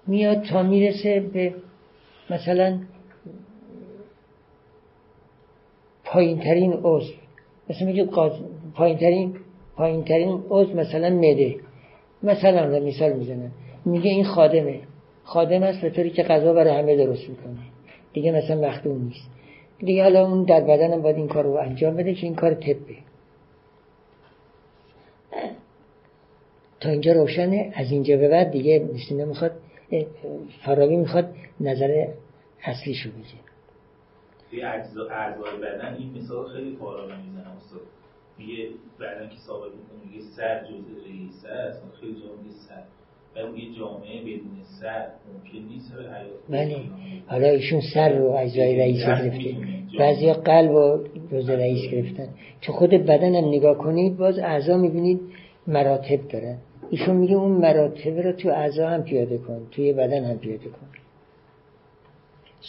میاد 0.07 0.41
تا 0.41 0.63
می‌رسه 0.63 1.19
به 1.19 1.53
مثلا 2.29 2.79
پایین 6.05 6.39
ترین 6.39 6.73
عضو. 6.83 7.13
مثلا 7.69 7.87
میگه 7.87 8.07
پایین 8.75 8.97
ترین 8.97 9.35
پایین 9.77 10.03
ترین 10.03 10.43
عضو 10.49 10.73
مثلا 10.73 11.09
مده 11.09 11.55
مثلا 12.23 12.65
رو 12.65 12.85
مثال 12.85 13.13
می‌زنن 13.13 13.51
میگه 13.85 14.11
این 14.11 14.25
خادمه. 14.25 14.79
خادم 15.23 15.63
است 15.63 15.81
به 15.81 15.89
طوری 15.89 16.09
که 16.09 16.23
غذا 16.23 16.53
برای 16.53 16.77
همه 16.77 16.95
درست 16.95 17.29
می‌کنه. 17.29 17.57
دیگه 18.13 18.31
مثلا 18.31 18.67
مخدوم 18.67 19.03
نیست. 19.03 19.29
دیگه 19.79 20.03
حالا 20.03 20.27
اون 20.27 20.43
در 20.43 20.61
بدنم 20.61 21.01
باید 21.01 21.15
این 21.15 21.27
کار 21.27 21.43
رو 21.43 21.53
انجام 21.53 21.95
بده 21.95 22.13
که 22.13 22.23
این 22.27 22.35
کار 22.35 22.53
طبه 22.53 22.95
تا 26.79 26.89
اینجا 26.89 27.11
روشنه. 27.13 27.71
از 27.75 27.91
اینجا 27.91 28.17
به 28.17 28.29
بعد 28.29 28.51
دیگه 28.51 28.89
مثل 28.93 29.15
نمی‌خواد 29.15 29.51
فراوی 30.65 30.95
می‌خواد 30.95 31.35
نظر 31.59 32.07
اصلی 32.63 32.93
شو 32.93 33.09
بگه. 33.09 33.25
توی 34.49 34.61
اعضای 34.61 35.57
بدن 35.61 35.95
این 35.99 36.17
مثال 36.17 36.47
خیلی 36.49 36.75
کارا 36.75 37.03
می‌زنه 37.03 37.55
استاد. 37.57 37.81
میگه 38.39 38.69
بدن 38.99 39.29
که 39.29 39.35
ثابت 39.47 39.71
می‌کنه 39.71 40.11
میگه 40.11 40.25
سر 40.37 40.63
جزء 40.63 41.05
رئیس 41.05 41.45
است 41.45 41.83
خیلی 42.01 42.13
جا 42.13 42.19
میگه 42.43 42.55
سر 42.67 42.83
و 43.43 43.57
یه 43.57 43.79
جامعه 43.79 44.21
بدون 44.21 44.57
سر 44.81 45.05
ممکن 45.33 45.73
نیست 45.73 45.93
به 45.95 46.03
حیات 46.03 46.39
بله. 46.49 46.81
حالا 47.27 47.47
ایشون 47.47 47.81
سر 47.93 48.09
رو 48.09 48.29
اجزای 48.31 48.79
رئیس 48.79 49.05
گرفته 49.05 49.55
بعضی 49.99 50.33
قلب 50.33 50.71
رو 50.71 51.03
جزء 51.31 51.53
رئیس 51.53 51.91
گرفتن. 51.91 52.27
تو 52.61 52.73
خود 52.73 52.89
بدن 52.89 53.35
هم 53.35 53.47
نگاه 53.47 53.77
کنید 53.77 54.17
باز 54.17 54.39
اعضا 54.39 54.77
می‌بینید 54.77 55.19
مراتب 55.67 56.27
دارن. 56.27 56.57
ایشون 56.89 57.15
میگه 57.15 57.35
اون 57.35 57.51
مراتب 57.51 58.17
رو 58.17 58.31
تو 58.31 58.49
اعضا 58.49 58.89
هم 58.89 59.03
پیاده 59.03 59.37
کن 59.37 59.67
توی 59.71 59.93
بدن 59.93 60.23
هم 60.23 60.37
پیاده 60.37 60.65
کن. 60.65 60.87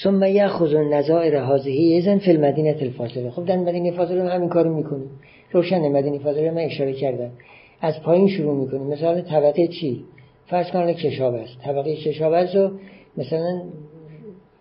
ثم 0.02 0.22
یاخذ 0.22 0.74
النظائر 0.74 1.36
هذه 1.36 1.70
یزن 1.70 2.18
فی 2.18 2.30
المدینه 2.30 2.76
الفاضله. 2.80 3.30
خب 3.30 3.44
در 3.44 3.56
مدینه 3.56 3.90
فاضله 3.90 4.22
هم 4.22 4.28
همین 4.28 4.48
کارو 4.48 4.74
می‌کنیم 4.74 5.10
روشن 5.52 5.88
مدینه 5.88 6.18
فاضله 6.18 6.50
من 6.50 6.58
اشاره 6.58 6.92
کردم. 6.92 7.30
از 7.80 8.02
پایین 8.02 8.28
شروع 8.28 8.54
می‌کنیم 8.54 8.86
مثلا 8.86 9.20
طبقه 9.20 9.68
چی؟ 9.68 10.04
فرض 10.46 10.70
کن 10.70 10.92
کشاورز. 10.92 11.48
طبقه 11.64 11.96
کشاورز 11.96 12.56
رو 12.56 12.70
مثلا 13.16 13.62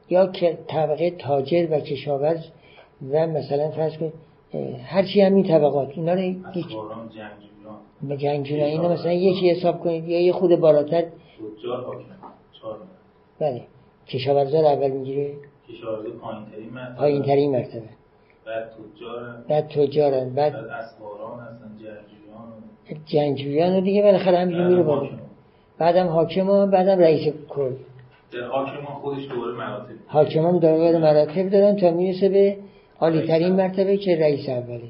یا 0.09 0.31
طبقه 0.67 1.11
تاجر 1.11 1.67
و 1.71 1.79
کشاورز 1.79 2.45
و 3.11 3.27
مثلا 3.27 3.71
فرض 3.71 3.97
کن 3.97 4.13
هر 4.85 5.03
چی 5.03 5.21
همین 5.21 5.43
طبقات. 5.43 5.89
اینا 5.95 6.13
رو 6.13 6.21
به 8.01 8.17
جنگجویان 8.17 8.69
اینا 8.69 8.89
مثلا 8.89 9.13
یکی 9.13 9.49
حساب 9.49 9.79
کنید 9.79 10.07
یا 10.07 10.21
یه 10.21 10.33
خود 10.33 10.55
بالاتر. 10.55 11.05
بله. 13.39 13.61
کشاورزا 14.07 14.61
رو 14.61 14.67
اول 14.67 14.91
می‌گیره. 14.91 15.33
کشاورزا 15.69 16.09
پایین 16.09 16.69
مرتبه. 16.73 16.97
پایین 16.97 17.23
ترین 17.23 17.51
مرتبه. 17.51 17.96
بعد 18.47 18.69
تجارن. 18.69 19.43
بعد 19.49 19.67
تجارن 19.67 20.29
بعد 20.29 20.55
اسواران 20.55 21.39
هستن 21.39 21.71
جنگجویان. 21.77 23.05
جنگجویان 23.05 23.73
رو 23.73 23.81
دیگه 23.81 24.01
بالاخره 24.01 24.37
همینجوری 24.37 24.67
میره 24.67 24.83
بالا. 24.83 25.09
بعدم 25.77 26.07
حاکم 26.07 26.71
بعدم 26.71 26.99
رئیس 26.99 27.33
کل. 27.49 27.73
حاکمان 28.51 28.93
خودش 29.01 29.27
دوره 29.27 29.57
مراتب. 29.57 29.93
حاکمان 30.07 30.59
دوره 30.59 30.97
مراتب 30.97 31.49
دارن 31.49 31.75
تا 31.75 31.91
می‌رسه 31.91 32.29
به 32.29 32.57
عالی 32.99 33.27
ترین 33.27 33.55
مرتبه 33.55 33.97
که 33.97 34.15
رئیس 34.15 34.49
اوله 34.49 34.81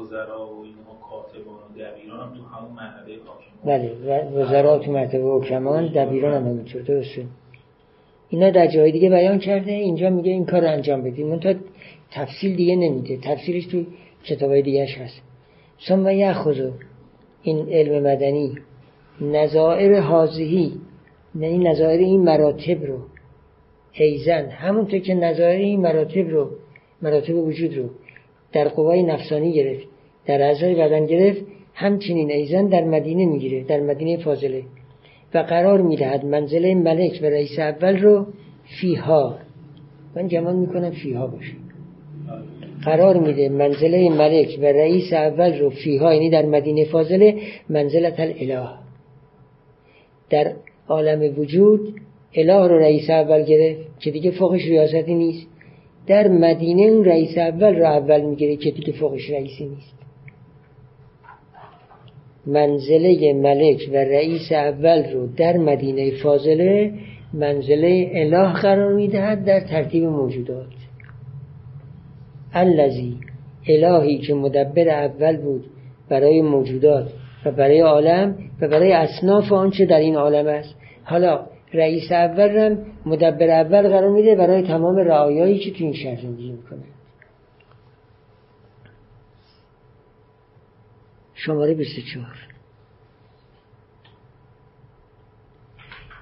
وزرا 0.00 0.46
و 0.46 0.62
اینها 0.62 0.94
کاتبان 1.10 1.54
و 1.54 1.78
دبیران 1.78 2.20
هم 2.20 2.34
تو 2.34 2.42
همون 2.42 2.72
مرحله 2.72 3.16
حاکمان. 3.26 3.64
بله 3.64 4.30
وزرا 4.30 4.78
تو 4.78 4.92
مرتبه 4.92 5.24
حکمان 5.24 5.86
دبیران 5.86 6.34
هم 6.34 6.46
همینطور 6.46 6.82
درسته. 6.82 7.26
اینا 8.28 8.50
در 8.50 8.66
جای 8.66 8.92
دیگه 8.92 9.10
بیان 9.10 9.38
کرده 9.38 9.72
اینجا 9.72 10.10
میگه 10.10 10.30
این 10.30 10.44
کار 10.44 10.60
رو 10.60 10.68
انجام 10.68 11.02
بدیم 11.02 11.26
اون 11.26 11.40
تا 11.40 11.54
تفصیل 12.12 12.56
دیگه 12.56 12.76
نمیده 12.76 13.16
تفصیلش 13.16 13.66
تو 13.66 13.84
کتابای 14.24 14.62
دیگهش 14.62 14.98
هست. 14.98 15.22
ثم 15.88 16.08
یخذو 16.08 16.70
این 17.42 17.68
علم 17.68 18.02
مدنی 18.02 18.54
نظائر 19.20 20.00
حاضهی 20.00 20.72
یعنی 21.40 21.58
نظائر 21.58 21.98
این 21.98 22.22
مراتب 22.22 22.84
رو. 22.84 22.98
ایزن 23.92 24.48
همونطور 24.50 25.00
که 25.00 25.14
نظائر 25.14 25.58
این 25.58 25.80
مراتب 25.80 26.28
رو 26.28 26.50
مراتب 27.02 27.34
وجود 27.34 27.76
رو 27.76 27.90
در 28.52 28.68
قوای 28.68 29.02
نفسانی 29.02 29.52
گرفت 29.52 29.86
در 30.26 30.42
اعضای 30.42 30.74
بدن 30.74 31.06
گرفت 31.06 31.44
همچنین 31.74 32.30
ایزن 32.30 32.66
در 32.66 32.84
مدینه 32.84 33.26
می‌گیره 33.26 33.64
در 33.64 33.80
مدینه 33.80 34.24
فاضله. 34.24 34.62
و 35.34 35.38
قرار 35.38 35.80
می‌دهد 35.80 36.24
منزله 36.24 36.74
ملک 36.74 37.20
و 37.22 37.26
رئیس 37.26 37.58
اول 37.58 37.98
رو 37.98 38.26
فیها. 38.80 39.38
من 40.16 40.28
جمال 40.28 40.56
می‌کنم 40.56 40.90
فیها 40.90 41.26
باشه. 41.26 41.52
قرار 42.84 43.16
میده 43.18 43.48
منزله 43.48 44.10
ملک 44.10 44.58
و 44.62 44.64
رئیس 44.64 45.12
اول 45.12 45.58
رو 45.58 45.70
فیها 45.70 46.14
یعنی 46.14 46.30
در 46.30 46.46
مدینه 46.46 46.84
فاضله 46.84 47.36
منزلت 47.68 48.20
الاله. 48.20 48.68
در 50.30 50.52
عالم 50.88 51.38
وجود 51.38 51.94
اله 52.34 52.68
رو 52.68 52.78
رئیس 52.78 53.10
اول 53.10 53.42
گرفت 53.42 54.00
که 54.00 54.10
دیگه 54.10 54.30
فوقش 54.30 54.64
ریاستی 54.64 55.14
نیست. 55.14 55.46
در 56.06 56.28
مدینه 56.28 56.82
اون 56.82 57.04
رئیس 57.04 57.38
اول 57.38 57.74
رو 57.76 57.84
اول 57.84 58.20
می‌گیره 58.20 58.56
که 58.56 58.70
دیگه 58.70 58.92
فوقش 58.92 59.30
رئیسی 59.30 59.64
نیست. 59.64 60.03
منزله 62.46 63.32
ملک 63.32 63.78
و 63.92 63.96
رئیس 63.96 64.52
اول 64.52 65.12
رو 65.12 65.26
در 65.36 65.56
مدینه 65.56 66.10
فاضله 66.22 66.92
منزله 67.34 68.10
اله 68.14 68.52
قرار 68.52 68.94
می‌دهد 68.94 69.44
در 69.44 69.60
ترتیب 69.60 70.04
موجودات. 70.04 70.66
الذی 72.52 73.16
الهی 73.68 74.18
که 74.18 74.34
مدبر 74.34 74.88
اول 74.88 75.36
بود 75.36 75.64
برای 76.08 76.42
موجودات 76.42 77.08
و 77.46 77.50
برای 77.50 77.80
عالم 77.80 78.36
و 78.60 78.68
برای 78.68 78.92
اصناف 78.92 79.52
آنچه 79.52 79.86
در 79.86 79.98
این 79.98 80.16
عالم 80.16 80.46
است. 80.46 80.74
حالا 81.04 81.46
رئیس 81.74 82.12
اول 82.12 82.48
هم 82.48 82.78
مدبر 83.06 83.50
اول 83.50 83.88
قرار 83.88 84.10
میده 84.10 84.34
برای 84.34 84.62
تمام 84.62 84.96
رعایایی 84.96 85.58
که 85.58 85.70
تو 85.70 85.84
این 85.84 85.92
شهر 85.92 86.16
زندگی 86.22 86.52
می‌کنه. 86.52 86.93
شماره 91.46 91.74
24 91.74 92.26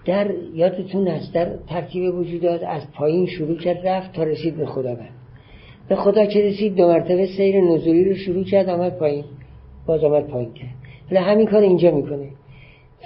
در 0.04 0.30
یادتون 0.54 1.08
است 1.08 1.34
در 1.34 1.56
ترتیب 1.68 2.14
وجودات 2.14 2.62
از 2.62 2.82
پایین 2.92 3.26
شروع 3.26 3.58
کرد 3.58 3.86
رفت 3.86 4.12
تا 4.12 4.22
رسید 4.22 4.56
به 4.56 4.66
خداوند. 4.66 5.14
به 5.88 5.96
خدا 5.96 6.26
که 6.26 6.40
رسید 6.40 6.74
دو 6.74 6.88
مرتبه 6.88 7.26
سیر 7.26 7.60
نزولی 7.60 8.04
رو 8.04 8.14
شروع 8.14 8.44
کرد 8.44 8.68
آمد 8.68 8.98
پایین. 8.98 9.24
باز 9.86 10.04
آمد 10.04 10.26
پایین 10.26 10.52
کرد. 10.52 10.74
ولی 11.10 11.18
همین 11.18 11.46
کار 11.46 11.62
اینجا 11.62 11.90
می‌کنه. 11.90 12.30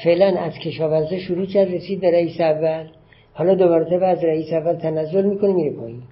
فعلا 0.05 0.27
از 0.27 0.53
کشاورزه 0.53 1.19
شروع 1.19 1.47
کرد 1.47 1.75
رسید 1.75 2.01
به 2.01 2.11
رئیس 2.11 2.41
اول. 2.41 2.87
حالا 3.33 3.55
دو 3.55 3.69
مرتبه 3.69 4.07
از 4.07 4.25
رئیس 4.25 4.53
اول 4.53 4.73
تنزل 4.73 5.25
می‌کنه 5.25 5.53
میره 5.53 5.77
پایین. 5.77 6.03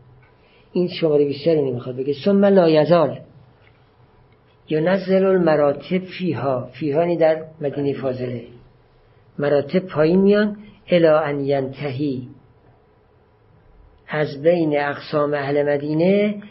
این 0.72 0.88
شماره 0.88 1.24
بیشتر 1.24 1.54
نمی‌خواد 1.54 1.96
بگه. 1.96 2.14
ثم 2.24 2.44
لا 2.44 2.70
یزال. 2.70 3.20
نزل 4.70 5.24
المراتب 5.24 5.98
فیها. 5.98 6.68
فیهانی 6.72 7.16
در 7.16 7.44
مدینه 7.60 7.92
فاضله. 7.92 8.44
مراتب 9.38 9.78
پایین 9.78 10.20
میان. 10.20 10.56
الا 10.90 11.20
ان 11.20 11.40
ینتهی. 11.40 12.28
از 14.08 14.42
بین 14.42 14.80
اقسام 14.80 15.34
اهل 15.34 15.74
مدینه 15.74 16.42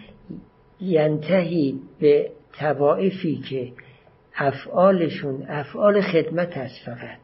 ینتهی 0.81 1.79
به 1.99 2.31
توائفی 2.59 3.35
که 3.49 3.71
افعالشون 4.35 5.45
افعال 5.49 6.01
خدمت 6.01 6.57
است 6.57 6.85
فقط. 6.85 7.19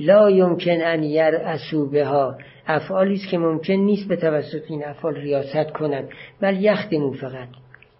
لا 0.00 0.30
یمکن 0.30 0.80
ان 0.80 1.02
یرعسو 1.02 1.90
بها. 1.90 2.38
افعالی 2.66 3.14
است 3.14 3.28
که 3.28 3.38
ممکن 3.38 3.74
نیست 3.74 4.08
به 4.08 4.16
توسط 4.16 4.62
این 4.68 4.84
افعال 4.84 5.14
ریاست 5.14 5.70
کنند 5.70 6.08
بل 6.40 6.56
یخدمون 6.60 7.12
فقط 7.12 7.48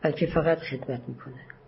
بلکه 0.02 0.26
فقط 0.26 0.58
خدمت 0.58 1.00
می‌کنن 1.08 1.59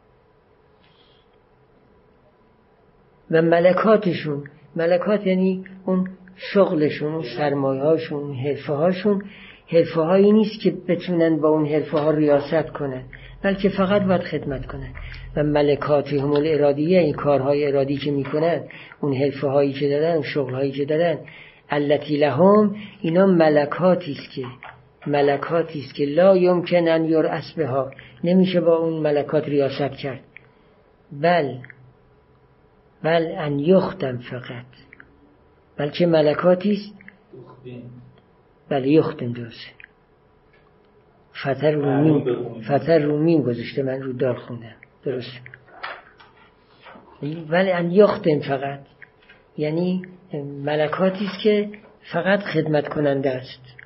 و 3.33 3.43
ملکاتشون 3.43 4.45
ملکات 4.77 5.27
یعنی 5.27 5.65
اون 5.87 6.09
شغلشون 6.37 7.23
سرمایه 7.37 7.83
هاشون 7.83 8.35
حرفه 8.35 8.73
هاشون 8.73 9.23
حرفه 9.69 10.01
هایی 10.01 10.33
نیست 10.33 10.61
که 10.61 10.75
بتونن 10.89 11.41
با 11.41 11.49
اون 11.49 11.67
حرفه 11.67 11.99
ها 11.99 12.11
ریاست 12.11 12.71
کنن 12.71 13.03
بلکه 13.43 13.69
فقط 13.69 14.03
باید 14.03 14.21
خدمت 14.21 14.67
کنن. 14.67 14.91
و 15.37 15.43
ملکاتی 15.43 16.19
هم 16.19 16.33
ارادیه 16.33 17.01
این 17.01 17.15
کارهای 17.15 17.67
ارادی 17.67 17.97
که 17.97 18.11
می‌کنن 18.11 18.61
اون 19.01 19.15
حرفه 19.15 19.47
هایی 19.47 19.73
که 19.73 19.89
دارن 19.89 20.15
اون 20.15 20.23
شغل 20.23 20.55
هایی 20.55 20.73
که 20.73 20.85
دارن. 20.85 21.19
التي 21.71 22.17
لهم 22.17 22.77
اینا 23.01 23.27
ملکاتی 23.27 24.13
است 24.13 24.31
که 24.35 24.43
ملکاتی 25.07 25.81
است 25.81 25.95
که 25.95 26.05
لا 26.05 26.37
یمکن 26.37 26.89
ان 26.89 27.31
بها. 27.57 27.91
نمیشه 28.25 28.61
با 28.61 28.77
اون 28.77 29.03
ملکات 29.03 29.49
ریاست 29.49 29.97
کرد. 29.97 30.21
بل 31.23 31.55
بل 33.03 33.35
ان 33.39 33.59
یختم 33.59 34.19
فقط. 34.19 34.65
بلکه 35.77 36.07
ملکاتی 36.07 36.73
است؟ 36.73 36.95
بله 38.69 38.89
یختم 38.89 39.33
درسته. 39.33 39.70
فتر 41.43 41.70
رومین 41.70 42.24
فتر 42.61 42.99
رومین. 42.99 43.43
گذاشته 43.43 43.83
من 43.83 44.03
رو 44.03 44.12
دار 44.12 44.35
خوندم. 44.35 44.74
درست 45.05 45.41
ولی 47.49 47.73
ان 47.73 47.91
یختم 47.91 48.41
فقط. 48.41 48.81
یعنی 49.57 50.03
ملکاتی 50.65 51.24
است 51.24 51.43
که 51.43 51.69
فقط 52.12 52.41
خدمت 52.41 52.89
کننده 52.89 53.31
است. 53.31 53.83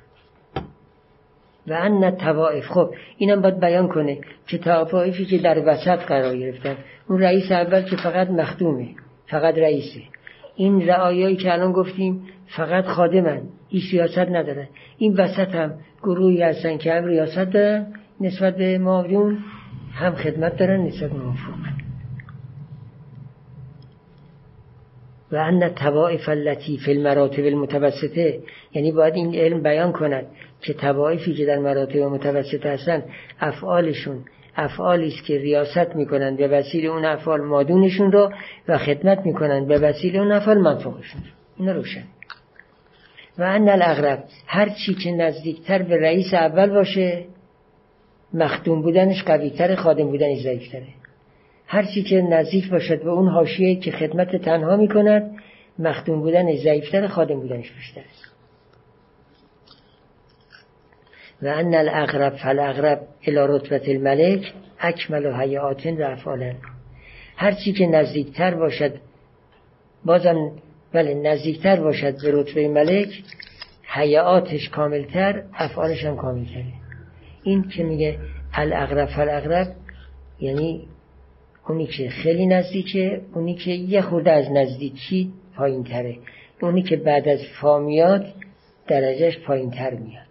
و 1.67 1.73
ان 1.73 2.11
توائف 2.11 2.67
خب 2.67 2.93
اینم 3.17 3.41
باید 3.41 3.59
بیان 3.59 3.87
کنه 3.87 4.19
که 4.47 4.57
توائفی 4.57 5.25
که 5.25 5.37
در 5.37 5.63
وسط 5.65 5.99
قرار 5.99 6.37
گرفتن 6.37 6.77
اون 7.09 7.19
رئیس 7.19 7.51
اول 7.51 7.81
که 7.81 7.95
فقط 7.95 8.29
مخدومه. 8.29 8.87
فقط 9.27 9.57
رئیسه 9.57 10.01
این 10.55 10.87
رعایایی 10.87 11.35
که 11.35 11.53
الان 11.53 11.71
گفتیم 11.71 12.21
فقط 12.47 12.85
خادمن. 12.85 13.41
این 13.69 13.81
سیاست 13.91 14.17
ندارن 14.17 14.67
این 14.97 15.13
وسط 15.13 15.55
هم 15.55 15.73
گروهی 16.03 16.41
هستن 16.41 16.77
که 16.77 16.93
هم 16.93 17.05
ریاست 17.05 17.37
دارن 17.37 17.93
نسبت 18.21 18.57
به 18.57 18.77
معاون 18.77 19.37
هم 19.93 20.15
خدمت 20.15 20.57
دارن 20.57 20.81
نسبت 20.81 21.09
به 21.09 21.17
و 25.31 25.35
ان 25.35 25.69
توائف 25.69 26.29
التي 26.29 26.77
فی 26.77 26.91
المراتب 26.91 27.45
المتوسطه 27.45 28.39
یعنی 28.73 28.91
باید 28.91 29.13
این 29.13 29.35
علم 29.35 29.63
بیان 29.63 29.91
کند 29.91 30.25
که 30.61 30.73
توائفی 30.73 31.33
که 31.33 31.45
در 31.45 31.59
مراتب 31.59 31.97
متوسطه 31.97 32.69
هستن 32.69 33.03
افعالشون 33.39 34.23
افعالی 34.57 35.07
است 35.07 35.23
که 35.25 35.37
ریاست 35.37 35.95
می‌کنند 35.95 36.37
به 36.37 36.47
وسیله 36.47 36.87
اون 36.87 37.05
افعال 37.05 37.41
مادونشون 37.41 38.11
رو 38.11 38.31
و 38.67 38.77
خدمت 38.77 39.25
می‌کنند 39.25 39.67
به 39.67 39.79
وسیله 39.79 40.19
اون 40.19 40.31
افعال 40.31 40.57
منفوقشون 40.57 41.21
این 41.57 41.69
روشن. 41.69 42.03
و 43.37 43.43
ان 43.43 43.69
الاغرب 43.69 44.23
هر 44.47 44.69
چی 44.69 44.93
که 44.93 45.11
نزدیکتر 45.11 45.81
به 45.81 46.01
رئیس 46.01 46.33
اول 46.33 46.69
باشه 46.69 47.25
مخدوم 48.33 48.81
بودنش 48.81 49.23
قویتر 49.23 49.75
خادم 49.75 50.07
بودنش 50.07 50.41
ضعیفتره. 50.41 50.87
هر 51.67 51.83
چی 51.83 52.03
که 52.03 52.21
نزدیک 52.21 52.69
باشد 52.69 53.03
به 53.03 53.09
اون 53.09 53.27
حاشیه 53.27 53.75
که 53.75 53.91
خدمت 53.91 54.35
تنها 54.35 54.75
می‌کند 54.75 55.35
مخدوم 55.79 56.19
بودنش 56.19 56.59
ضعیفتر 56.59 57.07
خادم 57.07 57.39
بودنش 57.39 57.71
بیشتر 57.71 58.01
است. 58.01 58.36
و 61.41 61.47
ان 61.47 61.75
الاغرب 61.75 62.35
فالاغرب 62.35 63.01
الى 63.27 63.39
رتبت 63.39 63.89
الملک 63.89 64.53
اکمل 64.79 65.25
و 65.25 65.33
حیات 65.33 65.85
و 65.85 66.01
افعالا 66.01 66.53
هر 67.35 67.51
چی 67.51 67.73
که 67.73 67.87
نزدیکتر 67.87 68.55
باشد 68.55 68.93
بازم 70.05 70.51
بله 70.93 71.13
نزدیکتر 71.13 71.75
باشد 71.75 72.21
به 72.21 72.31
رتبه 72.33 72.67
ملک 72.67 73.23
حیاتش 73.83 74.69
کاملتر 74.69 75.43
افعالش 75.53 76.05
هم 76.05 76.17
کاملتره. 76.17 76.73
این 77.43 77.69
که 77.69 77.83
میگه 77.83 78.19
الاغرب 78.53 79.05
فالاغرب 79.05 79.67
یعنی 80.39 80.87
اونی 81.67 81.87
که 81.87 82.09
خیلی 82.09 82.45
نزدیکه 82.45 83.21
اونی 83.35 83.55
که 83.55 83.71
یه 83.71 84.01
خورده 84.01 84.31
از 84.31 84.51
نزدیکی 84.51 85.33
پایین 85.55 85.83
تره 85.83 86.17
اونی 86.61 86.81
که 86.81 86.95
بعد 86.95 87.27
از 87.27 87.39
فامیات 87.61 88.25
درجهش 88.87 89.37
پایین 89.37 89.71
تر 89.71 89.93
میاد. 89.93 90.26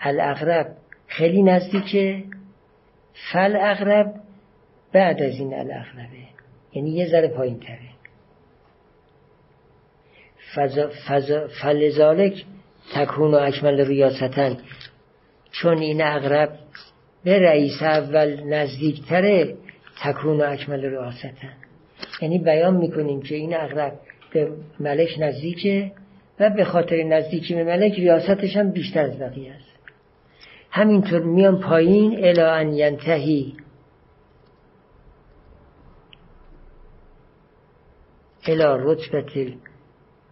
الاغرب 0.00 0.76
خیلی 1.06 1.42
نزدیکه. 1.42 2.22
فل 3.32 3.56
اغرب 3.60 4.14
بعد 4.92 5.22
از 5.22 5.34
این 5.34 5.54
الاغربه 5.54 6.20
یعنی 6.72 6.90
یه 6.90 7.08
ذره 7.08 7.28
پایین 7.28 7.60
تره 7.60 7.90
فلزالک 11.62 12.44
تکون 12.94 13.34
و 13.34 13.36
اکمل 13.36 13.86
ریاستن. 13.86 14.56
چون 15.50 15.78
این 15.78 16.02
اقرب 16.02 16.58
به 17.24 17.38
رئیس 17.38 17.82
اول 17.82 18.42
نزدیکتره 18.44 19.56
تکون 20.02 20.40
و 20.40 20.44
اکمل 20.44 20.84
ریاستن. 20.84 21.52
یعنی 22.22 22.38
بیان 22.38 22.76
می‌کنیم 22.76 23.22
که 23.22 23.34
این 23.34 23.54
اقرب 23.54 23.92
به 24.32 24.52
ملک 24.80 25.16
نزدیکه 25.18 25.92
و 26.40 26.50
به 26.50 26.64
خاطر 26.64 27.02
نزدیکی 27.02 27.54
به 27.54 27.64
ملک 27.64 27.94
ریاستش 27.94 28.56
هم 28.56 28.70
بیشتر 28.70 29.00
از 29.00 29.18
بقیه 29.18 29.52
است. 29.52 29.69
همینطور 30.70 31.22
میان 31.22 31.60
پایین 31.60 32.24
الا 32.24 32.54
ان 32.54 32.72
ینتهی. 32.72 33.56
الا 38.46 38.76
رتبت 38.76 39.30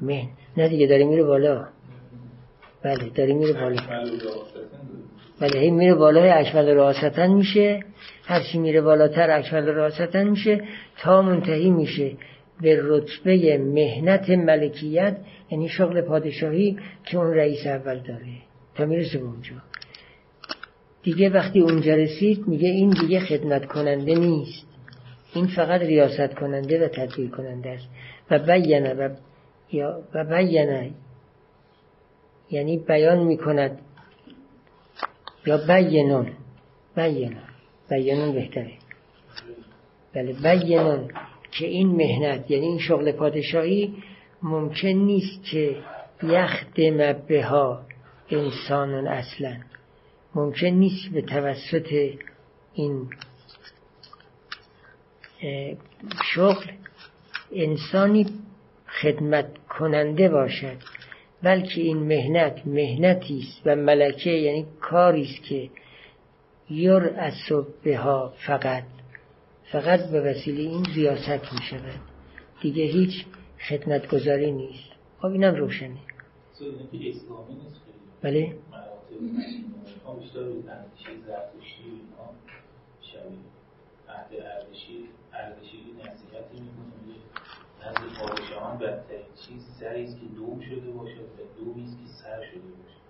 مهن 0.00 0.28
نه 0.56 0.68
دیگه 0.68 0.86
داره 0.86 1.04
میره 1.04 1.24
بالا. 1.24 1.68
بله 2.82 3.08
داره 3.14 3.34
میره 3.34 3.52
بالا. 3.52 3.82
بله 5.40 5.60
هی 5.60 5.70
میره 5.70 5.94
بالای 5.94 6.30
اکمل 6.30 6.74
راستن 6.74 7.30
میشه. 7.30 7.80
هرچی 8.24 8.58
میره 8.58 8.80
بالاتر 8.80 9.30
اکمل 9.30 9.66
راستن 9.66 10.28
میشه. 10.28 10.64
تا 10.98 11.22
منتهی 11.22 11.70
میشه 11.70 12.12
به 12.60 12.80
رتبه 12.82 13.58
مهنت 13.58 14.30
ملکیت 14.30 15.16
یعنی 15.50 15.68
شغل 15.68 16.00
پادشاهی 16.00 16.78
که 17.04 17.18
اون 17.18 17.34
رئیس 17.34 17.66
اول 17.66 17.98
داره. 17.98 18.34
تا 18.74 18.84
می‌رسه 18.84 19.18
به 19.18 19.24
اونجا. 19.24 19.54
دیگه 21.02 21.30
وقتی 21.30 21.60
اونجا 21.60 21.94
رسید 21.94 22.48
میگه 22.48 22.68
این 22.68 22.90
دیگه 22.90 23.20
خدمت 23.20 23.66
کننده 23.66 24.14
نیست. 24.14 24.66
این 25.34 25.46
فقط 25.46 25.80
ریاست 25.80 26.34
کننده 26.34 26.84
و 26.84 26.88
تدبیر 26.88 27.30
کننده 27.30 27.70
است. 27.70 27.88
و 28.30 28.38
بیانه 28.38 28.94
و, 28.94 29.08
و 30.14 30.24
بیانه. 30.24 30.90
یعنی 32.50 32.78
بیان 32.78 33.18
می‌کند. 33.18 33.78
یا 35.46 35.56
بینون 35.56 36.32
بیانون. 36.96 37.42
بیانون 37.90 38.32
بهتره. 38.32 38.72
بله 40.14 40.32
بیانون 40.32 41.10
که 41.50 41.66
این 41.66 41.88
مهنت 41.88 42.50
یعنی 42.50 42.66
این 42.66 42.78
شغل 42.78 43.12
پادشاهی 43.12 43.94
ممکن 44.42 44.88
نیست 44.88 45.44
که 45.50 45.76
یخدم 46.22 47.12
بها 47.28 47.80
انسان 48.30 49.06
اصلا. 49.06 49.56
ممکن 50.34 50.66
نیست 50.66 51.08
به 51.12 51.22
توسط 51.22 52.10
این 52.74 53.10
شغل 56.24 56.64
انسانی 57.52 58.26
خدمت 59.02 59.46
کننده 59.68 60.28
باشد 60.28 60.76
بلکه 61.42 61.80
این 61.80 61.96
مهنت 61.96 62.66
مهنتی 62.66 63.38
است 63.38 63.62
و 63.66 63.76
ملکه 63.76 64.30
یعنی 64.30 64.66
کاری 64.80 65.22
است 65.22 65.42
که 65.42 65.70
یر 66.70 67.10
بها 67.84 68.32
فقط 68.46 68.84
فقط 69.72 70.10
به 70.10 70.20
وسیله 70.20 70.60
این 70.60 70.84
ریاست 70.84 71.52
می 71.52 71.62
شود. 71.70 72.00
دیگه 72.60 72.84
هیچ 72.84 73.24
خدمتگذاری 73.68 74.52
نیست. 74.52 74.90
خب 75.18 75.26
اینم 75.26 75.54
روشنه. 75.54 75.96
بله. 78.22 78.54
نزد 87.80 88.18
پادشاهان 88.20 88.78
بدترین 88.78 89.26
چیز 89.34 89.62
سری 89.80 90.04
است 90.04 90.20
که 90.20 90.26
دوم 90.26 90.60
شده 90.60 90.90
باشد 90.90 91.20
و 91.20 91.58
دومی 91.58 91.84
که 91.84 92.12
سر 92.22 92.42
شده 92.42 92.60
باشد 92.60 93.04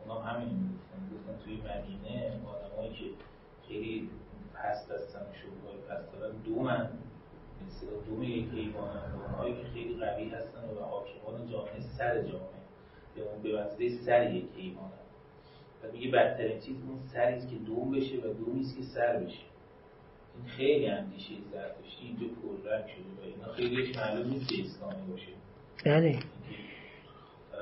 اونا 0.00 0.20
همین 0.20 0.48
می‌گفتن 0.48 1.00
گفتن. 1.14 1.44
توی 1.44 1.56
مدینه 1.56 2.40
آدمایی 2.46 2.92
که 2.92 3.04
خیلی 3.68 4.10
پست 4.54 4.90
هستن 4.90 5.20
و 5.20 5.34
شغلهای 5.34 5.76
پست 5.88 6.12
دارن 6.12 6.36
دومن. 6.36 6.90
مثل 7.66 7.86
دوم 8.06 8.22
یک 8.22 8.48
حیوانن 8.48 9.12
اونهایی 9.12 9.54
که 9.54 9.68
خیلی 9.74 9.96
قوی 9.96 10.28
هستن 10.28 10.64
و 10.64 10.84
حاکمان 10.84 11.50
جامعه 11.50 11.80
سر 11.98 12.22
جامعه. 12.22 12.58
یا 13.16 13.24
اون 13.24 13.42
به 13.42 13.62
وسیله 13.62 14.04
سر 14.04 14.30
یک 14.30 14.44
حیوانن 14.56 15.07
و 15.84 15.92
میگه 15.92 16.10
بدترین 16.10 16.60
چیز 16.60 16.76
اون 16.88 16.98
سری 17.12 17.34
است 17.34 17.50
که 17.50 17.56
دوم 17.56 17.90
بشه 17.90 18.16
و 18.16 18.32
دومی 18.32 18.60
است 18.60 18.76
که 18.76 18.82
سر 18.82 19.16
بشه. 19.16 19.38
این 20.36 20.46
خیلی 20.46 20.86
اندیشه 20.86 21.34
زرتشتی 21.52 22.06
اینجا 22.06 22.26
پررنگ 22.42 22.84
شده 22.86 23.10
و 23.18 23.24
اینا. 23.24 23.52
خیلیش 23.52 23.96
معلوم 23.96 24.30
نیست 24.30 24.48
که 24.48 24.62
اسلامی 24.62 25.10
باشه. 25.10 25.32
بله. 25.86 26.18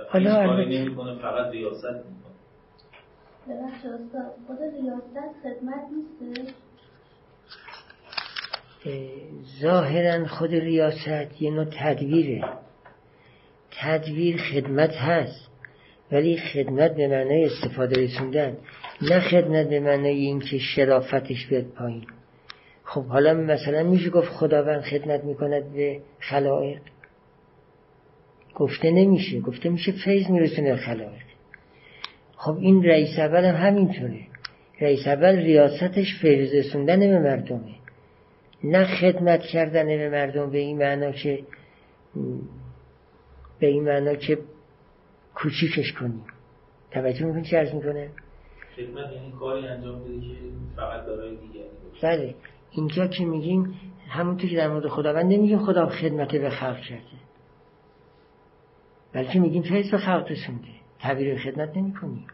حالا 0.09 0.47
کاری 0.47 0.79
نمی‌کنه 0.79 1.15
فقط 1.15 1.53
ریاست 1.53 1.85
می‌کنه. 1.85 2.37
ببخش 3.49 3.85
استاد 3.85 4.35
خود 4.47 4.59
ریاست 4.63 5.35
خدمت 5.43 5.85
نیسته 5.93 6.53
ظاهرا 9.61 10.27
خود 10.27 10.55
ریاست 10.55 11.43
یه 11.43 11.51
نوع 11.51 11.65
تدبیره 11.65 12.45
تدبیر 13.71 14.43
خدمت 14.43 14.93
هست. 14.93 15.46
ولی 16.13 16.37
خدمت 16.37 16.95
به 16.95 17.09
معنای 17.09 17.45
استفاده 17.45 18.05
رسوندن 18.05 18.57
نه 19.03 19.21
خدمت 19.21 19.69
به 19.69 19.81
معنای 19.81 20.15
اینکه 20.15 20.59
شرافتش 20.59 21.47
بیاد 21.47 21.65
پایین. 21.65 22.07
خب 22.85 23.05
حالا 23.05 23.35
مثلا 23.35 23.83
میشه 23.83 24.11
گفت 24.11 24.29
خداوند 24.29 24.81
خدمت 24.81 25.25
می‌کند 25.25 25.73
به 25.73 26.01
خلائق؟ 26.21 26.81
گفته 28.55 28.91
نمیشه. 28.91 29.41
گفته 29.41 29.69
میشه 29.69 29.93
فیض 30.05 30.31
میرسونه 30.31 30.71
به 30.71 30.77
خلائق. 30.77 31.27
خب 32.37 32.57
این 32.59 32.85
رئیس 32.85 33.19
اول 33.19 33.45
هم 33.45 33.67
همینطوره. 33.67 34.21
رئیس 34.81 35.07
اول 35.07 35.37
ریاستش 35.37 36.19
فیض 36.23 36.55
رسوندن 36.55 37.01
به 37.01 37.19
مردمه. 37.19 37.75
نه 38.65 38.85
خدمت 38.85 39.41
کردن 39.43 39.87
به 39.87 40.09
مردم 40.09 40.51
به 40.51 40.59
این 40.59 40.79
معنا 40.79 41.13
که 41.13 41.39
به 43.61 43.67
این 43.67 43.85
معنا 43.85 44.15
که 44.15 44.39
کوچیکش 45.37 45.93
کنیم 45.93 46.25
توجه 46.91 47.25
می‌کنی 47.25 47.43
چه 47.43 47.59
ارز 47.59 47.75
می‌کنه؟ 47.75 48.11
خدمت 48.77 49.13
یعنی 49.13 49.33
کاری 49.41 49.69
انجام 49.69 50.05
بده 50.05 50.21
که 50.21 50.35
فقط 50.77 51.07
دارای 51.07 51.37
دیگری 51.37 51.65
بله. 52.03 52.35
اینجا 52.71 53.07
که 53.07 53.25
میگیم 53.25 53.75
همونطور 54.09 54.51
که 54.51 54.57
در 54.57 54.69
مورد 54.69 54.89
خداوند 54.89 55.33
نمیگیم 55.33 55.59
خدا 55.59 55.87
خدمت 55.87 56.37
به 56.37 56.51
خلق 56.51 56.81
کرده. 56.81 57.03
بلکه 59.13 59.41
میگیم 59.41 59.63
فیض 59.63 59.91
به 59.91 59.99
خلق 59.99 60.31
رسونده. 60.31 60.69
تعبیر 61.01 61.39
خدمت 61.39 61.77
نمی 61.77 61.95
کنیم 61.95 62.27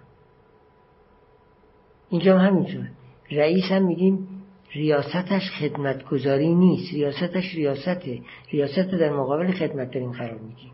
اینجا 2.08 2.38
هم 2.38 2.46
همینطور. 2.46 2.88
رئیس 3.30 3.64
هم 3.64 3.86
میگیم 3.86 4.28
ریاستش 4.72 5.50
خدمتگذاری 5.60 6.54
نیست. 6.54 6.94
ریاستش 6.94 7.54
ریاسته. 7.54 8.20
ریاست 8.50 8.90
در 8.90 9.12
مقابل 9.12 9.52
خدمت 9.52 9.90
داریم 9.90 10.12
قرار 10.12 10.38
میگیم. 10.38 10.72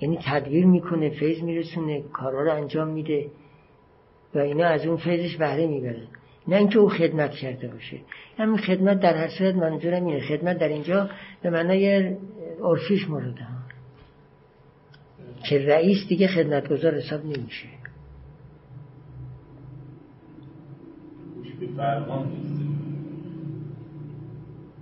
یعنی 0.00 0.18
تدبیر 0.24 0.66
می‌کنه 0.66 1.10
فیض 1.10 1.42
میرسونه 1.42 2.02
کارا 2.02 2.42
رو 2.42 2.54
انجام 2.54 2.88
میده 2.88 3.30
و 4.34 4.38
اینا 4.38 4.66
از 4.66 4.86
اون 4.86 4.96
فیضش 4.96 5.36
بهره 5.36 5.66
می‌برن. 5.66 6.06
نه 6.48 6.56
اینکه 6.56 6.78
او 6.78 6.88
خدمت 6.88 7.30
کرده 7.30 7.68
باشه. 7.68 7.96
همین 8.38 8.56
خدمت 8.56 9.00
در 9.00 9.16
هر 9.16 9.28
صورت 9.28 9.54
منظورم 9.54 10.06
اینه. 10.06 10.20
خدمت 10.20 10.58
در 10.58 10.68
اینجا 10.68 11.10
به 11.42 11.50
معنای 11.50 12.16
عرفیش 12.62 13.08
مورد 13.08 13.38
ها 13.38 13.58
که 15.48 15.66
رئیس 15.66 16.08
دیگه 16.08 16.26
خدمتگذار 16.26 16.94
حساب 16.94 17.24
نمیشه. 17.24 17.68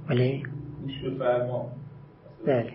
بله. 0.08 0.42
بله. 2.46 2.72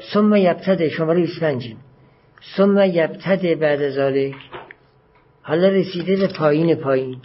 ثم 0.00 0.34
یبتده 0.34 0.88
شماره 0.88 1.20
25 1.20 1.74
ثم 2.56 2.78
یبتده 2.78 3.54
بعد 3.54 3.90
ذالک 3.90 4.34
حالا 5.42 5.68
رسیده 5.68 6.16
به 6.16 6.28
پایین 6.38 6.74
پایین. 6.74 7.18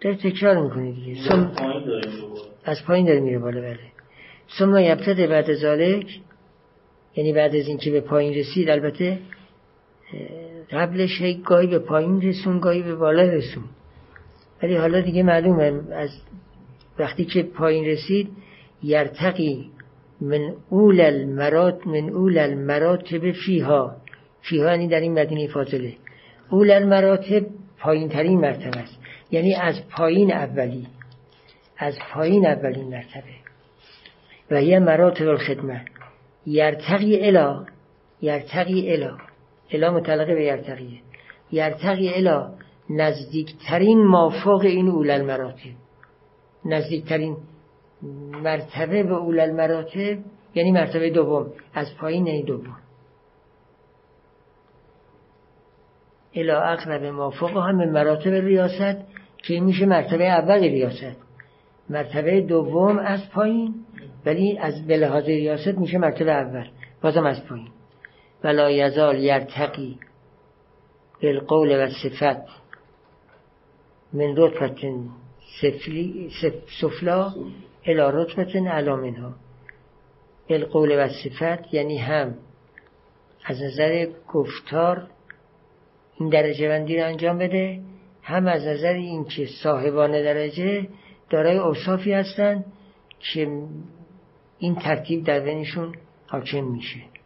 در 0.00 0.14
تکرار 0.14 0.62
می‌کنه 0.62 0.92
دیگه. 0.92 1.28
سم... 1.28 1.52
از 2.64 2.84
پایین 2.84 3.06
داره 3.06 3.20
میره 3.20 3.38
بالا. 3.38 3.60
بله. 3.60 3.78
ثم 4.58 4.76
یبتده 4.76 5.26
بعد 5.26 5.54
ذالک 5.54 6.20
یعنی 7.16 7.32
بعد 7.32 7.56
از 7.56 7.68
اینکه 7.68 7.90
به 7.90 8.00
پایین 8.00 8.34
رسید 8.34 8.70
البته 8.70 9.18
قبلش 10.70 11.20
هی 11.20 11.34
گاهی 11.34 11.66
به 11.66 11.78
پایین 11.78 12.22
رسون 12.22 12.60
گاهی 12.60 12.82
به 12.82 12.94
بالا 12.94 13.22
رسون. 13.22 13.64
ولی 14.62 14.76
حالا 14.76 15.00
دیگه 15.00 15.22
معلومه 15.22 15.92
از 15.92 16.10
وقتی 16.98 17.24
که 17.24 17.42
پایین 17.42 17.84
رسید 17.84 18.28
یرتقی 18.82 19.70
من 20.20 20.54
اول 20.70 21.00
المرات 21.00 21.86
من 21.86 22.08
اول 22.08 22.38
المراتب 22.38 23.32
فیها. 23.32 23.96
فیها 24.42 24.70
یعنی 24.70 24.88
در 24.88 25.00
این 25.00 25.18
مدینه 25.18 25.46
فاضله. 25.46 25.92
اول 26.50 26.70
المراتب 26.70 27.46
پایین 27.78 28.08
ترین 28.08 28.40
مرتبه 28.40 28.78
است. 28.78 28.98
یعنی 29.30 29.54
از 29.54 29.88
پایین 29.88 30.32
اولی. 30.32 30.86
از 31.78 31.98
پایین 32.12 32.46
اولین 32.46 32.88
مرتبه. 32.88 33.38
و 34.50 34.62
یه 34.62 34.78
مراتب 34.78 35.28
الخدمه. 35.28 35.84
یرتقی 36.46 37.26
الا 37.26 37.66
یرتقی 38.22 38.92
الا 38.92 39.18
الا 39.72 39.90
متعلقه 39.90 40.34
به 40.34 40.44
یرتقیه. 40.44 41.00
یرتقی 41.52 42.14
الا 42.14 42.52
نزدیکترین 42.90 44.06
مافوق 44.06 44.60
این 44.60 44.88
اول 44.88 45.10
المراتب 45.10 45.74
نزدیکترین 46.64 47.36
مرتبه 48.42 49.02
به 49.02 49.14
اول 49.14 49.40
المراتب 49.40 50.18
یعنی 50.54 50.72
مرتبه 50.72 51.10
دوم 51.10 51.52
از 51.74 51.86
پایین 52.00 52.28
این 52.28 52.44
دوم. 52.44 52.76
الا 56.34 56.60
اقرب 56.62 57.04
مافوق 57.04 57.56
هم 57.56 57.90
مراتب 57.90 58.30
ریاست 58.30 58.98
که 59.38 59.60
میشه 59.60 59.86
مرتبه 59.86 60.24
اول 60.24 60.60
ریاست. 60.60 61.16
مرتبه 61.90 62.40
دوم 62.40 62.98
از 62.98 63.30
پایین 63.30 63.74
ولی 64.26 64.58
از 64.58 64.86
به 64.86 65.20
ریاست 65.26 65.78
میشه 65.78 65.98
مرتبه 65.98 66.32
اول 66.32 66.68
بازم 67.02 67.26
از 67.26 67.46
پایین. 67.46 67.68
ولا 68.44 68.70
یزال 68.70 69.18
یرتقی 69.18 69.98
بالقول 71.22 71.84
و 71.84 71.90
صفت 72.02 72.42
من 74.12 74.36
رتبت 74.36 74.78
سفلا 76.80 77.32
الى 77.86 78.10
رتبت 78.12 78.56
علا 78.56 78.96
منها. 78.96 79.34
بالقول 80.48 81.04
و 81.04 81.08
صفت 81.08 81.74
یعنی 81.74 81.98
هم 81.98 82.34
از 83.44 83.62
نظر 83.62 84.06
گفتار 84.28 85.06
این 86.20 86.28
درجه 86.28 86.68
بندی 86.68 86.96
رو 86.96 87.06
انجام 87.06 87.38
بده 87.38 87.80
هم 88.22 88.46
از 88.46 88.66
نظر 88.66 88.92
اینکه 88.92 89.48
صاحبان 89.62 90.12
درجه 90.12 90.88
دارای 91.30 91.58
اوصافی 91.58 92.12
هستند 92.12 92.64
که 93.20 93.58
این 94.58 94.74
ترتیب 94.74 95.24
در 95.24 95.40
بینشون 95.40 95.94
حاکم 96.26 96.64
میشه. 96.64 97.17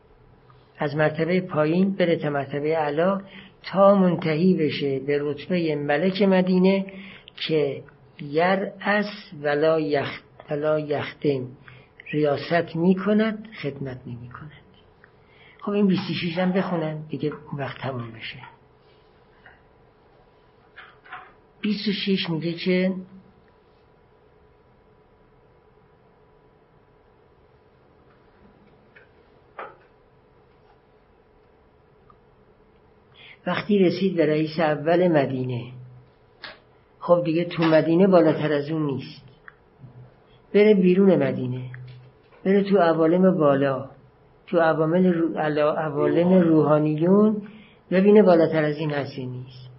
از 0.83 0.97
مرتبه 0.97 1.41
پایین 1.41 1.95
بره 1.95 2.17
تا 2.17 2.31
مرتبه 2.31 2.77
علا 2.77 3.21
تا 3.63 3.95
منتهی 3.95 4.55
بشه 4.55 4.99
به 4.99 5.19
رتبه 5.21 5.77
ملک 5.77 6.23
مدینه 6.23 6.87
که 7.37 7.83
یر 8.21 8.69
اس 8.81 9.33
ولا 9.43 9.81
یخت 9.81 10.25
ولا 10.51 10.79
یختن 10.79 11.49
ریاست 12.13 12.77
می‌کند 12.77 13.49
خدمت 13.63 14.01
نمی 14.07 14.29
کند 14.29 14.63
خب 15.61 15.71
این 15.71 15.87
26 15.87 16.39
هم 16.39 16.53
بخونن 16.53 17.07
دیگه 17.09 17.33
وقت 17.59 17.79
تموم 17.79 18.11
بشه. 18.13 18.39
26 21.61 22.31
میگه 22.31 22.53
که 22.53 22.95
وقتی 33.47 33.79
رسید 33.79 34.17
به 34.17 34.27
رئیس 34.27 34.61
اول 34.61 35.09
مدینه. 35.09 35.63
خب 36.99 37.23
دیگه 37.25 37.45
تو 37.45 37.63
مدینه 37.63 38.07
بالاتر 38.07 38.53
از 38.53 38.71
اون 38.71 38.87
نیست. 38.87 39.23
بره 40.55 40.75
بیرون 40.75 41.17
مدینه. 41.17 41.71
بره 42.45 42.63
تو 42.63 42.79
عوالم 42.79 43.39
بالا. 43.39 43.91
تو 44.47 44.61
عوالم 44.61 46.33
روحانیون 46.33 47.43
ببینه 47.91 48.23
بالاتر 48.23 48.65
از 48.65 48.77
این 48.77 48.91
هستی 48.91 49.27
نیست. 49.27 49.71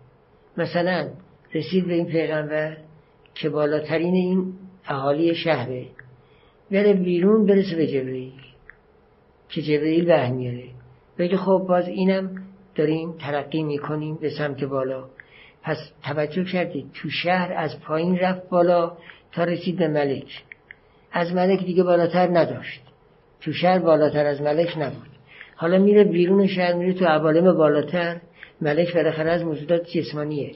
مثلا 0.58 1.10
رسید 1.54 1.88
به 1.88 1.94
این 1.94 2.06
پیغمبر 2.06 2.78
که 3.36 3.50
بالاترین 3.50 4.14
این 4.14 4.54
اهالی 4.86 5.36
شهره. 5.36 5.86
بره 6.72 6.94
بیرون 6.94 7.46
برسه 7.46 7.76
به 7.76 7.88
جبرئیل 7.88 8.34
که 9.50 9.62
جبرئیل 9.62 10.06
به 10.06 10.30
میاره 10.30 10.64
بگه 11.18 11.38
خب 11.38 11.66
باز 11.68 11.88
اینم 11.88 12.43
داریم 12.76 13.12
ترقی 13.12 13.64
می‌کنیم 13.64 14.16
به 14.16 14.30
سمت 14.30 14.64
بالا. 14.64 15.06
پس 15.64 15.78
توجه 16.04 16.44
کردید 16.44 16.92
تو 16.94 17.10
شهر 17.10 17.54
از 17.54 17.80
پایین 17.80 18.18
رفت 18.18 18.50
بالا 18.50 18.98
تا 19.32 19.44
رسید 19.44 19.78
به 19.78 19.88
ملک. 19.88 20.44
از 21.12 21.34
ملک 21.34 21.66
دیگه 21.66 21.84
بالاتر 21.84 22.28
نداشت. 22.38 22.82
تو 23.42 23.54
شهر 23.54 23.80
بالاتر 23.80 24.26
از 24.26 24.42
ملک 24.42 24.78
نبود. 24.78 25.10
حالا 25.56 25.78
میره 25.78 26.04
بیرون 26.04 26.48
شهر 26.48 26.74
میره 26.74 26.94
تو 26.94 27.06
عوالم 27.06 27.58
بالاتر. 27.58 28.18
ملک 28.62 28.96
بالاخره 28.96 29.32
از 29.32 29.44
موجودات 29.44 29.88
جسمانیه. 29.88 30.52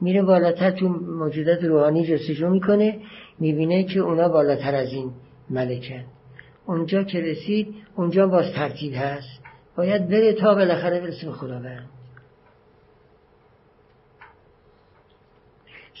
میره 0.00 0.22
بالاتر 0.22 0.70
تو 0.70 0.88
موجودات 0.88 1.64
روحانی 1.64 2.06
جستجو 2.06 2.48
می‌کنه 2.50 2.98
می‌بینه 3.38 3.84
که 3.84 4.00
اونا 4.00 4.28
بالاتر 4.28 4.74
از 4.74 4.92
این 4.92 5.10
ملکن. 5.50 6.04
اونجا 6.66 7.02
که 7.02 7.20
رسید 7.20 7.74
اونجا 7.96 8.26
باز 8.26 8.52
ترتیب 8.52 8.92
هست. 8.96 9.39
باید 9.80 10.08
بره 10.08 10.32
تا 10.32 10.54
بالاخره 10.54 11.00
برسه 11.00 11.26
به 11.26 11.32
خداوند. 11.32 11.88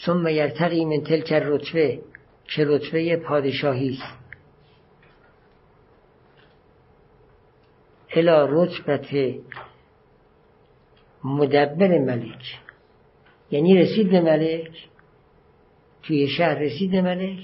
ثم 0.06 0.28
یرتقی 0.28 0.84
من 0.84 1.00
تلک 1.04 1.32
رتبه 1.32 2.00
که 2.44 2.64
رتبه 2.64 3.16
پادشاهی 3.16 3.90
است. 3.90 4.18
الا 8.10 8.44
رتبت 8.50 9.34
مدبر 11.24 11.98
ملک. 11.98 12.58
یعنی 13.50 13.78
رسید 13.78 14.10
به 14.10 14.20
ملک 14.20 14.88
توی 16.02 16.28
شهر 16.28 16.54
رسید 16.54 16.90
به 16.90 17.02
ملک 17.02 17.38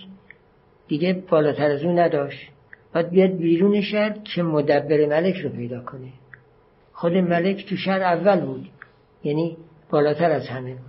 دیگه 0.88 1.12
بالاتر 1.30 1.70
از 1.70 1.82
اون 1.82 1.98
نداشت. 1.98 2.48
باید 2.94 3.10
بیاد 3.10 3.30
بیرون 3.30 3.80
شهر 3.80 4.18
که 4.18 4.42
مدبر 4.42 5.06
ملک 5.06 5.36
رو 5.36 5.50
پیدا 5.50 5.80
کنه. 5.80 6.12
خود 6.96 7.12
ملک 7.12 7.66
تو 7.68 7.76
شهر 7.76 8.02
اول 8.02 8.40
بود. 8.40 8.68
یعنی 9.24 9.56
بالاتر 9.90 10.30
از 10.30 10.48
همه. 10.48 10.74
بود 10.74 10.80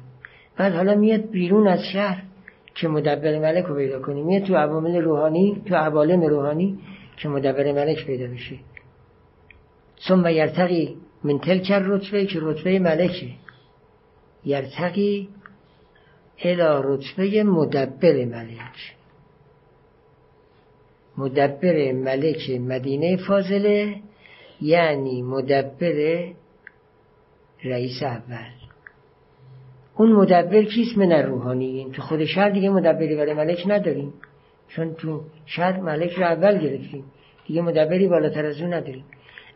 بعد 0.58 0.74
حالا 0.74 0.96
میاد 0.96 1.30
بیرون 1.30 1.68
از 1.68 1.80
شهر 1.94 2.24
که 2.76 2.88
مدبر 2.88 3.40
ملک 3.40 3.66
رو 3.66 3.76
پیدا 3.76 4.00
کنی. 4.00 4.24
میاد 4.24 4.44
تو 4.44 4.56
عوامل 4.56 4.96
روحانی 4.96 5.62
تو 5.66 5.76
عوالم 5.76 6.22
روحانی 6.22 6.80
که 7.18 7.30
مدبر 7.30 7.72
ملک 7.72 8.06
پیدا 8.06 8.28
بشه 8.28 8.56
ثم 10.08 10.28
یرتقی 10.28 10.96
من 11.24 11.40
تلک 11.40 11.72
رتبه 11.72 12.26
که 12.26 12.40
رتبه 12.42 12.80
ملکه. 12.80 13.30
یرتقی 14.46 15.30
الى 16.44 16.82
رتبه 16.84 17.44
مدبر 17.44 18.26
ملک. 18.26 18.96
مدبر 21.18 21.92
ملک 21.92 22.50
مدینه 22.50 23.18
فاضله. 23.18 23.96
یعنی 24.62 25.22
مدبر 25.22 26.26
رئیس 27.64 28.04
اول. 28.04 28.52
اون 29.98 30.12
مدبر 30.12 30.64
کیست 30.64 30.98
من 30.98 31.12
روحانیین 31.12 31.92
تو 31.92 32.02
خود 32.02 32.26
شهر 32.26 32.50
دیگه 32.50 32.70
مدبری 32.70 33.16
برای 33.16 33.34
ملک 33.34 33.64
نداریم. 33.68 34.14
چون 34.68 34.94
تو 34.94 35.22
شهر 35.46 35.80
ملک 35.80 36.12
رو 36.12 36.24
اول 36.24 36.58
گرفتیم. 36.58 37.04
دیگه 37.48 37.62
مدبری 37.62 38.08
بالاتر 38.08 38.46
از 38.46 38.62
اون 38.62 38.74
نداریم. 38.74 39.06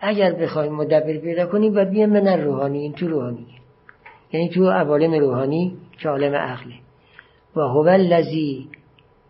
اگر 0.02 0.34
بخوایم 0.34 0.73
مدبر 0.73 1.18
پیدا 1.18 1.45
کنیم 1.45 1.73
باید 1.73 1.90
بیان 1.90 2.10
من 2.10 2.41
روحانیین 2.41 2.94
تو 2.94 3.07
روحانی. 3.07 3.48
یعنی 4.34 4.49
تو 4.49 4.69
عوالم 4.69 5.14
روحانی 5.14 5.78
که 5.99 6.10
عالم 6.10 6.36
عقله. 6.36 6.76
و 7.56 7.60
هو 7.60 7.88
الذی 7.88 8.68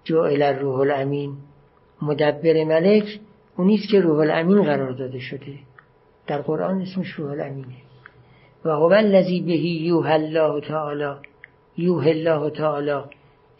جعل 0.03 0.41
الروح 0.41 0.79
الامین. 0.79 1.37
مدبر 2.01 2.63
ملک 2.63 3.19
اونیست 3.57 3.89
که 3.91 4.01
روح 4.01 4.19
الامین 4.19 4.63
قرار 4.63 4.91
داده 4.91 5.19
شده. 5.19 5.53
در 6.27 6.41
قرآن 6.41 6.81
اسمش 6.81 7.07
روح 7.11 7.31
الامینه. 7.31 7.75
و 8.65 8.69
هو 8.69 8.93
الذی 8.93 9.41
بهی 9.41 9.69
یوح 9.69 10.11
الله 10.11 10.61
تعالی 10.61 11.15
یوح 11.77 12.07
الله 12.07 12.49
تعالی 12.49 13.03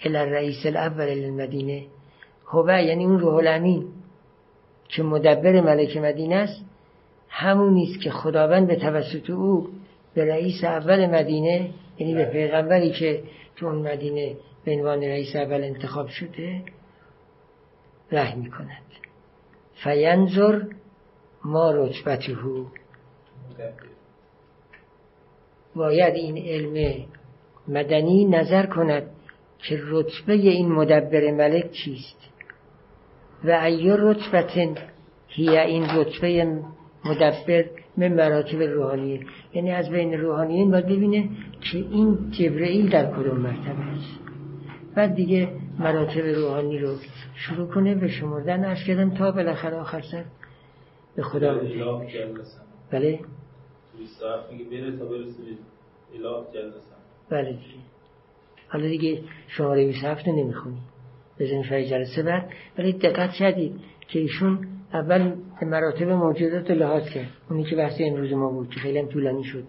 الى 0.05 0.18
الرئیس 0.18 0.65
الاول 0.65 1.09
المدینه 1.09 1.84
هو 2.47 2.81
یعنی 2.81 3.05
اون 3.05 3.19
روح 3.19 3.34
الامین 3.34 3.88
که 4.88 5.03
مدبر 5.03 5.61
ملک 5.61 5.97
مدینه 5.97 6.35
است. 6.35 6.65
همون 7.30 7.73
نیست 7.73 8.01
که 8.01 8.11
خداوند 8.11 8.68
به 8.68 8.76
توسط 8.76 9.30
او 9.30 9.69
به 10.13 10.26
رئیس 10.26 10.63
اول 10.63 11.05
مدینه 11.05 11.69
یعنی 11.97 12.15
به 12.15 12.26
پیغمبری 12.26 12.91
که 12.91 13.23
تو 13.55 13.65
اون 13.65 13.91
مدینه 13.91 14.35
به 14.65 14.72
عنوان 14.72 15.03
رئیس 15.03 15.35
اول 15.35 15.63
انتخاب 15.63 16.07
شده 16.07 16.61
رحم 18.11 18.39
می 18.39 18.51
کند 18.51 19.01
فینظر 19.84 20.62
ما 21.45 21.72
رتبته. 21.72 22.38
باید 25.76 26.16
این 26.16 26.38
علم 26.38 27.06
مدنی 27.68 28.26
نظر 28.26 28.66
کند 28.66 29.03
که 29.58 29.80
رتبه 29.88 30.34
این 30.34 30.72
مدبر 30.72 31.32
ملک 31.32 31.72
چیست. 31.72 32.18
و 33.44 33.52
ای 33.52 33.95
رتبت 33.99 34.52
هی 35.28 35.58
این 35.58 35.86
رتبه 35.95 36.60
مدبر 37.06 37.66
من 37.98 38.08
مراتب 38.08 38.62
روحانیه. 38.62 39.20
یعنی 39.53 39.72
از 39.72 39.90
بین 39.90 40.14
روحانیین 40.14 40.72
باید 40.72 40.86
ببینه 40.86 41.30
که 41.72 41.78
این 41.78 42.32
جبرئیل 42.32 42.90
در 42.90 43.12
کدوم 43.12 43.38
مرتبه 43.38 43.82
است. 43.98 44.20
بعد 44.95 45.16
دیگه 45.16 45.61
مراتب 45.80 46.26
روحانی 46.26 46.80
رو 46.80 46.95
شروع 47.35 47.68
کنه 47.68 47.95
به 47.95 48.07
شمردن 48.07 48.65
ارز 48.65 48.84
کردم 48.88 49.10
تا 49.10 49.31
بالاخره 49.31 49.77
آخر 49.77 50.02
سر. 50.02 50.23
به 51.15 51.23
خدا 51.23 51.53
بله. 52.91 53.19
بله. 57.30 57.52
دیگه 57.52 57.64
حالا 58.68 58.88
دیگه 58.88 59.22
شماره 59.48 59.85
27 59.85 60.27
نمی‌خونی. 60.27 60.81
بزنیم 61.39 61.64
شاید 61.64 61.89
جلسه 61.89 62.23
بعد. 62.23 62.49
ولی 62.77 62.93
دقت 62.93 63.31
شدید 63.31 63.80
که 64.07 64.19
ایشون 64.19 64.68
اول 64.93 65.34
مراتب 65.61 66.10
موجودات 66.10 66.72
لحاظ 66.72 67.10
کرد. 67.10 67.30
اونی 67.49 67.64
که 67.64 67.76
بحث 67.76 67.93
امروز 67.99 68.34
ما 68.34 68.49
بود 68.49 68.69
که 68.69 68.80
خیلی 68.80 68.99
هم 68.99 69.07
طولانی 69.07 69.43
شد. 69.43 69.64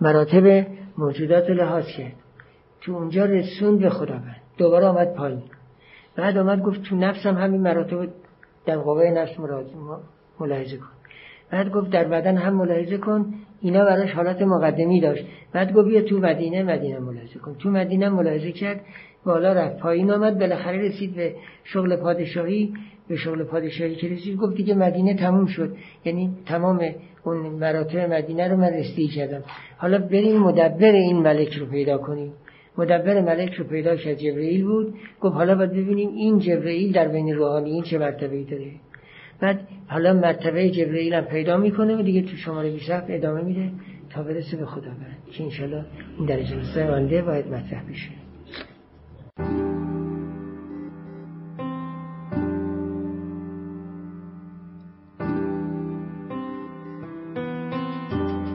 مراتب 0.00 0.66
موجودات 0.98 1.50
لحاظ 1.50 1.86
کرد. 1.86 2.14
تو 2.80 2.92
اونجا 2.92 3.24
رسون 3.24 3.78
به 3.78 3.90
خدا 3.90 4.14
بند 4.14 4.41
دوباره 4.58 4.86
آمد 4.86 5.14
پایین. 5.14 5.42
بعد 6.16 6.38
آمد 6.38 6.62
گفت 6.62 6.82
تو 6.82 6.96
نفسم 6.96 7.34
همین 7.34 7.60
مراتب 7.60 8.08
در 8.66 8.76
قوه 8.76 9.04
نفس 9.04 9.40
ملاحظه 10.40 10.76
کن. 10.76 10.86
بعد 11.50 11.72
گفت 11.72 11.90
در 11.90 12.04
بدن 12.04 12.36
هم 12.36 12.54
ملاحظه 12.54 12.98
کن 12.98 13.34
اینا 13.60 13.84
براش 13.84 14.12
حالت 14.12 14.42
مقدمی 14.42 15.00
داشت. 15.00 15.24
بعد 15.52 15.72
گفت 15.72 15.88
بیا 15.88 16.02
تو 16.02 16.18
مدینه 16.18 16.62
مدینه 16.62 16.98
ملاحظه 16.98 17.38
کن. 17.38 17.54
تو 17.54 17.70
مدینه 17.70 18.08
ملاحظه 18.08 18.52
کرد 18.52 18.80
بالا 19.24 19.52
رفت. 19.52 19.78
پایین 19.78 20.10
آمد 20.10 20.38
بالاخره 20.38 20.78
رسید 20.78 21.14
به 21.14 21.34
شغل 21.64 21.96
پادشاهی. 21.96 22.74
به 23.08 23.16
شغل 23.16 23.44
پادشاهی 23.44 23.94
که 23.94 24.08
رسید 24.08 24.36
گفت 24.36 24.56
دیگه 24.56 24.74
مدینه 24.74 25.14
تموم 25.14 25.46
شد. 25.46 25.76
یعنی 26.04 26.36
تمام 26.46 26.80
اون 27.24 27.36
مراتب 27.36 27.98
مدینه 28.12 28.48
رو 28.48 28.56
من 28.56 28.72
رسیدگی 28.74 29.08
کردم. 29.08 29.42
حالا 29.76 29.98
بریم 29.98 30.38
مدبر 30.38 30.92
این 30.92 31.16
ملک 31.16 31.54
رو 31.54 31.66
پیدا 31.66 31.98
کنیم. 31.98 32.32
مدبر 32.78 33.20
ملک 33.20 33.54
رو 33.54 33.64
پیدا 33.64 33.96
کرد 33.96 34.14
جبرئیل 34.14 34.64
بود. 34.64 34.94
گفت 35.20 35.34
حالا 35.34 35.54
باید 35.54 35.70
ببینیم 35.70 36.08
این 36.08 36.38
جبرئیل 36.38 36.92
در 36.92 37.08
بین 37.08 37.34
روحانیین 37.34 37.82
چه 37.82 37.98
مرتبه 37.98 38.44
داره. 38.44 38.72
بعد 39.40 39.68
حالا 39.86 40.12
مرتبه 40.12 40.70
جبرئیل 40.70 41.14
هم 41.14 41.24
پیدا 41.24 41.56
می‌کنه 41.56 41.96
و 41.96 42.02
دیگه 42.02 42.22
تو 42.22 42.36
شماره 42.36 42.70
27 42.70 43.06
ادامه 43.10 43.42
میده 43.42 43.70
تا 44.10 44.22
برسه 44.22 44.56
به 44.56 44.66
خدا 44.66 44.90
برد 44.90 45.32
که 45.32 45.44
انشالله 45.44 45.84
این 46.18 46.26
در 46.26 46.42
جلسه 46.42 46.84
آینده 46.84 47.22
باید 47.22 47.46
مطرح 47.46 47.82
بشه. 47.90 49.71